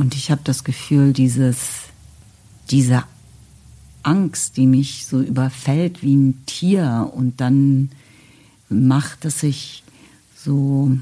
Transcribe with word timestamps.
Und 0.00 0.14
ich 0.14 0.30
habe 0.30 0.40
das 0.44 0.64
Gefühl, 0.64 1.12
dieses, 1.12 1.58
diese 2.70 3.04
Angst, 4.02 4.56
die 4.56 4.66
mich 4.66 5.04
so 5.04 5.20
überfällt 5.20 6.02
wie 6.02 6.16
ein 6.16 6.42
Tier 6.46 7.12
und 7.14 7.42
dann 7.42 7.90
macht 8.70 9.26
es 9.26 9.40
sich 9.40 9.84
so 10.34 10.96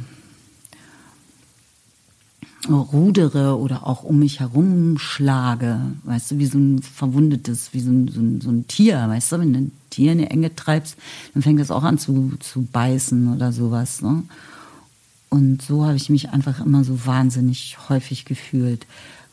rudere 2.69 3.56
oder 3.56 3.87
auch 3.87 4.03
um 4.03 4.19
mich 4.19 4.41
herum 4.41 4.99
schlage, 4.99 5.80
weißt 6.03 6.33
du, 6.33 6.39
wie 6.39 6.46
so 6.46 6.59
ein 6.59 6.83
verwundetes, 6.83 7.73
wie 7.73 7.80
so 7.80 7.93
ein, 7.93 8.09
so 8.09 8.21
ein, 8.21 8.41
so 8.41 8.51
ein 8.51 8.67
Tier, 8.67 8.96
weißt 8.96 9.30
du, 9.30 9.39
wenn 9.39 9.53
du 9.53 9.59
ein 9.61 9.73
Tier 9.91 10.11
in 10.11 10.19
die 10.19 10.27
Enge 10.27 10.57
treibst, 10.57 10.96
dann 11.35 11.45
fängt 11.45 11.61
es 11.61 11.71
auch 11.71 11.85
an 11.85 11.99
zu, 11.99 12.33
zu 12.41 12.62
beißen 12.62 13.33
oder 13.33 13.53
sowas. 13.53 14.03
Ne? 14.03 14.25
Und 15.30 15.62
so 15.62 15.84
habe 15.84 15.96
ich 15.96 16.08
mich 16.08 16.30
einfach 16.30 16.64
immer 16.64 16.84
so 16.84 17.06
wahnsinnig 17.06 17.77
häufig 17.88 18.24
gefühlt. 18.24 18.86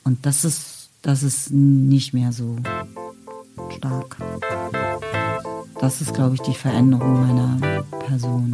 Und 0.04 0.26
das 0.26 0.44
ist, 0.44 0.90
das 1.02 1.24
ist 1.24 1.52
nicht 1.52 2.14
mehr 2.14 2.32
so 2.32 2.58
stark. 3.76 4.18
Das 5.80 6.02
ist, 6.02 6.14
glaube 6.14 6.36
ich, 6.36 6.42
die 6.42 6.54
Veränderung 6.54 7.28
meiner 7.28 7.84
Person. 8.08 8.54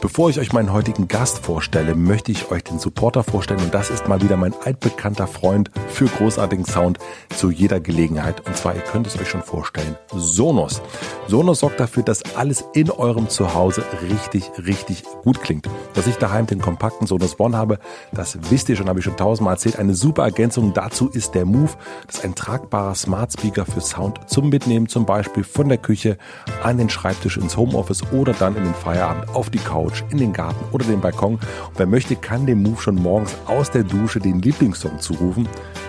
Bevor 0.00 0.30
ich 0.30 0.38
euch 0.38 0.52
meinen 0.52 0.72
heutigen 0.72 1.08
Gast 1.08 1.44
vorstelle, 1.44 1.94
möchte 1.94 2.32
ich 2.32 2.50
euch 2.50 2.64
den 2.64 2.78
Supporter 2.78 3.22
vorstellen 3.22 3.60
und 3.60 3.74
das 3.74 3.90
ist 3.90 4.08
mal 4.08 4.22
wieder 4.22 4.36
mein 4.36 4.54
altbekannter 4.64 5.26
Freund 5.26 5.70
für 5.88 6.06
großartigen 6.06 6.64
Sound 6.64 6.98
zu 7.36 7.50
jeder 7.50 7.80
Gelegenheit. 7.80 8.46
Und 8.46 8.56
zwar, 8.56 8.74
ihr 8.74 8.80
könnt 8.80 9.06
es 9.06 9.18
euch 9.20 9.28
schon 9.28 9.42
vorstellen, 9.42 9.96
Sonos. 10.14 10.80
Sonos 11.28 11.60
sorgt 11.60 11.80
dafür, 11.80 12.02
dass 12.02 12.22
alles 12.34 12.64
in 12.72 12.90
eurem 12.90 13.28
Zuhause 13.28 13.84
richtig, 14.02 14.50
richtig 14.64 15.02
gut 15.22 15.42
klingt. 15.42 15.68
Dass 15.94 16.06
ich 16.06 16.16
daheim 16.16 16.46
den 16.46 16.60
kompakten 16.60 17.06
Sonos 17.06 17.38
One 17.38 17.56
habe, 17.56 17.78
das 18.12 18.38
wisst 18.50 18.68
ihr 18.68 18.76
schon, 18.76 18.88
habe 18.88 19.00
ich 19.00 19.04
schon 19.04 19.16
tausendmal 19.16 19.54
erzählt. 19.54 19.78
Eine 19.78 19.94
super 19.94 20.24
Ergänzung 20.24 20.72
dazu 20.72 21.08
ist 21.08 21.34
der 21.34 21.44
Move. 21.44 21.72
Das 22.06 22.16
ist 22.16 22.24
ein 22.24 22.34
tragbarer 22.34 22.94
Smart 22.94 23.32
Speaker 23.32 23.66
für 23.66 23.82
Sound 23.82 24.18
zum 24.28 24.48
Mitnehmen, 24.48 24.88
zum 24.88 25.04
Beispiel 25.04 25.44
von 25.44 25.68
der 25.68 25.78
Küche 25.78 26.16
an 26.62 26.78
den 26.78 26.88
Schreibtisch 26.88 27.36
ins 27.36 27.56
Homeoffice 27.56 28.02
oder 28.12 28.32
dann 28.32 28.56
in 28.56 28.64
den 28.64 28.74
Feierabend 28.74 29.34
auf 29.34 29.50
die 29.50 29.58
Couch 29.58 29.79
Couch, 29.80 30.02
in 30.10 30.18
den 30.18 30.32
Garten 30.32 30.62
oder 30.72 30.84
den 30.84 31.00
Balkon. 31.00 31.34
Und 31.34 31.40
wer 31.76 31.86
möchte, 31.86 32.16
kann 32.16 32.46
dem 32.46 32.62
Move 32.62 32.80
schon 32.80 32.96
morgens 32.96 33.34
aus 33.46 33.70
der 33.70 33.82
Dusche 33.82 34.20
den 34.20 34.40
Lieblingssong 34.40 34.98
zurufen. 35.00 35.48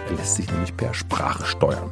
Er 0.10 0.16
lässt 0.16 0.36
sich 0.36 0.50
nämlich 0.52 0.76
per 0.76 0.94
Sprache 0.94 1.46
steuern. 1.46 1.90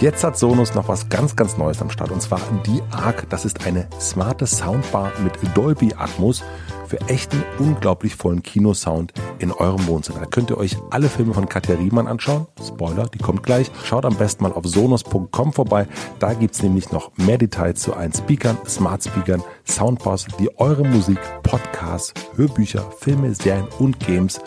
Jetzt 0.00 0.24
hat 0.24 0.36
Sonos 0.36 0.74
noch 0.74 0.88
was 0.88 1.08
ganz, 1.08 1.36
ganz 1.36 1.56
Neues 1.56 1.80
am 1.80 1.90
Start 1.90 2.10
und 2.10 2.22
zwar 2.22 2.40
die 2.66 2.82
ARC. 2.90 3.28
Das 3.30 3.44
ist 3.44 3.66
eine 3.66 3.86
smarte 4.00 4.46
Soundbar 4.46 5.12
mit 5.22 5.32
Dolby 5.56 5.94
Atmos 5.96 6.42
für 6.86 7.00
echten, 7.08 7.42
unglaublich 7.58 8.16
vollen 8.16 8.42
Kinosound 8.42 9.12
in 9.38 9.52
eurem 9.52 9.86
Wohnzimmer. 9.86 10.20
Da 10.20 10.26
könnt 10.26 10.50
ihr 10.50 10.58
euch 10.58 10.76
alle 10.90 11.08
Filme 11.08 11.34
von 11.34 11.48
Katja 11.48 11.76
Riemann 11.76 12.06
anschauen. 12.06 12.46
Spoiler, 12.64 13.06
die 13.08 13.18
kommt 13.18 13.42
gleich. 13.42 13.70
Schaut 13.84 14.04
am 14.04 14.16
besten 14.16 14.44
mal 14.44 14.52
auf 14.52 14.66
sonos.com 14.66 15.52
vorbei. 15.52 15.86
Da 16.18 16.34
gibt's 16.34 16.62
nämlich 16.62 16.92
noch 16.92 17.10
mehr 17.16 17.38
Details 17.38 17.80
zu 17.80 17.94
allen 17.94 18.12
Speakern, 18.12 18.56
Smart 18.66 19.04
Speakern, 19.04 19.42
Soundbars, 19.66 20.26
die 20.38 20.50
eure 20.58 20.84
Musik, 20.84 21.18
Podcasts, 21.42 22.14
Hörbücher, 22.36 22.90
Filme, 22.98 23.34
Serien 23.34 23.66
und 23.78 24.00
Games 24.00 24.40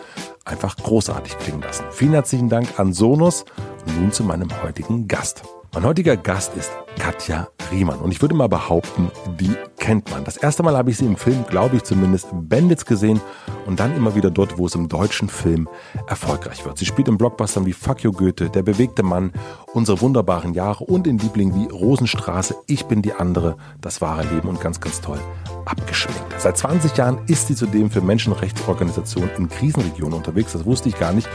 einfach 0.44 0.76
großartig 0.76 1.38
klingen 1.38 1.62
lassen. 1.62 1.84
Vielen 1.90 2.12
herzlichen 2.12 2.48
Dank 2.48 2.78
an 2.78 2.92
Sonos 2.92 3.44
und 3.86 4.00
nun 4.00 4.12
zu 4.12 4.24
meinem 4.24 4.50
heutigen 4.62 5.08
Gast. 5.08 5.42
Mein 5.72 5.84
heutiger 5.84 6.16
Gast 6.16 6.56
ist 6.56 6.70
Katja 7.00 7.48
Riemann. 7.72 7.98
Und 8.00 8.12
ich 8.12 8.20
würde 8.20 8.34
mal 8.34 8.48
behaupten, 8.48 9.10
die 9.40 9.56
kennt 9.78 10.10
man. 10.10 10.22
Das 10.24 10.36
erste 10.36 10.62
Mal 10.62 10.76
habe 10.76 10.90
ich 10.90 10.98
sie 10.98 11.06
im 11.06 11.16
Film, 11.16 11.46
glaube 11.48 11.76
ich 11.76 11.82
zumindest, 11.82 12.28
Bandits 12.30 12.84
gesehen 12.84 13.22
und 13.64 13.80
dann 13.80 13.96
immer 13.96 14.14
wieder 14.14 14.30
dort, 14.30 14.58
wo 14.58 14.66
es 14.66 14.74
im 14.74 14.86
deutschen 14.86 15.30
Film 15.30 15.66
erfolgreich 16.06 16.62
wird. 16.66 16.76
Sie 16.76 16.84
spielt 16.84 17.08
in 17.08 17.16
Blockbustern 17.16 17.64
wie 17.64 17.72
Fuck 17.72 18.04
You 18.04 18.12
Goethe, 18.12 18.50
Der 18.50 18.62
bewegte 18.62 19.02
Mann, 19.02 19.32
Unsere 19.72 20.00
wunderbaren 20.02 20.52
Jahre 20.52 20.84
und 20.84 21.06
in 21.06 21.16
Lieblingen 21.16 21.54
wie 21.54 21.72
Rosenstraße, 21.72 22.54
Ich 22.66 22.84
bin 22.84 23.00
die 23.00 23.14
andere, 23.14 23.56
Das 23.80 24.02
wahre 24.02 24.24
Leben 24.24 24.48
und 24.48 24.60
ganz, 24.60 24.78
ganz 24.78 25.00
toll 25.00 25.20
abgeschminkt. 25.64 26.22
Seit 26.38 26.58
20 26.58 26.96
Jahren 26.96 27.18
ist 27.26 27.46
sie 27.46 27.54
zudem 27.54 27.90
für 27.90 28.00
Menschenrechtsorganisationen 28.00 29.30
in 29.36 29.48
Krisenregionen 29.48 30.14
unterwegs, 30.14 30.52
das 30.52 30.64
wusste 30.64 30.88
ich 30.88 30.98
gar 30.98 31.12
nicht, 31.12 31.28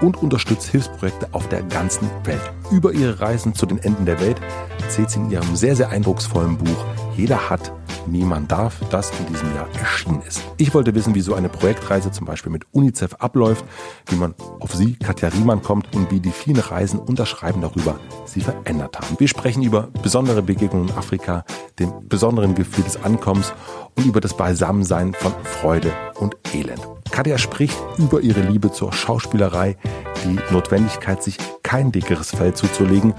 und 0.00 0.22
unterstützt 0.22 0.68
Hilfsprojekte 0.68 1.28
auf 1.32 1.48
der 1.48 1.62
ganzen 1.62 2.08
Welt. 2.24 2.40
Über 2.70 2.92
ihre 2.92 3.20
Reisen 3.20 3.54
zu 3.54 3.66
den 3.66 3.78
Enden 3.78 4.06
der 4.06 4.20
Welt 4.20 4.40
erzählt 4.80 5.09
sie 5.10 5.20
in 5.20 5.30
ihrem 5.30 5.56
sehr, 5.56 5.76
sehr 5.76 5.90
eindrucksvollen 5.90 6.56
Buch 6.58 6.84
Jeder 7.16 7.50
hat, 7.50 7.72
niemand 8.06 8.50
darf, 8.50 8.80
das 8.90 9.10
in 9.18 9.26
diesem 9.26 9.54
Jahr 9.54 9.68
erschienen 9.78 10.22
ist. 10.26 10.42
Ich 10.56 10.72
wollte 10.72 10.94
wissen, 10.94 11.14
wie 11.14 11.20
so 11.20 11.34
eine 11.34 11.48
Projektreise 11.48 12.10
zum 12.10 12.26
Beispiel 12.26 12.52
mit 12.52 12.64
UNICEF 12.72 13.14
abläuft, 13.14 13.64
wie 14.08 14.16
man 14.16 14.34
auf 14.60 14.74
sie, 14.74 14.96
Katja 14.96 15.28
Riemann, 15.28 15.62
kommt 15.62 15.94
und 15.94 16.10
wie 16.10 16.20
die 16.20 16.30
vielen 16.30 16.60
Reisen 16.60 16.98
unterschreiben 16.98 17.60
darüber 17.60 17.98
sie 18.24 18.40
verändert 18.40 18.96
haben. 18.98 19.16
Wir 19.18 19.28
sprechen 19.28 19.62
über 19.62 19.88
besondere 20.02 20.42
Begegnungen 20.42 20.88
in 20.88 20.94
Afrika, 20.94 21.44
den 21.78 22.08
besonderen 22.08 22.54
Gefühl 22.54 22.84
des 22.84 23.02
Ankommens 23.02 23.52
und 23.96 24.06
über 24.06 24.20
das 24.20 24.36
Beisammensein 24.36 25.14
von 25.14 25.32
Freude 25.42 25.92
und 26.18 26.36
Elend. 26.54 26.86
Katja 27.10 27.38
spricht 27.38 27.76
über 27.98 28.20
ihre 28.20 28.40
Liebe 28.40 28.72
zur 28.72 28.92
Schauspielerei, 28.92 29.76
die 30.24 30.38
Notwendigkeit, 30.52 31.22
sich 31.22 31.36
kein 31.62 31.92
dickeres 31.92 32.30
Fell 32.30 32.54
zuzulegen 32.54 33.14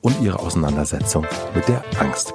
und 0.00 0.20
ihre 0.20 0.38
Auseinandersetzung 0.38 1.26
mit 1.54 1.68
der 1.68 1.82
Angst. 1.98 2.32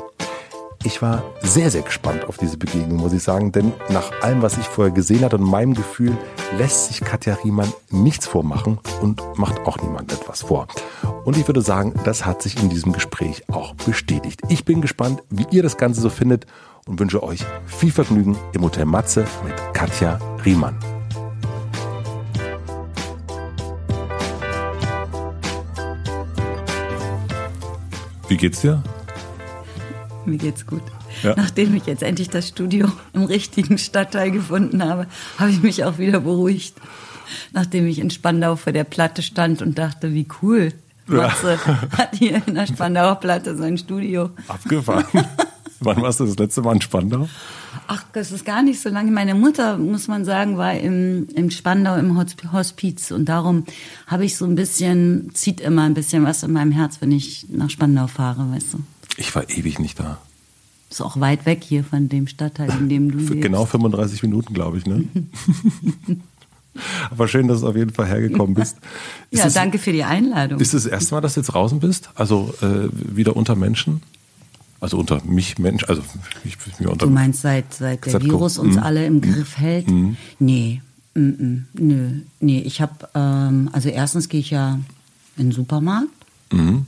Ich 0.85 1.01
war 1.01 1.23
sehr, 1.41 1.71
sehr 1.71 1.81
gespannt 1.81 2.25
auf 2.25 2.37
diese 2.37 2.57
Begegnung, 2.57 2.99
muss 2.99 3.11
ich 3.11 3.23
sagen, 3.23 3.51
denn 3.51 3.73
nach 3.89 4.11
allem, 4.21 4.43
was 4.43 4.59
ich 4.59 4.65
vorher 4.65 4.93
gesehen 4.93 5.25
hatte 5.25 5.37
und 5.37 5.43
meinem 5.43 5.73
Gefühl, 5.73 6.15
lässt 6.59 6.87
sich 6.87 7.01
Katja 7.01 7.33
Riemann 7.43 7.73
nichts 7.89 8.27
vormachen 8.27 8.77
und 9.01 9.23
macht 9.35 9.65
auch 9.65 9.77
niemand 9.79 10.13
etwas 10.13 10.43
vor. 10.43 10.67
Und 11.25 11.37
ich 11.37 11.47
würde 11.47 11.61
sagen, 11.61 11.93
das 12.03 12.23
hat 12.23 12.43
sich 12.43 12.61
in 12.61 12.69
diesem 12.69 12.93
Gespräch 12.93 13.49
auch 13.49 13.73
bestätigt. 13.73 14.41
Ich 14.49 14.63
bin 14.63 14.81
gespannt, 14.81 15.23
wie 15.31 15.47
ihr 15.49 15.63
das 15.63 15.77
Ganze 15.77 16.01
so 16.01 16.11
findet 16.11 16.45
und 16.85 16.99
wünsche 16.99 17.23
euch 17.23 17.43
viel 17.65 17.91
Vergnügen 17.91 18.37
im 18.53 18.63
Hotel 18.63 18.85
Matze 18.85 19.25
mit 19.43 19.55
Katja 19.73 20.19
Riemann. 20.45 20.77
Wie 28.27 28.37
geht's 28.37 28.61
dir? 28.61 28.81
Mir 30.25 30.37
geht's 30.37 30.65
gut. 30.65 30.81
Ja. 31.21 31.35
Nachdem 31.37 31.75
ich 31.75 31.85
jetzt 31.85 32.01
endlich 32.01 32.29
das 32.29 32.47
Studio 32.47 32.91
im 33.13 33.23
richtigen 33.23 33.77
Stadtteil 33.77 34.31
gefunden 34.31 34.83
habe, 34.83 35.07
habe 35.37 35.51
ich 35.51 35.61
mich 35.61 35.83
auch 35.83 35.99
wieder 35.99 36.19
beruhigt. 36.19 36.75
Nachdem 37.53 37.85
ich 37.87 37.99
in 37.99 38.09
Spandau 38.09 38.55
vor 38.55 38.73
der 38.73 38.83
Platte 38.83 39.21
stand 39.21 39.61
und 39.61 39.77
dachte, 39.77 40.13
wie 40.13 40.27
cool. 40.41 40.73
Matze 41.05 41.59
ja. 41.65 41.97
hat 41.97 42.15
hier 42.15 42.41
in 42.47 42.55
der 42.55 42.65
Spandauer 42.65 43.15
Platte 43.15 43.55
sein 43.55 43.77
Studio. 43.77 44.31
Abgefahren. 44.47 45.05
Wann 45.79 46.01
warst 46.01 46.19
du 46.19 46.25
das 46.25 46.37
letzte 46.37 46.61
Mal 46.61 46.73
in 46.73 46.81
Spandau? 46.81 47.29
Ach, 47.87 48.03
das 48.13 48.31
ist 48.31 48.45
gar 48.45 48.63
nicht 48.63 48.81
so 48.81 48.89
lange. 48.89 49.11
Meine 49.11 49.35
Mutter, 49.35 49.77
muss 49.77 50.07
man 50.07 50.25
sagen, 50.25 50.57
war 50.57 50.73
im, 50.73 51.27
im 51.35 51.51
Spandau 51.51 51.95
im 51.95 52.17
Hospiz 52.51 53.11
und 53.11 53.25
darum 53.25 53.65
habe 54.07 54.25
ich 54.25 54.37
so 54.37 54.45
ein 54.45 54.55
bisschen, 54.55 55.31
zieht 55.33 55.61
immer 55.61 55.83
ein 55.83 55.93
bisschen 55.93 56.23
was 56.23 56.43
in 56.43 56.51
meinem 56.51 56.71
Herz, 56.71 56.97
wenn 57.01 57.11
ich 57.11 57.45
nach 57.49 57.69
Spandau 57.69 58.07
fahre, 58.07 58.51
weißt 58.51 58.73
du. 58.73 58.79
Ich 59.17 59.33
war 59.35 59.49
ewig 59.49 59.79
nicht 59.79 59.99
da. 59.99 60.17
Ist 60.89 61.01
auch 61.01 61.19
weit 61.19 61.45
weg 61.45 61.63
hier 61.63 61.83
von 61.83 62.09
dem 62.09 62.27
Stadtteil, 62.27 62.69
in 62.69 62.89
dem 62.89 63.11
du 63.11 63.17
lebst. 63.17 63.41
Genau 63.41 63.65
35 63.65 64.23
Minuten, 64.23 64.53
glaube 64.53 64.77
ich, 64.77 64.85
ne? 64.85 65.05
Aber 67.09 67.27
schön, 67.27 67.47
dass 67.47 67.61
du 67.61 67.67
auf 67.67 67.75
jeden 67.75 67.93
Fall 67.93 68.07
hergekommen 68.07 68.53
bist. 68.53 68.77
Ist 69.31 69.43
ja, 69.43 69.49
danke 69.49 69.77
für 69.77 69.93
die 69.93 70.03
Einladung. 70.03 70.59
Ist 70.59 70.73
es 70.73 70.83
das 70.83 70.91
erste 70.91 71.15
Mal, 71.15 71.21
dass 71.21 71.35
du 71.35 71.39
jetzt 71.39 71.47
draußen 71.47 71.79
bist? 71.79 72.09
Also 72.15 72.53
äh, 72.61 72.89
wieder 72.91 73.35
unter 73.35 73.55
Menschen? 73.55 74.01
Also 74.85 74.99
unter 74.99 75.19
mich 75.25 75.57
Mensch, 75.57 75.83
also 75.85 76.03
ich, 76.43 76.57
mir 76.79 76.91
unter. 76.91 77.07
Du 77.07 77.11
meinst 77.11 77.41
seit 77.41 77.73
seit 77.73 78.05
der 78.05 78.21
Virus 78.21 78.59
uns 78.59 78.75
mhm. 78.75 78.83
alle 78.83 79.03
im 79.07 79.19
Griff 79.19 79.57
hält? 79.57 79.89
Mhm. 79.89 80.15
Nee, 80.37 80.79
mm, 81.15 81.21
mm, 81.21 81.67
nö, 81.73 82.09
nee. 82.39 82.59
Ich 82.59 82.81
habe 82.81 83.09
ähm, 83.15 83.67
also 83.71 83.89
erstens 83.89 84.29
gehe 84.29 84.41
ich 84.41 84.51
ja 84.51 84.77
in 85.37 85.47
den 85.47 85.51
Supermarkt. 85.53 86.09
Mhm. 86.51 86.85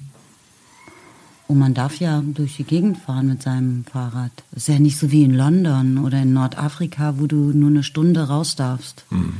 Und 1.48 1.58
man 1.58 1.74
darf 1.74 2.00
ja 2.00 2.22
durch 2.24 2.58
die 2.58 2.66
Gegend 2.66 3.00
fahren 3.00 3.30
mit 3.30 3.42
seinem 3.42 3.84
Fahrrad. 3.86 4.32
Das 4.52 4.68
ist 4.68 4.76
ja 4.76 4.78
nicht 4.78 5.00
so 5.00 5.12
wie 5.12 5.24
in 5.24 5.34
London 5.34 5.98
oder 5.98 6.22
in 6.22 6.34
Nordafrika, 6.34 7.16
wo 7.18 7.26
du 7.26 7.52
nur 7.52 7.72
eine 7.72 7.82
Stunde 7.82 8.28
raus 8.28 8.56
darfst. 8.56 9.06
Mhm. 9.10 9.34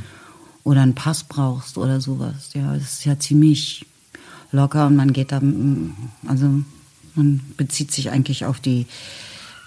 Oder 0.64 0.82
einen 0.82 0.96
Pass 0.96 1.22
brauchst 1.22 1.78
oder 1.78 2.00
sowas. 2.00 2.50
Ja, 2.54 2.74
das 2.74 2.94
ist 2.94 3.04
ja 3.04 3.20
ziemlich 3.20 3.86
locker 4.50 4.88
und 4.88 4.96
man 4.96 5.12
geht 5.12 5.30
da, 5.30 5.40
also 6.26 6.64
Man 7.18 7.40
bezieht 7.56 7.92
sich 7.92 8.10
eigentlich 8.10 8.46
auf 8.46 8.60
die 8.60 8.86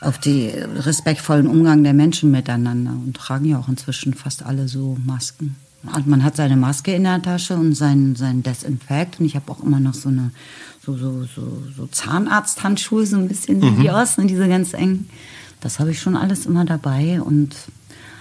auf 0.02 0.18
die 0.18 0.48
respektvollen 0.48 1.46
Umgang 1.46 1.84
der 1.84 1.94
Menschen 1.94 2.32
miteinander 2.32 2.92
und 2.92 3.16
tragen 3.16 3.46
ja 3.46 3.60
auch 3.60 3.70
inzwischen 3.70 4.16
fast 4.16 4.44
alle 4.44 4.68
so 4.68 4.98
Masken. 5.06 5.56
Und 5.84 6.08
man 6.08 6.24
hat 6.24 6.36
seine 6.36 6.58
Maske 6.58 6.94
in 6.94 7.04
der 7.04 7.22
Tasche 7.22 7.56
und 7.56 7.74
sein, 7.76 8.16
sein 8.16 8.44
Desinfekt. 8.44 9.20
Und 9.20 9.26
ich 9.26 9.36
habe 9.36 9.52
auch 9.52 9.64
immer 9.64 9.80
noch 9.80 9.94
so 9.94 10.10
eine 10.10 10.32
so, 10.84 10.98
so, 10.98 11.24
so, 11.24 11.64
so 11.76 11.88
Zahnarzthandschuhe, 11.88 13.06
so 13.06 13.18
ein 13.18 13.28
bisschen 13.28 13.60
mhm. 13.60 13.82
die 13.82 13.90
aus, 13.90 14.18
ne, 14.18 14.26
diese 14.26 14.48
ganz 14.48 14.74
engen. 14.74 15.10
Das 15.60 15.80
habe 15.80 15.92
ich 15.92 16.00
schon 16.00 16.18
alles 16.18 16.46
immer 16.46 16.66
dabei. 16.66 17.22
Und 17.22 17.56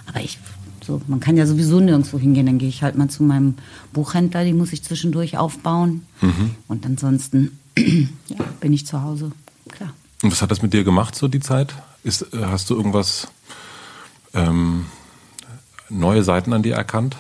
aber 0.07 0.21
ich, 0.23 0.39
so, 0.87 1.01
man 1.07 1.21
kann 1.21 1.37
ja 1.37 1.47
sowieso 1.47 1.81
nirgendwo 1.81 2.19
hingehen. 2.19 2.47
Dann 2.47 2.59
gehe 2.59 2.69
ich 2.69 2.83
halt 2.83 2.97
mal 2.97 3.09
zu 3.09 3.23
meinem 3.23 3.55
Buchhändler, 3.93 4.45
die 4.45 4.53
muss 4.53 4.73
ich 4.73 4.83
zwischendurch 4.83 5.39
aufbauen. 5.39 6.03
Mhm. 6.21 6.51
Und 6.69 6.85
ansonsten 6.87 7.59
ja, 8.29 8.45
bin 8.61 8.73
ich 8.73 8.87
zu 8.87 9.03
Hause, 9.03 9.33
klar. 9.69 9.93
Und 10.23 10.33
was 10.33 10.43
hat 10.43 10.51
das 10.51 10.63
mit 10.63 10.73
dir 10.73 10.85
gemacht, 10.85 11.15
so 11.15 11.29
die 11.29 11.41
Zeit? 11.41 11.75
Ist, 12.05 12.23
äh, 12.35 12.45
hast 12.45 12.71
du 12.71 12.77
irgendwas 12.77 13.29
ähm, 14.35 14.87
neue 15.89 16.23
Seiten 16.23 16.53
an 16.53 16.63
dir 16.63 16.75
erkannt? 16.75 17.17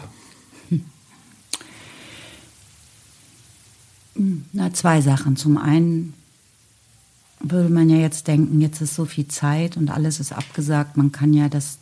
Na, 4.52 4.72
zwei 4.72 5.00
Sachen. 5.00 5.36
Zum 5.36 5.56
einen 5.56 6.14
würde 7.40 7.70
man 7.70 7.88
ja 7.88 7.96
jetzt 7.96 8.26
denken, 8.26 8.60
jetzt 8.60 8.80
ist 8.80 8.94
so 8.94 9.06
viel 9.06 9.28
Zeit 9.28 9.76
und 9.76 9.90
alles 9.90 10.20
ist 10.20 10.32
abgesagt. 10.32 10.96
Man 10.96 11.10
kann 11.10 11.32
ja 11.32 11.48
das 11.48 11.78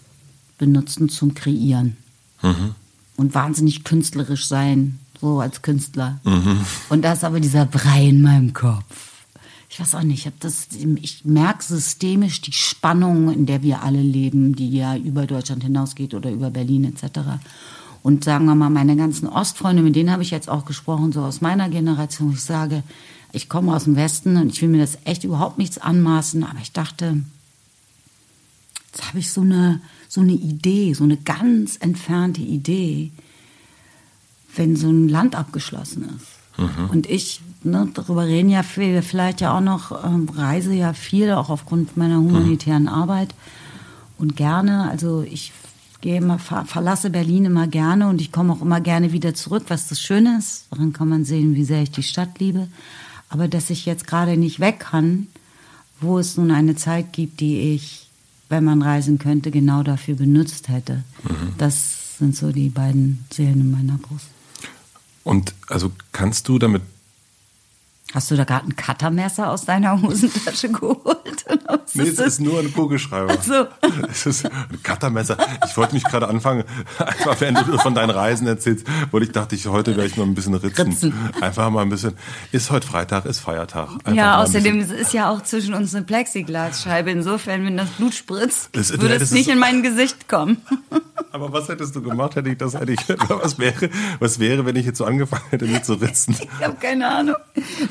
benutzen 0.57 1.09
zum 1.09 1.35
Kreieren. 1.35 1.97
Mhm. 2.43 2.75
Und 3.17 3.35
wahnsinnig 3.35 3.83
künstlerisch 3.83 4.47
sein, 4.47 5.01
so 5.21 5.41
als 5.41 5.63
Künstler. 5.63 6.21
Mhm. 6.25 6.61
Und 6.89 7.03
da 7.03 7.13
ist 7.13 7.25
aber 7.25 7.41
dieser 7.41 7.67
Brei 7.67 8.09
in 8.09 8.23
meinem 8.23 8.53
Kopf. 8.53 9.09
Ich 9.71 9.81
weiß 9.81 9.95
auch 9.97 10.03
nicht, 10.03 10.27
ich, 10.27 10.33
das, 10.41 10.69
ich 11.03 11.25
merke 11.25 11.63
systemisch 11.63 12.41
die 12.41 12.53
Spannung, 12.53 13.33
in 13.33 13.47
der 13.47 13.63
wir 13.63 13.83
alle 13.83 14.01
leben, 14.01 14.57
die 14.57 14.71
ja 14.71 14.97
über 14.97 15.27
Deutschland 15.27 15.63
hinausgeht 15.63 16.15
oder 16.15 16.31
über 16.31 16.51
Berlin 16.51 16.85
etc. 16.85 17.21
Und 18.03 18.25
sagen 18.25 18.47
wir 18.47 18.55
mal, 18.55 18.71
meine 18.71 18.97
ganzen 18.97 19.29
Ostfreunde, 19.29 19.83
mit 19.83 19.95
denen 19.95 20.11
habe 20.11 20.23
ich 20.23 20.31
jetzt 20.31 20.49
auch 20.49 20.65
gesprochen, 20.65 21.13
so 21.13 21.21
aus 21.21 21.41
meiner 21.41 21.69
Generation, 21.69 22.33
ich 22.33 22.43
sage, 22.43 22.83
ich 23.33 23.49
komme 23.49 23.75
aus 23.75 23.85
dem 23.85 23.97
Westen 23.97 24.37
und 24.37 24.49
ich 24.49 24.63
will 24.63 24.71
mir 24.71 24.79
das 24.79 24.99
echt 25.05 25.25
überhaupt 25.25 25.59
nichts 25.59 25.79
anmaßen, 25.79 26.45
aber 26.45 26.59
ich 26.63 26.73
dachte, 26.73 27.23
jetzt 28.93 29.07
habe 29.07 29.19
ich 29.19 29.31
so 29.31 29.43
eine, 29.43 29.81
so 30.09 30.23
eine 30.23 30.33
Idee, 30.33 30.95
so 30.95 31.05
eine 31.05 31.19
ganz 31.19 31.77
entfernte 31.77 32.41
Idee, 32.41 33.13
wenn 34.59 34.77
so 34.77 34.89
ein 34.89 35.09
Land 35.09 35.35
abgeschlossen 35.35 36.05
ist. 36.17 36.39
Mhm. 36.59 36.91
Und 36.91 37.09
ich, 37.09 37.41
ne, 37.63 37.89
darüber 37.95 38.27
reden 38.27 38.51
ja 38.51 38.63
viel, 38.63 39.01
vielleicht 39.03 39.41
ja 39.41 39.57
auch 39.57 39.61
noch, 39.61 40.05
ähm, 40.05 40.29
reise 40.35 40.75
ja 40.75 40.93
viel, 40.93 41.31
auch 41.33 41.49
aufgrund 41.49 41.97
meiner 41.97 42.17
humanitären 42.17 42.83
mhm. 42.83 42.89
Arbeit 42.89 43.35
und 44.19 44.37
gerne. 44.37 44.91
Also 44.91 45.23
ich 45.23 45.53
gehe 46.01 46.17
immer, 46.17 46.39
ver 46.39 46.65
verlasse 46.65 47.11
Berlin 47.11 47.45
immer 47.45 47.67
gerne 47.67 48.09
und 48.09 48.21
ich 48.21 48.33
komme 48.33 48.53
auch 48.53 48.63
immer 48.63 48.81
gerne 48.81 49.13
wieder 49.13 49.35
zurück, 49.35 49.65
was 49.69 49.89
das 49.89 50.01
Schöne 50.01 50.39
ist. 50.39 50.67
Daran 50.71 50.93
kann 50.93 51.09
man 51.09 51.25
sehen, 51.25 51.55
wie 51.55 51.65
sehr 51.65 51.83
ich 51.83 51.91
die 51.91 52.03
Stadt 52.03 52.39
liebe. 52.39 52.69
Aber 53.29 53.49
dass 53.49 53.71
ich 53.71 53.87
jetzt 53.87 54.07
gerade 54.07 54.37
nicht 54.37 54.59
weg 54.61 54.81
kann, 54.81 55.29
wo 56.01 56.19
es 56.19 56.37
nun 56.37 56.51
eine 56.51 56.77
Zeit 56.77 57.13
gibt, 57.13 57.41
die 57.41 57.75
ich, 57.75 58.09
wenn 58.49 58.65
man 58.65 58.83
reisen 58.83 59.19
könnte, 59.19 59.51
genau 59.51 59.83
dafür 59.83 60.15
benutzt 60.15 60.69
hätte. 60.69 61.05
Mhm. 61.25 61.55
Das 61.59 62.19
sind 62.19 62.37
so 62.37 62.53
die 62.53 62.69
beiden 62.69 63.25
Seelen 63.31 63.61
in 63.61 63.71
meiner 63.71 63.99
Brust. 63.99 64.27
Und 65.25 65.55
also 65.69 65.93
kannst 66.13 66.49
du 66.49 66.59
damit 66.59 66.83
Hast 68.15 68.31
du 68.31 68.37
da 68.37 68.45
gerade 68.45 68.67
ein 68.67 68.75
Cuttermesser 68.75 69.51
aus 69.51 69.67
deiner 69.67 70.01
Hosentasche 70.01 70.69
geholt? 70.73 71.45
nee, 71.93 72.05
es 72.05 72.19
ist 72.19 72.41
nur 72.41 72.61
ein 72.61 72.73
Kugelschreiber. 72.73 73.37
Ach 73.39 73.43
so. 73.43 73.67
Es 74.11 74.25
ist 74.27 74.47
ein 74.47 74.83
Cuttermesser. 74.83 75.37
Ich 75.67 75.77
wollte 75.77 75.95
mich 75.95 76.05
gerade 76.05 76.29
anfangen, 76.29 76.65
einfach 76.99 77.39
während 77.41 77.67
du 77.67 77.77
von 77.79 77.95
deinen 77.95 78.11
Reisen 78.11 78.47
erzählst, 78.47 78.87
wollte 79.11 79.27
ich 79.27 79.33
dachte 79.33 79.55
ich, 79.55 79.67
heute 79.67 79.97
werde 79.97 80.09
ich 80.09 80.17
noch 80.17 80.25
ein 80.25 80.35
bisschen 80.35 80.55
ritzen. 80.55 80.89
ritzen. 80.89 81.15
Einfach 81.41 81.69
mal 81.71 81.83
ein 81.83 81.91
bisschen. 81.91 82.15
Ist 82.53 82.71
heute 82.71 82.87
Freitag, 82.87 83.27
ist 83.27 83.41
Feiertag. 83.41 83.91
Einfach 84.05 84.13
ja, 84.15 84.43
außerdem 84.43 84.81
ist 84.81 85.13
ja 85.13 85.31
auch 85.31 85.43
zwischen 85.43 85.75
uns 85.75 85.95
eine 85.95 86.05
Plexiglasscheibe. 86.05 87.11
Insofern, 87.11 87.65
wenn 87.67 87.77
das 87.77 87.91
Blut 87.91 88.15
spritzt, 88.15 88.71
das, 88.73 88.91
würde 88.99 89.17
es 89.17 89.31
nicht 89.31 89.49
in 89.49 89.59
mein 89.59 89.83
Gesicht 89.83 90.29
kommen. 90.29 90.59
Aber 91.33 91.53
was 91.53 91.69
hättest 91.69 91.95
du 91.95 92.03
gemacht, 92.03 92.37
hätte 92.37 92.49
ich 92.49 92.57
das, 92.57 92.75
hätte 92.75 92.93
ich, 92.93 93.01
was 93.29 93.59
wäre, 93.59 93.91
was 94.19 94.39
wäre, 94.39 94.65
wenn 94.65 94.77
ich 94.77 94.87
jetzt 94.87 94.99
so 94.99 95.05
angefangen 95.05 95.45
hätte, 95.51 95.67
mit 95.67 95.85
zu 95.85 95.95
ritzen? 95.95 96.35
Ich 96.41 96.65
habe 96.65 96.77
keine 96.81 97.07
Ahnung. 97.07 97.37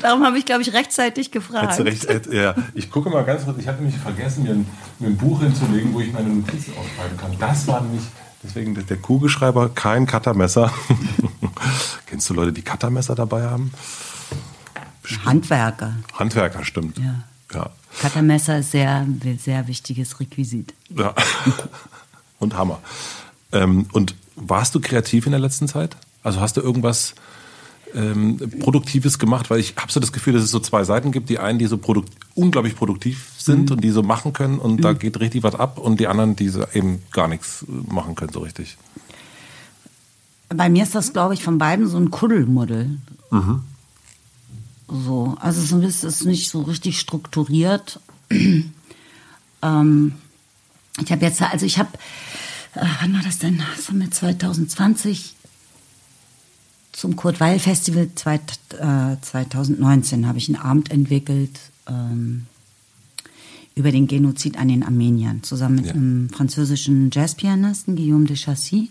Darum 0.08 0.24
habe 0.24 0.38
ich, 0.38 0.46
glaube 0.46 0.62
ich, 0.62 0.72
rechtzeitig 0.72 1.30
gefragt. 1.30 1.78
Recht, 1.80 2.06
äh, 2.06 2.22
ja. 2.34 2.54
Ich 2.72 2.90
gucke 2.90 3.10
mal 3.10 3.26
ganz 3.26 3.44
kurz, 3.44 3.58
ich 3.58 3.68
hatte 3.68 3.82
nämlich 3.82 4.00
vergessen, 4.00 4.42
mir 4.42 4.52
ein, 4.52 4.66
mir 4.98 5.08
ein 5.08 5.18
Buch 5.18 5.42
hinzulegen, 5.42 5.92
wo 5.92 6.00
ich 6.00 6.10
meine 6.14 6.30
Notizen 6.30 6.72
aufschreiben 6.78 7.18
kann. 7.18 7.36
Das 7.38 7.66
war 7.66 7.82
nämlich, 7.82 8.04
deswegen 8.42 8.74
der 8.74 8.96
Kugelschreiber, 8.96 9.68
kein 9.68 10.06
Cuttermesser. 10.06 10.72
Kennst 12.06 12.30
du 12.30 12.32
Leute, 12.32 12.54
die 12.54 12.62
Cuttermesser 12.62 13.14
dabei 13.14 13.42
haben? 13.42 13.70
Bestimmt. 15.02 15.26
Handwerker. 15.26 15.92
Handwerker, 16.14 16.64
stimmt. 16.64 16.96
Ja. 16.96 17.24
ja. 17.52 17.70
Cuttermesser 18.00 18.60
ist 18.60 18.70
sehr, 18.70 19.06
sehr 19.38 19.68
wichtiges 19.68 20.18
Requisit. 20.20 20.72
Ja. 20.88 21.14
Und 22.38 22.56
Hammer. 22.56 22.80
Ähm, 23.52 23.88
und 23.92 24.14
warst 24.36 24.74
du 24.74 24.80
kreativ 24.80 25.26
in 25.26 25.32
der 25.32 25.40
letzten 25.40 25.68
Zeit? 25.68 25.96
Also 26.22 26.40
hast 26.40 26.56
du 26.56 26.62
irgendwas 26.62 27.14
ähm, 27.94 28.38
Produktives 28.60 29.18
gemacht, 29.18 29.50
weil 29.50 29.60
ich 29.60 29.74
habe 29.76 29.90
so 29.90 30.00
das 30.00 30.12
Gefühl, 30.12 30.32
dass 30.32 30.42
es 30.42 30.50
so 30.50 30.60
zwei 30.60 30.84
Seiten 30.84 31.12
gibt. 31.12 31.28
Die 31.28 31.38
einen, 31.38 31.58
die 31.58 31.66
so 31.66 31.78
produkt 31.78 32.12
unglaublich 32.34 32.76
produktiv 32.76 33.30
sind 33.38 33.70
mhm. 33.70 33.76
und 33.76 33.84
die 33.84 33.90
so 33.90 34.02
machen 34.02 34.32
können 34.32 34.58
und 34.58 34.76
mhm. 34.76 34.80
da 34.82 34.92
geht 34.92 35.20
richtig 35.20 35.42
was 35.42 35.54
ab 35.54 35.78
und 35.78 36.00
die 36.00 36.06
anderen, 36.06 36.36
die 36.36 36.48
so 36.48 36.64
eben 36.74 37.02
gar 37.12 37.28
nichts 37.28 37.64
machen 37.68 38.14
können 38.14 38.32
so 38.32 38.40
richtig. 38.40 38.76
Bei 40.48 40.68
mir 40.68 40.82
ist 40.82 40.94
das, 40.94 41.12
glaube 41.12 41.34
ich, 41.34 41.42
von 41.42 41.58
beiden 41.58 41.86
so 41.86 41.98
ein 41.98 42.10
Kuddelmuddel. 42.10 42.98
Mhm. 43.30 43.62
So, 44.88 45.36
also 45.40 45.78
es 45.80 46.04
ist 46.04 46.24
nicht 46.24 46.48
so 46.48 46.62
richtig 46.62 46.98
strukturiert. 46.98 48.00
ähm, 49.62 50.12
ich 51.02 51.12
habe 51.12 51.24
jetzt, 51.24 51.42
also 51.42 51.66
ich 51.66 51.78
habe, 51.78 51.90
äh, 52.74 52.86
wann 53.00 53.12
war 53.14 53.22
das 53.22 53.38
denn? 53.38 53.62
Das 53.76 53.88
haben 53.88 54.00
wir 54.00 54.10
2020 54.10 55.34
zum 56.98 57.14
Kurt 57.14 57.38
Weil 57.38 57.60
Festival 57.60 58.08
2019 58.12 60.26
habe 60.26 60.38
ich 60.38 60.48
einen 60.48 60.56
Abend 60.56 60.90
entwickelt 60.90 61.60
ähm, 61.88 62.46
über 63.76 63.92
den 63.92 64.08
Genozid 64.08 64.58
an 64.58 64.66
den 64.66 64.82
Armeniern, 64.82 65.44
zusammen 65.44 65.76
mit 65.76 65.86
ja. 65.86 65.92
einem 65.92 66.28
französischen 66.28 67.10
Jazzpianisten, 67.12 67.94
Guillaume 67.94 68.24
de 68.24 68.36
Chassis. 68.36 68.88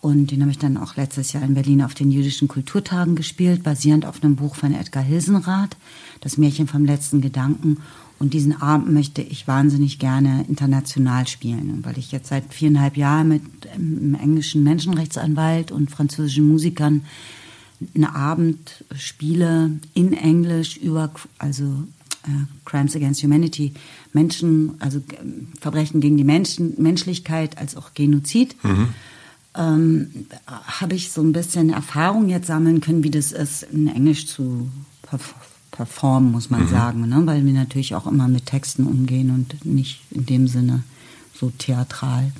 Und 0.00 0.30
den 0.30 0.42
habe 0.42 0.52
ich 0.52 0.58
dann 0.58 0.76
auch 0.76 0.94
letztes 0.94 1.32
Jahr 1.32 1.42
in 1.42 1.54
Berlin 1.54 1.82
auf 1.82 1.94
den 1.94 2.12
jüdischen 2.12 2.46
Kulturtagen 2.46 3.16
gespielt, 3.16 3.64
basierend 3.64 4.06
auf 4.06 4.22
einem 4.22 4.36
Buch 4.36 4.54
von 4.54 4.72
Edgar 4.72 5.02
Hilsenrath, 5.02 5.76
Das 6.20 6.38
Märchen 6.38 6.68
vom 6.68 6.84
letzten 6.84 7.20
Gedanken. 7.20 7.78
Und 8.18 8.32
diesen 8.32 8.60
Abend 8.62 8.92
möchte 8.92 9.20
ich 9.20 9.46
wahnsinnig 9.46 9.98
gerne 9.98 10.46
international 10.48 11.26
spielen, 11.26 11.80
weil 11.82 11.98
ich 11.98 12.12
jetzt 12.12 12.28
seit 12.28 12.52
viereinhalb 12.52 12.96
Jahren 12.96 13.28
mit 13.28 13.42
einem 13.74 14.14
englischen 14.14 14.62
Menschenrechtsanwalt 14.62 15.70
und 15.70 15.90
französischen 15.90 16.48
Musikern 16.48 17.04
einen 17.94 18.04
Abend 18.04 18.84
spiele 18.94 19.70
in 19.92 20.14
Englisch 20.14 20.78
über 20.78 21.10
also 21.38 21.64
äh, 22.26 22.30
Crimes 22.64 22.96
Against 22.96 23.22
Humanity, 23.22 23.74
Menschen, 24.14 24.74
also 24.78 24.98
äh, 24.98 25.02
Verbrechen 25.60 26.00
gegen 26.00 26.16
die 26.16 26.24
Menschen, 26.24 26.74
Menschlichkeit 26.78 27.58
als 27.58 27.76
auch 27.76 27.92
Genozid. 27.92 28.56
Mhm. 28.64 28.88
Ähm, 29.54 30.26
habe 30.46 30.94
ich 30.94 31.12
so 31.12 31.22
ein 31.22 31.32
bisschen 31.32 31.70
Erfahrung 31.70 32.28
jetzt 32.28 32.46
sammeln 32.46 32.80
können, 32.80 33.04
wie 33.04 33.10
das 33.10 33.32
ist, 33.32 33.62
in 33.64 33.88
Englisch 33.88 34.26
zu 34.26 34.68
performen 35.76 36.32
muss 36.32 36.50
man 36.50 36.62
mhm. 36.62 36.68
sagen, 36.68 37.08
ne? 37.08 37.22
weil 37.24 37.44
wir 37.44 37.52
natürlich 37.52 37.94
auch 37.94 38.06
immer 38.06 38.28
mit 38.28 38.46
Texten 38.46 38.86
umgehen 38.86 39.30
und 39.30 39.64
nicht 39.64 40.00
in 40.10 40.24
dem 40.24 40.48
Sinne 40.48 40.82
so 41.34 41.50
theatral. 41.50 42.32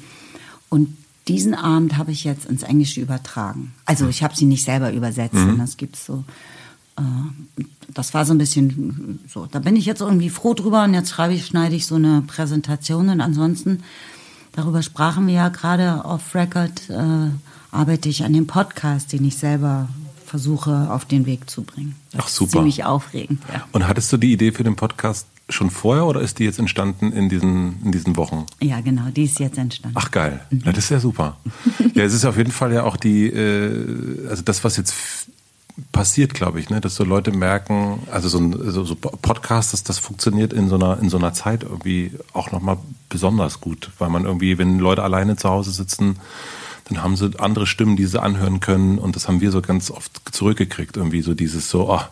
Und 0.70 0.96
diesen 1.28 1.54
Abend 1.54 1.98
habe 1.98 2.12
ich 2.12 2.24
jetzt 2.24 2.46
ins 2.46 2.62
Englische 2.62 3.00
übertragen. 3.00 3.72
Also 3.84 4.04
mhm. 4.04 4.10
ich 4.10 4.22
habe 4.22 4.34
sie 4.34 4.46
nicht 4.46 4.64
selber 4.64 4.92
übersetzt, 4.92 5.34
mhm. 5.34 5.58
das 5.58 5.76
gibt's 5.76 6.06
so. 6.06 6.24
Äh, 6.96 7.62
das 7.92 8.14
war 8.14 8.24
so 8.24 8.32
ein 8.32 8.38
bisschen 8.38 9.20
so. 9.28 9.46
Da 9.46 9.58
bin 9.58 9.76
ich 9.76 9.86
jetzt 9.86 10.00
irgendwie 10.00 10.30
froh 10.30 10.54
drüber 10.54 10.84
und 10.84 10.94
jetzt 10.94 11.10
schreibe 11.10 11.34
ich, 11.34 11.46
schneide 11.46 11.76
ich 11.76 11.86
so 11.86 11.96
eine 11.96 12.22
Präsentation 12.26 13.08
und 13.10 13.20
ansonsten 13.20 13.82
darüber 14.52 14.82
sprachen 14.82 15.26
wir 15.26 15.34
ja 15.34 15.48
gerade 15.50 16.04
off 16.04 16.34
Record. 16.34 16.88
Äh, 16.88 17.30
arbeite 17.70 18.08
ich 18.08 18.24
an 18.24 18.32
dem 18.32 18.46
Podcast, 18.46 19.12
den 19.12 19.24
ich 19.24 19.36
selber 19.36 19.88
versuche 20.26 20.90
auf 20.90 21.04
den 21.04 21.26
Weg 21.26 21.48
zu 21.48 21.62
bringen. 21.62 21.96
Das 22.12 22.24
Ach 22.24 22.28
super. 22.28 22.46
Ist 22.46 22.52
ziemlich 22.52 22.84
aufregend. 22.84 23.40
Ja. 23.52 23.64
Und 23.72 23.86
hattest 23.86 24.12
du 24.12 24.16
die 24.16 24.32
Idee 24.32 24.52
für 24.52 24.64
den 24.64 24.76
Podcast 24.76 25.26
schon 25.48 25.70
vorher 25.70 26.06
oder 26.06 26.20
ist 26.20 26.38
die 26.38 26.44
jetzt 26.44 26.58
entstanden 26.58 27.12
in 27.12 27.28
diesen, 27.28 27.80
in 27.84 27.92
diesen 27.92 28.16
Wochen? 28.16 28.46
Ja, 28.60 28.80
genau, 28.80 29.08
die 29.14 29.24
ist 29.24 29.38
jetzt 29.38 29.58
entstanden. 29.58 29.96
Ach 29.98 30.10
geil, 30.10 30.44
mhm. 30.50 30.62
ja, 30.64 30.72
das 30.72 30.84
ist 30.84 30.90
ja 30.90 31.00
super. 31.00 31.36
ja, 31.94 32.04
es 32.04 32.12
ist 32.12 32.24
auf 32.24 32.36
jeden 32.36 32.50
Fall 32.50 32.72
ja 32.72 32.82
auch 32.82 32.96
die, 32.96 33.26
äh, 33.26 34.28
also 34.28 34.42
das, 34.42 34.64
was 34.64 34.76
jetzt 34.76 34.94
passiert, 35.92 36.34
glaube 36.34 36.58
ich, 36.58 36.70
ne? 36.70 36.80
dass 36.80 36.96
so 36.96 37.04
Leute 37.04 37.32
merken, 37.32 38.00
also 38.10 38.28
so 38.28 38.38
ein 38.38 38.56
so, 38.70 38.84
so 38.84 38.94
Podcast, 38.94 39.72
das, 39.72 39.82
das 39.82 39.98
funktioniert 39.98 40.52
in 40.52 40.68
so 40.68 40.76
einer 40.76 40.98
in 41.00 41.10
so 41.10 41.18
einer 41.18 41.34
Zeit 41.34 41.64
irgendwie 41.64 42.12
auch 42.32 42.50
nochmal 42.50 42.78
besonders 43.08 43.60
gut, 43.60 43.90
weil 43.98 44.08
man 44.08 44.24
irgendwie, 44.24 44.58
wenn 44.58 44.78
Leute 44.78 45.02
alleine 45.02 45.36
zu 45.36 45.48
Hause 45.48 45.70
sitzen, 45.70 46.16
dann 46.88 47.02
haben 47.02 47.16
sie 47.16 47.30
andere 47.38 47.66
Stimmen, 47.66 47.96
die 47.96 48.06
sie 48.06 48.22
anhören 48.22 48.60
können 48.60 48.98
und 48.98 49.16
das 49.16 49.28
haben 49.28 49.40
wir 49.40 49.50
so 49.50 49.60
ganz 49.60 49.90
oft 49.90 50.22
zurückgekriegt, 50.32 50.96
irgendwie 50.96 51.22
so 51.22 51.34
dieses 51.34 51.68
so, 51.68 51.90
oh, 51.90 52.02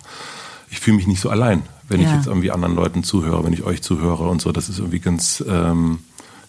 ich 0.71 0.81
fühle 0.81 0.97
mich 0.97 1.07
nicht 1.07 1.21
so 1.21 1.31
allein, 1.31 1.63
wenn 1.89 2.01
ja. 2.01 2.09
ich 2.09 2.15
jetzt 2.17 2.27
irgendwie 2.27 2.51
anderen 2.51 2.75
Leuten 2.75 3.05
zuhöre, 3.05 3.45
wenn 3.45 3.53
ich 3.53 3.63
euch 3.63 3.83
zuhöre 3.83 4.29
und 4.29 4.43
so, 4.43 4.51
das 4.51 4.69
ist 4.69 4.79
irgendwie 4.79 4.99
ganz, 4.99 5.45
ähm, 5.49 6.01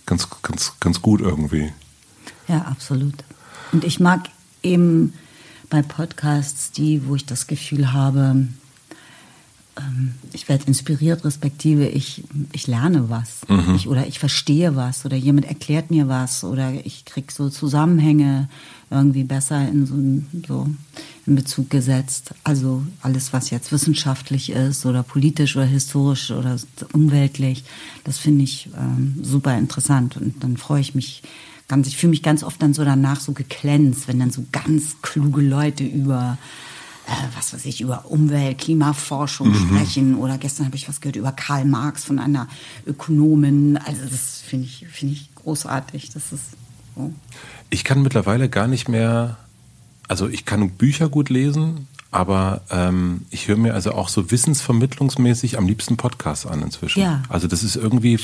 ganz, 0.06 0.28
ganz, 0.42 0.74
ganz 0.80 1.02
gut 1.02 1.22
irgendwie. 1.22 1.72
Ja, 2.48 2.62
absolut. 2.62 3.16
Und 3.72 3.84
ich 3.84 4.00
mag 4.00 4.30
eben 4.64 5.14
bei 5.70 5.82
Podcasts 5.82 6.72
die, 6.72 7.08
wo 7.08 7.16
ich 7.16 7.26
das 7.26 7.48
Gefühl 7.48 7.94
habe, 7.94 8.48
ich 10.32 10.48
werde 10.48 10.68
inspiriert, 10.68 11.26
respektive 11.26 11.88
ich, 11.88 12.24
ich 12.54 12.68
lerne 12.68 13.10
was 13.10 13.42
mhm. 13.50 13.76
ich, 13.76 13.88
oder 13.88 14.08
ich 14.08 14.20
verstehe 14.20 14.76
was 14.76 15.06
oder 15.06 15.18
jemand 15.18 15.48
erklärt 15.48 15.92
mir 15.92 16.08
was 16.08 16.44
oder 16.44 16.74
ich 16.86 17.04
kriege 17.04 17.32
so 17.32 17.50
Zusammenhänge 17.50 18.48
irgendwie 18.90 19.24
besser 19.24 19.68
in 19.68 19.86
so, 19.86 20.48
so 20.48 20.70
in 21.26 21.36
Bezug 21.36 21.70
gesetzt. 21.70 22.34
Also 22.44 22.84
alles, 23.02 23.34
was 23.34 23.50
jetzt 23.50 23.72
wissenschaftlich 23.72 24.52
ist 24.52 24.86
oder 24.86 25.04
politisch 25.04 25.56
oder 25.58 25.66
historisch 25.66 26.32
oder 26.32 26.56
umweltlich, 26.94 27.66
das 28.06 28.18
finde 28.18 28.44
ich 28.44 28.70
ähm, 28.78 29.20
super 29.22 29.58
interessant 29.58 30.16
und 30.16 30.42
dann 30.44 30.56
freue 30.56 30.82
ich 30.82 30.96
mich 30.96 31.22
ganz, 31.68 31.88
ich 31.88 31.98
fühle 31.98 32.12
mich 32.12 32.24
ganz 32.24 32.44
oft 32.44 32.62
dann 32.62 32.74
so 32.74 32.86
danach 32.86 33.20
so 33.20 33.34
geglänzt, 33.34 34.08
wenn 34.08 34.20
dann 34.20 34.32
so 34.32 34.46
ganz 34.52 35.02
kluge 35.02 35.42
Leute 35.42 35.84
über 35.84 36.38
was 37.36 37.54
weiß 37.54 37.66
ich, 37.66 37.82
über 37.82 38.06
Umwelt, 38.06 38.58
Klimaforschung 38.58 39.50
mhm. 39.50 39.56
sprechen. 39.56 40.16
Oder 40.16 40.38
gestern 40.38 40.66
habe 40.66 40.76
ich 40.76 40.88
was 40.90 41.02
gehört 41.02 41.16
über 41.16 41.32
Karl 41.32 41.66
Marx 41.66 42.04
von 42.04 42.20
einer 42.20 42.48
Ökonomin. 42.86 43.78
Also 43.78 44.02
das 44.10 44.42
finde 44.46 44.66
ich, 44.66 44.86
finde 44.92 45.14
ich 45.14 45.34
großartig. 45.36 46.12
Das 46.12 46.32
ist 46.32 46.44
so. 46.96 47.14
Ich 47.70 47.84
kann 47.84 48.02
mittlerweile 48.02 48.50
gar 48.50 48.68
nicht 48.68 48.90
mehr, 48.90 49.38
also 50.08 50.28
ich 50.28 50.46
kann 50.46 50.70
Bücher 50.72 51.10
gut 51.10 51.30
lesen, 51.30 51.88
aber 52.12 52.62
ähm, 52.70 53.26
ich 53.30 53.48
höre 53.48 53.58
mir 53.58 53.74
also 53.74 53.92
auch 53.92 54.08
so 54.08 54.32
wissensvermittlungsmäßig 54.32 55.58
am 55.58 55.68
liebsten 55.68 55.98
Podcasts 55.98 56.46
an 56.46 56.62
inzwischen. 56.62 57.02
Ja. 57.02 57.24
Also 57.28 57.48
das 57.48 57.62
ist 57.62 57.76
irgendwie, 57.76 58.18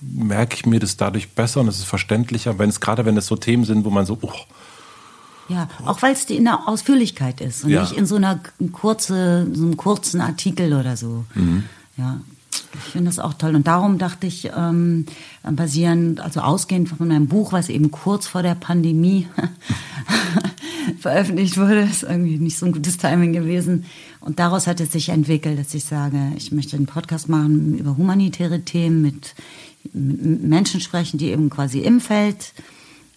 merke 0.00 0.56
ich 0.56 0.64
mir 0.64 0.80
das 0.80 0.96
dadurch 0.96 1.30
besser 1.30 1.60
und 1.60 1.68
es 1.68 1.78
ist 1.78 1.84
verständlicher, 1.84 2.58
wenn 2.58 2.70
es 2.70 2.80
gerade 2.80 3.04
wenn 3.04 3.16
es 3.16 3.26
so 3.26 3.36
Themen 3.36 3.64
sind, 3.64 3.84
wo 3.84 3.90
man 3.90 4.06
so, 4.06 4.18
oh, 4.22 4.32
ja, 5.50 5.68
auch 5.84 6.00
weil 6.02 6.12
es 6.12 6.24
in 6.30 6.44
der 6.44 6.68
Ausführlichkeit 6.68 7.40
ist 7.40 7.64
und 7.64 7.70
ja. 7.70 7.82
nicht 7.82 7.92
in 7.92 8.06
so 8.06 8.16
einer 8.16 8.40
kurze, 8.72 9.48
so 9.52 9.64
einem 9.64 9.76
kurzen 9.76 10.20
Artikel 10.20 10.72
oder 10.72 10.96
so. 10.96 11.24
Mhm. 11.34 11.64
Ja, 11.96 12.20
ich 12.74 12.92
finde 12.92 13.06
das 13.06 13.18
auch 13.18 13.34
toll. 13.34 13.56
Und 13.56 13.66
darum 13.66 13.98
dachte 13.98 14.28
ich, 14.28 14.50
ähm, 14.56 15.06
basierend, 15.42 16.20
also 16.20 16.40
ausgehend 16.40 16.88
von 16.88 17.08
meinem 17.08 17.26
Buch, 17.26 17.52
was 17.52 17.68
eben 17.68 17.90
kurz 17.90 18.28
vor 18.28 18.42
der 18.42 18.54
Pandemie 18.54 19.26
veröffentlicht 21.00 21.56
wurde, 21.56 21.80
ist 21.80 22.04
irgendwie 22.04 22.38
nicht 22.38 22.56
so 22.56 22.66
ein 22.66 22.72
gutes 22.72 22.96
Timing 22.96 23.32
gewesen. 23.32 23.84
Und 24.20 24.38
daraus 24.38 24.68
hat 24.68 24.80
es 24.80 24.92
sich 24.92 25.08
entwickelt, 25.08 25.58
dass 25.58 25.74
ich 25.74 25.84
sage, 25.84 26.18
ich 26.36 26.52
möchte 26.52 26.76
einen 26.76 26.86
Podcast 26.86 27.28
machen 27.28 27.76
über 27.76 27.96
humanitäre 27.96 28.60
Themen, 28.62 29.02
mit, 29.02 29.34
mit 29.92 30.44
Menschen 30.44 30.80
sprechen, 30.80 31.18
die 31.18 31.30
eben 31.30 31.50
quasi 31.50 31.80
im 31.80 32.00
Feld 32.00 32.52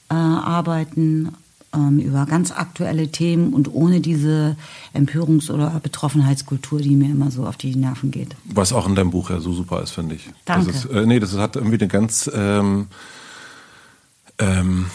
äh, 0.10 0.16
arbeiten 0.16 1.30
ähm, 1.74 2.00
über 2.00 2.26
ganz 2.26 2.52
aktuelle 2.52 3.10
Themen 3.10 3.54
und 3.54 3.74
ohne 3.74 4.00
diese 4.00 4.56
Empörungs- 4.94 5.52
oder 5.52 5.80
Betroffenheitskultur, 5.82 6.80
die 6.80 6.96
mir 6.96 7.10
immer 7.10 7.32
so 7.32 7.46
auf 7.46 7.58
die 7.58 7.76
Nerven 7.76 8.12
geht. 8.12 8.36
Was 8.46 8.74
auch 8.74 8.88
in 8.88 8.96
deinem 8.96 9.12
Buch 9.12 9.30
ja 9.30 9.40
so 9.40 9.54
super 9.54 9.82
ist, 9.82 9.92
finde 9.92 10.16
ich. 10.16 10.30
Danke. 10.46 10.68
Das 10.68 10.86
ist, 10.86 10.92
äh, 10.92 11.06
nee, 11.06 11.20
das 11.20 11.36
hat 11.38 11.56
irgendwie 11.56 11.80
eine 11.80 11.88
ganz 11.88 12.30
ähm, 12.34 12.88
ähm, 14.40 14.88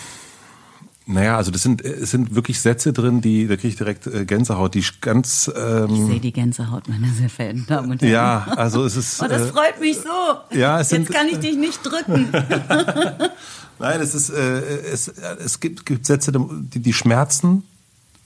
naja, 1.10 1.38
also 1.38 1.50
das 1.50 1.62
sind, 1.62 1.80
es 1.80 2.10
sind 2.10 2.34
wirklich 2.34 2.60
Sätze 2.60 2.92
drin, 2.92 3.22
die, 3.22 3.46
da 3.46 3.56
kriege 3.56 3.68
ich 3.68 3.76
direkt 3.76 4.06
äh, 4.06 4.26
Gänsehaut, 4.26 4.74
die 4.74 4.84
ganz. 5.00 5.50
Ähm, 5.56 5.88
ich 5.90 6.00
sehe 6.06 6.20
die 6.20 6.32
Gänsehaut, 6.32 6.86
meine 6.86 7.08
sehr 7.08 7.30
verehrten 7.30 7.64
Damen 7.66 7.92
und 7.92 8.02
Herren. 8.02 8.12
Ja, 8.12 8.46
also 8.56 8.84
es 8.84 8.94
ist. 8.94 9.22
Oh, 9.22 9.26
das 9.26 9.40
äh, 9.42 9.46
freut 9.46 9.80
mich 9.80 9.96
so. 9.96 10.54
Ja, 10.54 10.78
es 10.78 10.90
Jetzt 10.90 11.06
sind, 11.06 11.16
kann 11.16 11.26
ich 11.28 11.38
dich 11.38 11.56
nicht 11.56 11.80
drücken. 11.82 12.28
Nein, 13.78 14.00
es 14.00 14.14
ist, 14.14 14.30
äh, 14.30 14.60
es, 14.92 15.08
es 15.08 15.60
gibt, 15.60 15.86
gibt 15.86 16.06
Sätze, 16.06 16.32
die, 16.32 16.80
die 16.80 16.92
schmerzen, 16.92 17.62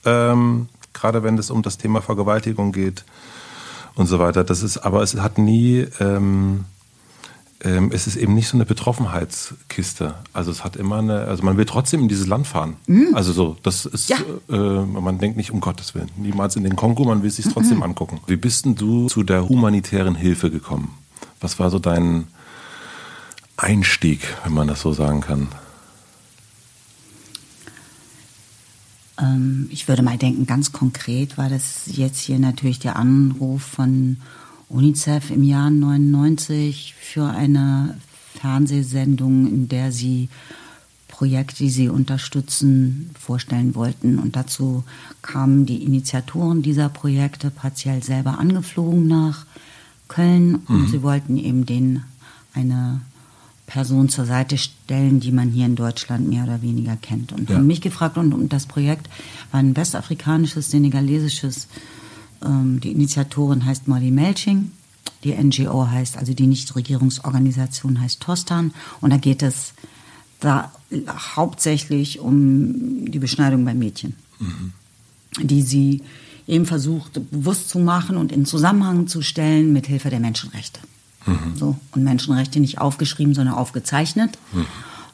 ähm, 0.05 0.67
gerade 0.93 1.23
wenn 1.23 1.37
es 1.37 1.49
um 1.49 1.61
das 1.61 1.77
Thema 1.77 2.01
Vergewaltigung 2.01 2.71
geht 2.71 3.05
und 3.95 4.07
so 4.07 4.19
weiter. 4.19 4.43
Das 4.43 4.63
ist, 4.63 4.77
aber 4.77 5.01
es 5.01 5.15
hat 5.15 5.37
nie, 5.37 5.87
ähm, 5.99 6.65
ähm, 7.63 7.91
es 7.93 8.07
ist 8.07 8.15
eben 8.15 8.33
nicht 8.33 8.47
so 8.47 8.57
eine 8.57 8.65
Betroffenheitskiste. 8.65 10.15
Also 10.33 10.51
es 10.51 10.63
hat 10.63 10.75
immer 10.75 10.97
eine, 10.97 11.21
also 11.21 11.43
man 11.43 11.57
will 11.57 11.65
trotzdem 11.65 12.01
in 12.01 12.07
dieses 12.07 12.27
Land 12.27 12.47
fahren. 12.47 12.75
Mhm. 12.87 13.09
Also 13.13 13.31
so, 13.31 13.57
das 13.63 13.85
ist, 13.85 14.09
ja. 14.09 14.17
äh, 14.49 14.85
man 14.85 15.19
denkt 15.19 15.37
nicht 15.37 15.51
um 15.51 15.61
Gottes 15.61 15.95
Willen, 15.95 16.09
niemals 16.17 16.55
in 16.55 16.63
den 16.63 16.75
Kongo, 16.75 17.05
man 17.05 17.21
will 17.21 17.29
es 17.29 17.37
sich 17.37 17.47
trotzdem 17.47 17.77
mhm. 17.77 17.83
angucken. 17.83 18.19
Wie 18.27 18.37
bist 18.37 18.65
denn 18.65 18.75
du 18.75 19.07
zu 19.07 19.23
der 19.23 19.47
humanitären 19.47 20.15
Hilfe 20.15 20.51
gekommen? 20.51 20.95
Was 21.39 21.59
war 21.59 21.69
so 21.69 21.79
dein 21.79 22.27
Einstieg, 23.57 24.21
wenn 24.43 24.53
man 24.53 24.67
das 24.67 24.81
so 24.81 24.93
sagen 24.93 25.21
kann? 25.21 25.47
Ähm, 29.19 29.67
ich 29.69 29.87
würde 29.87 30.01
mal 30.01 30.17
denken, 30.17 30.45
ganz 30.45 30.71
konkret 30.71 31.37
war 31.37 31.49
das 31.49 31.83
jetzt 31.85 32.19
hier 32.19 32.39
natürlich 32.39 32.79
der 32.79 32.95
Anruf 32.95 33.61
von 33.61 34.17
UNICEF 34.69 35.29
im 35.29 35.43
Jahr 35.43 35.69
99 35.69 36.95
für 36.99 37.25
eine 37.25 37.97
Fernsehsendung, 38.39 39.47
in 39.47 39.69
der 39.69 39.91
sie 39.91 40.29
Projekte, 41.07 41.57
die 41.57 41.69
sie 41.69 41.89
unterstützen, 41.89 43.11
vorstellen 43.19 43.75
wollten. 43.75 44.17
Und 44.17 44.35
dazu 44.35 44.83
kamen 45.21 45.67
die 45.67 45.83
Initiatoren 45.83 46.63
dieser 46.63 46.89
Projekte 46.89 47.51
partiell 47.51 48.01
selber 48.01 48.39
angeflogen 48.39 49.07
nach 49.07 49.45
Köln 50.07 50.55
und 50.67 50.81
mhm. 50.81 50.87
sie 50.87 51.03
wollten 51.03 51.37
eben 51.37 51.67
denen 51.67 52.03
eine 52.53 53.01
Person 53.65 54.09
zur 54.09 54.25
Seite 54.25 54.57
stellen, 54.57 55.19
die 55.19 55.31
man 55.31 55.49
hier 55.49 55.65
in 55.65 55.75
Deutschland 55.75 56.27
mehr 56.27 56.43
oder 56.43 56.61
weniger 56.61 56.95
kennt. 56.97 57.31
Und 57.31 57.49
ja. 57.49 57.55
haben 57.55 57.67
mich 57.67 57.81
gefragt, 57.81 58.17
und, 58.17 58.33
und, 58.33 58.51
das 58.51 58.65
Projekt 58.65 59.09
war 59.51 59.59
ein 59.59 59.75
westafrikanisches, 59.75 60.71
senegalesisches, 60.71 61.67
ähm, 62.43 62.79
die 62.81 62.91
Initiatorin 62.91 63.65
heißt 63.65 63.87
Molly 63.87 64.11
Melching, 64.11 64.71
die 65.23 65.33
NGO 65.33 65.87
heißt, 65.89 66.17
also 66.17 66.33
die 66.33 66.47
Nichtregierungsorganisation 66.47 68.01
heißt 68.01 68.19
Tostan. 68.19 68.73
Und 68.99 69.11
da 69.11 69.17
geht 69.17 69.41
es 69.41 69.73
da 70.39 70.71
hauptsächlich 71.35 72.19
um 72.19 73.09
die 73.09 73.19
Beschneidung 73.19 73.63
bei 73.63 73.73
Mädchen, 73.73 74.15
mhm. 74.39 74.73
die 75.41 75.61
sie 75.61 76.01
eben 76.47 76.65
versucht 76.65 77.13
bewusst 77.31 77.69
zu 77.69 77.79
machen 77.79 78.17
und 78.17 78.33
in 78.33 78.45
Zusammenhang 78.45 79.07
zu 79.07 79.21
stellen 79.21 79.71
mit 79.71 79.87
Hilfe 79.87 80.09
der 80.09 80.19
Menschenrechte. 80.19 80.81
Mhm. 81.25 81.55
So. 81.55 81.77
Und 81.91 82.03
Menschenrechte 82.03 82.59
nicht 82.59 82.79
aufgeschrieben, 82.79 83.33
sondern 83.33 83.55
aufgezeichnet, 83.55 84.37
mhm. 84.51 84.65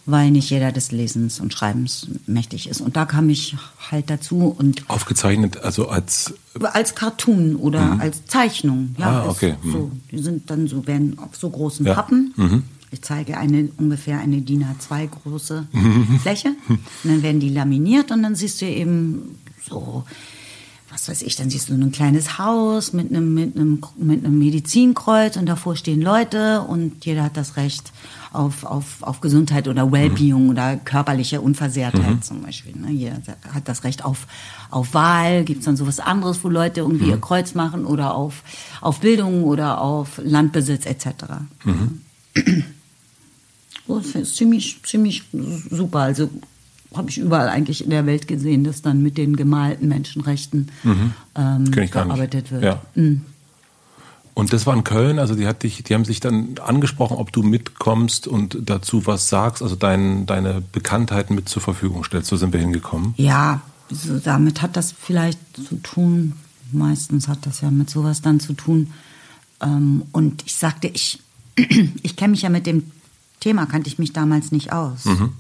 weil 0.06 0.32
nicht 0.32 0.50
jeder 0.50 0.72
des 0.72 0.92
Lesens 0.92 1.39
und 1.39 1.54
Schreibens 1.54 2.08
mächtig 2.25 2.70
ist. 2.70 2.82
Und 2.82 2.96
da 2.96 3.06
kam 3.06 3.30
ich 3.30 3.56
halt 3.92 4.10
dazu 4.10 4.56
und. 4.58 4.89
Aufgezeichnet, 4.89 5.58
also 5.58 5.89
als. 5.89 6.34
Als 6.62 6.96
Cartoon 6.96 7.56
oder 7.56 7.96
mhm. 7.96 8.01
als 8.01 8.25
Zeichnung. 8.25 8.96
Ja, 8.98 9.24
ah, 9.24 9.30
okay. 9.30 9.56
So, 9.63 9.78
mhm. 9.78 10.01
die 10.12 10.20
sind 10.20 10.50
dann 10.50 10.68
so, 10.68 10.86
werden 10.88 11.18
auf 11.20 11.36
so 11.36 11.50
großen 11.50 11.86
ja. 11.86 11.94
Pappen. 11.94 12.34
Mhm. 12.36 12.63
Ich 12.92 13.04
zeige 13.04 13.38
eine, 13.38 13.70
ungefähr 13.78 14.20
eine 14.20 14.42
DIN 14.42 14.66
A2 14.66 15.08
große. 15.08 15.68
Fläche. 16.22 16.56
Und 16.68 16.80
dann 17.04 17.22
werden 17.22 17.39
die 17.39 17.50
laminiert 17.50 18.12
und 18.12 18.24
dann 18.24 18.36
siehst 18.36 18.62
du 18.62 18.66
eben 18.66 19.38
so 19.68 20.04
was 20.91 21.08
weiß 21.08 21.22
ich, 21.22 21.36
dann 21.36 21.50
siehst 21.50 21.69
du 21.69 21.74
ein 21.74 21.91
kleines 21.91 22.39
Haus 22.39 22.93
mit 22.93 23.10
einem, 23.10 23.34
mit 23.34 23.55
einem, 23.55 23.81
mit 23.98 24.25
einem 24.25 24.39
Medizinkreuz 24.39 25.38
und 25.38 25.46
davor 25.46 25.75
stehen 25.75 26.01
Leute 26.01 26.62
und 26.62 27.05
jeder 27.05 27.24
hat 27.24 27.38
das 27.38 27.58
Recht 27.58 27.91
auf, 28.31 28.63
auf, 28.63 29.01
auf 29.01 29.22
Gesundheit 29.22 29.67
oder 29.67 29.91
Wellbeing 29.91 30.46
mhm. 30.46 30.50
oder 30.50 30.77
körperliche 30.77 31.41
Unversehrtheit 31.41 32.15
mhm. 32.15 32.22
zum 32.22 32.41
Beispiel. 32.41 32.75
Ne? 32.75 32.91
Jeder 32.91 33.17
hat 33.53 33.67
das 33.67 33.84
Recht 33.84 34.03
auf, 34.03 34.27
auf 34.69 34.93
Wahl, 34.93 35.43
gibt 35.43 35.60
es 35.60 35.65
dann 35.65 35.77
sowas 35.77 36.00
anderes, 36.00 36.43
wo 36.43 36.50
Leute 36.50 36.81
irgendwie 36.81 37.05
mhm. 37.05 37.12
ihr 37.12 37.22
Kreuz 37.22 37.53
machen 37.55 37.86
oder 37.86 38.15
auf, 38.15 38.43
auf 38.81 39.00
Bildung 39.00 39.43
oder 39.43 39.81
auf 39.81 40.19
Landbesitz 40.24 40.86
etc. 40.86 41.08
Mhm. 41.63 42.01
das 43.88 44.08
ist 44.08 44.36
ziemlich, 44.36 44.79
ziemlich 44.84 45.24
super. 45.69 46.00
Also 46.00 46.29
habe 46.96 47.10
ich 47.10 47.17
überall 47.17 47.50
eigentlich 47.50 47.84
in 47.84 47.89
der 47.89 48.05
Welt 48.05 48.27
gesehen, 48.27 48.63
dass 48.63 48.81
dann 48.81 49.03
mit 49.03 49.17
den 49.17 49.36
gemalten 49.36 49.88
Menschenrechten 49.88 50.69
mhm. 50.84 51.13
ähm, 51.36 51.72
gearbeitet 51.72 52.51
wird. 52.51 52.63
Ja. 52.63 52.81
Mhm. 52.96 53.22
Und 54.34 54.53
das 54.53 54.65
war 54.65 54.74
in 54.74 54.86
Köln, 54.86 55.19
also 55.19 55.36
die, 55.36 55.48
hat 55.48 55.63
dich, 55.63 55.84
die 55.84 55.93
haben 55.93 56.05
sich 56.05 56.22
dann 56.22 56.55
angesprochen, 56.65 57.17
ob 57.17 57.34
du 57.34 57.43
mitkommst 57.43 58.25
und 58.25 58.58
dazu 58.62 59.05
was 59.05 59.27
sagst, 59.27 59.62
also 59.62 59.75
dein, 59.75 60.25
deine 60.25 60.62
Bekanntheiten 60.72 61.36
mit 61.36 61.50
zur 61.50 61.62
Verfügung 61.62 62.05
stellst. 62.05 62.29
So 62.29 62.38
sind 62.38 62.53
wir 62.53 62.60
hingekommen. 62.60 63.13
Ja, 63.17 63.62
so 63.91 64.17
damit 64.17 64.62
hat 64.62 64.77
das 64.77 64.93
vielleicht 64.98 65.39
zu 65.67 65.75
tun, 65.84 66.36
Meistens 66.72 67.27
hat 67.27 67.46
das 67.46 67.62
ja 67.62 67.72
mit 67.72 67.89
sowas 67.89 68.22
dann 68.22 68.39
zu 68.39 68.53
tun. 68.53 68.93
Ähm, 69.62 70.03
und 70.12 70.43
ich 70.46 70.55
sagte, 70.55 70.88
ich, 70.88 71.19
ich 71.55 72.15
kenne 72.15 72.31
mich 72.31 72.43
ja 72.43 72.50
mit 72.50 72.65
dem 72.65 72.91
Thema, 73.39 73.65
kannte 73.65 73.88
ich 73.88 74.00
mich 74.00 74.13
damals 74.13 74.51
nicht 74.51 74.72
aus. 74.72 75.05
Mhm. 75.05 75.34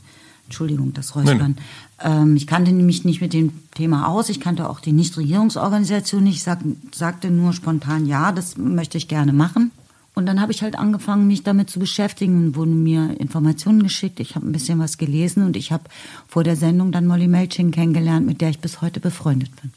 Entschuldigung, 0.49 0.93
das 0.93 1.15
Räuspern. 1.15 1.57
Ähm, 2.01 2.35
ich 2.35 2.47
kannte 2.47 2.71
mich 2.71 3.05
nicht 3.05 3.21
mit 3.21 3.33
dem 3.33 3.53
Thema 3.75 4.07
aus. 4.07 4.29
Ich 4.29 4.39
kannte 4.39 4.67
auch 4.67 4.79
die 4.79 4.93
Nichtregierungsorganisation 4.93 6.23
nicht. 6.23 6.37
Ich 6.37 6.43
sag, 6.43 6.59
sagte 6.91 7.29
nur 7.29 7.53
spontan, 7.53 8.07
ja, 8.07 8.31
das 8.31 8.57
möchte 8.57 8.97
ich 8.97 9.07
gerne 9.07 9.31
machen. 9.31 9.71
Und 10.15 10.25
dann 10.25 10.41
habe 10.41 10.51
ich 10.51 10.63
halt 10.63 10.75
angefangen, 10.75 11.27
mich 11.27 11.43
damit 11.43 11.69
zu 11.69 11.79
beschäftigen, 11.79 12.55
wurden 12.55 12.81
mir 12.81 13.15
Informationen 13.19 13.83
geschickt. 13.83 14.19
Ich 14.19 14.35
habe 14.35 14.47
ein 14.47 14.51
bisschen 14.51 14.79
was 14.79 14.97
gelesen 14.97 15.45
und 15.45 15.55
ich 15.55 15.71
habe 15.71 15.83
vor 16.27 16.43
der 16.43 16.55
Sendung 16.55 16.91
dann 16.91 17.05
Molly 17.05 17.27
Melching 17.27 17.69
kennengelernt, 17.69 18.25
mit 18.25 18.41
der 18.41 18.49
ich 18.49 18.59
bis 18.59 18.81
heute 18.81 18.99
befreundet 18.99 19.51
bin. 19.61 19.71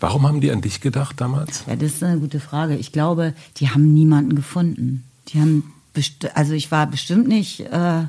Warum 0.00 0.28
haben 0.28 0.42
die 0.42 0.50
an 0.52 0.60
dich 0.60 0.82
gedacht 0.82 1.18
damals? 1.18 1.64
Ja, 1.66 1.76
das 1.76 1.94
ist 1.94 2.04
eine 2.04 2.20
gute 2.20 2.40
Frage. 2.40 2.76
Ich 2.76 2.92
glaube, 2.92 3.32
die 3.56 3.70
haben 3.70 3.94
niemanden 3.94 4.36
gefunden. 4.36 5.02
Die 5.28 5.40
haben, 5.40 5.72
also 6.34 6.52
ich 6.52 6.70
war 6.70 6.86
bestimmt 6.86 7.26
nicht 7.26 7.60
äh, 7.60 8.04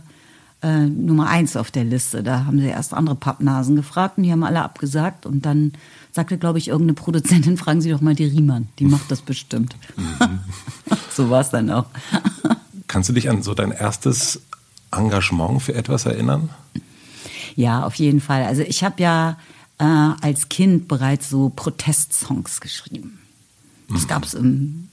äh, 0.61 0.85
Nummer 0.85 1.27
eins 1.27 1.55
auf 1.55 1.71
der 1.71 1.83
Liste. 1.83 2.23
Da 2.23 2.45
haben 2.45 2.59
sie 2.59 2.67
erst 2.67 2.93
andere 2.93 3.15
Pappnasen 3.15 3.75
gefragt 3.75 4.17
und 4.17 4.23
die 4.23 4.31
haben 4.31 4.43
alle 4.43 4.61
abgesagt 4.61 5.25
und 5.25 5.45
dann 5.45 5.73
sagte, 6.11 6.37
glaube 6.37 6.57
ich, 6.57 6.67
irgendeine 6.67 6.93
Produzentin, 6.93 7.57
fragen 7.57 7.81
Sie 7.81 7.91
doch 7.91 8.01
mal 8.01 8.15
die 8.15 8.25
Riemann, 8.25 8.67
die 8.79 8.85
macht 8.85 9.09
das 9.09 9.21
bestimmt. 9.21 9.75
Mhm. 9.95 10.39
so 11.11 11.29
war 11.29 11.41
es 11.41 11.49
dann 11.49 11.69
auch. 11.69 11.85
Kannst 12.87 13.09
du 13.09 13.13
dich 13.13 13.29
an 13.29 13.43
so 13.43 13.53
dein 13.53 13.71
erstes 13.71 14.41
Engagement 14.91 15.61
für 15.61 15.75
etwas 15.75 16.05
erinnern? 16.05 16.49
Ja, 17.55 17.83
auf 17.83 17.95
jeden 17.95 18.19
Fall. 18.19 18.43
Also 18.43 18.61
ich 18.63 18.83
habe 18.83 19.01
ja 19.01 19.37
äh, 19.77 19.83
als 19.83 20.49
Kind 20.49 20.87
bereits 20.87 21.29
so 21.29 21.49
Protestsongs 21.49 22.61
geschrieben. 22.61 23.19
Das 23.89 24.03
mhm. 24.03 24.07
gab 24.07 24.23
es 24.23 24.33
im 24.33 24.89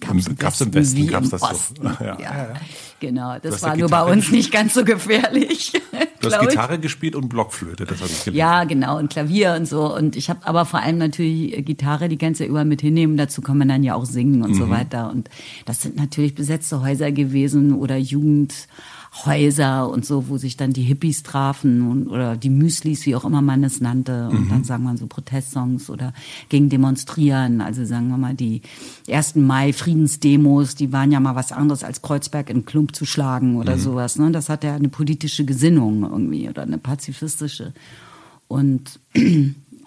Gab's 0.00 0.26
im, 0.26 0.36
gab's 0.36 0.60
im 0.60 0.74
Westen, 0.74 1.06
gab's 1.06 1.30
das 1.30 1.42
Osten. 1.42 1.82
so. 1.82 1.88
Ja. 2.04 2.18
Ja, 2.20 2.36
ja. 2.36 2.54
Genau, 3.00 3.38
das 3.38 3.62
war 3.62 3.76
nur 3.76 3.88
bei 3.88 4.02
uns 4.02 4.30
nicht 4.30 4.50
ganz 4.50 4.74
so 4.74 4.84
gefährlich. 4.84 5.72
Du 6.20 6.30
hast 6.32 6.40
Gitarre 6.48 6.76
ich. 6.76 6.80
gespielt 6.80 7.16
und 7.16 7.28
Blockflöte, 7.28 7.84
das 7.84 8.00
habe 8.00 8.08
ich 8.10 8.24
gelesen. 8.24 8.38
Ja, 8.38 8.64
genau, 8.64 8.96
und 8.96 9.10
Klavier 9.10 9.56
und 9.58 9.68
so. 9.68 9.94
Und 9.94 10.16
ich 10.16 10.30
habe 10.30 10.46
aber 10.46 10.64
vor 10.64 10.80
allem 10.80 10.96
natürlich 10.96 11.62
Gitarre 11.66 12.08
die 12.08 12.16
ganze 12.16 12.38
Zeit 12.38 12.48
über 12.48 12.64
mit 12.64 12.80
hinnehmen. 12.80 13.18
Dazu 13.18 13.42
kann 13.42 13.58
man 13.58 13.68
dann 13.68 13.82
ja 13.82 13.94
auch 13.94 14.06
singen 14.06 14.42
und 14.42 14.52
mhm. 14.52 14.54
so 14.54 14.70
weiter. 14.70 15.10
Und 15.10 15.28
das 15.66 15.82
sind 15.82 15.96
natürlich 15.96 16.34
besetzte 16.34 16.80
Häuser 16.80 17.12
gewesen 17.12 17.74
oder 17.74 17.98
Jugend. 17.98 18.54
Häuser 19.14 19.88
und 19.88 20.04
so, 20.04 20.28
wo 20.28 20.38
sich 20.38 20.56
dann 20.56 20.72
die 20.72 20.82
Hippies 20.82 21.22
trafen 21.22 21.88
und, 21.88 22.08
oder 22.08 22.36
die 22.36 22.50
Müslis, 22.50 23.06
wie 23.06 23.14
auch 23.14 23.24
immer 23.24 23.42
man 23.42 23.62
es 23.62 23.80
nannte. 23.80 24.28
Und 24.28 24.46
mhm. 24.46 24.48
dann 24.48 24.64
sagen 24.64 24.82
wir 24.82 24.96
so 24.96 25.06
Protestsongs 25.06 25.88
oder 25.88 26.12
gegen 26.48 26.68
Demonstrieren. 26.68 27.60
Also 27.60 27.84
sagen 27.84 28.08
wir 28.08 28.18
mal, 28.18 28.34
die 28.34 28.62
ersten 29.06 29.46
Mai-Friedensdemos, 29.46 30.74
die 30.74 30.92
waren 30.92 31.12
ja 31.12 31.20
mal 31.20 31.36
was 31.36 31.52
anderes 31.52 31.84
als 31.84 32.02
Kreuzberg 32.02 32.50
in 32.50 32.64
Klump 32.64 32.96
zu 32.96 33.04
schlagen 33.04 33.56
oder 33.56 33.76
mhm. 33.76 33.80
sowas. 33.80 34.18
Ne? 34.18 34.32
Das 34.32 34.48
hat 34.48 34.64
ja 34.64 34.74
eine 34.74 34.88
politische 34.88 35.44
Gesinnung 35.44 36.02
irgendwie 36.02 36.48
oder 36.48 36.62
eine 36.62 36.78
pazifistische. 36.78 37.72
Und 38.48 38.98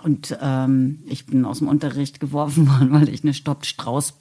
Und 0.04 0.38
ähm, 0.42 1.00
ich 1.08 1.26
bin 1.26 1.46
aus 1.46 1.60
dem 1.60 1.68
Unterricht 1.68 2.20
geworfen 2.22 2.68
worden, 2.68 2.92
weil 2.92 3.10
ich 3.10 3.24
eine 3.24 3.34
Stoppt 3.34 3.66
Strauß 3.66 4.14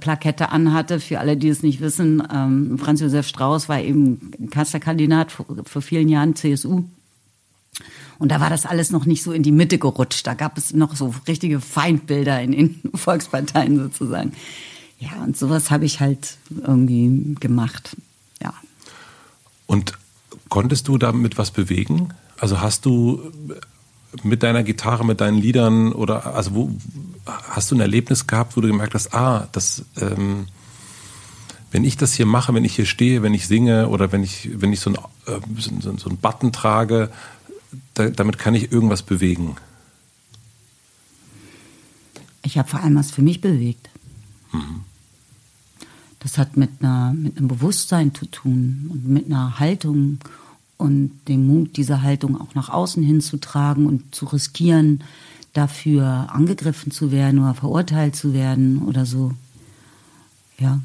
Plakette 0.00 0.50
anhatte. 0.50 1.00
Für 1.00 1.20
alle, 1.20 1.36
die 1.36 1.48
es 1.48 1.62
nicht 1.62 1.80
wissen, 1.80 2.22
ähm, 2.32 2.78
Franz 2.78 3.00
Josef 3.00 3.26
Strauß 3.26 3.68
war 3.68 3.80
eben 3.80 4.30
Kanzlerkandidat 4.50 5.32
vor, 5.32 5.46
vor 5.64 5.82
vielen 5.82 6.08
Jahren 6.08 6.36
CSU. 6.36 6.84
Und 8.18 8.32
da 8.32 8.40
war 8.40 8.50
das 8.50 8.66
alles 8.66 8.90
noch 8.90 9.06
nicht 9.06 9.22
so 9.22 9.32
in 9.32 9.42
die 9.42 9.52
Mitte 9.52 9.78
gerutscht. 9.78 10.26
Da 10.26 10.34
gab 10.34 10.58
es 10.58 10.72
noch 10.72 10.96
so 10.96 11.14
richtige 11.26 11.60
Feindbilder 11.60 12.40
in 12.42 12.52
den 12.52 12.80
Volksparteien 12.94 13.78
sozusagen. 13.78 14.32
Ja, 14.98 15.22
und 15.22 15.36
sowas 15.36 15.70
habe 15.70 15.84
ich 15.84 16.00
halt 16.00 16.36
irgendwie 16.50 17.36
gemacht. 17.38 17.96
Ja. 18.42 18.52
Und 19.66 19.92
konntest 20.48 20.88
du 20.88 20.98
damit 20.98 21.38
was 21.38 21.52
bewegen? 21.52 22.12
Also 22.38 22.60
hast 22.60 22.84
du 22.84 23.30
mit 24.22 24.42
deiner 24.42 24.62
Gitarre, 24.62 25.04
mit 25.04 25.20
deinen 25.20 25.38
Liedern 25.38 25.92
oder 25.92 26.34
also 26.34 26.54
wo 26.54 26.70
hast 27.26 27.70
du 27.70 27.76
ein 27.76 27.80
Erlebnis 27.80 28.26
gehabt, 28.26 28.56
wo 28.56 28.60
du 28.60 28.68
gemerkt 28.68 28.94
hast, 28.94 29.14
ah, 29.14 29.48
das, 29.52 29.84
ähm, 30.00 30.46
wenn 31.70 31.84
ich 31.84 31.96
das 31.96 32.14
hier 32.14 32.26
mache, 32.26 32.54
wenn 32.54 32.64
ich 32.64 32.74
hier 32.74 32.86
stehe, 32.86 33.22
wenn 33.22 33.34
ich 33.34 33.46
singe 33.46 33.88
oder 33.88 34.10
wenn 34.12 34.22
ich, 34.22 34.48
wenn 34.60 34.72
ich 34.72 34.80
so, 34.80 34.90
ein, 34.90 34.96
äh, 35.26 35.40
so, 35.58 35.96
so 35.96 36.08
einen 36.08 36.18
Button 36.18 36.52
trage, 36.52 37.10
da, 37.94 38.08
damit 38.08 38.38
kann 38.38 38.54
ich 38.54 38.72
irgendwas 38.72 39.02
bewegen. 39.02 39.56
Ich 42.42 42.56
habe 42.56 42.68
vor 42.68 42.80
allem 42.80 42.96
was 42.96 43.10
für 43.10 43.22
mich 43.22 43.40
bewegt. 43.40 43.90
Mhm. 44.52 44.84
Das 46.20 46.38
hat 46.38 46.56
mit, 46.56 46.70
einer, 46.80 47.12
mit 47.12 47.36
einem 47.36 47.48
Bewusstsein 47.48 48.14
zu 48.14 48.26
tun 48.26 48.88
und 48.90 49.06
mit 49.06 49.26
einer 49.26 49.58
Haltung 49.58 50.18
und 50.78 51.10
den 51.28 51.46
Mut, 51.46 51.76
diese 51.76 52.02
Haltung 52.02 52.40
auch 52.40 52.54
nach 52.54 52.70
außen 52.70 53.02
hinzutragen 53.02 53.86
und 53.86 54.14
zu 54.14 54.26
riskieren, 54.26 55.02
dafür 55.52 56.28
angegriffen 56.32 56.92
zu 56.92 57.10
werden 57.10 57.40
oder 57.40 57.54
verurteilt 57.54 58.16
zu 58.16 58.32
werden 58.32 58.82
oder 58.82 59.04
so. 59.04 59.32
Ja, 60.58 60.80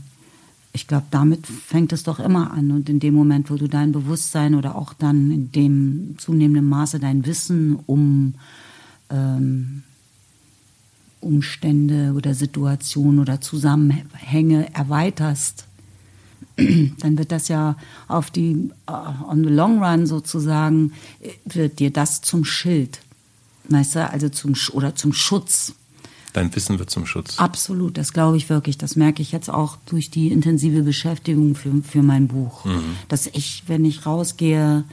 ich 0.74 0.88
glaube, 0.88 1.06
damit 1.12 1.46
fängt 1.46 1.94
es 1.94 2.04
doch 2.04 2.20
immer 2.20 2.52
an. 2.52 2.72
Und 2.72 2.90
in 2.90 3.00
dem 3.00 3.14
Moment, 3.14 3.52
wo 3.52 3.56
du 3.56 3.68
dein 3.68 3.92
Bewusstsein 3.92 4.56
oder 4.56 4.76
auch 4.76 4.94
dann 4.94 5.30
in 5.30 5.52
dem 5.52 6.16
zunehmenden 6.18 6.68
Maße 6.68 7.00
dein 7.00 7.26
Wissen 7.28 7.78
um 7.86 8.34
ähm, 9.12 9.84
Umstände 11.22 12.14
oder 12.14 12.34
Situationen 12.34 13.20
oder 13.20 13.40
Zusammenhänge 13.40 14.74
erweiterst, 14.74 15.66
dann 16.56 17.18
wird 17.18 17.32
das 17.32 17.48
ja 17.48 17.76
auf 18.08 18.32
die, 18.32 18.70
uh, 18.90 19.30
on 19.30 19.44
the 19.44 19.50
long 19.50 19.84
run 19.84 20.06
sozusagen, 20.06 20.94
wird 21.46 21.80
dir 21.80 21.92
das 21.92 22.22
zum 22.22 22.46
Schild. 22.46 23.00
Weißt 23.70 23.96
du, 23.96 24.10
also 24.10 24.30
zum, 24.30 24.54
oder 24.74 24.96
zum 24.96 25.14
Schutz. 25.14 25.74
Dein 26.34 26.54
Wissen 26.56 26.80
wird 26.80 26.90
zum 26.90 27.06
Schutz. 27.06 27.38
Absolut, 27.38 27.98
das 27.98 28.12
glaube 28.12 28.38
ich 28.38 28.50
wirklich. 28.50 28.78
Das 28.78 28.96
merke 28.96 29.22
ich 29.22 29.32
jetzt 29.32 29.50
auch 29.50 29.78
durch 29.86 30.10
die 30.10 30.32
intensive 30.32 30.82
Beschäftigung 30.82 31.56
für, 31.56 31.72
für 31.84 32.02
mein 32.02 32.28
Buch. 32.28 32.66
Mhm. 32.66 32.98
Dass 33.08 33.28
ich, 33.28 33.64
wenn 33.68 33.86
ich 33.86 34.06
rausgehe, 34.06 34.84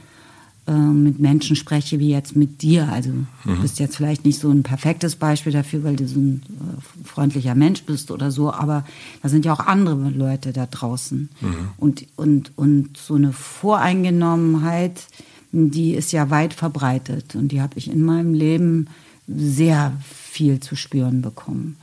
äh, 0.71 0.73
mit 0.73 1.19
Menschen 1.19 1.57
spreche, 1.57 1.99
wie 1.99 2.09
jetzt 2.09 2.37
mit 2.37 2.61
dir. 2.61 2.87
Also 2.89 3.09
mhm. 3.09 3.25
du 3.43 3.61
bist 3.61 3.79
jetzt 3.79 3.97
vielleicht 3.97 4.23
nicht 4.23 4.39
so 4.39 4.49
ein 4.49 4.63
perfektes 4.63 5.17
Beispiel 5.17 5.51
dafür, 5.51 5.83
weil 5.83 5.97
du 5.97 6.07
so 6.07 6.19
ein 6.19 6.43
äh, 6.47 7.05
freundlicher 7.05 7.55
Mensch 7.55 7.83
bist 7.83 8.09
oder 8.09 8.31
so, 8.31 8.53
aber 8.53 8.85
da 9.21 9.27
sind 9.27 9.43
ja 9.43 9.51
auch 9.51 9.59
andere 9.59 10.09
Leute 10.09 10.53
da 10.53 10.67
draußen. 10.67 11.29
Mhm. 11.41 11.55
Und, 11.75 12.05
und, 12.15 12.57
und 12.57 12.95
so 12.95 13.15
eine 13.15 13.33
Voreingenommenheit, 13.33 15.07
die 15.51 15.93
ist 15.93 16.13
ja 16.13 16.29
weit 16.29 16.53
verbreitet 16.53 17.35
und 17.35 17.51
die 17.51 17.61
habe 17.61 17.77
ich 17.77 17.91
in 17.91 18.03
meinem 18.03 18.33
Leben 18.33 18.87
sehr 19.27 19.93
viel 20.07 20.61
zu 20.61 20.77
spüren 20.77 21.21
bekommen. 21.21 21.75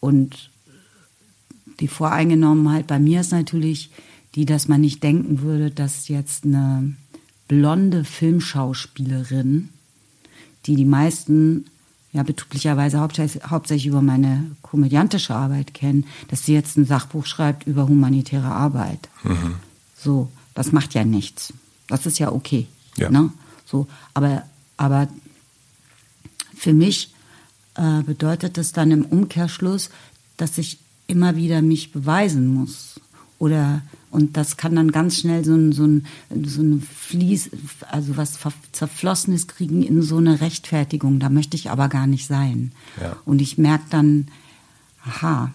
Und 0.00 0.50
die 1.80 1.88
Voreingenommenheit 1.88 2.86
bei 2.86 2.98
mir 2.98 3.22
ist 3.22 3.32
natürlich 3.32 3.90
die, 4.34 4.44
dass 4.44 4.68
man 4.68 4.82
nicht 4.82 5.02
denken 5.02 5.40
würde, 5.40 5.70
dass 5.70 6.08
jetzt 6.08 6.44
eine 6.44 6.94
blonde 7.48 8.04
Filmschauspielerin, 8.04 9.70
die 10.66 10.76
die 10.76 10.84
meisten 10.84 11.66
ja 12.12 12.22
betrüblicherweise 12.22 13.00
hauptsächlich, 13.00 13.86
über 13.86 14.02
meine 14.02 14.50
komödiantische 14.62 15.34
Arbeit 15.34 15.74
kennen, 15.74 16.06
dass 16.28 16.44
sie 16.44 16.54
jetzt 16.54 16.76
ein 16.76 16.86
Sachbuch 16.86 17.26
schreibt 17.26 17.66
über 17.66 17.88
humanitäre 17.88 18.50
Arbeit. 18.50 19.08
Mhm. 19.24 19.56
So, 19.96 20.30
das 20.54 20.72
macht 20.72 20.94
ja 20.94 21.04
nichts. 21.04 21.52
Das 21.86 22.06
ist 22.06 22.18
ja 22.18 22.32
okay. 22.32 22.66
Ja. 22.96 23.10
Ne? 23.10 23.30
So, 23.66 23.86
aber, 24.14 24.44
aber 24.76 25.08
für 26.54 26.72
mich 26.72 27.12
äh, 27.74 28.02
bedeutet 28.02 28.56
das 28.56 28.72
dann 28.72 28.90
im 28.90 29.04
Umkehrschluss, 29.04 29.90
dass 30.36 30.58
ich 30.58 30.78
immer 31.06 31.36
wieder 31.36 31.62
mich 31.62 31.92
beweisen 31.92 32.46
muss 32.46 33.00
oder 33.38 33.82
und 34.10 34.36
das 34.36 34.56
kann 34.56 34.74
dann 34.74 34.90
ganz 34.90 35.20
schnell 35.20 35.44
so 35.44 35.54
ein, 35.54 35.72
so 35.72 35.84
ein, 35.84 36.06
so 36.44 36.62
ein 36.62 36.80
Fließ, 36.80 37.50
also 37.90 38.16
was 38.16 38.38
Zerflossenes 38.72 39.48
kriegen 39.48 39.82
in 39.82 40.00
so 40.02 40.16
eine 40.16 40.40
Rechtfertigung. 40.40 41.18
Da 41.20 41.28
möchte 41.28 41.56
ich 41.56 41.70
aber 41.70 41.88
gar 41.88 42.06
nicht 42.06 42.26
sein. 42.26 42.72
Ja. 43.00 43.16
Und 43.26 43.42
ich 43.42 43.58
merke 43.58 43.84
dann, 43.90 44.28
aha, 45.04 45.52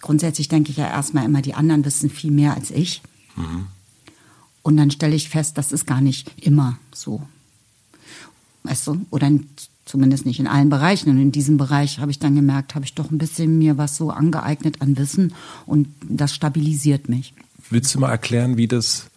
grundsätzlich 0.00 0.48
denke 0.48 0.70
ich 0.70 0.76
ja 0.76 0.88
erstmal 0.88 1.24
immer, 1.24 1.40
die 1.40 1.54
anderen 1.54 1.84
wissen 1.84 2.10
viel 2.10 2.30
mehr 2.30 2.54
als 2.54 2.70
ich. 2.70 3.02
Mhm. 3.36 3.66
Und 4.62 4.76
dann 4.76 4.90
stelle 4.90 5.16
ich 5.16 5.30
fest, 5.30 5.56
das 5.56 5.72
ist 5.72 5.86
gar 5.86 6.02
nicht 6.02 6.44
immer 6.44 6.78
so. 6.92 7.22
Weißt 8.62 8.86
du? 8.86 9.06
Oder 9.10 9.30
Zumindest 9.90 10.24
nicht 10.24 10.38
in 10.38 10.46
allen 10.46 10.68
Bereichen. 10.68 11.10
Und 11.10 11.18
in 11.18 11.32
diesem 11.32 11.56
Bereich 11.56 11.98
habe 11.98 12.12
ich 12.12 12.20
dann 12.20 12.36
gemerkt, 12.36 12.76
habe 12.76 12.84
ich 12.84 12.94
doch 12.94 13.10
ein 13.10 13.18
bisschen 13.18 13.58
mir 13.58 13.76
was 13.76 13.96
so 13.96 14.10
angeeignet 14.10 14.80
an 14.80 14.96
Wissen 14.96 15.34
und 15.66 15.88
das 16.08 16.32
stabilisiert 16.32 17.08
mich. 17.08 17.34
Willst 17.70 17.92
du 17.92 17.98
mal 17.98 18.10
erklären, 18.10 18.56
wie 18.56 18.68
das, 18.68 19.10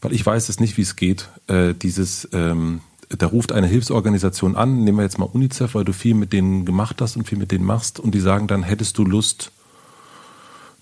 weil 0.00 0.14
ich 0.14 0.24
weiß 0.24 0.48
es 0.48 0.60
nicht, 0.60 0.78
wie 0.78 0.82
es 0.82 0.96
geht, 0.96 1.28
äh, 1.46 1.74
dieses 1.74 2.26
ähm, 2.32 2.80
da 3.10 3.26
ruft 3.26 3.52
eine 3.52 3.66
Hilfsorganisation 3.66 4.56
an, 4.56 4.82
nehmen 4.84 4.96
wir 4.96 5.04
jetzt 5.04 5.18
mal 5.18 5.26
UNICEF, 5.26 5.74
weil 5.74 5.84
du 5.84 5.92
viel 5.92 6.14
mit 6.14 6.32
denen 6.32 6.64
gemacht 6.64 7.02
hast 7.02 7.16
und 7.16 7.28
viel 7.28 7.38
mit 7.38 7.52
denen 7.52 7.66
machst 7.66 8.00
und 8.00 8.14
die 8.14 8.20
sagen 8.20 8.46
dann, 8.46 8.62
hättest 8.62 8.96
du 8.96 9.04
Lust, 9.04 9.52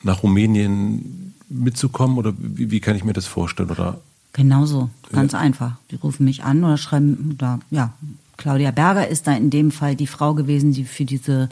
nach 0.04 0.22
Rumänien 0.22 1.34
mitzukommen 1.48 2.16
oder 2.16 2.32
wie, 2.38 2.70
wie 2.70 2.80
kann 2.80 2.94
ich 2.94 3.02
mir 3.02 3.12
das 3.12 3.26
vorstellen? 3.26 3.70
Oder? 3.70 4.00
Genauso, 4.36 4.90
ganz 5.12 5.32
ja. 5.32 5.38
einfach. 5.38 5.76
Die 5.90 5.94
rufen 5.94 6.26
mich 6.26 6.44
an 6.44 6.62
oder 6.62 6.76
schreiben, 6.76 7.36
da, 7.38 7.58
ja, 7.70 7.94
Claudia 8.36 8.70
Berger 8.70 9.08
ist 9.08 9.26
da 9.26 9.32
in 9.32 9.48
dem 9.48 9.70
Fall 9.70 9.96
die 9.96 10.06
Frau 10.06 10.34
gewesen, 10.34 10.74
die 10.74 10.84
für 10.84 11.06
diese 11.06 11.48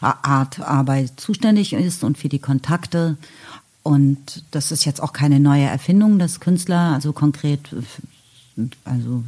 Art 0.00 0.60
Arbeit 0.60 1.18
zuständig 1.18 1.72
ist 1.72 2.04
und 2.04 2.16
für 2.16 2.28
die 2.28 2.38
Kontakte. 2.38 3.16
Und 3.82 4.44
das 4.52 4.70
ist 4.70 4.84
jetzt 4.84 5.02
auch 5.02 5.12
keine 5.12 5.40
neue 5.40 5.64
Erfindung, 5.64 6.20
dass 6.20 6.38
Künstler, 6.38 6.92
also 6.94 7.12
konkret, 7.12 7.74
also 8.84 9.24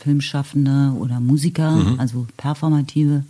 Filmschaffende 0.00 0.92
oder 0.98 1.18
Musiker, 1.18 1.70
mhm. 1.70 1.98
also 1.98 2.26
performative, 2.36 3.24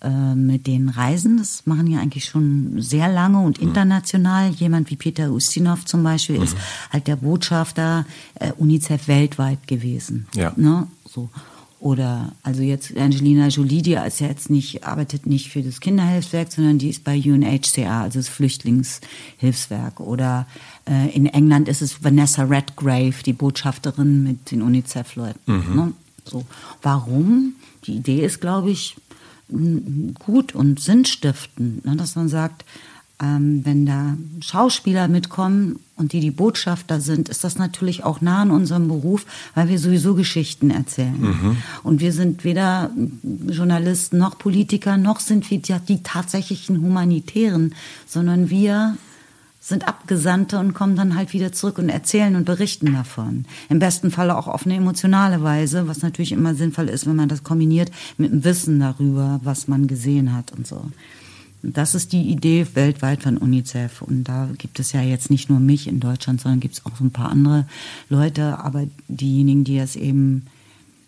äh, 0.00 0.34
mit 0.34 0.66
denen 0.66 0.90
reisen. 0.90 1.38
Das 1.38 1.66
machen 1.66 1.88
ja 1.88 1.98
eigentlich 1.98 2.26
schon 2.26 2.80
sehr 2.80 3.08
lange 3.08 3.40
und 3.40 3.60
mhm. 3.60 3.68
international. 3.68 4.50
Mhm. 4.50 4.56
Jemand 4.56 4.90
wie 4.90 4.96
Peter 4.96 5.32
Ustinov 5.32 5.84
zum 5.86 6.02
Beispiel 6.02 6.36
mhm. 6.36 6.44
ist 6.44 6.56
halt 6.90 7.08
der 7.08 7.16
Botschafter 7.16 8.06
äh, 8.36 8.52
UNICEF 8.52 9.08
weltweit 9.08 9.66
gewesen. 9.66 10.28
Ja. 10.34 10.52
Ne? 10.56 10.86
So. 11.04 11.28
Oder 11.80 12.32
also 12.42 12.62
jetzt 12.62 12.96
Angelina 12.96 13.48
Jolie, 13.48 13.82
die 13.82 13.94
ist 13.94 14.20
ja 14.20 14.26
jetzt 14.26 14.50
nicht, 14.50 14.84
arbeitet 14.84 15.26
nicht 15.26 15.50
für 15.50 15.62
das 15.62 15.80
Kinderhilfswerk, 15.80 16.50
sondern 16.50 16.78
die 16.78 16.90
ist 16.90 17.04
bei 17.04 17.16
UNHCR, 17.16 18.02
also 18.02 18.18
das 18.18 18.28
Flüchtlingshilfswerk. 18.28 20.00
Oder 20.00 20.46
äh, 20.88 21.08
in 21.10 21.26
England 21.26 21.68
ist 21.68 21.82
es 21.82 22.02
Vanessa 22.02 22.42
Redgrave, 22.42 23.14
die 23.24 23.32
Botschafterin 23.32 24.24
mit 24.24 24.50
den 24.50 24.62
UNICEF-Leuten. 24.62 25.40
Mhm. 25.46 25.76
Ne? 25.76 25.92
So. 26.24 26.44
Warum? 26.82 27.54
Die 27.84 27.94
Idee 27.94 28.24
ist, 28.24 28.40
glaube 28.40 28.70
ich, 28.70 28.96
gut 29.50 30.54
und 30.54 30.80
sinnstiftend, 30.80 31.84
ne? 31.84 31.96
dass 31.96 32.16
man 32.16 32.28
sagt, 32.28 32.64
ähm, 33.20 33.64
wenn 33.64 33.84
da 33.84 34.16
Schauspieler 34.40 35.08
mitkommen 35.08 35.80
und 35.96 36.12
die 36.12 36.20
die 36.20 36.30
Botschafter 36.30 37.00
sind, 37.00 37.28
ist 37.28 37.42
das 37.42 37.58
natürlich 37.58 38.04
auch 38.04 38.20
nah 38.20 38.42
an 38.42 38.50
unserem 38.52 38.86
Beruf, 38.86 39.26
weil 39.54 39.68
wir 39.68 39.78
sowieso 39.78 40.14
Geschichten 40.14 40.70
erzählen. 40.70 41.20
Mhm. 41.20 41.56
Und 41.82 42.00
wir 42.00 42.12
sind 42.12 42.44
weder 42.44 42.90
Journalisten 43.48 44.18
noch 44.18 44.38
Politiker, 44.38 44.96
noch 44.96 45.18
sind 45.18 45.50
wir 45.50 45.58
die, 45.58 45.74
die 45.88 46.02
tatsächlichen 46.02 46.80
Humanitären, 46.80 47.74
sondern 48.06 48.50
wir 48.50 48.96
sind 49.68 49.86
Abgesandte 49.86 50.58
und 50.58 50.72
kommen 50.72 50.96
dann 50.96 51.14
halt 51.14 51.34
wieder 51.34 51.52
zurück 51.52 51.78
und 51.78 51.90
erzählen 51.90 52.36
und 52.36 52.44
berichten 52.44 52.94
davon. 52.94 53.44
Im 53.68 53.78
besten 53.78 54.10
Fall 54.10 54.30
auch 54.30 54.48
auf 54.48 54.64
eine 54.64 54.76
emotionale 54.76 55.42
Weise, 55.42 55.86
was 55.86 56.00
natürlich 56.00 56.32
immer 56.32 56.54
sinnvoll 56.54 56.88
ist, 56.88 57.06
wenn 57.06 57.16
man 57.16 57.28
das 57.28 57.44
kombiniert 57.44 57.90
mit 58.16 58.32
dem 58.32 58.44
Wissen 58.44 58.80
darüber, 58.80 59.40
was 59.44 59.68
man 59.68 59.86
gesehen 59.86 60.34
hat 60.34 60.52
und 60.52 60.66
so. 60.66 60.90
Das 61.62 61.94
ist 61.94 62.12
die 62.12 62.30
Idee 62.30 62.66
weltweit 62.74 63.24
von 63.24 63.36
UNICEF. 63.36 64.00
Und 64.00 64.24
da 64.24 64.48
gibt 64.56 64.80
es 64.80 64.92
ja 64.92 65.02
jetzt 65.02 65.30
nicht 65.30 65.50
nur 65.50 65.60
mich 65.60 65.86
in 65.86 66.00
Deutschland, 66.00 66.40
sondern 66.40 66.60
gibt 66.60 66.74
es 66.74 66.86
auch 66.86 66.96
so 66.96 67.04
ein 67.04 67.10
paar 67.10 67.30
andere 67.30 67.66
Leute. 68.08 68.58
Aber 68.60 68.84
diejenigen, 69.08 69.64
die 69.64 69.76
das 69.76 69.96
eben, 69.96 70.46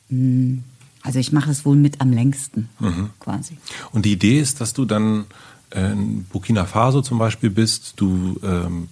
hm, 0.08 0.64
also 1.02 1.18
ich 1.18 1.32
mache 1.32 1.50
es 1.50 1.64
wohl 1.64 1.76
mit 1.76 2.00
am 2.00 2.12
längsten 2.12 2.68
mhm. 2.80 3.10
quasi. 3.20 3.56
Und 3.92 4.04
die 4.04 4.12
Idee 4.12 4.40
ist, 4.40 4.60
dass 4.60 4.74
du 4.74 4.84
dann 4.84 5.26
in 5.74 6.24
Burkina 6.24 6.64
Faso 6.64 7.02
zum 7.02 7.18
Beispiel 7.18 7.50
bist, 7.50 7.94
du, 7.96 8.38
ähm, 8.42 8.88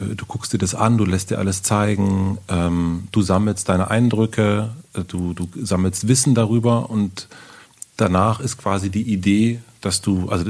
äh, 0.00 0.14
du 0.14 0.26
guckst 0.26 0.52
dir 0.52 0.58
das 0.58 0.74
an, 0.74 0.98
du 0.98 1.04
lässt 1.04 1.30
dir 1.30 1.38
alles 1.38 1.62
zeigen, 1.62 2.38
ähm, 2.48 3.08
du 3.12 3.22
sammelst 3.22 3.68
deine 3.68 3.90
Eindrücke, 3.90 4.70
äh, 4.94 5.04
du, 5.04 5.34
du 5.34 5.48
sammelst 5.54 6.08
Wissen 6.08 6.34
darüber 6.34 6.90
und 6.90 7.28
danach 7.96 8.40
ist 8.40 8.56
quasi 8.56 8.90
die 8.90 9.02
Idee, 9.02 9.60
dass 9.80 10.00
du, 10.00 10.28
also 10.28 10.44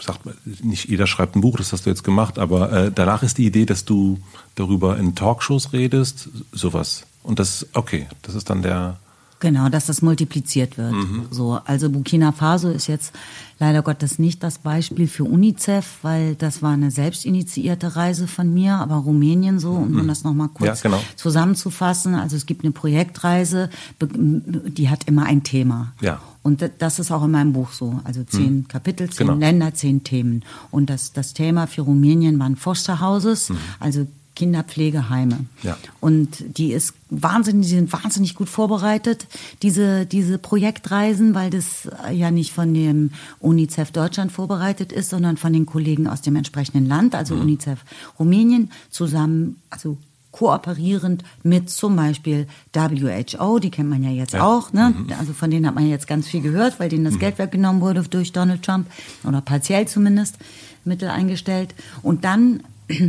sagt 0.00 0.20
nicht 0.62 0.88
jeder 0.88 1.06
schreibt 1.06 1.36
ein 1.36 1.40
Buch, 1.40 1.56
das 1.56 1.72
hast 1.72 1.86
du 1.86 1.90
jetzt 1.90 2.04
gemacht, 2.04 2.38
aber 2.38 2.72
äh, 2.72 2.92
danach 2.94 3.22
ist 3.22 3.38
die 3.38 3.46
Idee, 3.46 3.66
dass 3.66 3.84
du 3.84 4.18
darüber 4.54 4.96
in 4.96 5.14
Talkshows 5.14 5.72
redest, 5.72 6.28
sowas. 6.52 7.06
Und 7.22 7.38
das, 7.38 7.66
okay, 7.74 8.06
das 8.22 8.34
ist 8.34 8.50
dann 8.50 8.62
der. 8.62 8.98
Genau, 9.40 9.70
dass 9.70 9.86
das 9.86 10.02
multipliziert 10.02 10.76
wird. 10.76 10.92
Mhm. 10.92 11.26
So, 11.30 11.58
also 11.64 11.88
Burkina 11.88 12.30
Faso 12.30 12.68
ist 12.68 12.88
jetzt 12.88 13.14
leider 13.58 13.80
Gottes 13.82 14.18
nicht 14.18 14.42
das 14.42 14.58
Beispiel 14.58 15.08
für 15.08 15.24
UNICEF, 15.24 15.98
weil 16.02 16.34
das 16.34 16.60
war 16.60 16.72
eine 16.72 16.90
selbstinitiierte 16.90 17.96
Reise 17.96 18.28
von 18.28 18.52
mir, 18.52 18.74
aber 18.74 18.96
Rumänien 18.96 19.58
so, 19.58 19.72
um 19.72 19.92
mhm. 19.92 20.08
das 20.08 20.24
nochmal 20.24 20.48
kurz 20.48 20.82
ja, 20.82 20.90
genau. 20.90 21.02
zusammenzufassen. 21.16 22.14
Also 22.14 22.36
es 22.36 22.44
gibt 22.44 22.64
eine 22.64 22.72
Projektreise, 22.72 23.70
die 24.00 24.90
hat 24.90 25.04
immer 25.04 25.24
ein 25.24 25.42
Thema. 25.42 25.92
Ja. 26.02 26.20
Und 26.42 26.70
das 26.78 26.98
ist 26.98 27.10
auch 27.10 27.24
in 27.24 27.30
meinem 27.30 27.54
Buch 27.54 27.72
so. 27.72 28.00
Also 28.04 28.24
zehn 28.24 28.56
mhm. 28.56 28.68
Kapitel, 28.68 29.08
zehn 29.08 29.26
genau. 29.26 29.38
Länder, 29.38 29.72
zehn 29.72 30.04
Themen. 30.04 30.42
Und 30.70 30.90
das, 30.90 31.12
das 31.12 31.32
Thema 31.32 31.66
für 31.66 31.82
Rumänien 31.82 32.38
waren 32.38 32.56
Foster 32.56 33.00
Houses, 33.00 33.50
mhm. 33.50 33.56
also 33.78 34.06
Kinderpflegeheime. 34.40 35.44
Ja. 35.62 35.76
Und 36.00 36.56
die 36.56 36.72
ist 36.72 36.94
wahnsinnig, 37.10 37.68
die 37.68 37.74
sind 37.74 37.92
wahnsinnig 37.92 38.34
gut 38.34 38.48
vorbereitet, 38.48 39.26
diese, 39.60 40.06
diese 40.06 40.38
Projektreisen, 40.38 41.34
weil 41.34 41.50
das 41.50 41.90
ja 42.10 42.30
nicht 42.30 42.54
von 42.54 42.72
dem 42.72 43.10
UNICEF 43.40 43.90
Deutschland 43.90 44.32
vorbereitet 44.32 44.92
ist, 44.92 45.10
sondern 45.10 45.36
von 45.36 45.52
den 45.52 45.66
Kollegen 45.66 46.06
aus 46.06 46.22
dem 46.22 46.36
entsprechenden 46.36 46.86
Land, 46.86 47.14
also 47.14 47.34
mhm. 47.34 47.42
UNICEF 47.42 47.84
Rumänien, 48.18 48.70
zusammen, 48.88 49.60
also 49.68 49.98
kooperierend 50.32 51.22
mit 51.42 51.68
zum 51.68 51.96
Beispiel 51.96 52.46
WHO, 52.72 53.58
die 53.58 53.70
kennt 53.70 53.90
man 53.90 54.02
ja 54.02 54.10
jetzt 54.10 54.32
ja. 54.32 54.42
auch, 54.42 54.72
ne? 54.72 54.94
Mhm. 54.96 55.12
Also 55.18 55.34
von 55.34 55.50
denen 55.50 55.66
hat 55.66 55.74
man 55.74 55.86
jetzt 55.86 56.06
ganz 56.06 56.28
viel 56.28 56.40
gehört, 56.40 56.80
weil 56.80 56.88
denen 56.88 57.04
das 57.04 57.14
mhm. 57.14 57.18
Geld 57.18 57.38
weggenommen 57.38 57.82
wurde 57.82 58.02
durch 58.04 58.32
Donald 58.32 58.62
Trump 58.62 58.86
oder 59.24 59.42
partiell 59.42 59.86
zumindest 59.86 60.38
Mittel 60.86 61.10
eingestellt. 61.10 61.74
Und 62.02 62.24
dann 62.24 62.62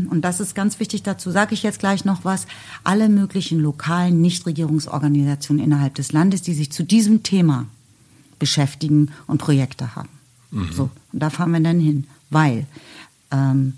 und 0.10 0.22
das 0.22 0.40
ist 0.40 0.56
ganz 0.56 0.80
wichtig, 0.80 1.04
dazu 1.04 1.32
sage 1.32 1.54
ich 1.54 1.64
jetzt 1.64 1.80
gleich 1.80 2.06
noch 2.06 2.24
was, 2.24 2.48
alle 2.84 3.10
möglichen 3.10 3.60
lokalen 3.60 4.22
Nichtregierungsorganisationen 4.22 5.64
innerhalb 5.64 5.96
des 5.96 6.12
Landes, 6.12 6.42
die 6.42 6.54
sich 6.54 6.72
zu 6.72 6.84
diesem 6.84 7.24
Thema 7.24 7.68
beschäftigen 8.40 9.12
und 9.28 9.38
Projekte 9.38 9.96
haben. 9.96 10.10
Mhm. 10.52 10.72
So, 10.72 10.90
und 11.14 11.20
da 11.22 11.30
fahren 11.30 11.52
wir 11.52 11.60
dann 11.60 11.80
hin, 11.80 12.08
weil 12.30 12.66
ähm, 13.32 13.74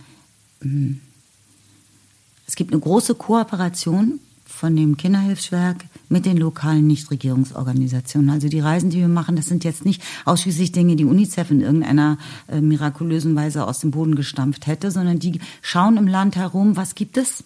es 2.48 2.56
gibt 2.56 2.72
eine 2.72 2.82
große 2.82 3.16
Kooperation 3.16 4.20
von 4.46 4.76
dem 4.76 4.98
Kinderhilfswerk 4.98 5.86
mit 6.14 6.26
den 6.26 6.38
lokalen 6.38 6.88
Nichtregierungsorganisationen. 6.88 8.30
Also 8.30 8.48
die 8.48 8.60
Reisen, 8.60 8.92
die 8.92 9.00
wir 9.00 9.08
machen, 9.08 9.36
das 9.36 9.48
sind 9.48 9.64
jetzt 9.64 9.84
nicht 9.84 10.02
ausschließlich 10.26 10.72
Dinge, 10.72 10.96
die 10.96 11.06
UNICEF 11.06 11.52
in 11.52 11.60
irgendeiner 11.60 12.18
äh, 12.48 12.62
mirakulösen 12.62 13.36
Weise 13.36 13.68
aus 13.68 13.80
dem 13.80 13.92
Boden 13.92 14.16
gestampft 14.16 14.68
hätte, 14.68 14.92
sondern 14.92 15.20
die 15.20 15.42
schauen 15.62 15.98
im 15.98 16.08
Land 16.08 16.36
herum, 16.36 16.78
was 16.78 16.96
gibt 16.96 17.18
es? 17.18 17.44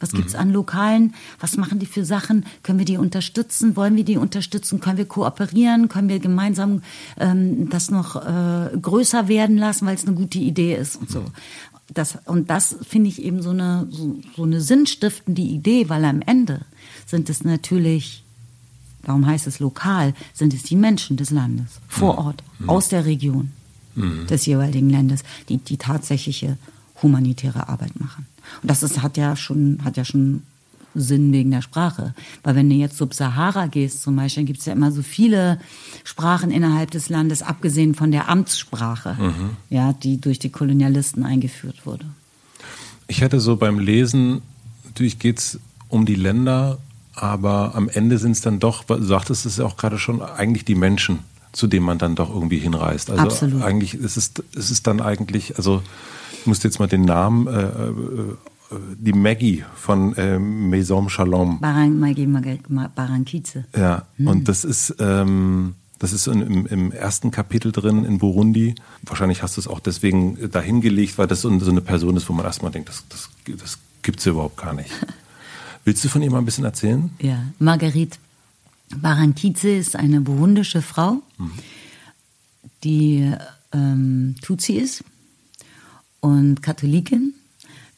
Was 0.00 0.12
gibt's 0.12 0.34
mhm. 0.34 0.38
an 0.40 0.52
Lokalen? 0.52 1.14
Was 1.40 1.56
machen 1.56 1.80
die 1.80 1.86
für 1.86 2.04
Sachen? 2.04 2.44
Können 2.62 2.78
wir 2.78 2.84
die 2.84 2.98
unterstützen? 2.98 3.74
Wollen 3.74 3.96
wir 3.96 4.04
die 4.04 4.16
unterstützen? 4.16 4.78
Können 4.78 4.96
wir 4.96 5.06
kooperieren? 5.06 5.88
Können 5.88 6.08
wir 6.08 6.20
gemeinsam 6.20 6.82
ähm, 7.18 7.68
das 7.68 7.90
noch 7.90 8.14
äh, 8.14 8.76
größer 8.80 9.26
werden 9.26 9.56
lassen, 9.56 9.86
weil 9.86 9.96
es 9.96 10.06
eine 10.06 10.14
gute 10.14 10.38
Idee 10.38 10.76
ist 10.76 10.96
und 10.96 11.10
so 11.10 11.24
das, 11.92 12.18
und 12.26 12.50
das 12.50 12.76
finde 12.86 13.08
ich 13.08 13.22
eben 13.22 13.42
so 13.42 13.50
eine, 13.50 13.86
so, 13.90 14.16
so 14.36 14.42
eine 14.42 14.60
sinnstiftende 14.60 15.42
Idee, 15.42 15.88
weil 15.88 16.04
am 16.04 16.20
Ende 16.20 16.60
sind 17.08 17.30
es 17.30 17.42
natürlich, 17.42 18.22
darum 19.02 19.26
heißt 19.26 19.46
es 19.46 19.60
lokal, 19.60 20.14
sind 20.34 20.52
es 20.52 20.62
die 20.62 20.76
Menschen 20.76 21.16
des 21.16 21.30
Landes, 21.30 21.80
vor 21.88 22.12
mhm. 22.12 22.18
Ort, 22.18 22.44
mhm. 22.58 22.68
aus 22.68 22.88
der 22.88 23.06
Region 23.06 23.50
mhm. 23.94 24.26
des 24.26 24.44
jeweiligen 24.46 24.90
Landes, 24.90 25.24
die 25.48 25.56
die 25.56 25.78
tatsächliche 25.78 26.58
humanitäre 27.02 27.68
Arbeit 27.68 27.98
machen. 27.98 28.26
Und 28.62 28.70
das 28.70 28.82
ist, 28.82 29.02
hat 29.02 29.16
ja 29.16 29.36
schon, 29.36 29.80
hat 29.84 29.96
ja 29.96 30.04
schon 30.04 30.42
Sinn 30.94 31.32
wegen 31.32 31.50
der 31.50 31.62
Sprache. 31.62 32.14
Weil 32.42 32.56
wenn 32.56 32.68
du 32.68 32.76
jetzt 32.76 32.96
Sub-Sahara 32.96 33.66
gehst 33.66 34.02
zum 34.02 34.16
Beispiel, 34.16 34.42
dann 34.42 34.46
gibt 34.46 34.60
es 34.60 34.66
ja 34.66 34.72
immer 34.72 34.92
so 34.92 35.02
viele 35.02 35.60
Sprachen 36.04 36.50
innerhalb 36.50 36.90
des 36.90 37.08
Landes, 37.08 37.42
abgesehen 37.42 37.94
von 37.94 38.10
der 38.10 38.28
Amtssprache, 38.28 39.16
mhm. 39.18 39.50
ja, 39.70 39.92
die 39.92 40.20
durch 40.20 40.38
die 40.38 40.50
Kolonialisten 40.50 41.24
eingeführt 41.24 41.86
wurde. 41.86 42.04
Ich 43.06 43.22
hatte 43.22 43.40
so 43.40 43.56
beim 43.56 43.78
Lesen, 43.78 44.42
natürlich 44.84 45.18
geht 45.18 45.38
es 45.38 45.60
um 45.88 46.04
die 46.04 46.14
Länder, 46.14 46.78
aber 47.22 47.74
am 47.74 47.88
Ende 47.88 48.18
sind 48.18 48.32
es 48.32 48.40
dann 48.40 48.58
doch, 48.60 48.84
du 48.84 49.02
sagtest 49.02 49.46
es 49.46 49.56
ja 49.58 49.64
auch 49.64 49.76
gerade 49.76 49.98
schon, 49.98 50.22
eigentlich 50.22 50.64
die 50.64 50.74
Menschen, 50.74 51.20
zu 51.52 51.66
denen 51.66 51.84
man 51.84 51.98
dann 51.98 52.14
doch 52.14 52.32
irgendwie 52.32 52.58
hinreist. 52.58 53.10
Also 53.10 53.22
Absolut. 53.22 53.62
eigentlich 53.62 53.94
ist 53.94 54.16
es, 54.16 54.32
ist 54.54 54.70
es 54.70 54.82
dann 54.82 55.00
eigentlich, 55.00 55.56
also 55.56 55.82
ich 56.40 56.46
musste 56.46 56.68
jetzt 56.68 56.78
mal 56.78 56.86
den 56.86 57.02
Namen 57.02 57.46
äh, 57.46 57.62
äh 57.62 58.36
die 58.98 59.14
Maggie 59.14 59.64
von 59.76 60.14
äh, 60.16 60.38
Maison 60.38 61.08
Shalom. 61.08 61.58
Barang, 61.58 61.98
Maggie 61.98 62.26
Barankize. 62.26 63.64
Ja, 63.74 64.02
hm. 64.18 64.26
und 64.26 64.48
das 64.48 64.62
ist, 64.62 64.94
ähm, 64.98 65.74
das 65.98 66.12
ist 66.12 66.26
im, 66.26 66.66
im, 66.66 66.92
ersten 66.92 67.30
Kapitel 67.30 67.72
drin 67.72 68.04
in 68.04 68.18
Burundi. 68.18 68.74
Wahrscheinlich 69.04 69.42
hast 69.42 69.56
du 69.56 69.62
es 69.62 69.68
auch 69.68 69.80
deswegen 69.80 70.50
dahingelegt, 70.50 71.16
weil 71.16 71.26
das 71.26 71.40
so 71.40 71.48
eine 71.48 71.80
Person 71.80 72.16
ist, 72.18 72.28
wo 72.28 72.34
man 72.34 72.44
erstmal 72.44 72.70
denkt, 72.70 72.90
das, 72.90 73.04
das, 73.08 73.30
das 73.46 73.78
gibt 74.02 74.20
es 74.20 74.26
überhaupt 74.26 74.58
gar 74.58 74.74
nicht. 74.74 74.90
Willst 75.88 76.04
du 76.04 76.10
von 76.10 76.20
ihr 76.20 76.30
mal 76.30 76.36
ein 76.36 76.44
bisschen 76.44 76.66
erzählen? 76.66 77.08
Ja, 77.18 77.42
Marguerite 77.58 78.18
Barankize 78.94 79.70
ist 79.70 79.96
eine 79.96 80.20
burundische 80.20 80.82
Frau, 80.82 81.22
mhm. 81.38 81.52
die 82.84 83.32
ähm, 83.72 84.34
Tutsi 84.42 84.74
ist 84.74 85.02
und 86.20 86.62
Katholikin, 86.62 87.32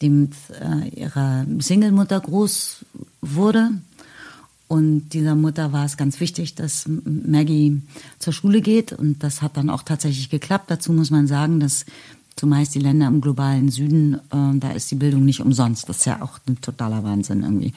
die 0.01 0.09
mit 0.09 0.35
äh, 0.61 0.89
ihrer 1.01 1.45
Singlemutter 1.59 2.21
groß 2.21 2.85
wurde. 3.23 3.71
Und 4.69 5.09
dieser 5.09 5.35
Mutter 5.35 5.73
war 5.73 5.85
es 5.85 5.97
ganz 5.97 6.21
wichtig, 6.21 6.55
dass 6.55 6.85
Maggie 6.87 7.83
zur 8.21 8.33
Schule 8.33 8.61
geht. 8.61 8.93
Und 8.93 9.25
das 9.25 9.43
hat 9.43 9.57
dann 9.57 9.69
auch 9.69 9.83
tatsächlich 9.83 10.31
geklappt. 10.31 10.71
Dazu 10.71 10.93
muss 10.93 11.11
man 11.11 11.27
sagen, 11.27 11.59
dass 11.59 11.87
zumeist 12.37 12.75
die 12.75 12.81
Länder 12.81 13.07
im 13.07 13.21
globalen 13.21 13.71
Süden, 13.71 14.15
äh, 14.15 14.59
da 14.59 14.71
ist 14.71 14.91
die 14.91 14.97
Bildung 14.97 15.25
nicht 15.25 15.41
umsonst. 15.41 15.89
Das 15.89 15.99
ist 15.99 16.07
ja 16.07 16.23
auch 16.23 16.39
ein 16.49 16.61
totaler 16.61 17.05
Wahnsinn 17.05 17.43
irgendwie. 17.43 17.75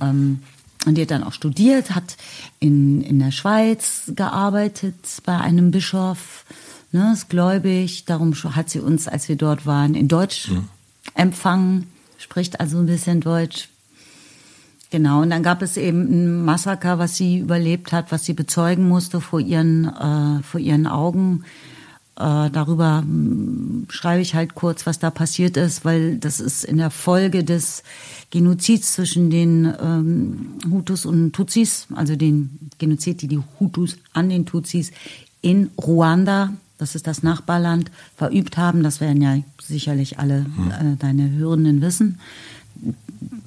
Ähm, 0.00 0.40
und 0.86 0.94
die 0.94 1.02
hat 1.02 1.10
dann 1.10 1.24
auch 1.24 1.32
studiert, 1.32 1.94
hat 1.94 2.16
in, 2.60 3.02
in 3.02 3.18
der 3.18 3.32
Schweiz 3.32 4.12
gearbeitet 4.14 4.94
bei 5.24 5.36
einem 5.36 5.70
Bischof, 5.70 6.44
ne, 6.92 7.12
ist 7.12 7.28
gläubig. 7.28 8.04
Darum 8.04 8.34
hat 8.34 8.70
sie 8.70 8.80
uns, 8.80 9.08
als 9.08 9.28
wir 9.28 9.36
dort 9.36 9.66
waren, 9.66 9.94
in 9.94 10.08
Deutsch 10.08 10.50
mhm. 10.50 10.68
empfangen, 11.14 11.88
spricht 12.16 12.60
also 12.60 12.78
ein 12.78 12.86
bisschen 12.86 13.20
Deutsch. 13.20 13.68
Genau, 14.90 15.20
und 15.20 15.30
dann 15.30 15.42
gab 15.42 15.60
es 15.60 15.76
eben 15.76 16.02
ein 16.04 16.44
Massaker, 16.44 16.98
was 16.98 17.16
sie 17.16 17.40
überlebt 17.40 17.92
hat, 17.92 18.10
was 18.10 18.24
sie 18.24 18.32
bezeugen 18.32 18.88
musste 18.88 19.20
vor 19.20 19.40
ihren, 19.40 19.84
äh, 19.84 20.42
vor 20.42 20.60
ihren 20.60 20.86
Augen. 20.86 21.44
Äh, 22.18 22.50
darüber 22.50 23.02
hm, 23.02 23.86
schreibe 23.90 24.22
ich 24.22 24.34
halt 24.34 24.56
kurz, 24.56 24.86
was 24.86 24.98
da 24.98 25.10
passiert 25.10 25.56
ist, 25.56 25.84
weil 25.84 26.16
das 26.16 26.40
ist 26.40 26.64
in 26.64 26.78
der 26.78 26.90
Folge 26.90 27.44
des 27.44 27.84
Genozids 28.30 28.94
zwischen 28.94 29.30
den 29.30 29.72
ähm, 29.80 30.46
Hutus 30.68 31.06
und 31.06 31.32
Tutsis, 31.32 31.86
also 31.94 32.16
den 32.16 32.58
Genozid, 32.78 33.22
die 33.22 33.28
die 33.28 33.40
Hutus 33.60 33.98
an 34.14 34.30
den 34.30 34.46
Tutsis 34.46 34.90
in 35.42 35.70
Ruanda, 35.78 36.52
das 36.76 36.96
ist 36.96 37.06
das 37.06 37.22
Nachbarland, 37.22 37.92
verübt 38.16 38.56
haben. 38.56 38.82
Das 38.82 39.00
werden 39.00 39.22
ja 39.22 39.38
sicherlich 39.62 40.18
alle 40.18 40.44
hm. 40.44 40.94
äh, 40.94 40.96
deine 40.98 41.30
Hörenden 41.30 41.80
wissen. 41.80 42.18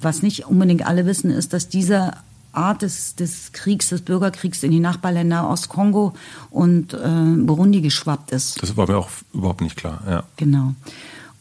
Was 0.00 0.22
nicht 0.22 0.46
unbedingt 0.46 0.86
alle 0.86 1.04
wissen, 1.04 1.30
ist, 1.30 1.52
dass 1.52 1.68
dieser 1.68 2.16
Art 2.52 2.82
des, 2.82 3.16
des 3.16 3.52
Kriegs, 3.52 3.88
des 3.88 4.02
Bürgerkriegs 4.02 4.62
in 4.62 4.70
die 4.70 4.80
Nachbarländer 4.80 5.48
Ostkongo 5.48 6.14
und 6.50 6.92
äh, 6.94 6.98
Burundi 6.98 7.80
geschwappt 7.80 8.30
ist. 8.30 8.62
Das 8.62 8.76
war 8.76 8.86
mir 8.86 8.98
auch 8.98 9.08
überhaupt 9.32 9.60
nicht 9.60 9.76
klar, 9.76 10.02
ja. 10.08 10.24
Genau. 10.36 10.74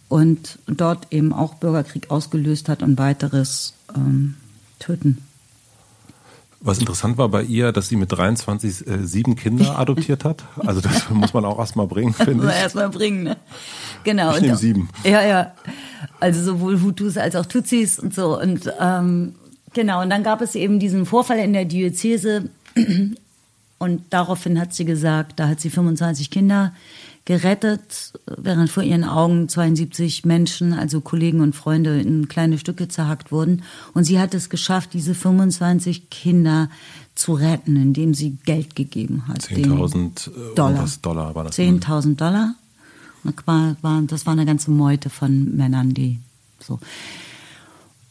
Und 0.08 0.60
dort 0.68 1.08
eben 1.12 1.34
auch 1.34 1.56
Bürgerkrieg 1.56 2.12
ausgelöst 2.12 2.70
hat 2.70 2.84
und 2.84 2.98
weiteres 2.98 3.74
ähm, 3.96 4.36
Töten. 4.80 5.24
Was 6.64 6.78
interessant 6.78 7.18
war 7.18 7.28
bei 7.28 7.42
ihr, 7.42 7.72
dass 7.72 7.88
sie 7.88 7.96
mit 7.96 8.12
23 8.12 8.86
äh, 8.88 9.04
sieben 9.04 9.36
Kinder 9.36 9.80
adoptiert 9.80 10.24
hat. 10.24 10.44
Also 10.58 10.80
das 10.80 11.10
muss 11.10 11.34
man 11.34 11.44
auch 11.44 11.58
erstmal 11.58 11.88
bringen, 11.88 12.14
finde 12.14 12.48
ich. 12.48 12.54
erstmal 12.54 12.90
bringen, 12.90 13.24
ne? 13.24 13.38
Genau. 14.04 14.36
Ich 14.36 14.42
nehme 14.42 14.56
sieben. 14.56 14.90
Ja, 15.04 15.24
ja. 15.24 15.54
Also 16.20 16.44
sowohl 16.44 16.82
Hutus 16.82 17.18
als 17.18 17.36
auch 17.36 17.46
Tutsis 17.46 17.98
und 17.98 18.14
so. 18.14 18.40
Und 18.40 18.72
ähm, 18.80 19.34
Genau, 19.74 20.02
und 20.02 20.10
dann 20.10 20.24
gab 20.24 20.42
es 20.42 20.56
eben 20.56 20.80
diesen 20.80 21.06
Vorfall 21.06 21.40
in 21.40 21.54
der 21.54 21.66
Diözese 21.66 22.50
und 23.80 24.04
daraufhin 24.10 24.60
hat 24.60 24.74
sie 24.74 24.86
gesagt, 24.86 25.40
da 25.40 25.48
hat 25.48 25.60
sie 25.60 25.70
25 25.70 26.30
Kinder 26.30 26.74
gerettet, 27.26 28.14
während 28.26 28.70
vor 28.70 28.84
ihren 28.84 29.04
Augen 29.04 29.48
72 29.48 30.26
Menschen, 30.26 30.74
also 30.74 31.02
Kollegen 31.02 31.42
und 31.42 31.56
Freunde, 31.56 32.00
in 32.00 32.28
kleine 32.28 32.58
Stücke 32.58 32.88
zerhackt 32.88 33.32
wurden. 33.32 33.64
Und 33.94 34.04
sie 34.04 34.20
hat 34.20 34.34
es 34.34 34.50
geschafft, 34.50 34.94
diese 34.94 35.14
25 35.14 36.10
Kinder 36.10 36.70
zu 37.16 37.34
retten, 37.34 37.76
indem 37.76 38.14
sie 38.14 38.38
Geld 38.46 38.76
gegeben 38.76 39.28
hat. 39.28 39.44
10.000 39.44 40.28
äh, 40.28 40.56
Dollar. 40.56 40.88
Dollar 41.02 41.36
war 41.36 41.44
das. 41.44 41.58
10.000 41.58 42.16
Dollar. 42.16 42.56
Das 43.24 43.34
war, 43.46 43.76
das 44.08 44.26
war 44.26 44.34
eine 44.34 44.46
ganze 44.46 44.72
Meute 44.72 45.10
von 45.10 45.56
Männern, 45.56 45.94
die 45.94 46.20
so. 46.60 46.80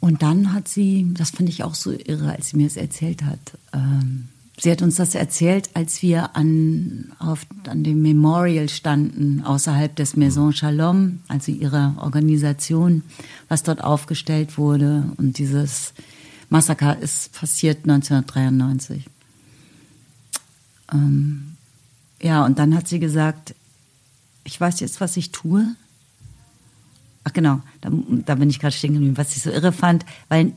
Und 0.01 0.23
dann 0.23 0.55
hat 0.55 0.67
sie, 0.67 1.07
das 1.13 1.31
fand 1.31 1.49
ich 1.49 1.63
auch 1.63 1.75
so 1.75 1.93
irre, 1.93 2.33
als 2.33 2.49
sie 2.49 2.57
mir 2.57 2.67
das 2.67 2.77
erzählt 2.77 3.23
hat. 3.23 3.39
Ähm, 3.75 4.29
sie 4.59 4.71
hat 4.71 4.81
uns 4.81 4.97
das 4.97 5.15
erzählt, 5.15 5.71
als 5.75 6.01
wir 6.01 6.35
an, 6.37 7.13
auf, 7.19 7.47
an 7.67 7.85
dem 7.85 8.01
Memorial 8.01 8.71
standen, 8.71 9.43
außerhalb 9.43 9.95
des 9.95 10.17
Maison 10.17 10.53
Shalom, 10.53 11.21
also 11.29 11.53
ihrer 11.53 11.97
Organisation, 11.99 13.03
was 13.49 13.63
dort 13.63 13.85
aufgestellt 13.85 14.57
wurde. 14.57 15.05
Und 15.19 15.37
dieses 15.37 15.93
Massaker 16.49 16.99
ist 16.99 17.33
passiert 17.33 17.89
1993. 17.89 19.05
Ähm, 20.93 21.57
ja, 22.23 22.45
und 22.45 22.59
dann 22.59 22.75
hat 22.75 22.89
sie 22.89 23.01
gesagt, 23.01 23.55
ich 24.45 24.59
weiß 24.59 24.81
jetzt, 24.81 25.01
was 25.01 25.19
ich 25.19 25.31
tue. 25.31 25.77
Ach 27.25 27.33
genau, 27.33 27.61
da, 27.81 27.91
da 27.93 28.35
bin 28.35 28.51
ich 28.51 28.59
gerade 28.59 28.75
stehen 28.75 28.95
geblieben, 28.95 29.17
was 29.17 29.37
ich 29.37 29.43
so 29.43 29.51
irre 29.51 29.73
fand, 29.73 30.07
weil 30.29 30.53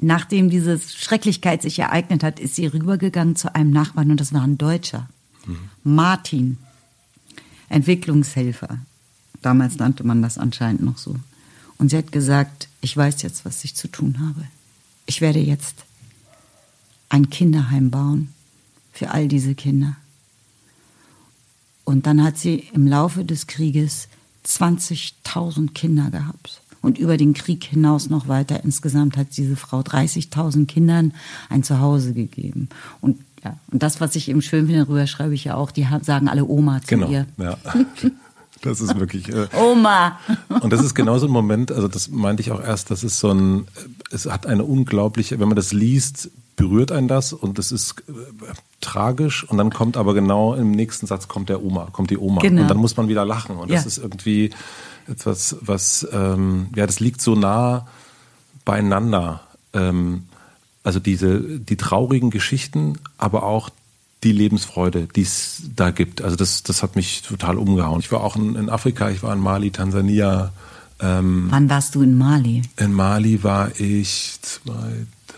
nachdem 0.00 0.48
diese 0.48 0.78
Schrecklichkeit 0.78 1.62
sich 1.62 1.78
ereignet 1.78 2.22
hat, 2.22 2.40
ist 2.40 2.54
sie 2.54 2.66
rübergegangen 2.66 3.36
zu 3.36 3.54
einem 3.54 3.70
Nachbarn 3.70 4.10
und 4.10 4.20
das 4.20 4.32
war 4.32 4.42
ein 4.42 4.58
Deutscher. 4.58 5.08
Mhm. 5.46 5.58
Martin, 5.84 6.58
Entwicklungshelfer. 7.68 8.78
Damals 9.42 9.78
nannte 9.78 10.04
man 10.04 10.22
das 10.22 10.38
anscheinend 10.38 10.82
noch 10.82 10.98
so. 10.98 11.16
Und 11.78 11.90
sie 11.90 11.96
hat 11.96 12.12
gesagt, 12.12 12.68
ich 12.80 12.96
weiß 12.96 13.22
jetzt, 13.22 13.44
was 13.44 13.64
ich 13.64 13.74
zu 13.74 13.88
tun 13.88 14.20
habe. 14.20 14.46
Ich 15.06 15.20
werde 15.20 15.38
jetzt 15.38 15.84
ein 17.08 17.30
Kinderheim 17.30 17.90
bauen 17.90 18.32
für 18.92 19.10
all 19.10 19.28
diese 19.28 19.54
Kinder. 19.54 19.96
Und 21.84 22.06
dann 22.06 22.22
hat 22.22 22.38
sie 22.38 22.68
im 22.72 22.86
Laufe 22.86 23.24
des 23.24 23.46
Krieges 23.46 24.08
20.000 24.46 25.72
Kinder 25.72 26.10
gehabt. 26.10 26.62
Und 26.82 26.98
über 26.98 27.18
den 27.18 27.34
Krieg 27.34 27.64
hinaus 27.64 28.08
noch 28.08 28.26
weiter. 28.26 28.64
Insgesamt 28.64 29.18
hat 29.18 29.36
diese 29.36 29.54
Frau 29.54 29.80
30.000 29.80 30.66
Kindern 30.66 31.12
ein 31.50 31.62
Zuhause 31.62 32.14
gegeben. 32.14 32.70
Und 33.02 33.18
ja, 33.44 33.58
und 33.70 33.82
das, 33.82 34.00
was 34.00 34.16
ich 34.16 34.28
eben 34.28 34.42
schön 34.42 34.66
finde, 34.66 34.84
darüber 34.84 35.06
schreibe 35.06 35.34
ich 35.34 35.44
ja 35.44 35.56
auch, 35.56 35.70
die 35.70 35.86
sagen 36.02 36.28
alle 36.28 36.44
Oma 36.44 36.80
zu 36.80 36.88
genau, 36.88 37.08
ihr. 37.08 37.26
Ja. 37.38 37.56
Das 38.62 38.82
ist 38.82 38.98
wirklich. 38.98 39.30
Äh, 39.30 39.48
Oma! 39.58 40.18
Und 40.60 40.70
das 40.70 40.84
ist 40.84 40.94
genau 40.94 41.18
so 41.18 41.26
ein 41.26 41.32
Moment, 41.32 41.72
also 41.72 41.88
das 41.88 42.10
meinte 42.10 42.42
ich 42.42 42.50
auch 42.50 42.60
erst, 42.60 42.90
das 42.90 43.02
ist 43.02 43.18
so 43.18 43.30
ein, 43.32 43.66
es 44.10 44.26
hat 44.26 44.46
eine 44.46 44.64
unglaubliche, 44.64 45.40
wenn 45.40 45.48
man 45.48 45.56
das 45.56 45.72
liest, 45.72 46.30
berührt 46.60 46.92
einen 46.92 47.08
das 47.08 47.32
und 47.32 47.58
das 47.58 47.72
ist 47.72 48.02
äh, 48.08 48.12
tragisch 48.80 49.44
und 49.44 49.58
dann 49.58 49.70
kommt 49.70 49.96
aber 49.96 50.14
genau 50.14 50.54
im 50.54 50.70
nächsten 50.70 51.06
Satz 51.06 51.28
kommt 51.28 51.48
der 51.48 51.62
Oma, 51.62 51.88
kommt 51.92 52.10
die 52.10 52.18
Oma 52.18 52.40
genau. 52.40 52.62
und 52.62 52.68
dann 52.68 52.76
muss 52.76 52.96
man 52.96 53.08
wieder 53.08 53.24
lachen 53.24 53.56
und 53.56 53.70
das 53.70 53.82
ja. 53.82 53.86
ist 53.86 53.98
irgendwie 53.98 54.50
etwas, 55.08 55.56
was 55.60 56.06
ähm, 56.12 56.68
ja, 56.74 56.86
das 56.86 57.00
liegt 57.00 57.20
so 57.20 57.34
nah 57.34 57.86
beieinander. 58.64 59.40
Ähm, 59.72 60.24
also 60.82 61.00
diese 61.00 61.40
die 61.40 61.76
traurigen 61.76 62.30
Geschichten, 62.30 62.98
aber 63.18 63.42
auch 63.42 63.70
die 64.22 64.32
Lebensfreude, 64.32 65.08
die 65.14 65.22
es 65.22 65.62
da 65.74 65.90
gibt. 65.90 66.22
Also 66.22 66.36
das, 66.36 66.62
das 66.62 66.82
hat 66.82 66.96
mich 66.96 67.22
total 67.22 67.56
umgehauen. 67.56 68.00
Ich 68.00 68.12
war 68.12 68.22
auch 68.22 68.36
in, 68.36 68.54
in 68.54 68.68
Afrika, 68.68 69.10
ich 69.10 69.22
war 69.22 69.32
in 69.32 69.40
Mali, 69.40 69.70
Tansania. 69.70 70.52
Ähm, 71.00 71.46
Wann 71.50 71.70
warst 71.70 71.94
du 71.94 72.02
in 72.02 72.18
Mali? 72.18 72.62
In 72.76 72.92
Mali 72.92 73.42
war 73.42 73.70
ich 73.80 74.38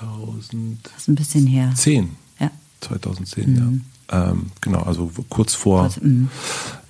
2000. 0.03 0.79
Das 0.83 0.93
ist 0.97 1.09
ein 1.09 1.15
bisschen 1.15 1.47
her. 1.47 1.73
10. 1.75 2.11
Ja. 2.41 2.51
2010, 2.81 3.51
mhm. 3.51 3.57
ja. 3.57 4.31
Ähm, 4.31 4.51
genau, 4.61 4.83
also 4.83 5.11
kurz 5.31 5.55
vor 5.55 5.91
mhm. 6.01 6.29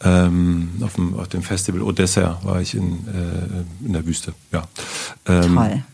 ähm, 0.03 0.70
auf, 0.81 0.94
dem, 0.94 1.14
auf 1.14 1.29
dem 1.29 1.42
Festival 1.42 1.83
Odessa 1.83 2.40
war 2.42 2.61
ich 2.61 2.75
in, 2.75 3.07
äh, 3.07 3.85
in 3.87 3.92
der 3.92 4.05
Wüste. 4.05 4.35
Ja. 4.51 4.66
Ähm, 5.27 5.55
Toll. 5.55 5.85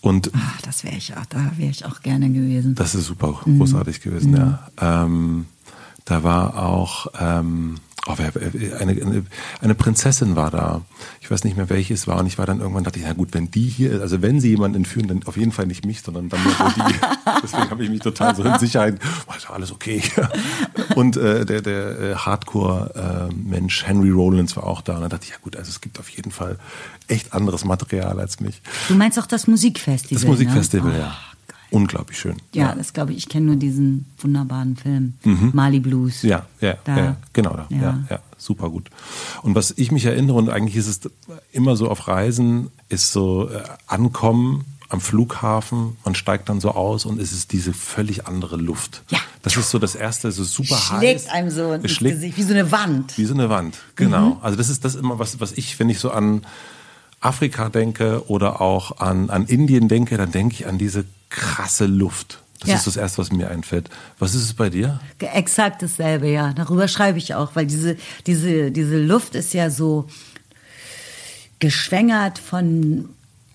Und 0.00 0.32
Ach, 0.34 0.60
das 0.62 0.82
wäre 0.82 0.96
ich 0.96 1.16
auch, 1.16 1.26
da 1.26 1.52
wäre 1.56 1.70
ich 1.70 1.84
auch 1.84 2.00
gerne 2.00 2.28
gewesen. 2.30 2.74
Das 2.74 2.96
ist 2.96 3.06
super 3.06 3.40
mhm. 3.44 3.58
großartig 3.58 3.98
mhm. 3.98 4.10
gewesen, 4.10 4.36
ja. 4.36 4.68
Ähm, 4.80 5.46
da 6.04 6.24
war 6.24 6.60
auch 6.60 7.06
oh, 8.06 8.14
eine, 8.16 8.78
eine, 8.80 9.24
eine 9.60 9.74
Prinzessin 9.74 10.36
war 10.36 10.50
da. 10.50 10.82
Ich 11.20 11.30
weiß 11.30 11.44
nicht 11.44 11.56
mehr, 11.56 11.70
welche 11.70 11.94
es 11.94 12.06
war. 12.06 12.18
Und 12.18 12.26
ich 12.26 12.38
war 12.38 12.46
dann 12.46 12.60
irgendwann, 12.60 12.84
dachte 12.84 12.98
ich, 12.98 13.04
na 13.06 13.12
gut, 13.12 13.30
wenn 13.32 13.50
die 13.50 13.68
hier, 13.68 14.00
also 14.00 14.22
wenn 14.22 14.40
sie 14.40 14.50
jemanden 14.50 14.78
entführen, 14.78 15.08
dann 15.08 15.22
auf 15.24 15.36
jeden 15.36 15.52
Fall 15.52 15.66
nicht 15.66 15.86
mich, 15.86 16.02
sondern 16.02 16.28
dann 16.28 16.42
nur 16.42 16.52
so 16.52 16.64
die. 16.64 16.94
Deswegen 17.42 17.70
habe 17.70 17.84
ich 17.84 17.90
mich 17.90 18.00
total 18.00 18.34
so 18.34 18.42
in 18.42 18.58
Sicherheit, 18.58 18.98
war 19.26 19.36
oh, 19.50 19.52
alles 19.52 19.72
okay. 19.72 20.02
Und 20.94 21.16
äh, 21.16 21.44
der, 21.44 21.62
der 21.62 22.00
äh, 22.00 22.14
Hardcore-Mensch 22.16 23.82
äh, 23.82 23.86
Henry 23.86 24.10
Rollins 24.10 24.56
war 24.56 24.64
auch 24.64 24.80
da. 24.80 24.96
Und 24.96 25.02
dann 25.02 25.10
dachte 25.10 25.24
ich, 25.24 25.30
ja 25.30 25.36
gut, 25.40 25.56
also 25.56 25.70
es 25.70 25.80
gibt 25.80 25.98
auf 25.98 26.08
jeden 26.08 26.30
Fall 26.30 26.58
echt 27.08 27.32
anderes 27.32 27.64
Material 27.64 28.18
als 28.18 28.40
mich. 28.40 28.60
Du 28.88 28.94
meinst 28.94 29.18
auch 29.18 29.26
das 29.26 29.46
Musikfestival? 29.46 30.20
Das 30.20 30.28
Musikfestival, 30.28 30.92
ne? 30.92 30.98
ja. 30.98 31.16
Unglaublich 31.72 32.18
schön. 32.18 32.36
Ja, 32.54 32.68
ja. 32.68 32.74
das 32.74 32.92
glaube 32.92 33.12
ich. 33.12 33.18
Ich 33.18 33.28
kenne 33.28 33.46
nur 33.46 33.56
diesen 33.56 34.06
wunderbaren 34.18 34.76
Film 34.76 35.14
mhm. 35.24 35.50
Mali 35.54 35.80
Blues. 35.80 36.22
Ja, 36.22 36.46
ja, 36.60 36.74
da. 36.84 36.96
ja 36.96 37.16
genau, 37.32 37.56
da. 37.56 37.66
Ja. 37.70 38.04
ja. 38.10 38.18
Super 38.36 38.70
gut. 38.70 38.90
Und 39.42 39.54
was 39.54 39.72
ich 39.76 39.90
mich 39.90 40.04
erinnere 40.04 40.36
und 40.36 40.50
eigentlich 40.50 40.76
ist 40.76 40.86
es 40.86 41.00
immer 41.52 41.76
so 41.76 41.88
auf 41.88 42.08
Reisen, 42.08 42.70
ist 42.88 43.12
so 43.12 43.48
äh, 43.48 43.62
ankommen 43.86 44.64
am 44.92 45.00
Flughafen, 45.00 45.96
man 46.04 46.14
steigt 46.14 46.50
dann 46.50 46.60
so 46.60 46.72
aus 46.72 47.06
und 47.06 47.18
es 47.18 47.32
ist 47.32 47.52
diese 47.52 47.72
völlig 47.72 48.26
andere 48.26 48.56
Luft. 48.56 49.02
Ja. 49.08 49.18
Das 49.40 49.56
ist 49.56 49.70
so 49.70 49.78
das 49.78 49.94
erste, 49.94 50.28
es 50.28 50.38
ist 50.38 50.52
super 50.52 50.76
Schlägt 50.76 51.24
heiß. 51.24 51.28
einem 51.30 51.50
so 51.50 51.72
ins 51.72 51.90
schlägt- 51.90 52.16
Gesicht, 52.16 52.36
wie 52.36 52.42
so 52.42 52.52
eine 52.52 52.70
Wand. 52.70 53.16
Wie 53.16 53.24
so 53.24 53.32
eine 53.32 53.48
Wand, 53.48 53.78
genau. 53.96 54.38
Also 54.42 54.58
das 54.58 54.68
ist 54.68 54.84
das 54.84 54.94
immer, 54.94 55.18
was, 55.18 55.40
was 55.40 55.52
ich, 55.52 55.78
wenn 55.80 55.88
ich 55.88 55.98
so 55.98 56.10
an 56.10 56.42
Afrika 57.22 57.68
denke 57.68 58.28
oder 58.28 58.60
auch 58.60 58.98
an, 59.00 59.30
an 59.30 59.46
Indien 59.46 59.88
denke, 59.88 60.16
dann 60.16 60.32
denke 60.32 60.54
ich 60.56 60.66
an 60.66 60.78
diese 60.78 61.04
krasse 61.30 61.86
Luft. 61.86 62.42
Das 62.60 62.68
Ja. 62.70 62.76
ist 62.76 62.86
das 62.86 62.96
Erste, 62.96 63.18
was 63.18 63.32
mir 63.32 63.50
einfällt. 63.50 63.90
Was 64.18 64.34
ist 64.34 64.42
es 64.42 64.54
bei 64.54 64.70
dir? 64.70 65.00
Exakt 65.18 65.82
dasselbe, 65.82 66.28
ja. 66.28 66.52
Darüber 66.52 66.86
schreibe 66.86 67.18
ich 67.18 67.34
auch, 67.34 67.56
weil 67.56 67.66
diese, 67.66 67.96
diese, 68.26 68.70
diese 68.70 68.98
Luft 68.98 69.34
ist 69.34 69.52
ja 69.54 69.70
so 69.70 70.08
geschwängert 71.58 72.38
von 72.38 73.08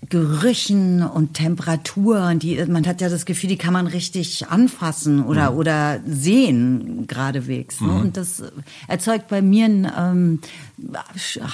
Gerüchen 0.10 1.02
und 1.02 1.34
Temperaturen, 1.34 2.38
die 2.38 2.64
man 2.68 2.86
hat 2.86 3.02
ja 3.02 3.10
das 3.10 3.26
Gefühl, 3.26 3.50
die 3.50 3.58
kann 3.58 3.74
man 3.74 3.88
richtig 3.88 4.48
anfassen 4.48 5.24
oder 5.26 5.56
oder 5.56 6.00
sehen 6.06 7.08
geradewegs. 7.08 7.82
Ne? 7.82 7.92
Und 7.92 8.16
das 8.16 8.44
erzeugt 8.88 9.28
bei 9.28 9.42
mir 9.42 9.66
ein 9.66 9.92
ähm, 9.98 10.40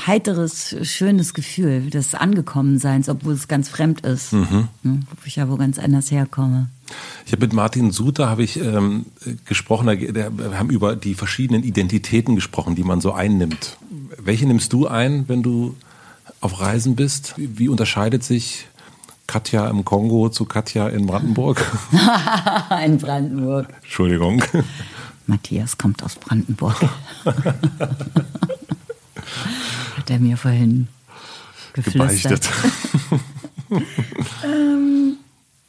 heiteres, 0.06 0.76
schönes 0.84 1.34
Gefühl 1.34 1.90
des 1.90 2.16
Angekommenseins, 2.16 3.08
obwohl 3.08 3.34
es 3.34 3.48
ganz 3.48 3.70
fremd 3.70 4.02
ist, 4.02 4.34
ne? 4.34 4.68
wo 4.84 5.26
ich 5.26 5.38
ja 5.38 5.50
wo 5.50 5.56
ganz 5.56 5.80
anders 5.80 6.12
herkomme. 6.12 6.68
Ich 7.26 7.32
habe 7.32 7.46
mit 7.46 7.54
Martin 7.54 7.92
Suter 7.92 8.30
habe 8.30 8.44
ich 8.44 8.60
ähm, 8.60 9.06
gesprochen, 9.46 9.88
wir 9.88 10.60
haben 10.60 10.70
über 10.70 10.96
die 10.98 11.16
verschiedenen 11.16 11.64
Identitäten 11.64 12.36
gesprochen, 12.36 12.76
die 12.76 12.84
man 12.84 13.00
so 13.00 13.14
einnimmt. 13.14 13.78
Welche 14.18 14.46
nimmst 14.46 14.74
du 14.74 14.88
ein, 14.88 15.28
wenn 15.28 15.42
du 15.44 15.76
auf 16.44 16.60
Reisen 16.60 16.96
bist? 16.96 17.34
Wie, 17.38 17.70
unterscheidet 17.70 18.24
sich 18.24 18.68
Katja 19.28 19.70
im 19.70 19.86
Kongo 19.86 20.30
zu 20.30 20.46
Katja 20.46 20.90
in 20.90 21.06
Brandenburg? 21.06 21.66
In 22.86 22.98
Brandenburg. 22.98 23.70
Entschuldigung. 23.82 24.44
Matthias 25.26 25.78
kommt 25.78 26.04
aus 26.04 26.16
Brandenburg. 26.16 26.76
Hat 29.96 30.10
er 30.10 30.20
mir 30.20 30.36
vorhin 30.36 30.90
geflüstert. 31.72 32.50
Gebeichtet. 32.50 32.50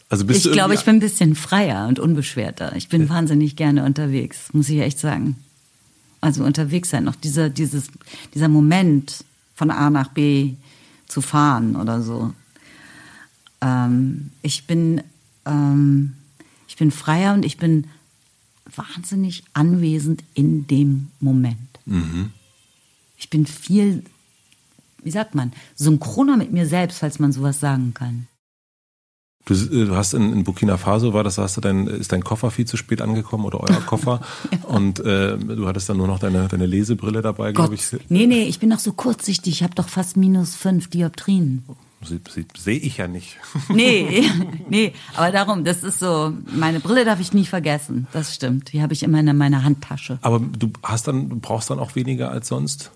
also 0.08 0.24
bist 0.24 0.46
Ich 0.46 0.52
glaube, 0.52 0.74
ich 0.74 0.84
bin 0.84 0.96
ein 0.96 1.00
bisschen 1.00 1.36
freier 1.36 1.86
und 1.86 2.00
unbeschwerter. 2.00 2.74
Ich 2.74 2.88
bin 2.88 3.08
wahnsinnig 3.08 3.54
gerne 3.54 3.84
unterwegs, 3.84 4.48
muss 4.52 4.68
ich 4.68 4.80
echt 4.80 4.98
sagen. 4.98 5.36
Also 6.20 6.42
unterwegs 6.42 6.90
sein, 6.90 7.04
noch 7.04 7.14
dieser, 7.14 7.48
dieses, 7.48 7.86
dieser 8.34 8.48
Moment 8.48 9.24
von 9.54 9.70
A 9.70 9.90
nach 9.90 10.08
B 10.08 10.54
zu 11.06 11.20
fahren 11.20 11.76
oder 11.76 12.02
so. 12.02 12.32
Ähm, 13.60 14.30
ich 14.42 14.66
bin, 14.66 15.02
ähm, 15.44 16.14
ich 16.68 16.76
bin 16.76 16.90
freier 16.90 17.34
und 17.34 17.44
ich 17.44 17.56
bin 17.56 17.86
wahnsinnig 18.74 19.44
anwesend 19.52 20.24
in 20.34 20.66
dem 20.66 21.10
Moment. 21.20 21.58
Ich 23.16 23.30
bin 23.30 23.46
viel, 23.46 24.02
wie 25.02 25.10
sagt 25.10 25.34
man, 25.34 25.52
synchroner 25.76 26.36
mit 26.36 26.52
mir 26.52 26.66
selbst, 26.66 26.98
falls 26.98 27.18
man 27.18 27.32
sowas 27.32 27.60
sagen 27.60 27.94
kann. 27.94 28.26
Du, 29.44 29.54
äh, 29.54 29.86
du 29.86 29.94
hast 29.94 30.14
in, 30.14 30.32
in 30.32 30.44
Burkina 30.44 30.76
Faso 30.76 31.12
war 31.12 31.24
das, 31.24 31.38
hast 31.38 31.56
du 31.56 31.60
dein, 31.60 31.86
ist 31.86 32.12
dein 32.12 32.24
Koffer 32.24 32.50
viel 32.50 32.66
zu 32.66 32.76
spät 32.76 33.02
angekommen 33.02 33.44
oder 33.44 33.60
euer 33.60 33.80
Koffer 33.80 34.20
und 34.64 35.00
äh, 35.00 35.36
du 35.36 35.66
hattest 35.66 35.88
dann 35.88 35.98
nur 35.98 36.06
noch 36.06 36.18
deine, 36.18 36.48
deine 36.48 36.66
Lesebrille 36.66 37.22
dabei, 37.22 37.52
glaube 37.52 37.74
ich. 37.74 37.84
Nee, 38.08 38.26
nee, 38.26 38.44
ich 38.44 38.58
bin 38.58 38.70
doch 38.70 38.78
so 38.78 38.92
kurzsichtig. 38.92 39.54
Ich 39.54 39.62
habe 39.62 39.74
doch 39.74 39.88
fast 39.88 40.16
minus 40.16 40.54
fünf 40.54 40.88
Dioptrien. 40.88 41.64
Sehe 42.56 42.78
ich 42.78 42.98
ja 42.98 43.08
nicht. 43.08 43.38
Nee, 43.68 44.24
nee, 44.68 44.92
aber 45.16 45.30
darum, 45.30 45.64
das 45.64 45.82
ist 45.82 45.98
so, 45.98 46.32
meine 46.46 46.80
Brille 46.80 47.04
darf 47.04 47.20
ich 47.20 47.32
nie 47.32 47.46
vergessen. 47.46 48.06
Das 48.12 48.34
stimmt. 48.34 48.72
Die 48.72 48.82
habe 48.82 48.92
ich 48.92 49.02
immer 49.02 49.20
in 49.20 49.36
meiner 49.36 49.64
Handtasche. 49.64 50.18
Aber 50.22 50.38
du 50.38 50.70
hast 50.82 51.08
dann, 51.08 51.28
du 51.28 51.36
brauchst 51.36 51.70
dann 51.70 51.78
auch 51.78 51.94
weniger 51.94 52.30
als 52.30 52.48
sonst? 52.48 52.90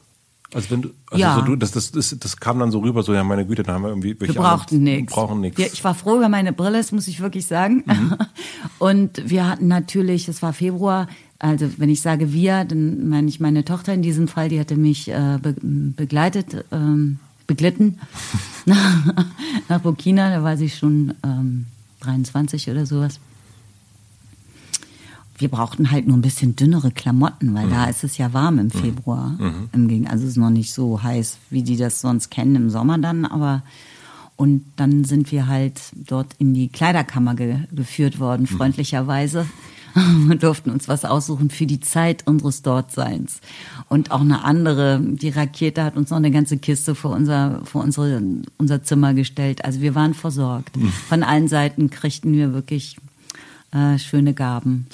Also 0.54 0.70
wenn 0.70 0.80
du, 0.82 0.88
also 1.10 1.20
Ja. 1.22 1.34
so 1.36 1.42
du, 1.42 1.56
das, 1.56 1.72
das, 1.72 1.92
das, 1.92 2.16
das 2.18 2.36
kam 2.38 2.58
dann 2.58 2.70
so 2.70 2.78
rüber, 2.78 3.02
so 3.02 3.12
ja 3.12 3.22
meine 3.22 3.44
Güte, 3.46 3.62
da 3.64 3.74
haben 3.74 3.82
wir 3.82 3.88
irgendwie 3.90 4.12
Wir 4.14 4.20
welche 4.20 4.34
brauchten 4.38 4.76
anderen- 4.76 4.96
nichts. 5.00 5.12
Brauchen 5.12 5.40
nichts. 5.42 5.60
Ich 5.74 5.84
war 5.84 5.94
froh 5.94 6.16
über 6.16 6.28
meine 6.30 6.52
Brille, 6.54 6.78
das 6.78 6.90
muss 6.92 7.06
ich 7.06 7.20
wirklich 7.20 7.44
sagen. 7.46 7.84
Und 8.78 9.28
wir 9.28 9.46
hatten 9.46 9.68
natürlich, 9.68 10.26
es 10.28 10.40
war 10.42 10.52
Februar, 10.54 11.06
also 11.38 11.68
wenn 11.76 11.90
ich 11.90 12.00
sage 12.00 12.32
wir, 12.32 12.64
dann 12.64 13.08
meine 13.08 13.28
ich 13.28 13.40
meine 13.40 13.64
Tochter 13.64 13.92
in 13.92 14.02
diesem 14.02 14.26
Fall, 14.26 14.48
die 14.48 14.58
hatte 14.58 14.76
mich 14.76 15.08
äh, 15.10 15.38
be 15.42 15.54
begleitet, 15.62 16.64
ähm, 16.72 17.18
beglitten 17.46 17.98
nach 19.68 19.80
Burkina, 19.80 20.30
da 20.30 20.42
war 20.42 20.56
sie 20.56 20.70
schon 20.70 21.14
ähm, 21.24 21.66
23 22.00 22.70
oder 22.70 22.86
sowas. 22.86 23.20
Wir 25.38 25.48
brauchten 25.48 25.90
halt 25.90 26.06
nur 26.06 26.16
ein 26.16 26.22
bisschen 26.22 26.56
dünnere 26.56 26.90
Klamotten, 26.90 27.54
weil 27.54 27.68
da 27.68 27.84
ist 27.84 28.04
es 28.04 28.18
ja 28.18 28.32
warm 28.32 28.58
im 28.58 28.70
Februar. 28.70 29.36
Im 29.72 29.88
Gegen 29.88 30.06
also 30.08 30.24
es 30.24 30.32
ist 30.32 30.36
noch 30.36 30.50
nicht 30.50 30.72
so 30.72 31.02
heiß, 31.02 31.38
wie 31.50 31.62
die 31.62 31.76
das 31.76 32.00
sonst 32.00 32.30
kennen 32.30 32.56
im 32.56 32.70
Sommer 32.70 32.98
dann, 32.98 33.24
aber 33.24 33.62
und 34.38 34.64
dann 34.76 35.02
sind 35.02 35.32
wir 35.32 35.48
halt 35.48 35.80
dort 35.94 36.28
in 36.38 36.54
die 36.54 36.68
Kleiderkammer 36.68 37.34
ge 37.34 37.56
geführt 37.72 38.20
worden, 38.20 38.46
freundlicherweise. 38.46 39.46
Und 39.94 40.42
durften 40.42 40.70
uns 40.70 40.86
was 40.86 41.04
aussuchen 41.04 41.50
für 41.50 41.66
die 41.66 41.80
Zeit 41.80 42.26
unseres 42.26 42.62
Dortseins. 42.62 43.40
Und 43.88 44.12
auch 44.12 44.20
eine 44.20 44.44
andere, 44.44 45.00
die 45.02 45.30
Rakete 45.30 45.82
hat 45.82 45.96
uns 45.96 46.10
noch 46.10 46.18
eine 46.18 46.30
ganze 46.30 46.58
Kiste 46.58 46.94
vor 46.94 47.16
unser, 47.16 47.62
vor 47.64 47.82
unsere, 47.82 48.22
unser 48.58 48.82
Zimmer 48.84 49.14
gestellt. 49.14 49.64
Also 49.64 49.80
wir 49.80 49.94
waren 49.94 50.14
versorgt. 50.14 50.76
Von 51.08 51.22
allen 51.22 51.48
Seiten 51.48 51.90
kriegten 51.90 52.32
wir 52.32 52.52
wirklich 52.52 52.98
äh, 53.72 53.98
schöne 53.98 54.34
Gaben. 54.34 54.86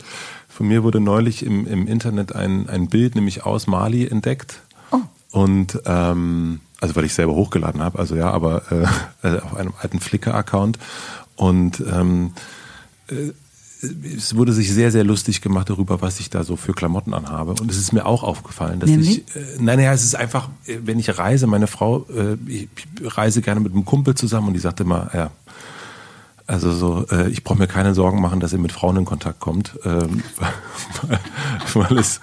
Von 0.49 0.69
mir 0.69 0.83
wurde 0.83 1.01
neulich 1.01 1.45
im, 1.45 1.67
im 1.67 1.87
Internet 1.87 2.35
ein, 2.35 2.69
ein 2.69 2.89
Bild, 2.89 3.15
nämlich 3.15 3.45
aus 3.45 3.67
Mali, 3.67 4.07
entdeckt. 4.07 4.61
Oh. 4.91 5.01
Und 5.33 5.81
ähm, 5.87 6.61
also 6.81 6.97
weil 6.97 7.05
ich 7.05 7.15
selber 7.15 7.35
hochgeladen 7.35 7.81
habe, 7.81 7.99
also 7.99 8.15
ja, 8.15 8.31
aber 8.31 8.63
äh, 9.23 9.29
äh, 9.29 9.41
auf 9.41 9.57
einem 9.57 9.73
alten 9.81 10.01
Flickr-Account. 10.01 10.79
Und 11.35 11.81
ähm, 11.81 12.33
äh, 13.09 13.33
es 14.17 14.35
wurde 14.37 14.53
sich 14.53 14.73
sehr, 14.73 14.91
sehr 14.91 15.05
lustig 15.05 15.41
gemacht 15.41 15.69
darüber, 15.71 16.01
was 16.01 16.21
ich 16.21 16.31
da 16.31 16.45
so 16.45 16.57
für 16.57 16.73
Klamotten 16.73 17.15
anhabe. 17.15 17.55
Und 17.61 17.71
es 17.71 17.79
ist 17.79 17.93
mir 17.93 18.07
auch 18.07 18.23
aufgefallen, 18.23 18.81
dass 18.81 18.91
Nämlich? 18.91 19.27
ich, 19.27 19.37
äh, 19.37 19.41
nein, 19.59 19.81
ja, 19.81 19.93
es 19.93 20.05
ist 20.05 20.15
einfach, 20.15 20.49
äh, 20.67 20.79
wenn 20.85 20.99
ich 20.99 21.19
reise, 21.19 21.47
meine 21.47 21.67
Frau, 21.67 22.07
äh, 22.15 22.37
ich, 22.47 22.69
ich 23.01 23.17
reise 23.17 23.43
gerne 23.43 23.61
mit 23.61 23.73
einem 23.73 23.85
Kumpel 23.85 24.15
zusammen 24.15 24.49
und 24.49 24.55
die 24.55 24.61
sagte 24.61 24.85
immer, 24.85 25.11
ja, 25.13 25.31
also 26.47 26.73
so, 26.73 27.07
äh, 27.11 27.31
ich 27.31 27.43
brauche 27.43 27.59
mir 27.59 27.67
keine 27.67 27.95
Sorgen 27.95 28.21
machen, 28.21 28.39
dass 28.39 28.53
ihr 28.53 28.59
mit 28.59 28.71
Frauen 28.71 28.99
in 28.99 29.05
Kontakt 29.07 29.41
kommt, 29.41 29.79
ähm, 29.85 30.23
weil, 31.75 31.97
es, 31.97 32.21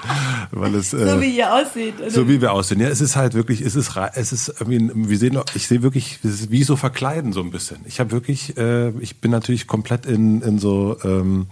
weil 0.52 0.76
es, 0.76 0.94
äh, 0.94 1.20
ihr 1.26 1.52
aussieht. 1.52 1.96
so 2.10 2.28
wie 2.28 2.40
wir 2.40 2.52
aussehen. 2.52 2.80
Ja, 2.80 2.88
es 2.90 3.02
ist 3.02 3.16
halt 3.16 3.34
wirklich, 3.34 3.62
es 3.62 3.76
ist, 3.76 3.94
es 4.14 4.32
ist, 4.32 4.54
wir 4.60 5.18
sehen, 5.18 5.40
ich 5.56 5.68
sehe 5.68 5.82
wirklich, 5.82 6.20
es 6.24 6.42
ist 6.42 6.52
wie 6.52 6.64
so 6.64 6.76
verkleiden 6.76 7.34
so 7.34 7.42
ein 7.42 7.50
bisschen. 7.50 7.78
Ich 7.86 8.00
habe 8.00 8.12
wirklich, 8.12 8.58
äh, 8.58 8.90
ich 9.00 9.22
bin 9.22 9.32
natürlich 9.32 9.66
komplett 9.66 10.06
in, 10.06 10.42
in 10.42 10.60
so, 10.60 10.98
ähm, 11.04 11.48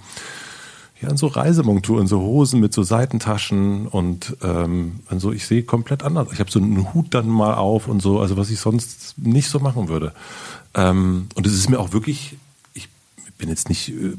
ja, 1.02 1.10
in 1.10 1.18
so 1.18 1.26
Reisemontur, 1.26 2.00
in 2.00 2.08
so 2.08 2.20
Hosen 2.20 2.60
mit 2.60 2.74
so 2.74 2.84
Seitentaschen 2.84 3.88
und 3.88 4.38
ähm, 4.44 5.00
und 5.10 5.20
so, 5.20 5.32
ich 5.32 5.48
sehe 5.48 5.64
komplett 5.64 6.04
anders. 6.04 6.28
Ich 6.34 6.40
habe 6.40 6.52
so 6.52 6.60
einen 6.60 6.94
Hut 6.94 7.16
dann 7.16 7.30
mal 7.30 7.56
auf 7.56 7.88
und 7.88 8.02
so, 8.02 8.20
also 8.20 8.38
was 8.38 8.52
ich 8.52 8.60
sonst 8.60 9.18
nicht 9.18 9.50
so 9.50 9.60
machen 9.60 9.88
würde. 9.88 10.12
Ähm, 10.76 11.30
und 11.34 11.48
es 11.48 11.54
ist 11.54 11.70
mir 11.70 11.80
auch 11.80 11.94
wirklich, 11.94 12.34
ich 12.34 12.49
bin 13.40 13.50
jetzt 13.50 13.70
nicht 13.70 13.90
äh, 13.90 14.16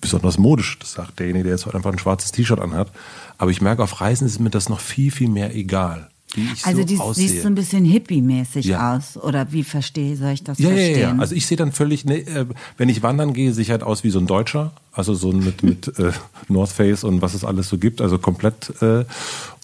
besonders 0.00 0.38
modisch, 0.38 0.78
das 0.78 0.92
sagt 0.92 1.18
derjenige, 1.18 1.44
der 1.44 1.52
jetzt 1.52 1.66
einfach 1.66 1.92
ein 1.92 1.98
schwarzes 1.98 2.32
T-Shirt 2.32 2.58
anhat, 2.58 2.90
aber 3.36 3.50
ich 3.50 3.60
merke, 3.60 3.82
auf 3.82 4.00
Reisen 4.00 4.26
ist 4.26 4.40
mir 4.40 4.48
das 4.48 4.70
noch 4.70 4.80
viel, 4.80 5.10
viel 5.10 5.28
mehr 5.28 5.54
egal, 5.54 6.10
wie 6.34 6.48
ich 6.52 6.64
Also 6.66 6.80
so 6.80 6.86
die 6.86 6.98
aussehe. 6.98 7.28
siehst 7.28 7.42
so 7.42 7.48
ein 7.48 7.54
bisschen 7.54 7.84
hippie-mäßig 7.84 8.66
Ja. 8.66 8.96
aus. 8.96 9.16
Oder 9.16 9.52
wie 9.52 9.64
verstehe, 9.64 10.16
soll 10.16 10.30
ich 10.30 10.44
das 10.44 10.58
Ja, 10.58 10.68
ja, 10.70 10.74
verstehen? 10.76 11.00
ja, 11.00 11.08
ja. 11.14 11.18
Also 11.18 11.34
ich 11.34 11.46
sehe 11.46 11.56
dann 11.56 11.72
völlig, 11.72 12.04
ne, 12.04 12.18
äh, 12.26 12.46
wenn 12.76 12.88
ich 12.88 13.02
wandern 13.02 13.32
gehe, 13.32 13.52
sehe 13.52 13.62
ich 13.62 13.70
halt 13.70 13.82
aus 13.82 14.04
wie 14.04 14.10
so 14.10 14.18
ein 14.18 14.26
Deutscher. 14.26 14.72
Also 14.92 15.14
so 15.14 15.30
mit, 15.32 15.62
mit 15.62 15.98
äh, 16.00 16.10
North 16.48 16.70
Face 16.72 17.04
und 17.04 17.22
was 17.22 17.34
es 17.34 17.44
alles 17.44 17.68
so 17.68 17.78
gibt. 17.78 18.00
Also 18.00 18.18
komplett. 18.18 18.72
Äh, 18.82 19.04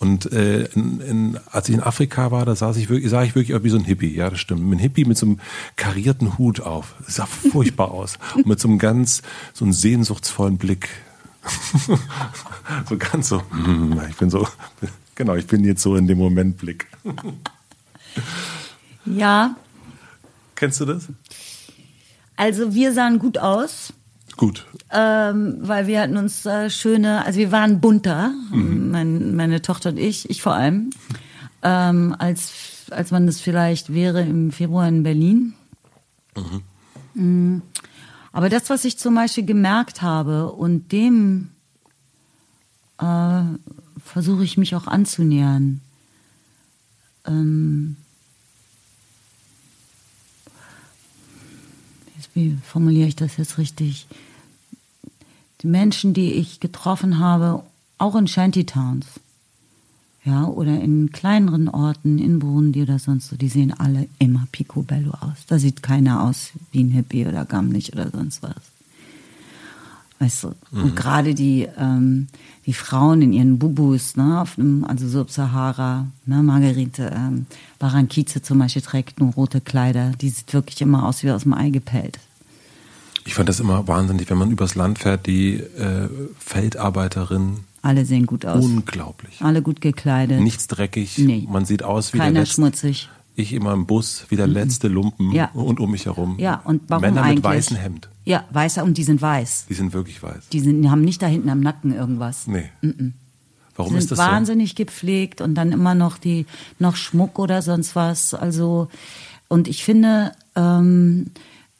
und 0.01 0.31
äh, 0.33 0.65
in, 0.75 1.01
in, 1.01 1.41
als 1.51 1.69
ich 1.69 1.75
in 1.75 1.83
Afrika 1.83 2.31
war, 2.31 2.45
da 2.45 2.55
saß 2.55 2.77
ich 2.77 2.89
wirklich, 2.89 3.11
sah 3.11 3.23
ich 3.25 3.35
wirklich 3.35 3.63
wie 3.65 3.69
so 3.71 3.77
ein 3.79 3.85
Hippie. 3.85 4.15
Ja, 4.15 4.31
das 4.31 4.39
stimmt. 4.41 4.61
Einem 4.63 4.79
Hippie 4.79 5.05
mit 5.05 5.19
so 5.19 5.27
einem 5.27 5.41
karierten 5.77 6.39
Hut 6.39 6.61
auf. 6.61 6.95
Das 7.05 7.17
sah 7.17 7.27
furchtbar 7.27 7.91
aus. 7.91 8.19
Und 8.35 8.47
mit 8.47 8.61
so 8.61 8.69
einem 8.69 8.79
ganz, 8.79 9.23
so 9.53 9.65
einem 9.65 9.73
sehnsuchtsvollen 9.73 10.59
Blick. 10.59 10.89
so 12.89 12.97
ganz 12.99 13.29
so, 13.29 13.39
mm, 13.53 14.01
ich 14.11 14.17
bin 14.17 14.31
so, 14.31 14.47
genau, 15.17 15.35
ich 15.35 15.47
bin 15.49 15.65
jetzt 15.65 15.83
so 15.83 15.97
in 15.97 16.07
dem 16.07 16.19
Moment 16.19 16.57
Blick. 16.59 16.87
ja, 19.05 19.57
Kennst 20.55 20.81
du 20.81 20.85
das? 20.87 21.09
also 22.37 22.75
wir 22.75 22.93
sahen 22.93 23.19
gut 23.19 23.39
aus. 23.39 23.93
Gut. 24.37 24.67
ähm, 24.91 25.57
weil 25.61 25.87
wir 25.87 26.01
hatten 26.03 26.19
uns 26.19 26.45
äh, 26.45 26.69
schöne, 26.69 27.25
also 27.25 27.39
wir 27.39 27.53
waren 27.53 27.81
bunter, 27.81 28.33
Mhm. 28.51 28.91
mein, 28.91 29.35
meine 29.35 29.63
Tochter 29.63 29.89
und 29.91 29.97
ich, 29.99 30.29
ich 30.29 30.43
vor 30.43 30.53
allem, 30.55 30.91
ähm, 31.63 32.15
als, 32.19 32.53
als 32.91 33.11
man 33.11 33.27
das 33.27 33.41
vielleicht 33.41 33.95
wäre 33.95 34.21
im 34.23 34.53
Februar 34.53 34.87
in 34.89 35.03
Berlin. 35.03 35.55
Mhm. 36.37 36.63
Mm. 37.55 37.63
Aber 38.33 38.51
das, 38.51 38.69
was 38.69 38.85
ich 38.85 38.99
zum 38.99 39.15
Beispiel 39.15 39.47
gemerkt 39.47 40.03
habe 40.03 40.53
und 40.53 40.93
dem 40.93 41.49
äh, 43.01 43.43
versuche 44.07 44.45
ich 44.45 44.57
mich 44.57 44.75
auch 44.75 44.87
anzunähern. 44.87 45.81
Ähm, 47.27 47.97
wie 52.35 52.57
formuliere 52.63 53.09
ich 53.09 53.17
das 53.17 53.37
jetzt 53.37 53.59
richtig? 53.59 54.07
Die 55.63 55.67
Menschen, 55.67 56.13
die 56.15 56.35
ich 56.35 56.61
getroffen 56.61 57.19
habe, 57.19 57.63
auch 57.99 58.15
in 58.15 58.29
Shantytowns, 58.29 59.07
ja, 60.25 60.45
oder 60.45 60.81
in 60.81 61.13
kleineren 61.13 61.69
Orten, 61.69 62.19
in 62.19 62.41
Burundi 62.41 62.83
oder 62.83 62.99
sonst 62.99 63.29
so, 63.29 63.37
die 63.37 63.49
sehen 63.49 63.73
alle 63.73 64.09
immer 64.19 64.47
picobello 64.53 65.13
aus. 65.13 65.47
Da 65.47 65.59
sieht 65.59 65.83
keiner 65.83 66.25
aus 66.25 66.51
wie 66.73 66.85
ein 66.85 66.91
Hippie 66.91 67.27
oder 67.27 67.45
gammelig 67.45 67.93
oder 67.93 68.11
sonst 68.11 68.43
was. 68.43 68.76
Weißt 70.19 70.45
du? 70.45 70.55
Mhm. 70.71 70.83
Und 70.83 70.97
gerade 70.97 71.35
die, 71.35 71.69
ähm, 71.79 72.29
die 72.65 72.73
Frauen 72.73 73.21
in 73.21 73.33
ihren 73.33 73.59
Bubus, 73.59 74.17
ne, 74.17 74.41
auf 74.41 74.55
dem, 74.55 74.85
also 74.85 75.07
Sub-Sahara, 75.07 76.07
ne, 76.25 76.43
Margarete 76.43 77.13
ähm, 77.15 77.47
Barankize 77.79 78.41
zum 78.41 78.59
Beispiel 78.59 78.83
trägt 78.83 79.21
nur 79.21 79.33
rote 79.35 79.61
Kleider, 79.61 80.13
die 80.21 80.31
sieht 80.31 80.53
wirklich 80.55 80.81
immer 80.81 81.07
aus 81.07 81.23
wie 81.23 81.31
aus 81.31 81.43
dem 81.43 81.53
Ei 81.53 81.71
gepellt. 81.71 82.19
Ich 83.27 83.35
fand 83.35 83.49
das 83.49 83.61
immer 83.61 83.87
wahnsinnig, 83.89 84.31
wenn 84.31 84.39
man 84.39 84.51
übers 84.51 84.75
Land 84.75 85.01
fährt, 85.01 85.27
die 85.27 85.55
äh, 85.55 86.09
Feldarbeiterin. 86.39 87.59
Alle 87.83 88.05
sehen 88.05 88.25
gut 88.25 88.47
aus. 88.47 88.65
Unglaublich. 88.65 89.43
Alle 89.43 89.63
gut 89.63 89.81
gekleidet. 89.81 90.41
Nichts 90.41 90.69
dreckig. 90.69 91.19
Nee. 91.19 91.47
Man 91.51 91.65
sieht 91.65 91.83
aus 91.83 92.13
wie 92.15 92.19
Keiner 92.19 92.33
der 92.33 92.43
letzte, 92.43 92.55
schmutzig. 92.55 93.09
Ich 93.37 93.53
immer 93.53 93.75
im 93.75 93.87
Bus, 93.87 94.25
wie 94.31 94.37
der 94.37 94.47
letzte 94.47 94.89
Lumpen 94.89 95.31
ja. 95.33 95.51
und 95.53 95.79
um 95.79 95.91
mich 95.91 96.07
herum. 96.07 96.37
Ja, 96.39 96.63
und 96.65 96.83
warum 96.89 97.03
Männer 97.03 97.23
eigentlich? 97.23 97.37
mit 97.37 97.45
weißem 97.45 97.77
Hemd. 97.77 98.09
Ja, 98.25 98.45
weißer 98.51 98.83
und 98.83 98.97
die 98.97 99.05
sind 99.05 99.21
weiß. 99.21 99.67
Die 99.69 99.75
sind 99.75 99.93
wirklich 99.93 100.23
weiß. 100.23 100.49
Die, 100.51 100.61
sind, 100.61 100.83
die 100.83 100.89
haben 100.89 101.03
nicht 101.03 101.21
da 101.21 101.27
hinten 101.27 101.51
am 101.51 101.61
Nacken 101.61 101.95
irgendwas. 101.95 102.47
Nee. 102.47 102.71
Mm 102.81 102.89
-mm. 102.89 103.13
Warum 103.77 103.93
die 103.93 103.99
ist 103.99 104.09
sind 104.09 104.19
das 104.19 104.27
wahnsinnig 104.27 104.75
gepflegt 104.75 105.43
und 105.43 105.55
dann 105.55 105.71
immer 105.71 105.95
noch 105.95 106.17
die 106.17 106.47
noch 106.79 106.97
Schmuck 106.97 107.39
oder 107.39 107.61
sonst 107.61 107.95
was. 107.95 108.33
Also 108.33 108.89
und 109.49 109.69
ich 109.69 109.85
finde, 109.85 110.33
ähm, 110.55 111.27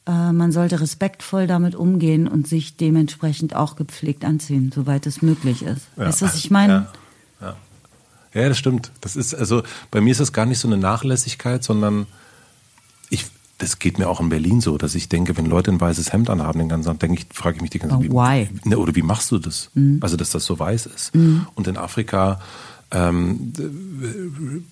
äh, 0.05 0.31
man 0.31 0.51
sollte 0.51 0.79
respektvoll 0.79 1.47
damit 1.47 1.75
umgehen 1.75 2.27
und 2.27 2.47
sich 2.47 2.77
dementsprechend 2.77 3.55
auch 3.55 3.75
gepflegt 3.75 4.23
anziehen, 4.23 4.71
soweit 4.73 5.05
es 5.05 5.21
möglich 5.21 5.63
ist. 5.63 5.87
Ja. 5.97 6.05
Weißt 6.05 6.21
du, 6.21 6.25
was 6.25 6.35
ich 6.35 6.51
meine? 6.51 6.73
Ja. 6.73 6.93
Ja. 8.43 8.49
das 8.49 8.57
stimmt. 8.57 8.91
Das 9.01 9.15
ist 9.15 9.33
also 9.33 9.63
bei 9.91 10.01
mir 10.01 10.11
ist 10.11 10.19
das 10.19 10.33
gar 10.33 10.45
nicht 10.45 10.59
so 10.59 10.67
eine 10.67 10.77
Nachlässigkeit, 10.77 11.63
sondern 11.63 12.07
ich 13.09 13.25
das 13.57 13.79
geht 13.79 13.97
mir 13.97 14.07
auch 14.07 14.19
in 14.19 14.29
Berlin 14.29 14.61
so, 14.61 14.77
dass 14.77 14.93
ich 14.93 15.09
denke, 15.09 15.35
wenn 15.35 15.47
Leute 15.47 15.71
ein 15.71 15.81
weißes 15.81 16.13
Hemd 16.13 16.29
anhaben 16.29 16.59
den 16.59 16.69
ganzen 16.69 16.89
Tag, 16.89 16.99
denke 16.99 17.21
ich, 17.21 17.35
frage 17.35 17.55
ich 17.55 17.61
mich 17.61 17.71
die 17.71 17.79
ganze 17.79 17.99
Zeit, 17.99 18.11
Oh, 18.11 18.13
why? 18.13 18.49
Wie, 18.51 18.69
ne, 18.69 18.77
oder 18.77 18.95
wie 18.95 19.01
machst 19.01 19.31
du 19.31 19.39
das? 19.39 19.71
Mhm. 19.73 19.97
Also, 20.01 20.15
dass 20.15 20.29
das 20.29 20.45
so 20.45 20.59
weiß 20.59 20.85
ist. 20.85 21.11
Und 21.55 21.67
in 21.67 21.75
Afrika, 21.77 22.39
ähm, 22.91 23.53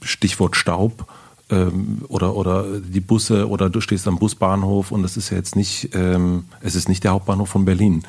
Stichwort 0.04 0.56
Staub, 0.56 1.08
ähm, 1.50 2.04
oder, 2.08 2.36
oder 2.36 2.80
die 2.80 3.00
Busse, 3.00 3.48
oder 3.50 3.70
du 3.70 3.82
stehst 3.82 4.08
am 4.08 4.18
Busbahnhof 4.18 4.92
und 4.92 5.04
das 5.04 5.18
ist 5.18 5.30
ja 5.30 5.38
jetzt 5.38 5.56
nicht, 5.56 5.90
ähm, 5.94 6.46
es 6.62 6.76
ist 6.76 6.90
nicht 6.90 7.04
der 7.04 7.12
Hauptbahnhof 7.12 7.50
von 7.50 7.66
Berlin, 7.66 8.04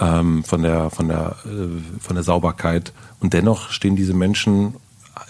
ähm, 0.00 0.44
von 0.44 0.62
der, 0.62 0.90
von 0.90 1.08
der, 1.08 1.36
äh, 1.44 2.00
von 2.00 2.14
der 2.14 2.22
Sauberkeit. 2.22 2.92
Und 3.20 3.32
dennoch 3.32 3.70
stehen 3.70 3.96
diese 3.96 4.14
Menschen 4.14 4.74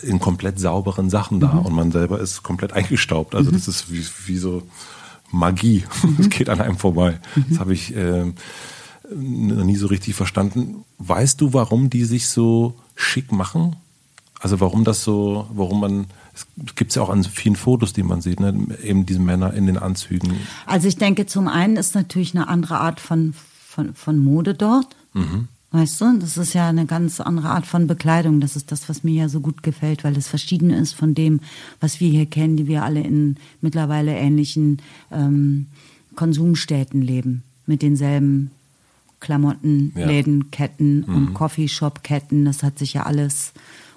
in 0.02 0.18
komplett 0.18 0.58
sauberen 0.58 1.10
Sachen 1.10 1.40
da 1.40 1.50
und 1.50 1.74
man 1.74 1.92
selber 1.92 2.20
ist 2.20 2.42
komplett 2.42 2.72
eingestaubt. 2.72 3.34
Also 3.34 3.50
das 3.50 3.68
ist 3.68 3.92
wie, 3.92 4.04
wie 4.26 4.36
so 4.36 4.62
Magie. 5.30 5.84
Das 6.18 6.28
geht 6.28 6.48
an 6.48 6.60
einem 6.60 6.76
vorbei. 6.76 7.18
Das 7.48 7.58
habe 7.58 7.72
ich 7.72 7.94
äh, 7.94 8.32
noch 9.14 9.64
nie 9.64 9.76
so 9.76 9.86
richtig 9.86 10.14
verstanden. 10.14 10.84
Weißt 10.98 11.40
du, 11.40 11.52
warum 11.52 11.90
die 11.90 12.04
sich 12.04 12.28
so 12.28 12.74
schick 12.94 13.32
machen? 13.32 13.76
Also 14.40 14.60
warum 14.60 14.84
das 14.84 15.02
so, 15.02 15.48
warum 15.52 15.80
man, 15.80 16.06
es 16.34 16.46
gibt 16.74 16.94
ja 16.94 17.02
auch 17.02 17.08
an 17.08 17.24
vielen 17.24 17.56
Fotos, 17.56 17.92
die 17.92 18.02
man 18.02 18.20
sieht, 18.20 18.40
ne? 18.40 18.54
eben 18.82 19.06
diese 19.06 19.20
Männer 19.20 19.54
in 19.54 19.66
den 19.66 19.78
Anzügen. 19.78 20.36
Also 20.66 20.88
ich 20.88 20.96
denke, 20.96 21.26
zum 21.26 21.48
einen 21.48 21.76
ist 21.76 21.94
natürlich 21.94 22.34
eine 22.34 22.48
andere 22.48 22.78
Art 22.80 23.00
von, 23.00 23.34
von, 23.66 23.94
von 23.94 24.18
Mode 24.18 24.54
dort. 24.54 24.94
Weißt 25.76 26.00
du, 26.00 26.18
das 26.18 26.38
ist 26.38 26.54
ja 26.54 26.68
eine 26.70 26.86
ganz 26.86 27.20
andere 27.20 27.50
Art 27.50 27.66
von 27.66 27.86
Bekleidung. 27.86 28.40
Das 28.40 28.56
ist 28.56 28.72
das, 28.72 28.88
was 28.88 29.04
mir 29.04 29.12
ja 29.14 29.28
so 29.28 29.40
gut 29.40 29.62
gefällt, 29.62 30.04
weil 30.04 30.16
es 30.16 30.26
verschieden 30.26 30.70
ist 30.70 30.94
von 30.94 31.14
dem, 31.14 31.40
was 31.80 32.00
wir 32.00 32.08
hier 32.08 32.24
kennen, 32.24 32.56
die 32.56 32.66
wir 32.66 32.82
alle 32.82 33.00
in 33.02 33.36
mittlerweile 33.60 34.14
ähnlichen 34.16 34.78
ähm, 35.12 35.66
Konsumstädten 36.14 37.02
leben. 37.02 37.42
Mit 37.66 37.82
denselben 37.82 38.52
Klamotten, 39.20 39.92
Ja. 39.94 40.06
Läden, 40.06 40.50
Ketten 40.50 41.04
und 41.04 41.34
Coffeeshop-Ketten. 41.34 42.46
Das 42.46 42.62
hat 42.62 42.78
sich 42.78 42.94
ja 42.94 43.02
alles, 43.02 43.52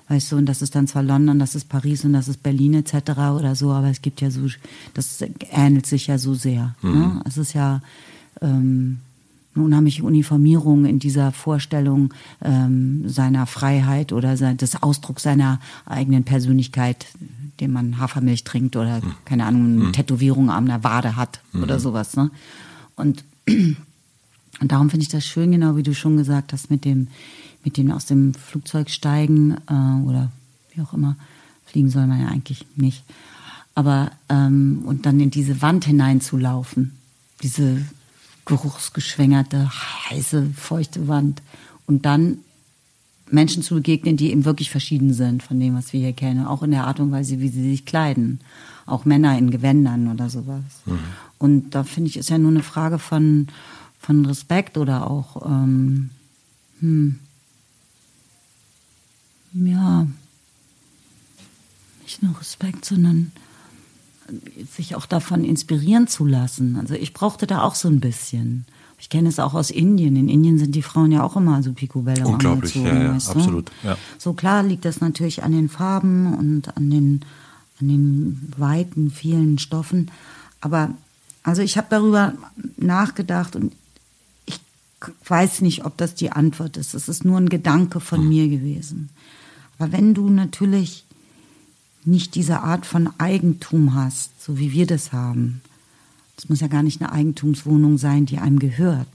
weißt 0.09 0.33
du, 0.33 0.35
und 0.35 0.47
das 0.47 0.61
ist 0.61 0.75
dann 0.75 0.87
zwar 0.87 1.03
London, 1.03 1.39
das 1.39 1.55
ist 1.55 1.69
Paris 1.69 2.03
und 2.03 2.11
das 2.11 2.27
ist 2.27 2.43
Berlin 2.43 2.73
etc. 2.73 2.93
oder 3.37 3.55
so, 3.55 3.71
aber 3.71 3.87
es 3.87 4.01
gibt 4.01 4.19
ja 4.19 4.31
so, 4.31 4.41
das 4.93 5.23
ähnelt 5.51 5.85
sich 5.85 6.07
ja 6.07 6.17
so 6.17 6.33
sehr. 6.33 6.75
Ne? 6.81 7.21
Es 7.25 7.37
ist 7.37 7.53
ja 7.53 7.81
ähm, 8.41 8.99
eine 9.55 9.65
unheimliche 9.65 10.03
Uniformierung 10.03 10.85
in 10.85 10.99
dieser 10.99 11.31
Vorstellung 11.31 12.13
ähm, 12.41 13.07
seiner 13.09 13.45
Freiheit 13.45 14.13
oder 14.13 14.37
sein, 14.37 14.57
des 14.57 14.81
Ausdrucks 14.81 15.23
seiner 15.23 15.59
eigenen 15.85 16.23
Persönlichkeit, 16.23 17.07
dem 17.59 17.73
man 17.73 17.99
Hafermilch 17.99 18.43
trinkt 18.43 18.75
oder 18.75 19.01
keine 19.25 19.45
Ahnung, 19.45 19.81
eine 19.81 19.91
Tätowierung 19.91 20.49
an 20.49 20.67
der 20.67 20.83
Wade 20.83 21.15
hat 21.15 21.41
oder 21.53 21.79
sowas. 21.79 22.15
Ne? 22.15 22.31
Und 22.95 23.23
und 24.59 24.71
darum 24.71 24.89
finde 24.89 25.03
ich 25.03 25.09
das 25.09 25.25
schön, 25.25 25.51
genau 25.51 25.75
wie 25.75 25.83
du 25.83 25.93
schon 25.93 26.17
gesagt 26.17 26.53
hast, 26.53 26.69
mit 26.69 26.85
dem, 26.85 27.07
mit 27.63 27.77
dem 27.77 27.91
aus 27.91 28.05
dem 28.05 28.33
Flugzeug 28.33 28.89
steigen 28.89 29.55
äh, 29.67 30.07
oder 30.07 30.31
wie 30.73 30.81
auch 30.81 30.93
immer. 30.93 31.15
Fliegen 31.65 31.89
soll 31.89 32.07
man 32.07 32.21
ja 32.21 32.27
eigentlich 32.27 32.65
nicht. 32.75 33.03
Aber 33.75 34.11
ähm, 34.27 34.83
und 34.85 35.05
dann 35.05 35.19
in 35.19 35.29
diese 35.29 35.61
Wand 35.61 35.85
hineinzulaufen, 35.85 36.91
diese 37.41 37.81
geruchsgeschwängerte, 38.49 39.69
heiße, 40.09 40.49
feuchte 40.55 41.07
Wand. 41.07 41.41
Und 41.85 42.05
dann 42.05 42.39
Menschen 43.29 43.61
zu 43.61 43.75
begegnen, 43.75 44.17
die 44.17 44.31
eben 44.31 44.43
wirklich 44.43 44.71
verschieden 44.71 45.13
sind 45.13 45.43
von 45.43 45.59
dem, 45.59 45.75
was 45.75 45.93
wir 45.93 45.99
hier 45.99 46.13
kennen. 46.13 46.45
Auch 46.45 46.63
in 46.63 46.71
der 46.71 46.85
Art 46.85 46.99
und 46.99 47.11
Weise, 47.11 47.39
wie 47.39 47.49
sie 47.49 47.69
sich 47.69 47.85
kleiden. 47.85 48.39
Auch 48.87 49.05
Männer 49.05 49.37
in 49.37 49.51
Gewändern 49.51 50.11
oder 50.11 50.29
sowas. 50.29 50.63
Und 51.37 51.75
da 51.75 51.83
finde 51.83 52.09
ich, 52.09 52.17
ist 52.17 52.31
ja 52.31 52.39
nur 52.39 52.49
eine 52.49 52.63
Frage 52.63 52.97
von, 52.97 53.47
von 53.99 54.25
Respekt 54.25 54.77
oder 54.77 55.09
auch, 55.09 55.45
ähm, 55.45 56.09
hm, 56.79 57.19
ja, 59.53 60.07
nicht 62.01 62.23
nur 62.23 62.39
Respekt, 62.39 62.85
sondern 62.85 63.31
sich 64.75 64.95
auch 64.95 65.05
davon 65.05 65.43
inspirieren 65.43 66.07
zu 66.07 66.25
lassen. 66.25 66.77
Also 66.77 66.93
ich 66.93 67.13
brauchte 67.13 67.47
da 67.47 67.61
auch 67.61 67.75
so 67.75 67.87
ein 67.87 67.99
bisschen. 67.99 68.65
Ich 68.99 69.09
kenne 69.09 69.29
es 69.29 69.39
auch 69.39 69.53
aus 69.53 69.71
Indien. 69.71 70.15
In 70.15 70.27
Indien 70.27 70.57
sind 70.57 70.75
die 70.75 70.81
Frauen 70.81 71.11
ja 71.11 71.23
auch 71.23 71.37
immer 71.37 71.63
so 71.63 71.71
picobello 71.71 72.27
Unglaublich, 72.27 72.75
angezogen, 72.75 73.01
ja, 73.01 73.11
ja, 73.11 73.13
absolut, 73.13 73.71
ja. 73.83 73.97
So 74.17 74.33
klar 74.33 74.63
liegt 74.63 74.83
das 74.85 74.99
natürlich 74.99 75.41
an 75.43 75.53
den 75.53 75.69
Farben 75.69 76.33
und 76.33 76.75
an 76.75 76.89
den, 76.89 77.21
an 77.79 77.87
den 77.87 78.53
weiten, 78.57 79.09
vielen 79.09 79.57
Stoffen. 79.57 80.11
Aber 80.59 80.91
also 81.43 81.61
ich 81.61 81.77
habe 81.77 81.87
darüber 81.89 82.33
nachgedacht 82.75 83.55
und 83.55 83.73
ich 84.45 84.59
weiß 85.25 85.61
nicht, 85.61 85.85
ob 85.85 85.95
das 85.95 86.15
die 86.15 86.33
Antwort 86.33 86.75
ist. 86.75 86.93
Es 86.93 87.07
ist 87.07 87.23
nur 87.23 87.37
ein 87.37 87.47
Gedanke 87.49 88.01
von 88.01 88.19
Hm. 88.19 88.29
mir 88.29 88.49
gewesen. 88.49 89.09
Aber 89.77 89.93
wenn 89.93 90.13
du 90.13 90.29
natürlich 90.29 91.05
nicht 92.05 92.35
diese 92.35 92.61
Art 92.61 92.85
von 92.85 93.09
Eigentum 93.19 93.93
hast, 93.93 94.41
so 94.41 94.57
wie 94.57 94.71
wir 94.71 94.87
das 94.87 95.11
haben. 95.11 95.61
Das 96.35 96.49
muss 96.49 96.61
ja 96.61 96.67
gar 96.67 96.83
nicht 96.83 97.01
eine 97.01 97.11
Eigentumswohnung 97.11 97.97
sein, 97.97 98.25
die 98.25 98.37
einem 98.37 98.59
gehört, 98.59 99.07